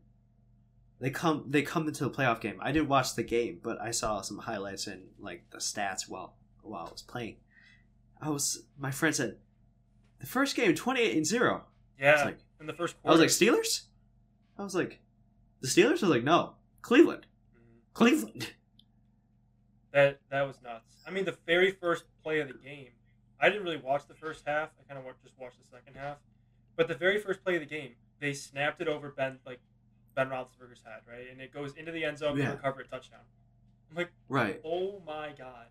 they 1.01 1.11
come. 1.11 1.45
They 1.49 1.63
come 1.63 1.89
into 1.89 2.05
the 2.05 2.11
playoff 2.11 2.41
game. 2.41 2.59
I 2.61 2.71
didn't 2.71 2.89
watch 2.89 3.15
the 3.15 3.23
game, 3.23 3.61
but 3.63 3.81
I 3.81 3.91
saw 3.91 4.21
some 4.21 4.39
highlights 4.39 4.87
and 4.87 5.05
like 5.19 5.45
the 5.51 5.59
stats 5.59 6.09
while 6.09 6.35
while 6.63 6.87
I 6.87 6.93
was 6.93 7.03
playing. 7.03 7.37
I 8.21 8.29
was. 8.29 8.65
My 8.79 8.91
friend 8.91 9.15
said, 9.15 9.39
"The 10.21 10.27
first 10.27 10.55
game, 10.55 10.75
twenty 10.75 11.01
eight 11.01 11.17
and 11.17 11.27
zero. 11.27 11.65
Yeah, 11.99 12.25
like, 12.25 12.39
in 12.61 12.67
the 12.67 12.75
first 12.75 13.01
Quarter. 13.01 13.09
I 13.09 13.11
was 13.13 13.21
like 13.21 13.31
Steelers. 13.31 13.83
I 14.59 14.65
was 14.65 14.75
like, 14.75 15.01
the 15.63 15.69
Steelers. 15.69 16.03
Was 16.03 16.03
like, 16.05 16.25
no, 16.25 16.55
Cleveland. 16.83 17.27
Mhm. 17.57 17.95
Cleveland. 17.95 18.53
That 19.93 20.21
that 20.31 20.47
was 20.47 20.57
nuts. 20.63 20.97
I 21.07 21.11
mean, 21.11 21.25
the 21.27 21.37
very 21.47 21.71
first 21.73 22.05
play 22.23 22.41
of 22.41 22.49
the 22.49 22.55
game, 22.55 22.89
I 23.39 23.49
didn't 23.51 23.65
really 23.65 23.77
watch 23.77 24.07
the 24.09 24.15
first 24.15 24.43
half. 24.47 24.71
I 24.81 24.91
kind 24.93 25.07
of 25.07 25.15
just 25.23 25.39
watched 25.39 25.59
the 25.59 25.77
second 25.77 25.97
half. 26.01 26.17
But 26.77 26.89
the 26.89 26.95
very 26.95 27.21
first 27.21 27.45
play 27.45 27.57
of 27.57 27.61
the 27.61 27.67
game, 27.67 27.91
they 28.19 28.33
snapped 28.33 28.81
it 28.81 28.89
over 28.89 29.11
Ben 29.11 29.39
like 29.45 29.61
Ben 30.15 30.29
Roethlisberger's 30.31 30.81
head, 30.85 31.01
right, 31.07 31.27
and 31.31 31.41
it 31.43 31.53
goes 31.53 31.75
into 31.77 31.93
the 31.93 32.05
end 32.05 32.17
zone. 32.19 32.39
Yeah. 32.39 32.47
They 32.47 32.51
recover 32.53 32.81
a 32.81 32.87
touchdown. 32.87 33.21
I'm 33.91 33.97
like, 33.99 34.11
Right. 34.31 34.63
oh 34.65 35.03
my 35.07 35.33
god, 35.37 35.67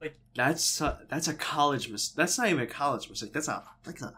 Like 0.00 0.16
That's 0.34 0.80
a, 0.80 1.00
that's 1.10 1.28
a 1.28 1.34
college 1.34 1.90
mis- 1.90 2.08
That's 2.12 2.38
not 2.38 2.48
even 2.48 2.60
a 2.62 2.66
college 2.66 3.10
mistake. 3.10 3.34
That's 3.34 3.48
a 3.48 3.62
like 3.84 4.00
a 4.00 4.14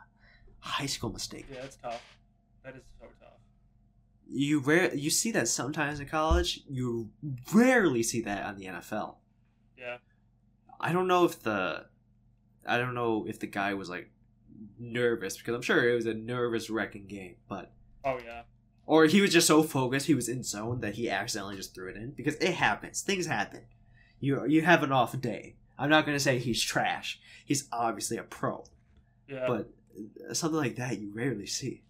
high 0.60 0.86
school 0.86 1.10
mistake. 1.10 1.46
Yeah, 1.52 1.62
that's 1.62 1.76
tough. 1.76 2.00
That 2.64 2.76
is. 2.76 2.82
You 4.30 4.60
rare 4.60 4.94
you 4.94 5.08
see 5.10 5.30
that 5.32 5.48
sometimes 5.48 6.00
in 6.00 6.06
college. 6.06 6.60
You 6.68 7.10
rarely 7.52 8.02
see 8.02 8.20
that 8.22 8.44
on 8.44 8.58
the 8.58 8.66
NFL. 8.66 9.16
Yeah. 9.78 9.98
I 10.80 10.92
don't 10.92 11.08
know 11.08 11.24
if 11.24 11.42
the 11.42 11.86
I 12.66 12.76
don't 12.78 12.94
know 12.94 13.24
if 13.26 13.40
the 13.40 13.46
guy 13.46 13.74
was 13.74 13.88
like 13.88 14.10
nervous 14.78 15.36
because 15.36 15.54
I'm 15.54 15.62
sure 15.62 15.88
it 15.88 15.94
was 15.94 16.06
a 16.06 16.14
nervous 16.14 16.68
wrecking 16.70 17.06
game, 17.06 17.36
but 17.48 17.72
Oh 18.04 18.18
yeah. 18.24 18.42
or 18.86 19.06
he 19.06 19.20
was 19.20 19.32
just 19.32 19.46
so 19.46 19.62
focused 19.62 20.06
he 20.06 20.14
was 20.14 20.28
in 20.28 20.42
zone 20.42 20.80
that 20.80 20.94
he 20.94 21.08
accidentally 21.10 21.56
just 21.56 21.74
threw 21.74 21.88
it 21.88 21.96
in 21.96 22.10
because 22.12 22.34
it 22.36 22.54
happens. 22.54 23.00
Things 23.00 23.26
happen. 23.26 23.62
You 24.20 24.44
you 24.46 24.62
have 24.62 24.82
an 24.82 24.92
off 24.92 25.18
day. 25.20 25.56
I'm 25.78 25.90
not 25.90 26.04
gonna 26.06 26.20
say 26.20 26.38
he's 26.38 26.62
trash. 26.62 27.20
He's 27.46 27.66
obviously 27.72 28.18
a 28.18 28.24
pro, 28.24 28.64
Yeah. 29.28 29.46
but 29.46 29.70
something 30.34 30.58
like 30.58 30.76
that 30.76 30.98
you 31.00 31.12
rarely 31.14 31.46
see. 31.46 31.82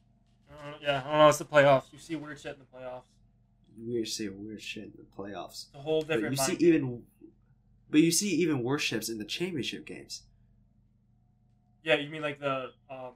Yeah, 0.82 1.02
I 1.05 1.10
don't 1.10 1.18
know. 1.18 1.28
It's 1.28 1.39
the 1.39 1.44
playoffs. 1.44 1.93
You 1.93 1.98
see 1.98 2.16
weird 2.16 2.39
shit 2.40 2.55
in 2.55 2.59
the 2.60 2.78
playoffs. 2.78 3.02
You 3.80 4.05
see 4.05 4.28
weird 4.28 4.60
shit 4.62 4.85
in 4.85 4.93
the 4.97 5.05
playoffs. 5.16 5.66
It's 5.66 5.74
a 5.74 5.78
whole 5.78 6.02
But 6.02 6.14
different. 6.14 6.36
you 6.36 6.43
see 6.44 6.56
game. 6.56 6.68
even, 6.74 7.02
but 7.90 8.01
you 8.01 8.10
see 8.10 8.28
even 8.30 8.62
worse 8.62 8.82
shifts 8.82 9.09
in 9.09 9.18
the 9.18 9.24
championship 9.24 9.86
games. 9.86 10.22
Yeah, 11.85 11.94
you 11.97 12.10
mean 12.10 12.22
like 12.22 12.40
the 12.40 12.70
um, 12.90 13.12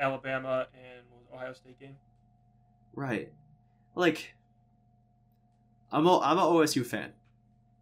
Alabama 0.00 0.66
and 0.74 1.04
what 1.10 1.20
was 1.20 1.26
it, 1.30 1.34
Ohio 1.34 1.52
State 1.52 1.78
game? 1.78 1.96
Right. 2.94 3.30
Like, 3.94 4.34
I'm 5.92 6.06
a, 6.06 6.18
I'm 6.20 6.38
a 6.38 6.42
OSU 6.42 6.84
fan. 6.84 7.12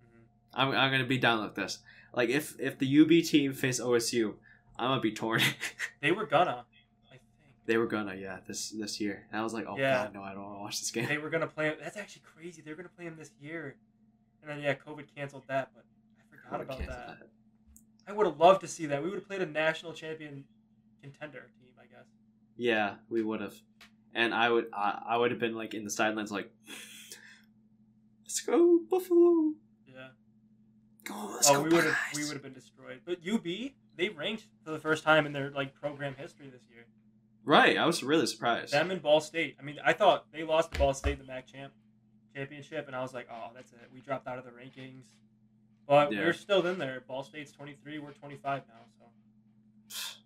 hmm 0.01 0.20
I'm, 0.55 0.70
I'm 0.70 0.90
gonna 0.90 1.05
be 1.06 1.18
down 1.18 1.43
with 1.44 1.55
this. 1.55 1.78
Like, 2.12 2.30
if 2.30 2.59
if 2.59 2.78
the 2.78 3.01
UB 3.01 3.24
team 3.24 3.52
faced 3.52 3.80
OSU, 3.80 4.34
I'm 4.78 4.90
gonna 4.90 5.01
be 5.01 5.12
torn. 5.12 5.40
They 6.01 6.10
were 6.12 6.26
gonna. 6.26 6.64
They 7.66 7.76
were 7.76 7.86
gonna, 7.86 8.14
yeah, 8.14 8.38
this 8.47 8.70
this 8.70 9.01
year. 9.01 9.26
And 9.30 9.40
I 9.40 9.44
was 9.44 9.52
like, 9.52 9.66
oh 9.68 9.76
Yeah. 9.76 10.05
god, 10.05 10.14
no, 10.14 10.22
I 10.22 10.32
don't 10.32 10.44
want 10.44 10.56
to 10.56 10.60
watch 10.60 10.78
this 10.78 10.90
game. 10.90 11.06
They 11.06 11.18
were 11.18 11.30
gonna 11.30 11.47
play. 11.47 11.74
That's 11.80 11.97
actually 11.97 12.22
crazy. 12.34 12.62
They 12.62 12.70
were 12.70 12.76
gonna 12.76 12.88
play 12.88 13.05
him 13.05 13.16
this 13.18 13.32
year, 13.40 13.76
and 14.40 14.51
then 14.51 14.60
yeah, 14.60 14.74
COVID 14.74 15.06
canceled 15.14 15.44
that. 15.48 15.70
But 15.74 15.84
I 16.20 16.36
forgot 16.36 16.60
about 16.60 16.78
Cancel 16.78 16.97
that. 16.97 17.18
I 18.09 18.12
would 18.12 18.26
have 18.26 18.38
loved 18.38 18.60
to 18.60 18.68
see 18.68 18.86
that. 18.86 19.02
We 19.02 19.10
would 19.10 19.18
have 19.18 19.26
played 19.26 19.43
a 19.43 19.47
national 19.47 19.93
champion 19.93 20.44
contender 21.02 21.51
team, 21.60 21.72
I 21.78 21.86
guess. 21.86 22.06
Yeah, 22.56 22.94
we 23.10 23.22
would 23.22 23.40
have, 23.40 23.55
and 24.14 24.32
I 24.32 24.48
would 24.48 24.66
I, 24.72 25.02
I 25.09 25.16
would 25.16 25.32
have 25.32 25.40
been 25.40 25.56
like 25.56 25.74
in 25.74 25.84
the 25.84 25.90
sidelines, 25.90 26.30
like, 26.30 26.51
let's 28.22 28.40
go 28.40 28.80
Buffalo. 28.88 29.52
Yeah. 29.86 30.09
Go, 31.05 31.30
let's 31.32 31.51
oh, 31.51 31.55
go 31.55 31.62
we 31.62 31.70
would 31.70 31.84
have 31.84 31.98
we 32.14 32.24
would 32.24 32.32
have 32.34 32.43
been 32.43 32.52
destroyed. 32.52 33.01
But 33.05 33.18
UB, 33.28 33.44
they 33.97 34.09
ranked 34.09 34.44
for 34.64 34.70
the 34.70 34.78
first 34.78 35.02
time 35.02 35.26
in 35.26 35.32
their 35.32 35.51
like 35.51 35.74
program 35.74 36.14
history 36.16 36.48
this 36.48 36.62
year. 36.72 36.86
Right, 37.47 37.78
I 37.78 37.86
was 37.86 38.02
really 38.02 38.27
surprised. 38.27 38.73
Them 38.73 38.90
and 38.90 39.01
Ball 39.01 39.20
State. 39.20 39.56
I 39.59 39.62
mean, 39.62 39.77
I 39.85 39.93
thought 39.93 40.27
they 40.32 40.43
lost 40.43 40.73
to 40.73 40.78
Ball 40.78 40.93
State 40.93 41.12
in 41.12 41.18
the 41.20 41.24
MAC 41.32 41.47
champ 41.47 41.73
championship, 42.35 42.86
and 42.89 42.94
I 42.97 43.01
was 43.01 43.14
like, 43.14 43.28
oh, 43.32 43.51
that's 43.55 43.73
it. 43.73 43.89
We 43.94 44.01
dropped 44.01 44.27
out 44.27 44.36
of 44.39 44.44
the 44.44 44.51
rankings. 44.51 45.05
But 45.89 46.12
Yeah. 46.12 46.20
we're 46.24 46.32
still 46.32 46.66
in 46.66 46.78
there. 46.78 47.02
Ball 47.06 47.23
State's 47.23 47.52
23. 47.52 48.01
We're 48.01 48.10
25 48.10 48.62
now. 48.68 48.74
So 48.98 49.05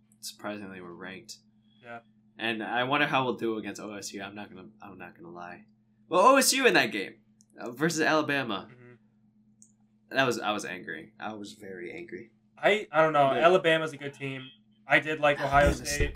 Surprisingly, 0.22 0.80
we're 0.80 0.92
ranked. 0.94 1.36
Yeah. 1.84 1.98
And 2.38 2.62
I 2.62 2.84
wonder 2.84 3.06
how 3.06 3.24
we'll 3.24 3.34
do 3.34 3.58
against 3.58 3.80
OSU. 3.82 4.24
I'm 4.26 4.34
not 4.34 4.48
gonna 4.48 4.68
I'm 4.82 4.96
not 4.96 5.14
gonna 5.14 5.32
lie. 5.34 5.64
Well, 6.08 6.22
OSU 6.34 6.66
in 6.66 6.72
that 6.74 6.90
game 6.90 7.16
uh, 7.60 7.70
versus 7.70 8.00
Alabama. 8.00 8.68
mhm. 8.70 8.96
That 10.10 10.24
was 10.26 10.40
I 10.40 10.52
was 10.52 10.64
angry. 10.64 11.12
I 11.20 11.34
was 11.34 11.52
very 11.52 11.92
angry. 11.92 12.30
I 12.56 12.86
I 12.90 13.02
don't 13.02 13.12
know. 13.12 13.32
Yeah. 13.34 13.44
Alabama's 13.44 13.92
a 13.92 13.98
good 13.98 14.14
team. 14.14 14.42
I 14.88 15.00
did 15.00 15.20
like 15.20 15.38
Ohio 15.40 15.72
State. 15.72 16.14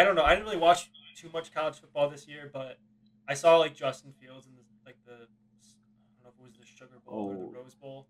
I 0.00 0.04
don't 0.04 0.14
know. 0.14 0.22
I 0.24 0.30
didn't 0.34 0.46
really 0.46 0.56
watch 0.56 0.90
too 1.14 1.28
much 1.30 1.52
college 1.52 1.78
football 1.78 2.08
this 2.08 2.26
year, 2.26 2.48
but 2.50 2.78
I 3.28 3.34
saw 3.34 3.58
like 3.58 3.74
Justin 3.74 4.14
Fields 4.18 4.46
in 4.46 4.52
the 4.54 4.62
like 4.86 4.96
the 5.04 5.12
I 5.12 5.16
don't 5.16 6.24
know 6.24 6.30
if 6.30 6.34
it 6.40 6.42
was 6.42 6.52
the 6.58 6.64
Sugar 6.66 6.98
Bowl 7.04 7.14
or 7.28 7.34
Oh. 7.34 7.50
the 7.52 7.58
Rose 7.58 7.74
Bowl 7.74 8.06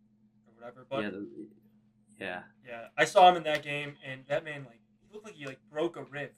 or 0.46 0.54
whatever. 0.54 0.86
But 0.88 1.02
yeah, 1.02 1.10
the, 1.10 1.28
yeah. 2.20 2.40
Yeah, 2.64 2.86
I 2.96 3.04
saw 3.04 3.28
him 3.28 3.36
in 3.36 3.42
that 3.42 3.64
game, 3.64 3.94
and 4.08 4.20
that 4.28 4.44
man 4.44 4.64
like 4.66 4.78
he 5.00 5.12
looked 5.12 5.26
like 5.26 5.34
he 5.34 5.46
like 5.46 5.58
broke 5.68 5.96
a 5.96 6.04
rib, 6.04 6.30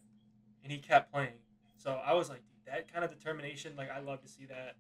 and 0.62 0.72
he 0.72 0.78
kept 0.78 1.12
playing. 1.12 1.34
So 1.76 2.00
I 2.02 2.14
was 2.14 2.30
like, 2.30 2.40
that 2.66 2.90
kind 2.90 3.04
of 3.04 3.10
determination, 3.10 3.74
like 3.76 3.90
I 3.90 3.98
love 4.00 4.22
to 4.22 4.28
see 4.28 4.46
that. 4.46 4.76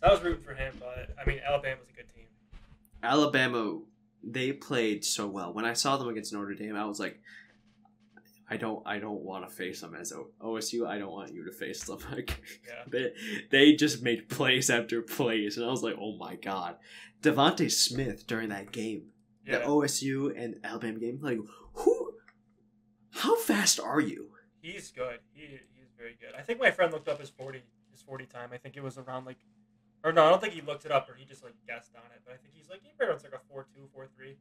So 0.00 0.06
I 0.06 0.12
was 0.12 0.22
rooting 0.22 0.44
for 0.44 0.54
him, 0.54 0.76
but 0.78 1.10
I 1.20 1.28
mean, 1.28 1.40
Alabama 1.44 1.80
was 1.80 1.88
a 1.88 1.92
good 1.96 2.08
team. 2.14 2.26
Alabama, 3.02 3.80
they 4.22 4.52
played 4.52 5.04
so 5.04 5.26
well. 5.26 5.52
When 5.52 5.64
I 5.64 5.72
saw 5.72 5.96
them 5.96 6.06
against 6.08 6.32
Notre 6.32 6.54
Dame, 6.54 6.76
I 6.76 6.84
was 6.84 7.00
like, 7.00 7.20
I 8.52 8.56
don't, 8.56 8.82
I 8.86 8.98
don't 8.98 9.22
want 9.22 9.48
to 9.48 9.54
face 9.54 9.80
them 9.80 9.94
as 9.94 10.12
OSU. 10.40 10.86
I 10.86 10.98
don't 10.98 11.10
want 11.12 11.32
you 11.32 11.44
to 11.44 11.52
face 11.52 11.84
them. 11.84 11.98
Like, 12.10 12.40
Yeah. 12.68 12.84
they, 12.88 13.12
they 13.50 13.72
just 13.74 14.02
made 14.02 14.28
plays 14.28 14.68
after 14.70 15.00
plays, 15.02 15.56
and 15.56 15.66
I 15.66 15.70
was 15.70 15.82
like, 15.82 15.96
oh 15.98 16.16
my 16.16 16.36
god, 16.36 16.76
DeVonta 17.22 17.70
Smith 17.70 18.26
during 18.26 18.48
that 18.50 18.72
game, 18.72 19.04
the 19.46 19.58
OSU 19.58 20.32
and 20.36 20.56
Alabama 20.62 20.98
game, 20.98 21.18
like, 21.22 21.38
who, 21.74 22.12
how 23.10 23.36
fast 23.36 23.80
are 23.80 24.00
you? 24.00 24.28
he's 24.60 24.90
good. 24.92 25.18
He 25.32 25.42
he's 25.74 25.90
very 25.98 26.16
good. 26.20 26.34
I 26.38 26.42
think 26.42 26.60
my 26.60 26.70
friend 26.70 26.92
looked 26.92 27.08
up 27.08 27.18
his 27.20 27.30
forty 27.30 27.62
his 27.90 28.00
forty 28.02 28.26
time. 28.26 28.50
I 28.52 28.58
think 28.58 28.76
it 28.76 28.82
was 28.82 28.96
around 28.98 29.24
like, 29.26 29.38
or 30.04 30.12
no, 30.12 30.24
I 30.26 30.30
don't 30.30 30.40
think 30.40 30.54
he 30.54 30.60
looked 30.60 30.84
it 30.84 30.92
up, 30.92 31.08
or 31.10 31.14
he 31.14 31.24
just 31.24 31.42
like 31.42 31.54
guessed 31.66 31.90
on 31.96 32.02
it. 32.14 32.20
But 32.24 32.34
I 32.34 32.36
think 32.36 32.54
he's 32.54 32.68
like 32.70 32.80
he 32.82 32.92
runs 33.04 33.24
like 33.24 33.32
a 33.34 33.40
four 33.50 33.66
two 33.74 33.88
four 33.92 34.06
three. 34.16 34.36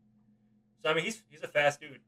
So 0.83 0.89
I 0.89 0.93
mean, 0.93 1.03
he's 1.05 1.23
he's 1.29 1.41
a 1.43 1.47
fast 1.47 1.79
dude. 1.81 1.99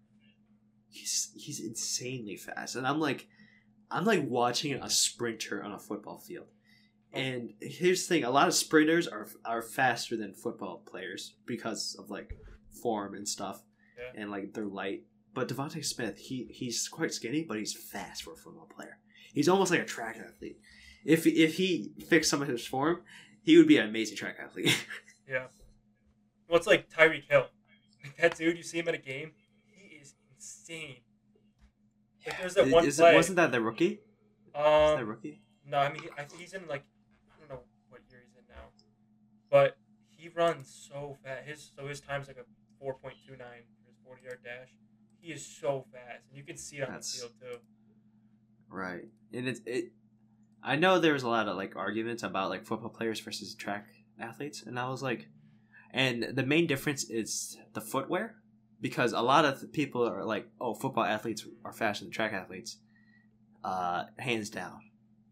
He's 0.94 1.32
he's 1.36 1.60
insanely 1.60 2.38
fast, 2.38 2.76
and 2.76 2.86
I'm 2.86 2.99
like, 2.99 3.28
I'm 3.90 4.06
like 4.06 4.24
watching 4.28 4.76
a 4.76 4.90
sprinter 4.90 5.64
on 5.64 5.72
a 5.72 5.80
football 5.80 6.20
field. 6.20 6.48
And 7.11 7.53
here's 7.61 8.07
the 8.07 8.15
thing: 8.15 8.24
a 8.24 8.30
lot 8.32 8.48
of 8.48 8.53
sprinters 8.53 9.07
are 9.07 9.28
are 9.44 9.61
faster 9.61 10.15
than 10.15 10.34
football 10.34 10.84
players 10.86 11.36
because 11.45 11.95
of 11.99 12.10
like 12.10 12.38
form 12.82 13.15
and 13.15 13.28
stuff, 13.28 13.61
Yeah. 13.98 14.22
and 14.22 14.32
like 14.32 14.53
they're 14.53 14.65
light. 14.65 15.03
But 15.34 15.48
DeVonta 15.48 15.84
Smith, 15.84 16.18
he 16.20 16.48
he's 16.52 16.88
quite 16.88 17.11
skinny, 17.11 17.44
but 17.44 17.57
he's 17.57 17.74
fast 17.74 18.22
for 18.24 18.34
a 18.34 18.38
football 18.38 18.68
player. 18.76 18.99
He's 19.34 19.49
almost 19.49 19.72
like 19.72 19.80
a 19.82 19.86
track 19.86 20.18
athlete. 20.24 20.60
If 21.06 21.26
if 21.26 21.56
he 21.56 21.91
fixed 22.07 22.30
some 22.30 22.41
of 22.44 22.48
his 22.48 22.65
form, 22.65 23.02
he 23.41 23.57
would 23.57 23.68
be 23.68 23.78
an 23.78 23.88
amazing 23.90 24.15
track 24.18 24.38
athlete. 24.40 24.76
Yeah. 25.28 25.48
What's 26.48 26.68
like 26.68 26.90
Tyreek 26.90 27.24
Hill? 27.30 27.45
Like 28.03 28.18
that 28.18 28.36
dude, 28.38 28.57
you 28.57 28.64
see 28.64 28.78
him 28.80 28.90
at 28.90 28.94
a 28.94 28.98
game, 28.98 29.32
insane. 30.74 30.95
Like 32.26 32.40
there's 32.40 32.54
that 32.56 32.68
one 32.70 32.86
Is 32.86 32.98
play. 32.98 33.12
it, 33.12 33.16
wasn't 33.16 33.36
that 33.38 33.52
the 33.52 33.62
rookie? 33.62 34.00
Is 34.48 34.54
that 34.54 35.00
um, 35.00 35.08
rookie? 35.08 35.41
no, 35.68 35.78
I 35.78 35.91
mean 35.91 36.04
I 36.18 36.24
think 36.24 36.41
he's 36.41 36.54
in 36.54 36.68
like 36.68 36.84
I 37.36 37.40
don't 37.40 37.50
know 37.50 37.64
what 37.90 38.02
year 38.10 38.22
he's 38.26 38.36
in 38.38 38.44
now, 38.50 38.70
but 39.50 39.78
he 40.10 40.30
runs 40.30 40.88
so 40.91 41.18
fast. 41.24 41.48
His 41.48 41.72
so 41.78 41.88
his 41.88 42.00
time's 42.02 42.28
like 42.28 42.38
a 42.38 42.45
four 42.80 42.94
point 42.95 43.16
two 43.28 43.34
nine 43.36 43.64
for 43.84 43.90
his 43.90 43.98
forty 44.06 44.24
yard 44.24 44.40
dash. 44.44 44.70
He 45.20 45.32
is 45.32 45.45
so 45.45 45.86
fast, 45.91 46.24
and 46.30 46.38
you 46.38 46.44
can 46.44 46.58
see 46.58 46.78
it 46.78 46.84
on 46.84 46.90
That's- 46.90 47.14
the 47.14 47.28
field 47.28 47.32
too. 47.41 47.60
Right. 48.70 49.04
And 49.34 49.48
it's 49.48 49.62
it 49.66 49.91
I 50.64 50.76
know 50.78 50.98
there 51.00 51.14
was 51.14 51.24
a 51.24 51.30
lot 51.30 51.48
of 51.48 51.58
like 51.58 51.76
arguments 51.76 52.24
about 52.24 52.50
like 52.50 52.66
football 52.66 52.90
players 52.90 53.20
versus 53.20 53.54
track 53.54 53.86
athletes 54.20 54.64
and 54.66 54.80
I 54.80 54.90
was 54.90 55.04
like 55.04 55.28
and 55.91 56.26
the 56.34 56.44
main 56.45 56.66
difference 56.68 57.04
is 57.10 57.58
the 57.74 57.82
footwear 57.82 58.36
because 58.84 59.14
a 59.14 59.22
lot 59.22 59.45
of 59.45 59.72
people 59.72 60.05
are 60.07 60.26
like 60.26 60.45
oh 60.60 60.76
football 60.76 61.05
athletes 61.05 61.47
are 61.64 61.72
faster 61.72 62.03
than 62.03 62.11
track 62.11 62.34
athletes 62.34 62.77
uh 63.64 64.03
hands 64.19 64.49
down. 64.49 64.80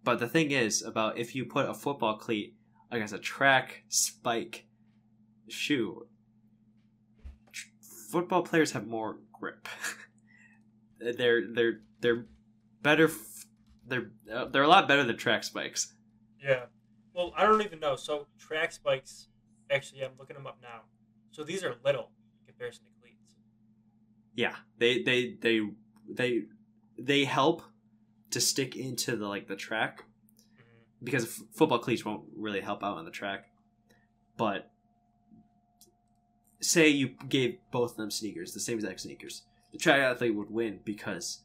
But 0.03 0.19
the 0.19 0.27
thing 0.27 0.51
is 0.51 0.81
about 0.81 1.17
if 1.17 1.35
you 1.35 1.45
put 1.45 1.69
a 1.69 1.73
football 1.73 2.17
cleat 2.17 2.55
against 2.89 3.13
a 3.13 3.19
track 3.19 3.83
spike 3.89 4.65
shoe 5.49 6.07
tr- 7.51 7.67
football 8.09 8.41
players 8.41 8.71
have 8.71 8.87
more 8.87 9.19
grip. 9.37 9.67
they're 10.99 11.43
they're 11.53 11.81
they're 11.99 12.25
better. 12.81 13.05
F- 13.09 13.45
they're 13.85 14.11
uh, 14.33 14.45
they're 14.45 14.63
a 14.63 14.67
lot 14.69 14.87
better 14.87 15.03
than 15.03 15.17
track 15.17 15.43
spikes. 15.43 15.93
Yeah. 16.41 16.65
Well, 17.13 17.33
I 17.35 17.43
don't 17.45 17.61
even 17.61 17.81
know. 17.81 17.97
So 17.97 18.27
track 18.39 18.71
spikes, 18.71 19.27
actually, 19.69 20.03
I'm 20.03 20.11
looking 20.17 20.37
them 20.37 20.47
up 20.47 20.59
now. 20.61 20.83
So 21.31 21.43
these 21.43 21.65
are 21.65 21.75
little 21.83 22.11
in 22.39 22.53
comparison 22.53 22.85
to. 22.85 23.00
Yeah, 24.35 24.55
they 24.77 25.01
they 25.03 25.35
they 25.41 25.61
they 26.09 26.43
they 26.97 27.25
help 27.25 27.63
to 28.31 28.39
stick 28.39 28.75
into 28.75 29.15
the 29.15 29.27
like 29.27 29.47
the 29.47 29.55
track 29.55 30.05
because 31.03 31.25
f- 31.25 31.41
football 31.53 31.79
cleats 31.79 32.05
won't 32.05 32.23
really 32.35 32.61
help 32.61 32.83
out 32.83 32.97
on 32.97 33.05
the 33.05 33.11
track. 33.11 33.45
But 34.37 34.71
say 36.59 36.87
you 36.87 37.09
gave 37.27 37.57
both 37.71 37.91
of 37.91 37.97
them 37.97 38.11
sneakers, 38.11 38.53
the 38.53 38.59
same 38.59 38.75
exact 38.77 39.01
sneakers, 39.01 39.43
the 39.71 39.77
track 39.77 39.99
athlete 39.99 40.35
would 40.35 40.49
win 40.51 40.79
because 40.85 41.39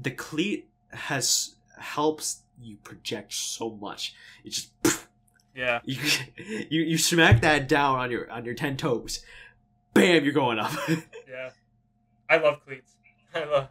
the 0.00 0.10
cleat 0.10 0.68
has 0.90 1.56
helps 1.78 2.42
you 2.60 2.76
project 2.76 3.32
so 3.32 3.70
much. 3.70 4.14
It 4.44 4.50
just 4.50 4.70
Yeah. 5.54 5.80
you, 5.84 5.96
you 6.70 6.82
you 6.82 6.98
smack 6.98 7.40
that 7.42 7.68
down 7.68 7.98
on 7.98 8.10
your 8.10 8.30
on 8.30 8.44
your 8.44 8.54
ten 8.54 8.76
toes, 8.76 9.24
bam, 9.94 10.24
you're 10.24 10.32
going 10.32 10.58
up. 10.58 10.72
Yeah, 11.28 11.50
I 12.32 12.38
love 12.38 12.64
cleats. 12.64 12.96
I 13.34 13.44
love. 13.44 13.68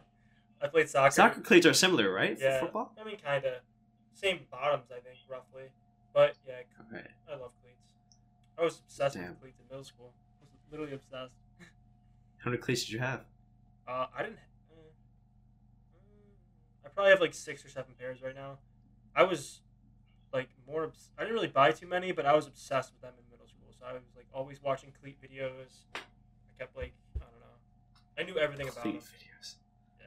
I 0.60 0.68
played 0.68 0.88
soccer. 0.88 1.10
Soccer 1.12 1.40
cleats 1.40 1.66
are 1.66 1.72
similar, 1.72 2.12
right? 2.12 2.38
Yeah. 2.40 2.60
For 2.60 2.66
football. 2.66 2.92
I 3.00 3.04
mean, 3.04 3.16
kind 3.24 3.44
of 3.44 3.54
same 4.14 4.40
bottoms, 4.50 4.84
I 4.90 5.00
think, 5.00 5.16
roughly. 5.28 5.64
But 6.14 6.36
yeah, 6.46 6.54
Right. 6.92 7.06
I 7.28 7.32
love 7.32 7.52
cleats. 7.62 7.82
I 8.58 8.62
was 8.62 8.78
obsessed 8.78 9.16
Damn. 9.16 9.30
with 9.30 9.40
cleats 9.40 9.58
in 9.58 9.66
middle 9.68 9.82
school. 9.84 10.12
I 10.40 10.44
was 10.44 10.50
literally 10.70 10.92
obsessed. 10.94 11.34
How 12.38 12.50
many 12.50 12.62
cleats 12.62 12.84
did 12.84 12.92
you 12.92 13.00
have? 13.00 13.22
Uh, 13.88 14.06
I 14.16 14.22
didn't. 14.22 14.38
Uh, 14.70 14.76
I 16.84 16.88
probably 16.90 17.10
have 17.10 17.20
like 17.20 17.34
six 17.34 17.64
or 17.64 17.68
seven 17.68 17.94
pairs 17.98 18.22
right 18.22 18.34
now. 18.34 18.58
I 19.16 19.24
was 19.24 19.60
like 20.32 20.48
more. 20.66 20.84
Obs- 20.84 21.10
I 21.18 21.22
didn't 21.22 21.34
really 21.34 21.48
buy 21.48 21.72
too 21.72 21.86
many, 21.88 22.12
but 22.12 22.26
I 22.26 22.34
was 22.34 22.46
obsessed 22.46 22.92
with 22.92 23.02
them 23.02 23.14
in 23.18 23.24
middle 23.30 23.46
school. 23.48 23.72
So 23.78 23.84
I 23.86 23.92
was 23.94 24.02
like 24.16 24.26
always 24.32 24.62
watching 24.62 24.92
cleat 25.00 25.18
videos. 25.20 25.84
I 25.96 25.98
kept 26.58 26.76
like 26.76 26.92
I 26.92 26.92
don't 26.92 26.92
know. 26.92 27.01
I 28.18 28.24
knew 28.24 28.38
everything 28.38 28.68
about 28.68 28.82
Cleat 28.82 29.00
videos. 29.00 29.54
Yeah. 30.00 30.06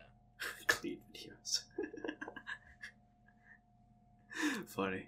Cleat 0.68 1.02
videos. 1.14 1.62
Funny. 4.68 5.08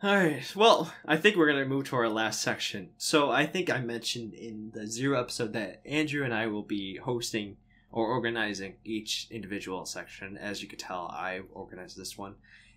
All 0.00 0.16
right. 0.16 0.54
Well, 0.54 0.92
I 1.04 1.16
think 1.16 1.36
we're 1.36 1.48
gonna 1.48 1.64
move 1.66 1.86
to 1.86 1.96
our 1.96 2.08
last 2.08 2.40
section. 2.40 2.90
So 2.98 3.30
I 3.30 3.46
think 3.46 3.68
I 3.68 3.80
mentioned 3.80 4.32
in 4.34 4.70
the 4.72 4.86
zero 4.86 5.20
episode 5.20 5.52
that 5.54 5.80
Andrew 5.84 6.24
and 6.24 6.32
I 6.32 6.46
will 6.46 6.62
be 6.62 6.96
hosting 6.96 7.56
or 7.90 8.06
organizing 8.06 8.76
each 8.84 9.26
individual 9.30 9.84
section. 9.86 10.38
As 10.38 10.62
you 10.62 10.68
could 10.68 10.78
tell, 10.78 11.08
I 11.12 11.40
organized 11.52 11.96
this 11.96 12.16
one. 12.16 12.36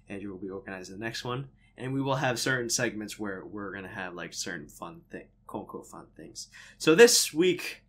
Andrew 0.10 0.32
will 0.32 0.40
be 0.40 0.50
organizing 0.50 0.98
the 0.98 1.06
next 1.06 1.24
one, 1.24 1.48
and 1.78 1.94
we 1.94 2.02
will 2.02 2.16
have 2.16 2.40
certain 2.40 2.70
segments 2.70 3.20
where 3.20 3.46
we're 3.46 3.72
gonna 3.72 3.88
have 3.88 4.16
like 4.16 4.34
certain 4.34 4.68
fun 4.68 5.02
thing, 5.12 5.28
quote 5.46 5.62
unquote 5.64 5.88
fun 5.88 6.08
things. 6.18 6.48
So 6.80 6.96
this 6.96 7.32
week 7.32 7.84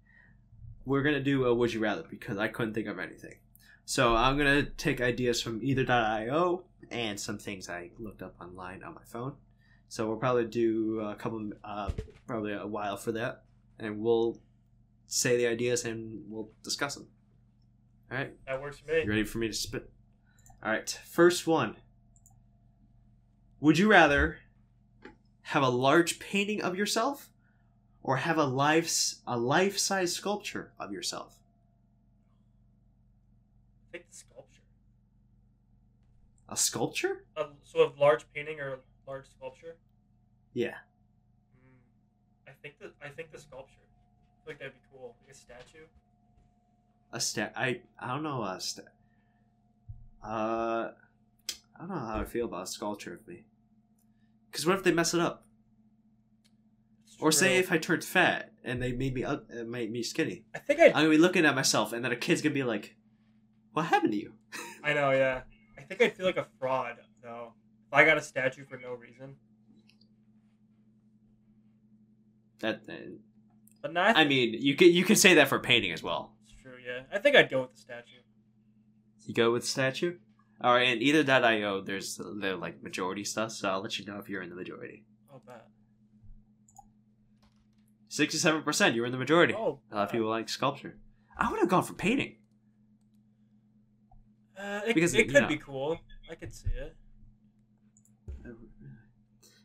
we're 0.85 1.03
gonna 1.03 1.21
do 1.23 1.45
a 1.47 1.55
would 1.55 1.73
you 1.73 1.81
rather 1.81 2.03
because 2.09 2.39
I 2.39 2.49
couldn't 2.49 2.75
think 2.75 2.87
of 2.89 2.99
anything. 2.99 3.37
So 3.85 4.15
I'm 4.17 4.37
gonna 4.39 4.65
take 4.65 5.01
ideas 5.01 5.41
from 5.43 5.61
either.io 5.63 6.65
and 6.91 7.19
some 7.19 7.39
things 7.39 7.69
I 7.69 7.91
looked 7.99 8.23
up 8.23 8.35
online 8.41 8.83
on 8.83 8.95
my 8.95 9.03
phone. 9.05 9.35
So 9.89 10.07
we'll 10.09 10.17
probably 10.17 10.47
do 10.47 11.01
a 11.01 11.15
couple, 11.15 11.51
uh, 11.65 11.91
probably 12.27 12.53
a 12.55 12.67
while 12.67 12.97
for 12.97 13.13
that, 13.13 13.45
and 13.79 14.01
we'll 14.01 14.39
say 15.07 15.37
the 15.37 15.47
ideas 15.47 15.85
and 15.85 16.23
we'll 16.29 16.51
discuss 16.63 16.95
them. 16.95 17.09
All 18.11 18.19
right, 18.19 18.33
That 18.47 18.61
works 18.63 18.79
for 18.79 18.91
me. 18.93 19.03
you 19.03 19.09
ready 19.09 19.25
for 19.25 19.39
me 19.39 19.49
to 19.49 19.53
spit? 19.55 19.91
All 20.63 20.71
right, 20.71 20.89
first 21.07 21.47
one. 21.47 21.77
Would 23.61 23.79
you 23.79 23.91
rather 23.91 24.39
have 25.43 25.63
a 25.63 25.69
large 25.69 26.19
painting 26.19 26.63
of 26.63 26.77
yourself, 26.77 27.31
or 28.03 28.17
have 28.17 28.39
a 28.39 28.45
life 28.45 29.15
a 29.27 29.39
life 29.39 29.79
size 29.79 30.13
sculpture 30.13 30.73
of 30.79 30.93
yourself? 30.93 31.39
I 33.89 33.93
think 33.93 34.11
the 34.11 34.17
sculpture. 34.17 34.63
A 36.49 36.57
sculpture? 36.57 37.25
Uh, 37.37 37.45
so 37.63 37.81
a 37.81 37.91
large 38.01 38.25
painting 38.35 38.61
or 38.61 38.75
a 38.75 38.79
large 39.07 39.27
sculpture. 39.29 39.77
Yeah. 40.53 40.75
Mm, 41.57 42.49
I 42.49 42.53
think 42.63 42.79
the 42.79 42.93
I 43.05 43.09
think 43.09 43.33
the 43.33 43.39
sculpture. 43.39 43.79
I 43.81 44.45
feel 44.45 44.53
like 44.53 44.59
that'd 44.59 44.75
be 44.75 44.81
cool, 44.93 45.17
like 45.27 45.35
a 45.35 45.39
statue. 45.39 45.87
A 47.13 47.21
stat. 47.21 47.53
I 47.57 47.83
I 47.99 48.09
don't 48.09 48.23
know. 48.23 48.43
A 48.43 48.61
sta 48.61 48.83
Uh, 50.25 50.93
I 51.77 51.79
don't 51.79 51.89
know 51.89 51.95
how 51.97 52.21
I 52.21 52.25
feel 52.25 52.47
about 52.47 52.65
a 52.65 52.67
sculpture 52.67 53.15
of 53.15 53.27
me. 53.27 53.45
Because 54.51 54.67
what 54.67 54.77
if 54.77 54.85
they 54.85 54.93
mess 54.93 55.15
it 55.15 55.21
up? 55.21 55.47
Or 57.23 57.33
say 57.33 57.57
if 57.59 57.71
I 57.71 57.79
turned 57.79 58.05
fat 58.05 58.53
and 58.65 58.83
they 58.83 58.93
made 58.93 59.15
me 59.15 59.25
uh, 59.25 59.39
made 59.67 59.91
me 59.93 60.03
skinny. 60.03 60.45
I 60.55 60.59
think 60.59 60.81
I. 60.81 60.87
I'm 60.87 60.93
gonna 60.93 61.09
be 61.11 61.19
looking 61.19 61.45
at 61.47 61.55
myself, 61.55 61.93
and 61.93 62.05
then 62.05 62.13
a 62.13 62.17
kid's 62.17 62.43
gonna 62.43 62.55
be 62.55 62.63
like, 62.65 62.97
"What 63.73 63.87
happened 63.87 64.13
to 64.13 64.19
you?" 64.19 64.33
I 64.85 64.93
know, 64.93 65.11
yeah. 65.13 65.43
I 65.79 65.83
think 65.83 66.03
I'd 66.03 66.17
feel 66.17 66.27
like 66.27 66.37
a 66.37 66.47
fraud 66.59 66.97
though 67.23 67.55
if 67.89 67.95
I 67.95 68.05
got 68.05 68.19
a 68.19 68.23
statue 68.23 68.65
for 68.67 68.77
no 68.79 68.93
reason. 68.95 69.37
That. 72.61 72.83
uh, 72.89 72.93
But 73.83 73.93
now 73.93 74.05
I, 74.05 74.23
I 74.23 74.25
mean, 74.25 74.55
you 74.59 74.75
can 74.77 74.93
you 74.93 75.05
can 75.05 75.17
say 75.17 75.35
that 75.35 75.49
for 75.49 75.59
painting 75.59 75.93
as 75.93 76.03
well. 76.03 76.33
it's 76.45 76.61
true. 76.63 76.75
Yeah, 76.85 77.03
I 77.13 77.19
think 77.19 77.37
I'd 77.37 77.51
go 77.51 77.63
with 77.63 77.73
the 77.75 77.81
statue. 77.81 78.21
You 79.27 79.35
go 79.35 79.53
with 79.53 79.65
statue. 79.65 80.17
All 80.61 80.73
right, 80.75 80.89
and 80.89 81.03
either 81.03 81.23
that 81.25 81.45
either.io, 81.45 81.81
there's 81.81 82.17
the 82.17 82.57
like 82.57 82.83
majority 82.83 83.25
stuff, 83.25 83.53
so 83.53 83.69
I'll 83.69 83.81
let 83.83 83.99
you 83.99 84.05
know 84.05 84.19
if 84.19 84.29
you're 84.29 84.43
in 84.43 84.51
the 84.51 84.55
majority. 84.57 85.05
Oh, 85.33 85.41
bad. 85.45 85.63
Sixty-seven 88.13 88.63
percent, 88.63 88.95
You 88.95 89.01
were 89.01 89.07
in 89.07 89.13
the 89.13 89.17
majority. 89.17 89.55
Oh, 89.55 89.81
A 89.91 89.95
lot 89.95 90.05
of 90.05 90.13
people 90.13 90.29
like 90.29 90.47
sculpture. 90.51 90.99
I 91.39 91.51
would 91.51 91.61
have 91.61 91.71
gone 91.71 91.83
for 91.83 91.95
painting. 91.95 92.37
Uh, 94.55 94.83
it, 94.87 94.95
Because, 94.95 95.15
it 95.15 95.31
could 95.33 95.43
know. 95.45 95.49
be 95.49 95.57
cool. 95.57 95.99
I 96.31 96.35
could 96.35 96.53
see 96.53 96.69
it. 96.69 96.95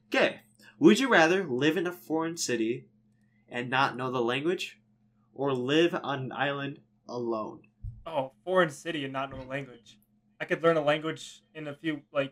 Okay. 0.07 0.39
Would 0.79 0.97
you 0.97 1.09
rather 1.09 1.43
live 1.43 1.75
in 1.75 1.85
a 1.87 1.91
foreign 1.91 2.37
city 2.37 2.87
and 3.49 3.69
not 3.69 3.97
know 3.97 4.11
the 4.11 4.21
language, 4.21 4.79
or 5.33 5.51
live 5.53 5.93
on 6.01 6.19
an 6.19 6.31
island 6.31 6.79
alone? 7.09 7.63
Oh, 8.05 8.31
foreign 8.45 8.69
city 8.69 9.03
and 9.03 9.11
not 9.11 9.29
know 9.29 9.41
the 9.41 9.47
language. 9.49 9.99
I 10.39 10.45
could 10.45 10.63
learn 10.63 10.77
a 10.77 10.81
language 10.81 11.41
in 11.53 11.67
a 11.67 11.75
few 11.75 11.99
like 12.13 12.31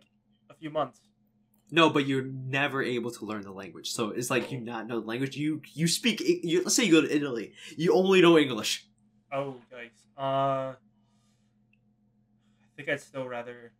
a 0.49 0.53
few 0.53 0.69
months. 0.69 1.01
No, 1.71 1.89
but 1.89 2.05
you're 2.05 2.23
never 2.23 2.83
able 2.83 3.09
to 3.11 3.25
learn 3.25 3.41
the 3.41 3.51
language. 3.51 3.91
So 3.91 4.09
it's 4.09 4.29
like 4.29 4.51
you 4.51 4.59
not 4.59 4.87
know 4.87 4.99
the 4.99 5.07
language. 5.07 5.35
You 5.35 5.61
you 5.73 5.87
speak. 5.87 6.21
You, 6.21 6.61
let's 6.63 6.75
say 6.75 6.83
you 6.85 6.91
go 6.91 7.01
to 7.01 7.13
Italy. 7.15 7.53
You 7.75 7.93
only 7.93 8.21
know 8.21 8.37
English. 8.37 8.85
Oh, 9.33 9.55
yikes. 9.73 10.05
Uh, 10.17 10.73
I 10.73 10.75
think 12.77 12.87
I'd 12.89 13.01
still 13.01 13.27
rather 13.27 13.71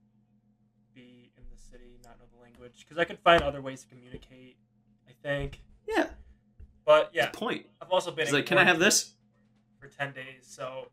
be 0.95 1.31
in 1.37 1.43
the 1.53 1.61
city, 1.61 1.99
not 2.03 2.17
know 2.19 2.25
the 2.35 2.41
language, 2.41 2.79
because 2.87 2.97
I 2.97 3.05
could 3.05 3.19
find 3.19 3.43
other 3.43 3.61
ways 3.61 3.81
to 3.83 3.87
communicate. 3.87 4.57
I 5.07 5.11
think, 5.21 5.59
Yeah. 5.87 6.07
but 6.85 7.11
yeah, 7.13 7.29
Point. 7.29 7.67
I've 7.81 7.91
also 7.91 8.11
been. 8.11 8.31
Like, 8.33 8.45
can 8.47 8.57
I 8.57 8.63
have 8.63 8.79
this? 8.79 9.13
for 9.79 9.87
ten 9.87 10.11
days? 10.13 10.41
So 10.47 10.89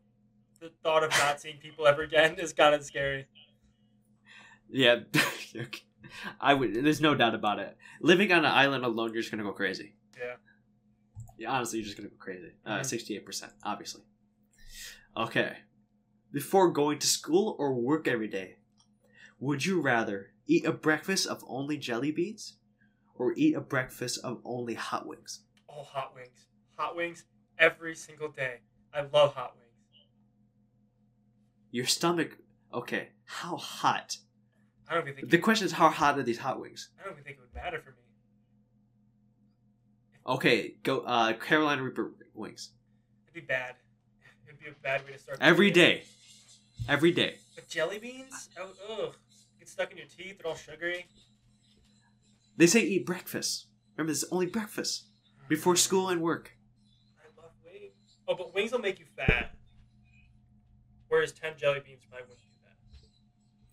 the 0.59 0.69
thought 0.83 1.03
of 1.03 1.09
not 1.11 1.41
seeing 1.41 1.57
people 1.57 1.87
ever 1.87 2.03
again 2.03 2.35
is 2.37 2.53
kind 2.53 2.75
of 2.75 2.83
scary. 2.85 3.25
Yeah. 4.69 4.99
I 6.39 6.53
would. 6.53 6.73
There's 6.73 7.01
no 7.01 7.15
doubt 7.15 7.35
about 7.35 7.59
it. 7.59 7.77
Living 8.01 8.31
on 8.31 8.39
an 8.39 8.51
island 8.51 8.83
alone, 8.85 9.13
you're 9.13 9.21
just 9.21 9.31
gonna 9.31 9.43
go 9.43 9.53
crazy. 9.53 9.95
Yeah. 10.17 10.35
Yeah, 11.37 11.51
honestly, 11.51 11.79
you're 11.79 11.85
just 11.85 11.97
gonna 11.97 12.09
go 12.09 12.15
crazy. 12.17 12.53
Uh, 12.65 12.79
Mhm. 12.79 12.85
Sixty-eight 12.85 13.25
percent, 13.25 13.53
obviously. 13.63 14.03
Okay. 15.17 15.59
Before 16.31 16.71
going 16.71 16.99
to 16.99 17.07
school 17.07 17.55
or 17.59 17.73
work 17.73 18.07
every 18.07 18.27
day, 18.27 18.57
would 19.39 19.65
you 19.65 19.81
rather 19.81 20.33
eat 20.47 20.65
a 20.65 20.71
breakfast 20.71 21.27
of 21.27 21.43
only 21.47 21.77
jelly 21.77 22.11
beans, 22.11 22.57
or 23.15 23.33
eat 23.35 23.53
a 23.55 23.61
breakfast 23.61 24.19
of 24.23 24.41
only 24.43 24.73
hot 24.73 25.05
wings? 25.07 25.41
Oh, 25.69 25.83
hot 25.83 26.15
wings! 26.15 26.47
Hot 26.77 26.95
wings 26.95 27.25
every 27.59 27.95
single 27.95 28.29
day. 28.29 28.59
I 28.93 29.01
love 29.01 29.35
hot 29.35 29.55
wings. 29.55 30.05
Your 31.71 31.85
stomach. 31.85 32.37
Okay. 32.73 33.09
How 33.25 33.57
hot? 33.57 34.17
I 34.89 34.93
don't 34.95 35.03
even 35.03 35.15
think. 35.15 35.29
The 35.31 35.37
question 35.37 35.65
is, 35.65 35.71
how 35.73 35.89
hot 35.89 36.17
are 36.19 36.23
these 36.23 36.37
hot 36.39 36.59
wings? 36.59 36.89
I 36.99 37.03
don't 37.03 37.13
even 37.13 37.23
think 37.23 37.37
it 37.37 37.41
would 37.41 37.53
matter 37.55 37.79
for 37.79 37.91
me. 37.91 37.97
Okay, 40.25 40.75
go. 40.83 41.01
Uh, 41.01 41.33
Carolina 41.33 41.83
Reaper 41.83 42.13
wings 42.33 42.71
It'd 43.25 43.33
be 43.33 43.41
bad. 43.41 43.75
It'd 44.47 44.59
be 44.59 44.67
a 44.69 44.73
bad 44.81 45.05
way 45.05 45.13
to 45.13 45.19
start. 45.19 45.37
every 45.41 45.69
day. 45.71 46.03
Every 46.87 47.11
day. 47.11 47.35
But 47.55 47.67
jelly 47.67 47.99
beans? 47.99 48.49
Oh, 48.59 48.71
ugh. 48.89 49.15
Get 49.59 49.69
stuck 49.69 49.91
in 49.91 49.97
your 49.97 50.07
teeth. 50.07 50.37
They're 50.37 50.47
all 50.47 50.55
sugary. 50.55 51.07
They 52.57 52.67
say 52.67 52.81
eat 52.81 53.05
breakfast. 53.05 53.67
Remember, 53.97 54.11
this 54.11 54.23
is 54.23 54.29
only 54.31 54.45
breakfast 54.45 55.05
before 55.49 55.75
school 55.75 56.09
and 56.09 56.21
work. 56.21 56.51
I 57.19 57.41
love 57.41 57.51
wings. 57.63 58.17
Oh, 58.27 58.35
but 58.35 58.53
wings 58.53 58.71
will 58.71 58.79
make 58.79 58.99
you 58.99 59.05
fat. 59.17 59.55
Whereas 61.09 61.31
ten 61.31 61.53
jelly 61.57 61.81
beans 61.85 62.03
probably 62.09 62.25
wouldn't. 62.27 62.39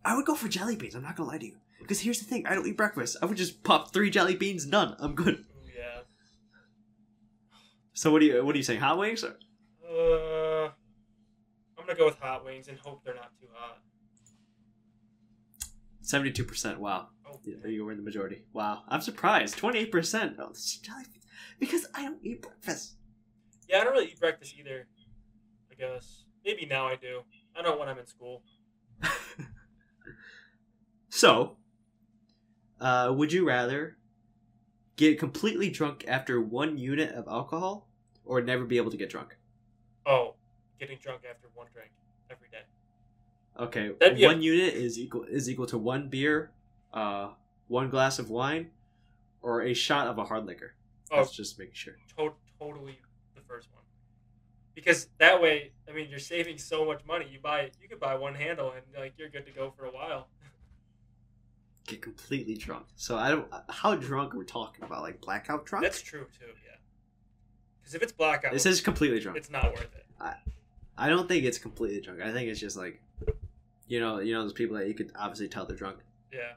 I 0.05 0.16
would 0.16 0.24
go 0.27 0.35
for 0.35 0.48
jelly 0.48 0.77
beans. 0.77 0.94
I'm 0.94 1.02
not 1.02 1.16
gonna 1.16 1.28
lie 1.28 1.39
to 1.39 1.47
you. 1.47 1.56
Because 1.81 2.01
here's 2.01 2.18
the 2.18 2.24
thing: 2.24 2.47
I 2.47 2.55
don't 2.55 2.66
eat 2.66 2.77
breakfast. 2.77 3.16
I 3.22 3.27
would 3.27 3.36
just 3.36 3.62
pop 3.64 3.93
three 3.93 4.10
jelly 4.10 4.35
beans. 4.36 4.66
Done. 4.66 4.97
I'm 4.98 5.14
good. 5.14 5.44
Yeah. 5.77 6.02
So 7.93 8.10
what 8.12 8.20
do 8.20 8.27
you 8.27 8.44
what 8.44 8.55
are 8.55 8.59
you 8.59 8.64
saying? 8.64 8.81
Hot 8.81 8.98
wings? 8.98 9.24
Or? 9.24 9.36
Uh, 9.86 10.68
I'm 11.78 11.86
gonna 11.86 11.98
go 11.98 12.06
with 12.06 12.18
hot 12.18 12.44
wings 12.44 12.68
and 12.68 12.78
hope 12.78 13.05
they're 13.05 13.14
not 13.14 13.32
too 13.40 13.48
hot. 13.52 13.78
Seventy-two 16.02 16.44
percent. 16.44 16.81
Wow. 16.81 17.09
Oh, 17.27 17.40
Yeah, 17.44 17.56
there 17.62 17.70
you 17.70 17.85
were 17.85 17.93
in 17.93 17.98
the 17.98 18.05
majority. 18.05 18.44
Wow. 18.52 18.82
I'm 18.89 19.01
surprised. 19.01 19.56
Twenty-eight 19.59 19.93
percent. 19.93 20.36
Oh, 20.39 20.48
this 20.48 20.59
is 20.64 20.77
jelly 20.78 21.05
beans. 21.12 21.24
Because 21.59 21.86
I 21.94 22.02
don't 22.02 22.18
eat 22.24 22.43
breakfast. 22.43 22.94
yeah. 23.68 23.81
I 23.81 23.85
don't 23.85 23.93
really 23.93 24.06
eat 24.09 24.20
breakfast 24.20 24.55
either. 24.59 24.86
I 25.70 25.74
guess 25.74 26.24
maybe 26.44 26.66
now 26.66 26.86
I 26.86 26.97
do. 26.97 27.20
I 27.56 27.62
don't 27.62 27.78
when 27.78 27.89
I'm 27.89 27.98
in 27.98 28.06
school. 28.06 28.43
So, 31.11 31.57
uh, 32.81 33.12
would 33.16 33.32
you 33.32 33.47
rather 33.47 33.97
get 34.97 35.19
completely 35.19 35.70
drunk 35.70 36.05
after 36.09 36.41
one 36.41 36.78
unit 36.78 37.12
of 37.15 37.27
alcohol, 37.28 37.89
or 38.24 38.41
never 38.41 38.65
be 38.65 38.77
able 38.77 38.91
to 38.91 38.97
get 38.97 39.11
drunk? 39.11 39.37
Oh, 40.07 40.35
getting 40.78 40.99
drunk 40.99 41.23
after 41.28 41.49
one 41.55 41.66
drink 41.73 41.91
every 42.31 42.49
day. 42.49 42.62
Okay, 43.59 43.91
That'd 44.01 44.16
be 44.16 44.24
a- 44.24 44.28
one 44.28 44.43
unit 44.43 44.74
is 44.74 44.99
equal 44.99 45.24
is 45.24 45.51
equal 45.51 45.66
to 45.66 45.78
one 45.78 46.09
beer, 46.09 46.53
uh, 46.93 47.35
one 47.69 47.91
glass 47.91 48.19
of 48.19 48.31
wine, 48.31 48.70
or 49.43 49.62
a 49.62 49.74
shot 49.74 50.07
of 50.07 50.16
a 50.19 50.24
hard 50.24 50.47
liquor. 50.47 50.74
Oh, 51.11 51.16
That's 51.16 51.32
just 51.32 51.59
making 51.59 51.74
sure. 51.74 51.97
to- 52.16 52.35
totally 52.59 52.99
the 53.35 53.43
first 53.43 53.69
one. 53.73 53.82
Because 54.74 55.09
that 55.19 55.43
way, 55.43 55.73
I 55.89 55.93
mean, 55.93 56.09
you're 56.09 56.19
saving 56.20 56.57
so 56.57 56.85
much 56.85 57.05
money. 57.05 57.27
You 57.28 57.41
buy, 57.41 57.70
you 57.82 57.89
could 57.89 58.01
buy 58.01 58.15
one 58.15 58.35
handle, 58.35 58.70
and 58.73 58.85
like 58.97 59.15
you're 59.19 59.28
good 59.28 59.45
to 59.47 59.53
go 59.53 59.70
for 59.73 59.85
a 59.87 59.91
while. 59.91 60.28
Get 61.91 62.03
completely 62.03 62.55
drunk. 62.55 62.87
So 62.97 63.17
I 63.19 63.31
don't. 63.31 63.49
How 63.69 63.95
drunk 63.97 64.35
are 64.35 64.39
we 64.39 64.45
talking 64.45 64.85
about? 64.85 65.03
Like 65.03 65.21
blackout 65.21 65.67
drunk? 65.67 65.85
That's 65.85 66.03
true 66.03 66.27
too. 66.39 66.47
Yeah. 66.47 66.77
Because 67.81 67.95
if 67.95 68.03
it's 68.03 68.12
blackout, 68.12 68.53
This 68.53 68.67
is 68.67 68.81
completely 68.81 69.19
drunk. 69.21 69.37
it's 69.39 69.51
not 69.51 69.65
worth 69.73 69.83
it. 69.95 70.07
I 70.21 70.35
I 70.97 71.09
don't 71.09 71.29
think 71.29 71.45
it's 71.45 71.59
completely 71.59 72.01
drunk. 72.01 72.21
I 72.21 72.33
think 72.33 72.49
it's 72.49 72.61
just 72.61 72.77
like, 72.77 73.01
you 73.89 73.99
know, 74.01 74.21
you 74.21 74.35
know 74.35 74.43
those 74.43 74.53
people 74.53 74.77
that 74.77 74.87
you 74.87 74.95
could 74.95 75.11
obviously 75.19 75.49
tell 75.49 75.65
they're 75.67 75.77
drunk, 75.77 75.99
Yeah. 76.33 76.53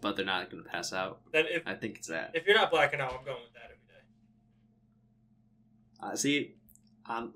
but 0.00 0.16
they're 0.16 0.24
not 0.24 0.50
going 0.50 0.62
to 0.62 0.68
pass 0.68 0.92
out. 0.92 1.20
Then 1.32 1.46
if 1.50 1.62
I 1.66 1.74
think 1.74 1.98
it's 1.98 2.08
that. 2.08 2.30
if 2.34 2.46
you're 2.46 2.54
not 2.56 2.70
blacking 2.70 3.00
out, 3.00 3.12
I'm 3.18 3.24
going 3.24 3.42
with 3.42 3.52
that 3.54 3.64
every 3.64 3.76
day. 3.88 4.04
Uh, 6.12 6.16
see, 6.16 6.54
um, 7.06 7.32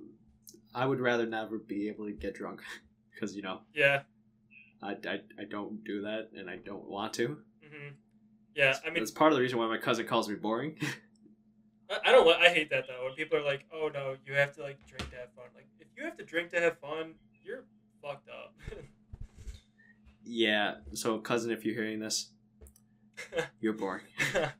I 0.74 0.86
would 0.86 1.00
rather 1.00 1.26
never 1.26 1.58
be 1.58 1.88
able 1.88 2.06
to 2.06 2.12
get 2.12 2.34
drunk 2.34 2.62
because 3.12 3.34
you 3.36 3.42
know 3.42 3.60
Yeah. 3.74 4.02
I, 4.82 4.92
I, 4.92 5.20
I 5.40 5.44
don't 5.50 5.82
do 5.84 6.02
that 6.02 6.30
and 6.36 6.48
I 6.48 6.56
don't 6.56 6.88
want 6.88 7.12
to. 7.14 7.38
hmm 7.62 7.88
Yeah. 8.54 8.76
I 8.86 8.90
mean, 8.90 9.02
it's 9.02 9.10
part 9.10 9.32
of 9.32 9.36
the 9.36 9.42
reason 9.42 9.58
why 9.58 9.66
my 9.66 9.78
cousin 9.78 10.06
calls 10.06 10.28
me 10.28 10.34
boring. 10.36 10.76
I, 11.90 11.98
I 12.06 12.12
don't. 12.12 12.28
I 12.28 12.48
hate 12.50 12.70
that 12.70 12.84
though. 12.88 13.04
When 13.04 13.14
people 13.14 13.38
are 13.38 13.42
like, 13.44 13.64
"Oh 13.72 13.90
no, 13.92 14.16
you 14.26 14.34
have 14.34 14.54
to 14.56 14.62
like 14.62 14.78
drink 14.86 15.10
to 15.10 15.16
have 15.16 15.32
fun." 15.34 15.46
Like, 15.54 15.66
if 15.80 15.86
you 15.96 16.04
have 16.04 16.16
to 16.18 16.24
drink 16.24 16.50
to 16.50 16.60
have 16.60 16.78
fun, 16.80 17.14
you're 17.42 17.64
fucked 18.02 18.28
up. 18.28 18.54
yeah. 20.24 20.74
So 20.92 21.18
cousin, 21.18 21.50
if 21.50 21.64
you're 21.64 21.74
hearing 21.74 21.98
this, 22.00 22.30
you're 23.60 23.72
boring. 23.72 24.04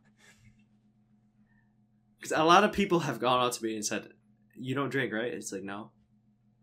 Because 2.21 2.33
a 2.37 2.43
lot 2.45 2.65
of 2.65 2.73
people 2.73 2.99
have 3.01 3.21
gone 3.21 3.41
out 3.45 3.53
to 3.53 3.63
me 3.65 3.75
and 3.77 3.85
said, 3.87 4.09
"You 4.57 4.75
don't 4.75 4.89
drink, 4.89 5.13
right?" 5.13 5.33
It's 5.33 5.53
like 5.53 5.63
no. 5.63 5.93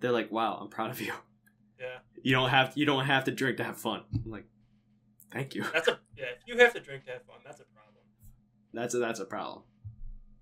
They're 0.01 0.11
like, 0.11 0.29
"Wow, 0.31 0.57
I'm 0.61 0.67
proud 0.69 0.91
of 0.91 0.99
you. 0.99 1.13
Yeah. 1.79 1.97
You 2.21 2.33
don't 2.33 2.49
have 2.49 2.73
you 2.75 2.85
don't 2.85 3.05
have 3.05 3.25
to 3.25 3.31
drink 3.31 3.57
to 3.57 3.63
have 3.63 3.77
fun." 3.77 4.03
I'm 4.13 4.31
like, 4.31 4.45
"Thank 5.31 5.55
you." 5.55 5.63
That's 5.73 5.87
a 5.87 5.99
yeah. 6.17 6.25
If 6.39 6.47
you 6.47 6.57
have 6.57 6.73
to 6.73 6.79
drink 6.79 7.05
to 7.05 7.11
have 7.11 7.23
fun, 7.25 7.37
that's 7.45 7.59
a 7.59 7.65
problem. 7.65 8.03
That's 8.73 8.93
a, 8.93 8.97
that's 8.99 9.19
a 9.19 9.25
problem. 9.25 9.63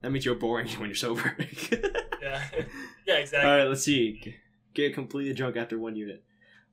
That 0.02 0.12
means 0.12 0.26
you're 0.26 0.36
boring 0.36 0.68
when 0.80 0.90
you're 0.90 0.96
sober. 0.96 1.36
Yeah. 2.22 2.44
yeah. 3.08 3.16
Exactly. 3.16 3.50
All 3.50 3.58
right, 3.58 3.68
let's 3.68 3.84
see. 3.84 4.36
Get 4.74 4.94
completely 4.94 5.34
drunk 5.34 5.56
after 5.56 5.78
one 5.78 5.96
unit. 5.96 6.24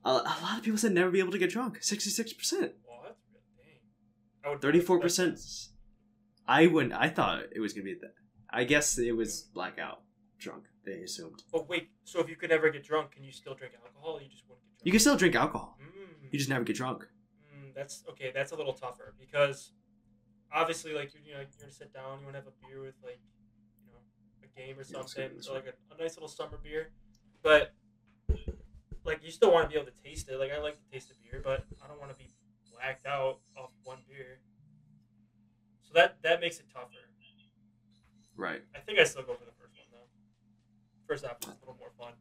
A, 0.05 0.11
a 0.11 0.39
lot 0.43 0.59
of 0.59 0.63
people 0.63 0.79
said 0.79 0.93
never 0.93 1.11
be 1.11 1.21
able 1.21 1.33
to 1.33 1.39
get 1.39 1.51
drunk. 1.51 1.79
Sixty-six 1.83 2.33
percent, 2.33 2.73
Well, 2.89 3.01
that's 3.05 3.19
really 3.31 3.43
dang. 3.59 3.81
I 4.45 4.49
would 4.51 4.63
thirty-four 4.63 4.99
percent. 5.01 5.39
I 6.49 6.67
wouldn't. 6.67 6.95
I 6.95 7.09
thought 7.09 7.45
it 7.55 7.61
was 7.61 7.73
gonna 7.73 7.85
be 7.85 7.95
that. 8.01 8.15
I 8.51 8.65
guess 8.65 8.99
it 8.99 9.13
was 9.13 9.43
blackout 9.55 10.01
drunk. 10.39 10.65
They 10.85 11.03
assumed 11.03 11.43
But 11.53 11.69
wait, 11.69 11.91
so 12.05 12.21
if 12.21 12.29
you 12.29 12.37
could 12.37 12.51
never 12.51 12.71
get 12.71 12.83
drunk, 12.85 13.13
can 13.13 13.23
you 13.25 13.33
still 13.33 13.55
drink 13.55 13.75
alcohol? 13.85 14.21
You 14.21 14.29
just 14.29 14.45
wouldn't 14.49 14.65
get 14.65 14.71
drunk. 14.79 14.87
you 14.87 14.93
can 14.93 15.01
still 15.01 15.17
drink 15.17 15.35
alcohol. 15.35 15.79
Mm, 15.83 16.33
You 16.33 16.39
just 16.39 16.49
never 16.51 16.65
get 16.65 16.77
drunk. 16.77 17.05
mm, 17.55 17.75
that's 17.75 18.03
okay. 18.11 18.31
That's 18.35 18.53
a 18.53 18.57
little 18.57 18.73
tougher 18.73 19.15
because 19.19 19.73
obviously, 20.53 20.93
like 20.95 21.13
you 21.15 21.33
know, 21.33 21.39
you're 21.41 21.49
gonna 21.61 21.71
sit 21.73 21.93
down, 21.93 22.21
you 22.21 22.25
want 22.25 22.35
to 22.37 22.41
have 22.43 22.47
a 22.49 22.67
beer 22.67 22.81
with 22.81 22.95
like 23.05 23.21
you 23.87 23.93
know 23.93 24.01
a 24.43 24.49
game 24.59 24.77
or 24.79 24.83
Yeah, 24.83 25.03
something, 25.03 25.37
this 25.37 25.49
or 25.49 25.57
like 25.57 25.67
a, 25.67 25.95
a 25.95 25.99
nice 26.03 26.15
little 26.17 26.29
summer 26.29 26.59
beer, 26.63 26.91
but 27.43 27.75
like 29.05 29.23
you 29.23 29.31
still 29.31 29.53
want 29.53 29.65
to 29.69 29.69
be 29.73 29.79
able 29.81 29.91
to 29.91 30.03
taste 30.03 30.29
it. 30.29 30.39
Like 30.39 30.51
I 30.53 30.59
like 30.61 30.77
to 30.83 30.91
taste 30.91 31.09
the 31.09 31.15
beer, 31.23 31.41
but 31.45 31.65
I 31.85 31.89
don't 31.89 31.99
want 32.01 32.11
to 32.11 32.17
be 32.17 32.31
blacked 32.73 33.07
out 33.07 33.39
off 33.57 33.71
one 33.85 33.99
beer. 34.09 34.41
So 35.83 35.93
that 35.95 36.23
that 36.23 36.41
makes 36.41 36.59
it 36.59 36.67
tougher. 36.73 37.05
Right. 38.37 38.63
I 38.75 38.79
think 38.79 38.99
I 38.99 39.05
still 39.05 39.23
go 39.23 39.35
for 39.35 39.45
the 39.45 39.53
first 41.11 41.25
one 41.25 41.31
though. 41.31 41.37
First 41.41 41.45
option 41.45 41.51
is 41.53 41.57
a 41.57 41.61
little 41.61 41.77
more 41.79 41.93
fun. 41.99 42.13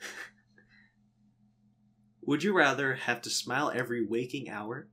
Would 2.26 2.42
you 2.42 2.52
rather 2.52 2.94
have 2.94 3.22
to 3.22 3.30
smile 3.30 3.70
every 3.74 4.04
waking 4.04 4.48
hour, 4.50 4.88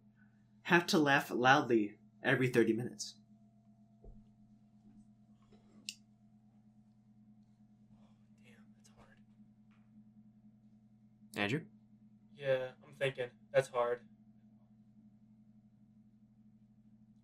have 0.64 0.86
to 0.88 0.98
laugh 1.00 1.32
loudly 1.32 1.96
every 2.24 2.48
thirty 2.50 2.74
minutes? 2.74 3.16
Damn, 8.46 8.54
that's 8.78 8.90
hard. 8.98 9.16
Andrew. 11.36 11.62
Yeah, 12.38 12.68
I'm 12.86 12.94
thinking 13.00 13.28
that's 13.54 13.70
hard. 13.70 14.00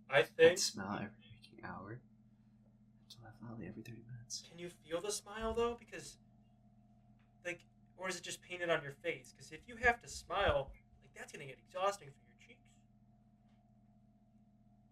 I 0.09 0.17
Have 0.17 0.29
think. 0.29 0.57
to 0.57 0.61
smile 0.63 0.95
every 0.95 1.09
waking 1.31 1.63
hour, 1.65 1.89
have 1.89 3.09
to 3.09 3.17
laugh 3.23 3.33
loudly 3.43 3.67
every 3.67 3.83
thirty 3.83 3.97
minutes. 3.97 4.06
Can 4.49 4.59
you 4.59 4.69
feel 4.85 5.01
the 5.01 5.11
smile 5.11 5.53
though? 5.53 5.77
Because, 5.79 6.17
like, 7.45 7.59
or 7.97 8.09
is 8.09 8.15
it 8.17 8.23
just 8.23 8.41
painted 8.41 8.69
on 8.69 8.81
your 8.83 8.93
face? 9.03 9.33
Because 9.35 9.51
if 9.51 9.61
you 9.67 9.75
have 9.83 10.01
to 10.01 10.07
smile, 10.09 10.71
like 11.01 11.11
that's 11.15 11.31
gonna 11.31 11.45
get 11.45 11.57
exhausting 11.67 12.09
for 12.09 12.15
your 12.27 12.47
cheeks. 12.47 12.61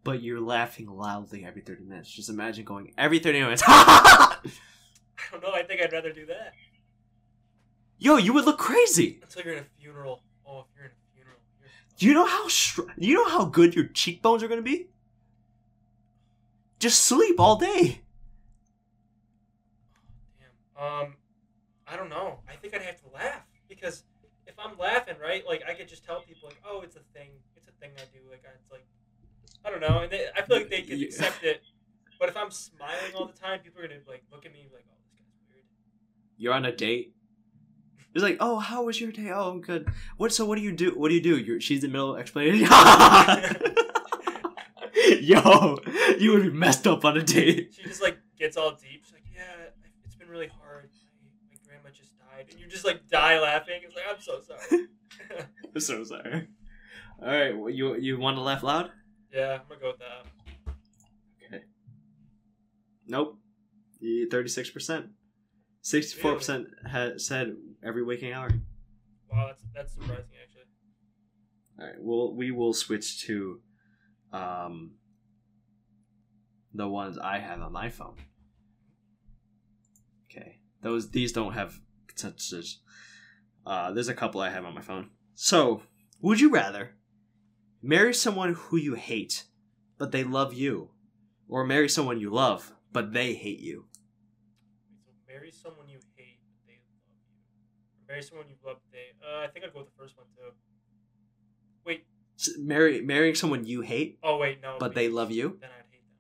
But 0.04 0.22
you're 0.22 0.40
laughing 0.42 0.88
loudly 0.88 1.44
every 1.46 1.62
30 1.62 1.84
minutes. 1.86 2.10
Just 2.12 2.30
imagine 2.30 2.64
going 2.66 2.94
every 2.98 3.20
30 3.20 3.42
minutes. 3.42 3.64
I 3.68 4.38
don't 5.32 5.42
know. 5.44 5.52
I 5.54 5.64
think 5.64 5.82
I'd 5.82 5.92
rather 5.94 6.12
do 6.14 6.26
that 6.28 6.54
Yo, 7.98 8.18
you 8.18 8.34
would 8.34 8.46
look 8.46 8.58
crazy. 8.60 9.20
until 9.24 9.42
you're 9.44 9.54
in 9.54 9.60
a 9.64 9.68
funeral. 9.82 10.22
Oh, 10.46 10.60
if 10.60 10.66
you're 10.76 10.86
in 10.86 10.92
a 10.92 11.16
funeral, 11.16 11.38
you're. 11.60 11.70
Do 11.98 12.06
you 12.06 12.14
know 12.14 12.26
how 12.26 12.48
str- 12.50 12.82
you 12.98 13.16
know 13.16 13.30
how 13.30 13.46
good 13.46 13.74
your 13.74 13.86
cheekbones 13.88 14.44
are 14.44 14.48
going 14.48 14.60
to 14.60 14.64
be? 14.64 14.88
Just 16.78 17.06
sleep 17.06 17.40
all 17.40 17.56
day. 17.56 18.02
Um, 20.80 21.16
I 21.88 21.96
don't 21.96 22.10
know. 22.10 22.40
I 22.50 22.54
think 22.56 22.74
I'd 22.76 22.82
have 22.82 23.00
to 23.02 23.10
laugh 23.14 23.44
because 23.70 24.04
if 24.48 24.56
I'm 24.60 24.78
laughing, 24.78 25.16
right, 25.22 25.44
like 25.48 25.64
I 25.68 25.74
could 25.74 25.88
just 25.88 26.04
tell 26.06 26.22
people 26.22 26.50
like, 26.50 26.62
oh, 26.68 26.82
it's 26.82 26.96
a 26.96 27.02
thing. 27.14 27.30
It's 27.56 27.68
a 27.68 27.72
thing 27.80 27.92
I 27.98 28.02
do. 28.14 28.20
Like 28.30 28.44
it's 28.60 28.72
like, 28.72 28.86
I 29.64 29.70
don't 29.72 29.82
know, 29.82 30.00
and 30.04 30.12
they, 30.12 30.28
I 30.36 30.42
feel 30.42 30.58
like 30.58 30.70
they 30.70 30.82
could 30.82 31.00
Yeah. 31.00 31.08
accept 31.08 31.44
it. 31.44 31.62
But 32.20 32.30
if 32.30 32.38
I'm 32.38 32.52
smiling 32.52 33.14
all 33.16 33.26
the 33.26 33.34
time, 33.34 33.60
people 33.60 33.82
are 33.82 33.88
gonna 33.88 34.00
like 34.08 34.24
look 34.32 34.46
at 34.46 34.54
me 34.54 34.68
like, 34.74 34.86
oh, 34.90 34.96
this 35.04 35.12
guy's 35.18 35.34
weird. 35.50 35.64
You're 36.38 36.54
on 36.54 36.66
a 36.66 36.72
date. 36.76 37.14
It's 38.14 38.24
like, 38.24 38.38
"Oh, 38.40 38.60
how 38.60 38.84
was 38.86 39.02
your 39.02 39.12
day? 39.12 39.30
Oh, 39.32 39.50
I'm 39.52 39.60
good. 39.62 39.90
What 40.16 40.32
so 40.34 40.46
what 40.46 40.56
do 40.58 40.62
you 40.62 40.72
do? 40.72 40.92
What 40.92 41.10
do 41.10 41.16
you 41.16 41.22
do? 41.22 41.38
You're 41.38 41.60
she's 41.60 41.84
in 41.84 41.90
the 41.90 41.94
middle 41.94 42.14
of 42.16 42.20
explaining. 42.22 42.62
Yo, 45.22 45.78
you 46.20 46.32
would 46.32 46.44
be 46.44 46.50
messed 46.52 46.88
up 46.88 47.04
on 47.04 47.18
a 47.18 47.22
date. 47.24 47.74
She 47.76 47.84
just 47.84 48.02
like 48.02 48.18
gets 48.40 48.56
all 48.58 48.72
deep. 48.72 49.04
She's 49.04 49.14
like, 49.14 49.26
yeah, 49.36 49.68
it's 50.06 50.16
been 50.16 50.30
really 50.30 50.48
hard. 50.48 50.90
My, 51.22 51.30
my 51.50 51.58
grandma 51.68 51.90
just 51.90 52.12
died, 52.36 52.48
and 52.52 52.60
you 52.60 52.68
just 52.68 52.86
like 52.86 53.08
die 53.10 53.40
laughing. 53.40 53.82
It's 53.84 53.96
like 53.96 54.06
I'm 54.10 54.22
so 54.22 54.42
sorry. 54.42 54.88
I'm 55.74 55.80
so 55.82 56.04
sorry. 56.04 56.48
All 57.22 57.28
right, 57.28 57.58
well, 57.58 57.70
you 57.70 57.96
you 57.96 58.20
want 58.20 58.38
to 58.38 58.42
laugh 58.42 58.64
loud? 58.64 58.92
yeah, 59.34 59.54
I'm 59.54 59.62
gonna 59.68 59.82
go 59.82 59.88
with 59.92 60.00
that. 60.00 60.74
Okay. 61.46 61.64
Nope. 63.08 63.38
Thirty-six 64.30 64.70
percent. 64.70 65.08
Sixty-four 65.82 66.36
percent 66.36 66.68
had 66.90 67.22
said 67.22 67.56
every 67.84 68.04
waking 68.04 68.34
hour. 68.34 68.50
Wow, 69.32 69.48
that's 69.48 69.64
that's 69.74 69.94
surprising 69.94 70.26
actually. 70.44 70.62
All 71.80 71.86
right. 71.86 71.96
Well, 72.00 72.36
we 72.36 72.52
will 72.52 72.74
switch 72.74 73.26
to, 73.26 73.60
um, 74.32 74.92
the 76.74 76.88
ones 76.88 77.18
I 77.18 77.40
have 77.40 77.62
on 77.62 77.72
my 77.72 77.90
phone. 77.90 78.16
Okay. 80.30 80.60
Those 80.82 81.10
these 81.10 81.32
don't 81.32 81.54
have 81.54 81.80
consensus. 82.20 82.80
Uh, 83.66 83.92
there's 83.92 84.08
a 84.08 84.14
couple 84.14 84.42
I 84.42 84.50
have 84.50 84.66
on 84.66 84.74
my 84.74 84.82
phone. 84.82 85.10
So, 85.34 85.82
would 86.22 86.40
you 86.40 86.50
rather 86.50 86.96
marry 87.82 88.14
someone 88.14 88.54
who 88.54 88.78
you 88.78 88.94
hate, 88.96 89.46
but 89.98 90.12
they 90.12 90.24
love 90.24 90.54
you, 90.54 90.90
or 91.50 91.66
marry 91.66 91.90
someone 91.90 92.20
you 92.20 92.30
love, 92.30 92.74
but 92.92 93.14
they 93.14 93.34
hate 93.34 93.60
you? 93.60 93.86
So 95.06 95.12
marry 95.28 95.52
someone 95.52 95.90
you 95.90 96.00
hate, 96.16 96.40
but 96.54 96.68
they 96.68 96.80
love 96.88 97.04
you. 97.04 98.08
Marry 98.08 98.22
someone 98.22 98.46
you 98.50 98.56
love, 98.66 98.78
they. 98.92 99.08
Uh, 99.22 99.44
I 99.44 99.48
think 99.48 99.66
I'd 99.66 99.74
go 99.74 99.80
with 99.80 99.90
the 99.90 99.98
first 99.98 100.16
one 100.18 100.28
too. 100.36 100.54
Wait. 101.86 102.06
S- 102.40 102.52
Marry 102.60 103.02
marrying 103.02 103.36
someone 103.36 103.66
you 103.66 103.82
hate, 103.82 104.20
Oh 104.24 104.38
wait, 104.38 104.62
no. 104.62 104.78
but 104.80 104.94
they 104.94 105.10
love 105.10 105.32
you. 105.32 105.58
Then 105.60 105.70
I'd 105.72 105.86
hate 105.92 106.02
them. 106.02 106.12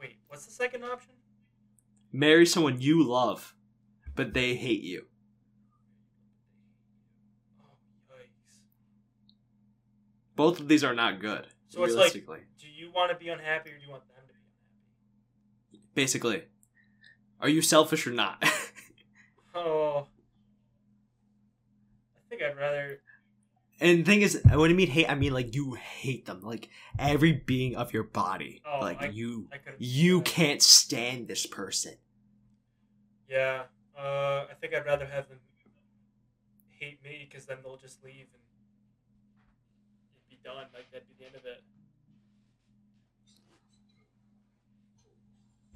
Wait, 0.00 0.16
what's 0.28 0.44
the 0.46 0.52
second 0.52 0.82
option? 0.84 1.12
Marry 2.14 2.46
someone 2.46 2.80
you 2.80 3.02
love, 3.02 3.56
but 4.14 4.34
they 4.34 4.54
hate 4.54 4.82
you. 4.82 5.06
Both 10.36 10.60
of 10.60 10.68
these 10.68 10.84
are 10.84 10.94
not 10.94 11.20
good. 11.20 11.46
So 11.68 11.82
it's 11.84 11.94
like, 11.96 12.12
do 12.12 12.20
you 12.68 12.92
want 12.94 13.10
to 13.10 13.18
be 13.18 13.28
unhappy 13.30 13.70
or 13.70 13.78
do 13.78 13.84
you 13.84 13.90
want 13.90 14.04
them 14.06 14.14
to 14.16 14.32
be 14.32 14.38
unhappy? 15.72 15.88
Basically, 15.94 16.42
are 17.40 17.48
you 17.48 17.62
selfish 17.62 18.06
or 18.06 18.12
not? 18.12 18.42
Oh, 19.56 20.08
I 22.16 22.20
think 22.28 22.42
I'd 22.42 22.56
rather. 22.56 22.98
and 23.78 24.00
the 24.00 24.02
thing 24.02 24.22
is, 24.22 24.40
when 24.52 24.68
I 24.68 24.74
mean 24.74 24.88
hate, 24.88 25.08
I 25.08 25.14
mean 25.14 25.32
like 25.32 25.54
you 25.54 25.74
hate 25.74 26.26
them, 26.26 26.40
like 26.42 26.68
every 26.98 27.30
being 27.30 27.76
of 27.76 27.92
your 27.92 28.02
body. 28.02 28.62
Oh, 28.66 28.80
like 28.80 29.00
I- 29.00 29.10
you, 29.10 29.46
I 29.52 29.58
you 29.78 30.22
can't 30.22 30.60
stand 30.60 31.28
this 31.28 31.46
person. 31.46 31.94
Yeah. 33.28 33.62
Uh, 33.96 34.46
I 34.50 34.54
think 34.60 34.74
I'd 34.74 34.84
rather 34.84 35.06
have 35.06 35.28
them 35.28 35.38
hate 36.68 37.02
me 37.02 37.28
because 37.28 37.46
then 37.46 37.58
they'll 37.62 37.76
just 37.76 38.02
leave 38.04 38.26
and 38.32 38.42
it'd 40.12 40.28
be 40.30 40.38
done. 40.44 40.66
Like 40.74 40.90
that'd 40.92 41.06
be 41.08 41.14
the 41.18 41.26
end 41.26 41.36
of 41.36 41.44
it. 41.44 41.62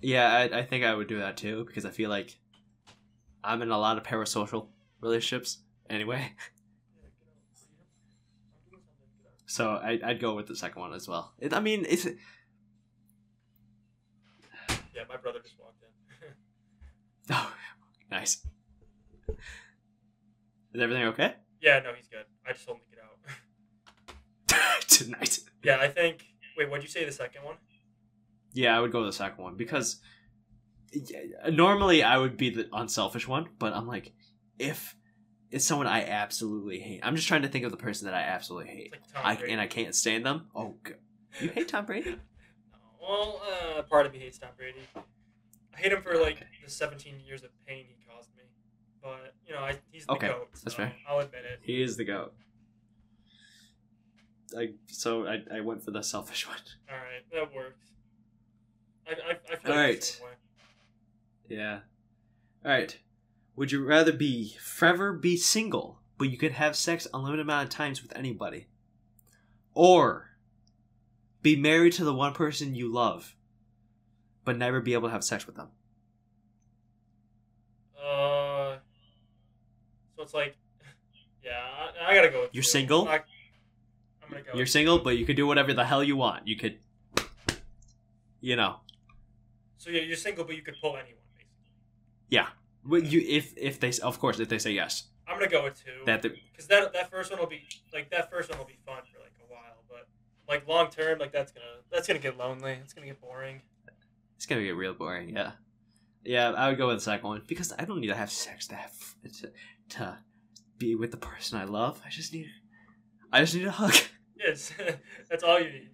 Yeah, 0.00 0.32
I, 0.32 0.58
I 0.58 0.62
think 0.64 0.84
I 0.84 0.94
would 0.94 1.08
do 1.08 1.18
that 1.18 1.36
too 1.36 1.64
because 1.64 1.84
I 1.84 1.90
feel 1.90 2.10
like 2.10 2.38
I'm 3.42 3.62
in 3.62 3.70
a 3.70 3.78
lot 3.78 3.98
of 3.98 4.04
parasocial 4.04 4.68
relationships 5.00 5.58
anyway. 5.88 6.32
Yeah, 6.96 7.08
get 7.18 7.28
out. 7.28 7.42
Freedom. 7.54 7.88
I'm 8.64 8.70
doing 8.70 8.82
something. 8.94 9.16
Get 9.22 9.26
out. 9.26 9.42
So 9.46 9.70
I, 9.70 10.10
I'd 10.10 10.20
go 10.20 10.34
with 10.34 10.46
the 10.46 10.56
second 10.56 10.80
one 10.82 10.92
as 10.92 11.08
well. 11.08 11.32
It, 11.38 11.52
I 11.52 11.60
mean, 11.60 11.84
it's 11.88 12.06
Yeah, 14.94 15.04
my 15.08 15.16
brother 15.16 15.38
just 15.40 15.54
walked 15.58 15.82
in. 15.82 15.87
Oh, 17.30 17.52
nice. 18.10 18.46
Is 20.74 20.80
everything 20.82 21.04
okay? 21.04 21.34
yeah, 21.60 21.80
no, 21.80 21.92
he's 21.94 22.08
good. 22.08 22.24
I 22.46 22.52
just 22.52 22.66
told 22.66 22.78
him 22.78 22.84
to 22.90 22.96
get 22.96 23.04
out. 25.08 25.08
nice. 25.20 25.44
yeah, 25.62 25.78
I 25.80 25.88
think. 25.88 26.24
Wait, 26.56 26.68
what'd 26.70 26.82
you 26.84 26.90
say 26.90 27.04
the 27.04 27.12
second 27.12 27.44
one? 27.44 27.56
Yeah, 28.52 28.76
I 28.76 28.80
would 28.80 28.92
go 28.92 29.00
with 29.00 29.08
the 29.10 29.12
second 29.16 29.42
one 29.44 29.56
because 29.56 30.00
yeah, 30.92 31.50
normally 31.50 32.02
I 32.02 32.18
would 32.18 32.36
be 32.36 32.50
the 32.50 32.68
unselfish 32.72 33.28
one, 33.28 33.48
but 33.58 33.72
I'm 33.72 33.86
like, 33.86 34.12
if 34.58 34.96
it's 35.50 35.64
someone 35.64 35.86
I 35.86 36.04
absolutely 36.04 36.80
hate, 36.80 37.00
I'm 37.02 37.14
just 37.16 37.28
trying 37.28 37.42
to 37.42 37.48
think 37.48 37.64
of 37.64 37.70
the 37.70 37.76
person 37.76 38.06
that 38.06 38.14
I 38.14 38.20
absolutely 38.22 38.72
hate, 38.72 38.92
like 38.92 39.02
Tom 39.12 39.22
I, 39.24 39.34
Brady. 39.36 39.52
and 39.52 39.60
I 39.60 39.66
can't 39.66 39.94
stand 39.94 40.24
them. 40.26 40.46
Oh, 40.54 40.76
g- 40.86 40.94
you 41.40 41.48
hate 41.50 41.68
Tom 41.68 41.86
Brady? 41.86 42.16
Well, 43.00 43.40
uh, 43.76 43.82
part 43.82 44.06
of 44.06 44.12
me 44.12 44.18
hates 44.18 44.38
Tom 44.38 44.50
Brady. 44.56 44.80
I 45.78 45.82
hate 45.82 45.92
him 45.92 46.02
for 46.02 46.16
like 46.20 46.44
the 46.64 46.70
17 46.70 47.20
years 47.24 47.44
of 47.44 47.50
pain 47.66 47.84
he 47.88 47.96
caused 48.12 48.30
me. 48.36 48.42
But 49.02 49.34
you 49.46 49.54
know, 49.54 49.60
I, 49.60 49.76
he's 49.92 50.06
the 50.06 50.12
Okay, 50.14 50.28
goat. 50.28 50.48
that's 50.52 50.62
so 50.62 50.70
fair. 50.82 50.92
I'll 51.08 51.20
admit 51.20 51.42
it. 51.44 51.60
He 51.62 51.80
is 51.82 51.96
the 51.96 52.04
goat. 52.04 52.34
I 54.56 54.70
so 54.86 55.26
I, 55.26 55.42
I 55.54 55.60
went 55.60 55.84
for 55.84 55.90
the 55.90 56.02
selfish 56.02 56.46
one. 56.48 56.56
All 56.90 56.96
right, 56.96 57.22
that 57.32 57.54
works. 57.54 57.86
I, 59.06 59.12
I, 59.12 59.30
I 59.52 59.56
feel 59.56 59.72
All 59.72 59.78
like 59.78 59.86
right. 59.86 60.00
the 60.00 60.06
same 60.06 60.24
way. 60.24 60.32
Yeah. 61.48 61.78
All 62.64 62.70
right. 62.72 62.98
Would 63.56 63.72
you 63.72 63.84
rather 63.84 64.12
be 64.12 64.56
forever 64.60 65.12
be 65.12 65.36
single, 65.36 66.00
but 66.16 66.30
you 66.30 66.38
could 66.38 66.52
have 66.52 66.76
sex 66.76 67.06
unlimited 67.12 67.44
amount 67.44 67.64
of 67.64 67.70
times 67.70 68.02
with 68.02 68.16
anybody, 68.16 68.66
or 69.74 70.30
be 71.42 71.56
married 71.56 71.92
to 71.94 72.04
the 72.04 72.14
one 72.14 72.32
person 72.34 72.74
you 72.74 72.92
love, 72.92 73.34
but 74.48 74.56
never 74.56 74.80
be 74.80 74.94
able 74.94 75.08
to 75.08 75.12
have 75.12 75.22
sex 75.22 75.46
with 75.46 75.56
them? 75.56 75.68
Uh, 78.02 78.76
so 80.16 80.22
it's 80.22 80.32
like, 80.32 80.56
yeah, 81.44 81.60
I, 82.06 82.10
I 82.12 82.14
gotta 82.14 82.30
go 82.30 82.40
with. 82.42 82.50
You're 82.54 82.62
two. 82.62 82.68
single? 82.70 83.06
I, 83.06 83.16
I'm 84.22 84.30
gonna 84.30 84.42
go. 84.42 84.52
You're 84.54 84.64
single, 84.66 84.98
two. 84.98 85.04
but 85.04 85.18
you 85.18 85.26
could 85.26 85.36
do 85.36 85.46
whatever 85.46 85.74
the 85.74 85.84
hell 85.84 86.02
you 86.02 86.16
want. 86.16 86.48
You 86.48 86.56
could, 86.56 86.78
you 88.40 88.56
know, 88.56 88.76
So 89.76 89.90
yeah, 89.90 90.00
you're 90.00 90.16
single, 90.16 90.44
but 90.44 90.56
you 90.56 90.62
could 90.62 90.76
pull 90.80 90.96
anyone. 90.96 91.20
Basically, 91.36 91.76
yeah. 92.30 92.46
Well, 92.86 93.02
You 93.02 93.20
if 93.28 93.52
if 93.58 93.78
they 93.80 93.92
of 94.02 94.18
course 94.18 94.40
if 94.40 94.48
they 94.48 94.58
say 94.58 94.70
yes 94.72 95.08
I'm 95.26 95.36
gonna 95.36 95.50
go 95.50 95.64
with 95.64 95.84
two. 95.84 95.90
that 96.06 96.22
because 96.22 96.66
that 96.68 96.94
that 96.94 97.10
first 97.10 97.30
one 97.30 97.38
will 97.38 97.46
be 97.48 97.60
like 97.92 98.08
that 98.12 98.30
first 98.30 98.48
one 98.48 98.58
will 98.58 98.64
be 98.76 98.78
fun 98.86 99.02
for 99.12 99.20
like 99.20 99.34
a 99.46 99.52
while, 99.52 99.84
but 99.90 100.08
like 100.48 100.66
long 100.66 100.88
term, 100.88 101.18
like 101.18 101.32
that's 101.32 101.52
gonna 101.52 101.66
that's 101.92 102.06
gonna 102.08 102.18
get 102.18 102.38
lonely. 102.38 102.78
It's 102.82 102.94
gonna 102.94 103.08
get 103.08 103.20
boring. 103.20 103.60
It's 104.38 104.46
gonna 104.46 104.62
get 104.62 104.76
real 104.76 104.94
boring. 104.94 105.30
Yeah, 105.30 105.50
yeah. 106.24 106.52
I 106.52 106.68
would 106.68 106.78
go 106.78 106.86
with 106.86 106.98
the 106.98 107.02
second 107.02 107.28
one 107.28 107.42
because 107.46 107.72
I 107.76 107.84
don't 107.84 108.00
need 108.00 108.06
to 108.06 108.14
have 108.14 108.30
sex 108.30 108.68
to 108.68 108.76
have 108.76 108.94
to, 109.40 109.50
to 109.96 110.18
be 110.78 110.94
with 110.94 111.10
the 111.10 111.16
person 111.16 111.58
I 111.58 111.64
love. 111.64 112.00
I 112.06 112.08
just 112.08 112.32
need, 112.32 112.46
I 113.32 113.40
just 113.40 113.56
need 113.56 113.66
a 113.66 113.72
hug, 113.72 113.94
Yes, 114.38 114.72
that's 115.28 115.42
all 115.42 115.58
you 115.58 115.70
need. 115.70 115.90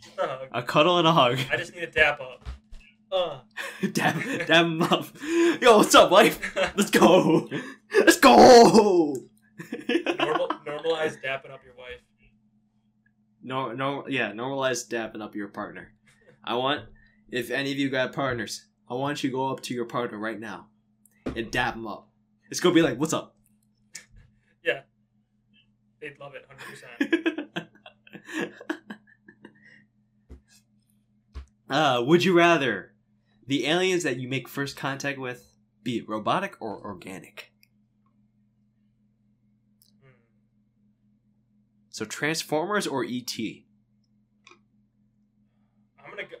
Just 0.00 0.16
a 0.16 0.26
hug. 0.28 0.48
a 0.52 0.62
cuddle, 0.62 0.98
and 0.98 1.08
a 1.08 1.12
hug. 1.12 1.40
I 1.50 1.56
just 1.56 1.74
need 1.74 1.82
a 1.82 1.90
dap 1.90 2.20
up. 2.20 2.48
Uh. 3.10 3.40
dab, 3.92 4.22
dab 4.46 4.66
him 4.66 4.82
up. 4.82 5.06
Yo, 5.60 5.78
what's 5.78 5.94
up, 5.96 6.10
wife? 6.10 6.54
Let's 6.76 6.90
go. 6.90 7.48
Let's 7.92 8.18
go. 8.18 9.16
Normal, 9.88 10.48
normalize 10.64 11.20
dapping 11.20 11.50
up 11.50 11.64
your 11.64 11.74
wife. 11.76 12.00
no, 13.42 13.72
no, 13.72 14.06
yeah. 14.08 14.30
Normalize 14.30 14.86
dapping 14.88 15.20
up 15.20 15.34
your 15.34 15.48
partner. 15.48 15.92
I 16.44 16.54
want, 16.54 16.84
if 17.30 17.50
any 17.50 17.72
of 17.72 17.78
you 17.78 17.90
got 17.90 18.12
partners, 18.12 18.66
I 18.88 18.94
want 18.94 19.22
you 19.22 19.30
to 19.30 19.36
go 19.36 19.48
up 19.48 19.60
to 19.62 19.74
your 19.74 19.84
partner 19.84 20.18
right 20.18 20.38
now 20.38 20.68
and 21.36 21.50
dab 21.50 21.74
them 21.74 21.86
up. 21.86 22.08
It's 22.50 22.60
gonna 22.60 22.74
be 22.74 22.82
like, 22.82 22.98
what's 22.98 23.12
up? 23.12 23.34
Yeah, 24.64 24.80
they'd 26.00 26.18
love 26.18 26.34
it, 26.34 26.44
hundred 26.46 26.66
percent. 26.68 27.62
uh, 31.70 32.02
would 32.04 32.24
you 32.24 32.36
rather 32.36 32.92
the 33.46 33.66
aliens 33.66 34.02
that 34.02 34.18
you 34.18 34.28
make 34.28 34.48
first 34.48 34.76
contact 34.76 35.18
with 35.18 35.54
be 35.84 36.02
robotic 36.02 36.56
or 36.60 36.84
organic? 36.84 37.52
Hmm. 40.02 40.10
So 41.88 42.04
Transformers 42.04 42.86
or 42.86 43.04
ET? 43.08 43.38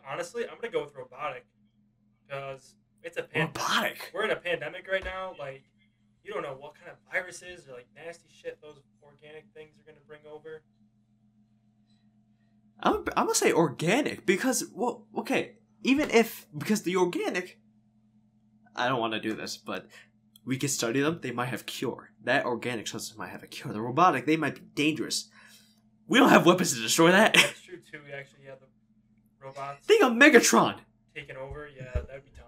I'm 0.08 0.16
gonna 0.16 0.22
go, 0.22 0.22
honestly, 0.22 0.42
I'm 0.48 0.56
gonna 0.60 0.72
go 0.72 0.84
with 0.84 0.94
robotic 0.94 1.46
because 2.26 2.74
it's 3.02 3.16
a 3.16 3.22
pan- 3.22 3.46
Robotic. 3.46 4.10
we're 4.14 4.24
in 4.24 4.30
a 4.30 4.36
pandemic 4.36 4.86
right 4.90 5.04
now. 5.04 5.34
Like, 5.38 5.64
you 6.24 6.32
don't 6.32 6.42
know 6.42 6.56
what 6.58 6.74
kind 6.74 6.90
of 6.90 6.96
viruses 7.12 7.68
or 7.68 7.74
like 7.74 7.86
nasty 7.94 8.28
shit 8.30 8.58
those 8.60 8.80
organic 9.02 9.46
things 9.54 9.78
are 9.78 9.84
gonna 9.90 10.04
bring 10.06 10.20
over. 10.30 10.62
I'm, 12.80 12.96
I'm 13.16 13.26
gonna 13.26 13.34
say 13.34 13.52
organic 13.52 14.26
because 14.26 14.64
well, 14.72 15.06
okay, 15.16 15.56
even 15.82 16.10
if 16.10 16.46
because 16.56 16.82
the 16.82 16.96
organic, 16.96 17.58
I 18.76 18.88
don't 18.88 19.00
want 19.00 19.14
to 19.14 19.20
do 19.20 19.34
this, 19.34 19.56
but 19.56 19.86
we 20.44 20.56
can 20.56 20.68
study 20.68 21.00
them. 21.00 21.18
They 21.22 21.32
might 21.32 21.46
have 21.46 21.66
cure. 21.66 22.10
That 22.24 22.44
organic 22.44 22.86
substance 22.86 23.18
might 23.18 23.30
have 23.30 23.42
a 23.42 23.46
cure. 23.46 23.72
The 23.72 23.80
robotic, 23.80 24.26
they 24.26 24.36
might 24.36 24.54
be 24.54 24.62
dangerous. 24.74 25.28
We 26.06 26.18
don't 26.18 26.30
have 26.30 26.46
weapons 26.46 26.74
to 26.74 26.80
destroy 26.80 27.10
that. 27.12 27.34
That's 27.34 27.60
true 27.62 27.78
too. 27.78 28.00
We 28.06 28.12
actually 28.12 28.44
have 28.46 28.60
the 28.60 28.66
robots 29.42 29.86
Think 29.86 30.02
of 30.02 30.12
Megatron. 30.12 30.76
taking 31.14 31.36
over. 31.36 31.68
Yeah, 31.74 31.92
that'd 31.94 32.24
be 32.24 32.30
tough. 32.36 32.46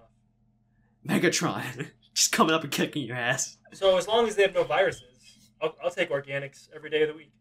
Megatron, 1.07 1.89
just 2.15 2.33
coming 2.33 2.55
up 2.55 2.63
and 2.63 2.73
kicking 2.73 3.05
your 3.07 3.17
ass. 3.17 3.57
So 3.73 3.97
as 3.97 4.07
long 4.09 4.27
as 4.29 4.37
they 4.37 4.43
have 4.43 4.55
no 4.55 4.65
viruses, 4.65 5.03
I'll, 5.63 5.75
I'll 5.83 5.91
take 5.91 6.11
organics 6.11 6.69
every 6.75 6.91
day 6.91 7.03
of 7.03 7.09
the 7.09 7.15
week. 7.15 7.33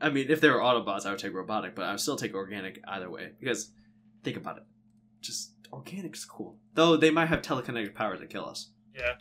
I 0.00 0.10
mean, 0.10 0.26
if 0.28 0.40
they 0.40 0.50
were 0.50 0.58
Autobots, 0.58 1.06
I 1.06 1.10
would 1.10 1.18
take 1.18 1.32
robotic, 1.32 1.74
but 1.74 1.86
I 1.86 1.92
would 1.92 2.00
still 2.00 2.16
take 2.16 2.34
organic 2.34 2.80
either 2.86 3.08
way 3.10 3.30
because 3.40 3.70
think 4.22 4.36
about 4.36 4.58
it. 4.58 4.64
Just 5.22 5.52
organic's 5.72 6.24
cool. 6.24 6.58
Though 6.74 6.96
they 6.96 7.10
might 7.10 7.26
have 7.26 7.40
telekinetic 7.42 7.94
powers 7.94 8.20
that 8.20 8.28
kill 8.30 8.44
us. 8.46 8.68
Yeah, 8.94 9.14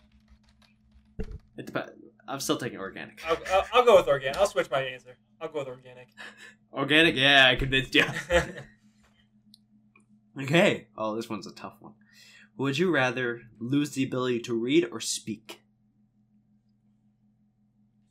It 1.58 1.66
depends. 1.66 1.92
I'm 2.28 2.40
still 2.40 2.58
taking 2.58 2.80
organic. 2.80 3.22
I'll, 3.28 3.38
I'll, 3.54 3.66
I'll 3.74 3.86
go 3.86 3.96
with 3.98 4.08
organic. 4.08 4.38
I'll 4.38 4.48
switch 4.48 4.70
my 4.70 4.82
answer. 4.82 5.16
I'll 5.42 5.50
go 5.50 5.60
with 5.60 5.68
organic. 5.68 6.08
Organic, 6.74 7.16
yeah, 7.16 7.48
I 7.48 7.56
convinced 7.56 7.96
you. 7.96 8.06
Okay. 10.42 10.88
Oh, 10.98 11.16
this 11.16 11.30
one's 11.30 11.48
a 11.48 11.54
tough 11.54 11.76
one. 11.80 11.94
Would 12.58 12.78
you 12.78 12.92
rather 12.94 13.44
lose 13.58 13.92
the 13.92 14.04
ability 14.04 14.42
to 14.42 14.54
read 14.54 14.86
or 14.92 15.00
speak? 15.00 15.62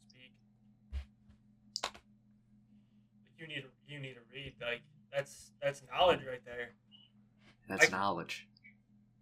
Speak. 0.09 0.33
You 3.39 3.47
need 3.47 3.63
to, 3.63 3.69
you 3.87 3.99
need 4.01 4.15
to 4.15 4.21
read. 4.33 4.55
Like 4.61 4.81
that's 5.13 5.51
that's 5.63 5.83
knowledge 5.93 6.21
right 6.27 6.41
there. 6.47 6.71
That's 7.69 7.93
I- 7.93 7.97
knowledge. 7.97 8.49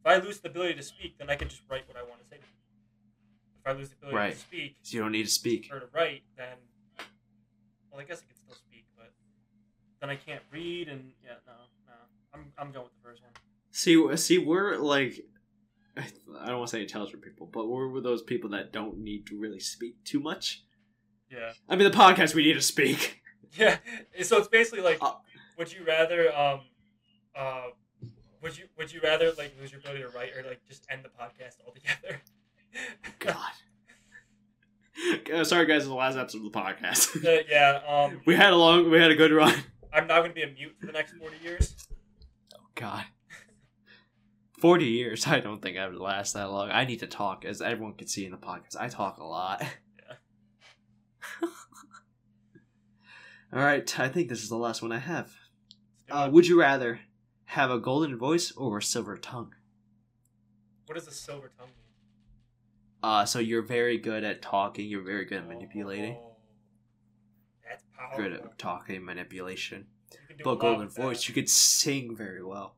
If 0.04 0.06
I 0.06 0.16
lose 0.24 0.40
the 0.40 0.48
ability 0.48 0.74
to 0.74 0.82
speak, 0.82 1.18
then 1.18 1.28
I 1.30 1.34
can 1.36 1.48
just 1.48 1.62
write 1.68 1.86
what 1.88 1.96
I 1.96 2.02
want 2.02 2.20
to 2.22 2.28
say. 2.28 2.36
If 2.36 3.66
I 3.66 3.72
lose 3.72 3.88
the 3.90 3.96
ability 3.96 4.16
Right. 4.16 4.32
to 4.34 4.38
speak 4.38 4.76
So 4.82 4.96
you 4.96 5.02
don't 5.02 5.12
need 5.12 5.24
to 5.24 5.30
speak. 5.30 5.68
or 5.72 5.78
to 5.80 5.86
write, 5.92 6.22
then 6.36 6.56
well, 7.92 8.00
I 8.00 8.04
guess 8.04 8.18
I 8.18 8.26
can 8.26 8.36
still 8.36 8.54
speak, 8.54 8.86
but 8.96 9.12
then 10.00 10.10
I 10.10 10.16
can't 10.16 10.42
read, 10.50 10.88
and 10.88 11.12
yeah, 11.22 11.34
no, 11.46 11.52
no, 11.86 11.92
I'm 12.34 12.52
I'm 12.58 12.72
going 12.72 12.84
with 12.86 12.94
the 12.94 13.08
first 13.08 13.22
one. 13.22 13.32
See, 13.70 14.16
see, 14.16 14.38
we're 14.38 14.76
like, 14.78 15.20
I 15.96 16.46
don't 16.46 16.58
want 16.58 16.70
to 16.70 16.76
say 16.76 16.82
intelligent 16.82 17.22
people, 17.22 17.48
but 17.52 17.68
we're 17.68 18.00
those 18.00 18.22
people 18.22 18.50
that 18.50 18.72
don't 18.72 18.98
need 18.98 19.26
to 19.26 19.38
really 19.38 19.60
speak 19.60 20.02
too 20.04 20.20
much. 20.20 20.64
Yeah, 21.30 21.52
I 21.68 21.76
mean, 21.76 21.90
the 21.90 21.96
podcast 21.96 22.34
we 22.34 22.42
need 22.44 22.54
to 22.54 22.62
speak. 22.62 23.22
yeah. 23.56 23.78
So 24.22 24.38
it's 24.38 24.48
basically 24.48 24.82
like, 24.82 24.98
Uh, 25.00 25.14
would 25.58 25.72
you 25.72 25.84
rather 25.86 26.34
um, 26.36 26.60
uh, 27.34 27.68
Would 28.42 28.56
you 28.58 28.64
Would 28.76 28.92
you 28.92 29.00
rather 29.02 29.32
like 29.32 29.54
lose 29.60 29.70
your 29.72 29.80
ability 29.80 30.02
to 30.02 30.08
write 30.08 30.36
or 30.36 30.42
like 30.48 30.60
just 30.68 30.86
end 30.90 31.04
the 31.04 31.08
podcast 31.08 31.56
altogether? 31.66 32.20
God. 33.18 33.52
Uh, 35.32 35.42
Sorry, 35.42 35.64
guys. 35.66 35.78
It's 35.78 35.86
the 35.86 35.94
last 35.94 36.16
episode 36.16 36.44
of 36.44 36.52
the 36.52 36.58
podcast. 36.58 37.16
Uh, 37.26 37.42
yeah. 37.48 37.80
Um. 37.88 38.20
we 38.26 38.34
had 38.34 38.52
a 38.52 38.56
long. 38.56 38.90
We 38.90 39.00
had 39.00 39.10
a 39.10 39.14
good 39.14 39.32
run. 39.32 39.54
I'm 39.92 40.06
not 40.06 40.20
gonna 40.20 40.34
be 40.34 40.42
a 40.42 40.48
mute 40.48 40.74
for 40.78 40.86
the 40.86 40.92
next 40.92 41.14
forty 41.14 41.36
years. 41.42 41.74
Oh 42.54 42.66
God. 42.74 43.04
40 44.60 44.84
years. 44.84 45.26
I 45.26 45.40
don't 45.40 45.60
think 45.60 45.76
I 45.76 45.88
would 45.88 45.96
last 45.98 46.34
that 46.34 46.52
long. 46.52 46.70
I 46.70 46.84
need 46.84 47.00
to 47.00 47.08
talk, 47.08 47.44
as 47.44 47.60
everyone 47.60 47.94
can 47.94 48.06
see 48.06 48.24
in 48.24 48.30
the 48.30 48.36
podcast. 48.36 48.76
I 48.78 48.86
talk 48.86 49.18
a 49.18 49.24
lot. 49.24 49.60
Yeah. 49.60 51.48
All 53.52 53.58
right. 53.64 53.98
I 53.98 54.08
think 54.08 54.28
this 54.28 54.40
is 54.40 54.48
the 54.48 54.56
last 54.56 54.80
one 54.80 54.92
I 54.92 55.00
have. 55.00 55.32
Uh, 56.08 56.28
would 56.30 56.46
you 56.46 56.60
rather 56.60 57.00
have 57.46 57.72
a 57.72 57.80
golden 57.80 58.16
voice 58.16 58.52
or 58.52 58.78
a 58.78 58.82
silver 58.82 59.16
tongue? 59.16 59.52
what 60.86 60.94
does 60.94 61.08
a 61.08 61.10
silver 61.10 61.50
tongue 61.58 61.66
mean? 61.68 61.81
Uh, 63.02 63.24
so 63.24 63.38
you're 63.40 63.62
very 63.62 63.98
good 63.98 64.22
at 64.24 64.42
talking. 64.42 64.86
You're 64.88 65.02
very 65.02 65.24
good 65.24 65.38
at 65.38 65.48
manipulating. 65.48 66.16
Oh, 66.20 66.36
that's 67.68 67.82
powerful. 67.96 68.22
Good 68.22 68.32
at 68.34 68.58
talking 68.58 69.04
manipulation. 69.04 69.86
You 70.12 70.18
can 70.28 70.36
do 70.36 70.42
a 70.42 70.44
But 70.44 70.60
golden 70.60 70.86
with 70.86 70.96
voice, 70.96 71.26
you 71.28 71.34
could 71.34 71.50
sing 71.50 72.14
very 72.14 72.44
well. 72.44 72.76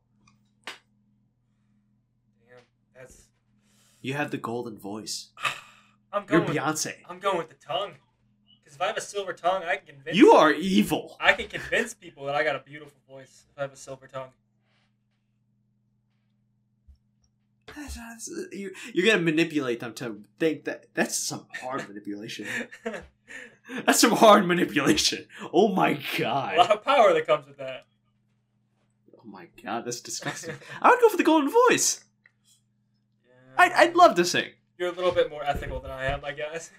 Damn, 0.66 2.62
that's. 2.94 3.28
You 4.00 4.14
have 4.14 4.30
the 4.30 4.38
golden 4.38 4.78
voice. 4.78 5.28
I'm 6.12 6.22
You're 6.30 6.40
going. 6.40 6.48
With, 6.48 6.56
Beyonce. 6.56 6.94
I'm 7.08 7.18
going 7.18 7.36
with 7.38 7.48
the 7.50 7.56
tongue. 7.56 7.92
Because 8.62 8.76
if 8.76 8.82
I 8.82 8.86
have 8.86 8.96
a 8.96 9.00
silver 9.02 9.34
tongue, 9.34 9.62
I 9.62 9.76
can 9.76 9.96
convince. 9.96 10.16
You 10.16 10.32
are 10.32 10.52
evil. 10.52 11.16
I 11.20 11.32
can 11.34 11.48
convince 11.48 11.92
people 11.92 12.24
that 12.26 12.34
I 12.34 12.44
got 12.44 12.56
a 12.56 12.60
beautiful 12.60 12.98
voice 13.06 13.44
if 13.50 13.58
I 13.58 13.62
have 13.62 13.72
a 13.72 13.76
silver 13.76 14.06
tongue. 14.06 14.30
That's- 17.16 17.28
that's- 17.28 17.28
You, 18.52 18.72
you're 18.92 19.06
gonna 19.06 19.22
manipulate 19.22 19.80
them 19.80 19.94
to 19.94 20.22
think 20.38 20.64
that 20.64 20.86
that's 20.94 21.16
some 21.16 21.46
hard 21.60 21.86
manipulation. 21.88 22.46
That's 23.86 24.00
some 24.00 24.12
hard 24.12 24.46
manipulation. 24.46 25.26
Oh 25.52 25.68
my 25.74 25.98
god! 26.18 26.54
a 26.54 26.58
lot 26.58 26.70
of 26.70 26.84
power 26.84 27.12
that 27.14 27.26
comes 27.26 27.46
with 27.46 27.58
that. 27.58 27.86
Oh 29.16 29.22
my 29.26 29.48
god, 29.62 29.84
that's 29.86 30.00
disgusting. 30.00 30.54
I 30.82 30.90
would 30.90 31.00
go 31.00 31.08
for 31.08 31.16
the 31.16 31.22
golden 31.24 31.50
voice. 31.68 32.04
Yeah. 33.26 33.32
I'd, 33.64 33.72
I'd 33.72 33.96
love 33.96 34.14
to 34.16 34.24
sing. 34.24 34.50
You're 34.78 34.90
a 34.90 34.92
little 34.92 35.12
bit 35.12 35.30
more 35.30 35.44
ethical 35.44 35.80
than 35.80 35.90
I 35.90 36.06
am, 36.06 36.24
I 36.24 36.32
guess. 36.32 36.70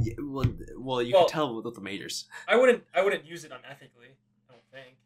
Yeah, 0.00 0.14
well, 0.20 0.44
well, 0.76 1.02
you 1.02 1.14
Well- 1.14 1.24
can 1.24 1.32
tell 1.32 1.60
with 1.62 1.74
the 1.74 1.80
majors. 1.80 2.26
I 2.46 2.56
wouldn't. 2.56 2.84
I 2.94 3.02
wouldn't 3.02 3.24
use 3.24 3.44
it 3.44 3.50
unethically. 3.50 4.14
I 4.48 4.52
don't 4.52 4.62
think. 4.72 4.96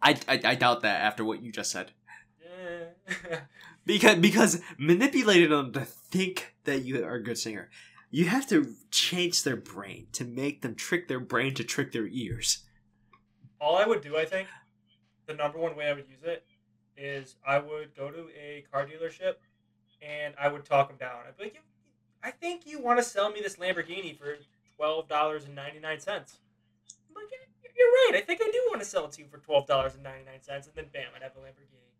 I, 0.00 0.16
I, 0.28 0.52
I 0.52 0.54
doubt 0.54 0.82
that 0.82 1.02
after 1.02 1.24
what 1.24 1.42
you 1.42 1.52
just 1.52 1.70
said. 1.70 1.92
Yeah. 2.40 3.40
Because 3.84 4.16
because 4.16 4.60
manipulating 4.78 5.50
them 5.50 5.72
to 5.72 5.84
think 5.84 6.54
that 6.64 6.84
you 6.84 7.04
are 7.04 7.14
a 7.14 7.22
good 7.22 7.38
singer, 7.38 7.68
you 8.10 8.26
have 8.26 8.46
to 8.48 8.74
change 8.90 9.42
their 9.42 9.56
brain 9.56 10.06
to 10.12 10.24
make 10.24 10.62
them 10.62 10.74
trick 10.74 11.08
their 11.08 11.20
brain 11.20 11.54
to 11.54 11.64
trick 11.64 11.92
their 11.92 12.06
ears. 12.06 12.64
All 13.60 13.76
I 13.76 13.86
would 13.86 14.00
do, 14.00 14.16
I 14.16 14.24
think, 14.24 14.48
the 15.26 15.34
number 15.34 15.58
one 15.58 15.76
way 15.76 15.86
I 15.86 15.94
would 15.94 16.08
use 16.08 16.22
it 16.22 16.44
is 16.96 17.36
I 17.46 17.58
would 17.58 17.96
go 17.96 18.10
to 18.10 18.26
a 18.38 18.64
car 18.70 18.86
dealership 18.86 19.34
and 20.00 20.34
I 20.40 20.48
would 20.48 20.64
talk 20.64 20.88
them 20.88 20.98
down. 20.98 21.22
I'd 21.26 21.36
be 21.36 21.44
like, 21.44 21.62
I 22.22 22.30
think 22.30 22.66
you 22.66 22.80
want 22.80 22.98
to 22.98 23.04
sell 23.04 23.30
me 23.30 23.40
this 23.40 23.56
Lamborghini 23.56 24.16
for 24.16 24.36
twelve 24.76 25.08
dollars 25.08 25.44
and 25.44 25.54
ninety 25.54 25.80
nine 25.80 26.00
cents. 26.00 26.38
Like, 27.14 27.24
you're 27.76 27.86
right. 27.88 28.12
I 28.14 28.20
think 28.20 28.40
I 28.42 28.50
do 28.50 28.62
want 28.68 28.80
to 28.80 28.86
sell 28.86 29.06
it 29.06 29.12
to 29.12 29.22
you 29.22 29.28
for 29.28 29.38
twelve 29.38 29.66
dollars 29.66 29.94
and 29.94 30.02
ninety 30.02 30.24
nine 30.24 30.42
cents, 30.42 30.66
and 30.66 30.76
then 30.76 30.86
bam, 30.92 31.06
I'd 31.16 31.22
have 31.22 31.32
a 31.36 31.40
Lamborghini. 31.40 31.91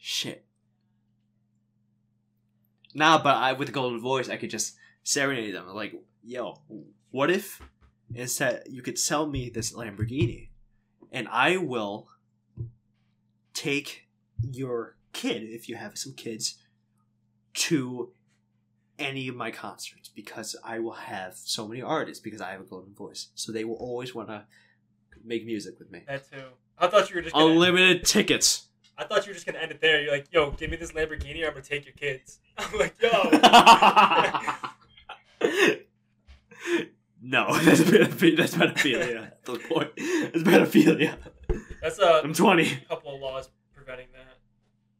Shit. 0.00 0.44
Nah, 2.94 3.22
but 3.22 3.36
I 3.36 3.52
with 3.52 3.68
the 3.68 3.72
golden 3.72 4.00
voice, 4.00 4.28
I 4.28 4.36
could 4.36 4.50
just 4.50 4.76
serenade 5.02 5.54
them. 5.54 5.68
Like, 5.68 5.94
yo, 6.24 6.60
what 7.10 7.30
if 7.30 7.60
instead 8.14 8.64
you 8.68 8.82
could 8.82 8.98
sell 8.98 9.26
me 9.26 9.50
this 9.50 9.72
Lamborghini, 9.72 10.48
and 11.12 11.28
I 11.28 11.58
will 11.58 12.08
take 13.52 14.08
your 14.40 14.96
kid, 15.12 15.42
if 15.42 15.68
you 15.68 15.76
have 15.76 15.98
some 15.98 16.14
kids, 16.14 16.56
to 17.52 18.12
any 18.98 19.28
of 19.28 19.36
my 19.36 19.50
concerts 19.50 20.08
because 20.08 20.56
I 20.64 20.78
will 20.78 20.92
have 20.92 21.34
so 21.34 21.66
many 21.68 21.82
artists 21.82 22.22
because 22.22 22.40
I 22.40 22.52
have 22.52 22.60
a 22.60 22.64
golden 22.64 22.94
voice. 22.94 23.28
So 23.34 23.52
they 23.52 23.64
will 23.64 23.76
always 23.76 24.14
want 24.14 24.28
to 24.28 24.44
make 25.24 25.44
music 25.44 25.78
with 25.78 25.90
me. 25.90 26.04
That 26.06 26.30
too. 26.30 26.42
I 26.78 26.86
thought 26.86 27.10
you 27.10 27.16
were 27.16 27.22
just 27.22 27.34
gonna, 27.34 27.52
Unlimited 27.52 28.04
tickets. 28.04 28.66
I 28.98 29.04
thought 29.04 29.26
you 29.26 29.30
were 29.30 29.34
just 29.34 29.46
gonna 29.46 29.58
end 29.58 29.70
it 29.70 29.80
there. 29.80 30.02
You're 30.02 30.12
like, 30.12 30.26
yo, 30.30 30.50
give 30.50 30.70
me 30.70 30.76
this 30.76 30.92
Lamborghini, 30.92 31.42
or 31.42 31.48
I'm 31.48 31.52
gonna 31.54 31.62
take 31.62 31.86
your 31.86 31.94
kids. 31.94 32.38
I'm 32.58 32.78
like, 32.78 32.94
yo. 33.00 33.08
no, 37.22 37.46
that's 37.64 37.80
pedophilia. 37.80 38.36
That's 38.36 38.54
pedophilia. 38.54 39.26
At 39.26 39.44
the 39.44 39.58
point, 39.58 39.90
it's 39.96 40.42
pedophilia. 40.42 41.16
That's 41.82 41.98
a 41.98 42.20
I'm 42.22 42.34
20. 42.34 42.76
couple 42.88 43.14
of 43.14 43.20
laws 43.20 43.48
preventing 43.74 44.08
that. 44.12 44.38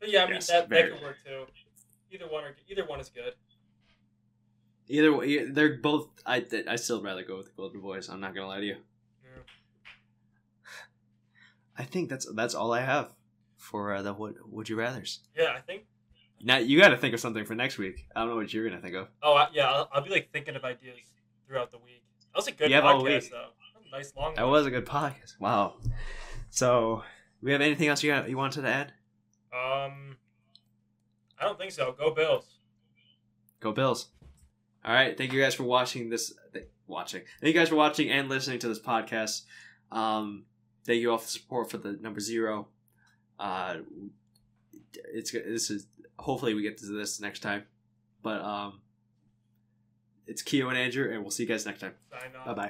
But 0.00 0.10
yeah, 0.10 0.22
I 0.22 0.26
mean 0.26 0.34
Yes, 0.36 0.46
that, 0.48 0.68
that 0.70 0.92
could 0.92 1.02
work 1.02 1.16
too. 1.24 1.44
Either 2.10 2.26
one 2.26 2.44
or 2.44 2.56
either 2.68 2.86
one 2.86 3.00
is 3.00 3.10
good. 3.10 3.34
Either 4.88 5.14
way, 5.14 5.44
they're 5.44 5.76
both. 5.76 6.08
I 6.26 6.44
I 6.66 6.76
still 6.76 7.02
rather 7.02 7.22
go 7.22 7.36
with 7.36 7.46
the 7.46 7.52
golden 7.52 7.80
voice. 7.80 8.08
I'm 8.08 8.20
not 8.20 8.34
gonna 8.34 8.48
lie 8.48 8.60
to 8.60 8.66
you. 8.66 8.76
Yeah. 9.22 9.42
I 11.76 11.84
think 11.84 12.08
that's 12.08 12.26
that's 12.34 12.54
all 12.54 12.72
I 12.72 12.80
have 12.80 13.12
for 13.60 13.94
uh, 13.94 14.02
the 14.02 14.12
what 14.12 14.34
would 14.50 14.68
you 14.68 14.76
rather's. 14.76 15.20
Yeah, 15.36 15.52
I 15.56 15.60
think. 15.60 15.84
Now 16.42 16.56
you 16.56 16.80
got 16.80 16.88
to 16.88 16.96
think 16.96 17.14
of 17.14 17.20
something 17.20 17.44
for 17.44 17.54
next 17.54 17.78
week. 17.78 18.06
I 18.16 18.20
don't 18.20 18.30
know 18.30 18.36
what 18.36 18.52
you're 18.52 18.68
gonna 18.68 18.80
think 18.80 18.94
of. 18.94 19.08
Oh 19.22 19.34
I, 19.34 19.48
yeah, 19.52 19.70
I'll, 19.70 19.88
I'll 19.92 20.02
be 20.02 20.10
like 20.10 20.30
thinking 20.32 20.56
of 20.56 20.64
ideas 20.64 20.96
throughout 21.46 21.70
the 21.70 21.78
week. 21.78 22.02
That 22.32 22.38
was 22.38 22.46
a 22.48 22.52
good 22.52 22.72
all 22.72 23.02
podcast 23.04 23.30
though. 23.30 23.48
That 23.74 23.78
was 23.78 23.86
a 23.92 23.96
nice 23.96 24.12
long. 24.16 24.34
That 24.34 24.42
one. 24.42 24.52
was 24.52 24.66
a 24.66 24.70
good 24.70 24.86
podcast. 24.86 25.38
Wow. 25.38 25.74
So, 26.48 27.02
we 27.42 27.52
have 27.52 27.60
anything 27.60 27.88
else 27.88 28.02
you 28.02 28.10
got, 28.10 28.28
you 28.28 28.36
wanted 28.36 28.62
to 28.62 28.68
add? 28.68 28.92
Um, 29.52 30.16
I 31.38 31.44
don't 31.44 31.58
think 31.58 31.72
so. 31.72 31.94
Go 31.96 32.12
Bills. 32.12 32.46
Go 33.60 33.72
Bills. 33.72 34.08
All 34.84 34.92
right. 34.94 35.16
Thank 35.16 35.32
you 35.32 35.40
guys 35.40 35.54
for 35.54 35.64
watching 35.64 36.08
this. 36.10 36.32
th- 36.52 36.66
Watching. 36.86 37.22
Thank 37.40 37.54
you 37.54 37.60
guys 37.60 37.68
for 37.68 37.76
watching 37.76 38.10
and 38.10 38.28
listening 38.28 38.58
to 38.60 38.68
this 38.68 38.80
podcast. 38.80 39.42
Um, 39.92 40.46
thank 40.84 41.00
you 41.00 41.12
all 41.12 41.18
for 41.18 41.26
the 41.26 41.30
support 41.30 41.70
for 41.70 41.78
the 41.78 41.92
number 41.92 42.18
zero. 42.18 42.66
Uh, 43.40 43.76
it's. 44.92 45.32
This 45.32 45.70
is 45.70 45.86
hopefully 46.18 46.54
we 46.54 46.62
get 46.62 46.78
to 46.78 46.86
this 46.86 47.20
next 47.20 47.40
time, 47.40 47.64
but 48.22 48.42
um, 48.42 48.80
it's 50.26 50.42
Keo 50.42 50.68
and 50.68 50.76
Andrew, 50.78 51.10
and 51.10 51.22
we'll 51.22 51.30
see 51.30 51.44
you 51.44 51.48
guys 51.48 51.64
next 51.64 51.80
time. 51.80 51.94
Bye 52.44 52.54
bye. 52.54 52.68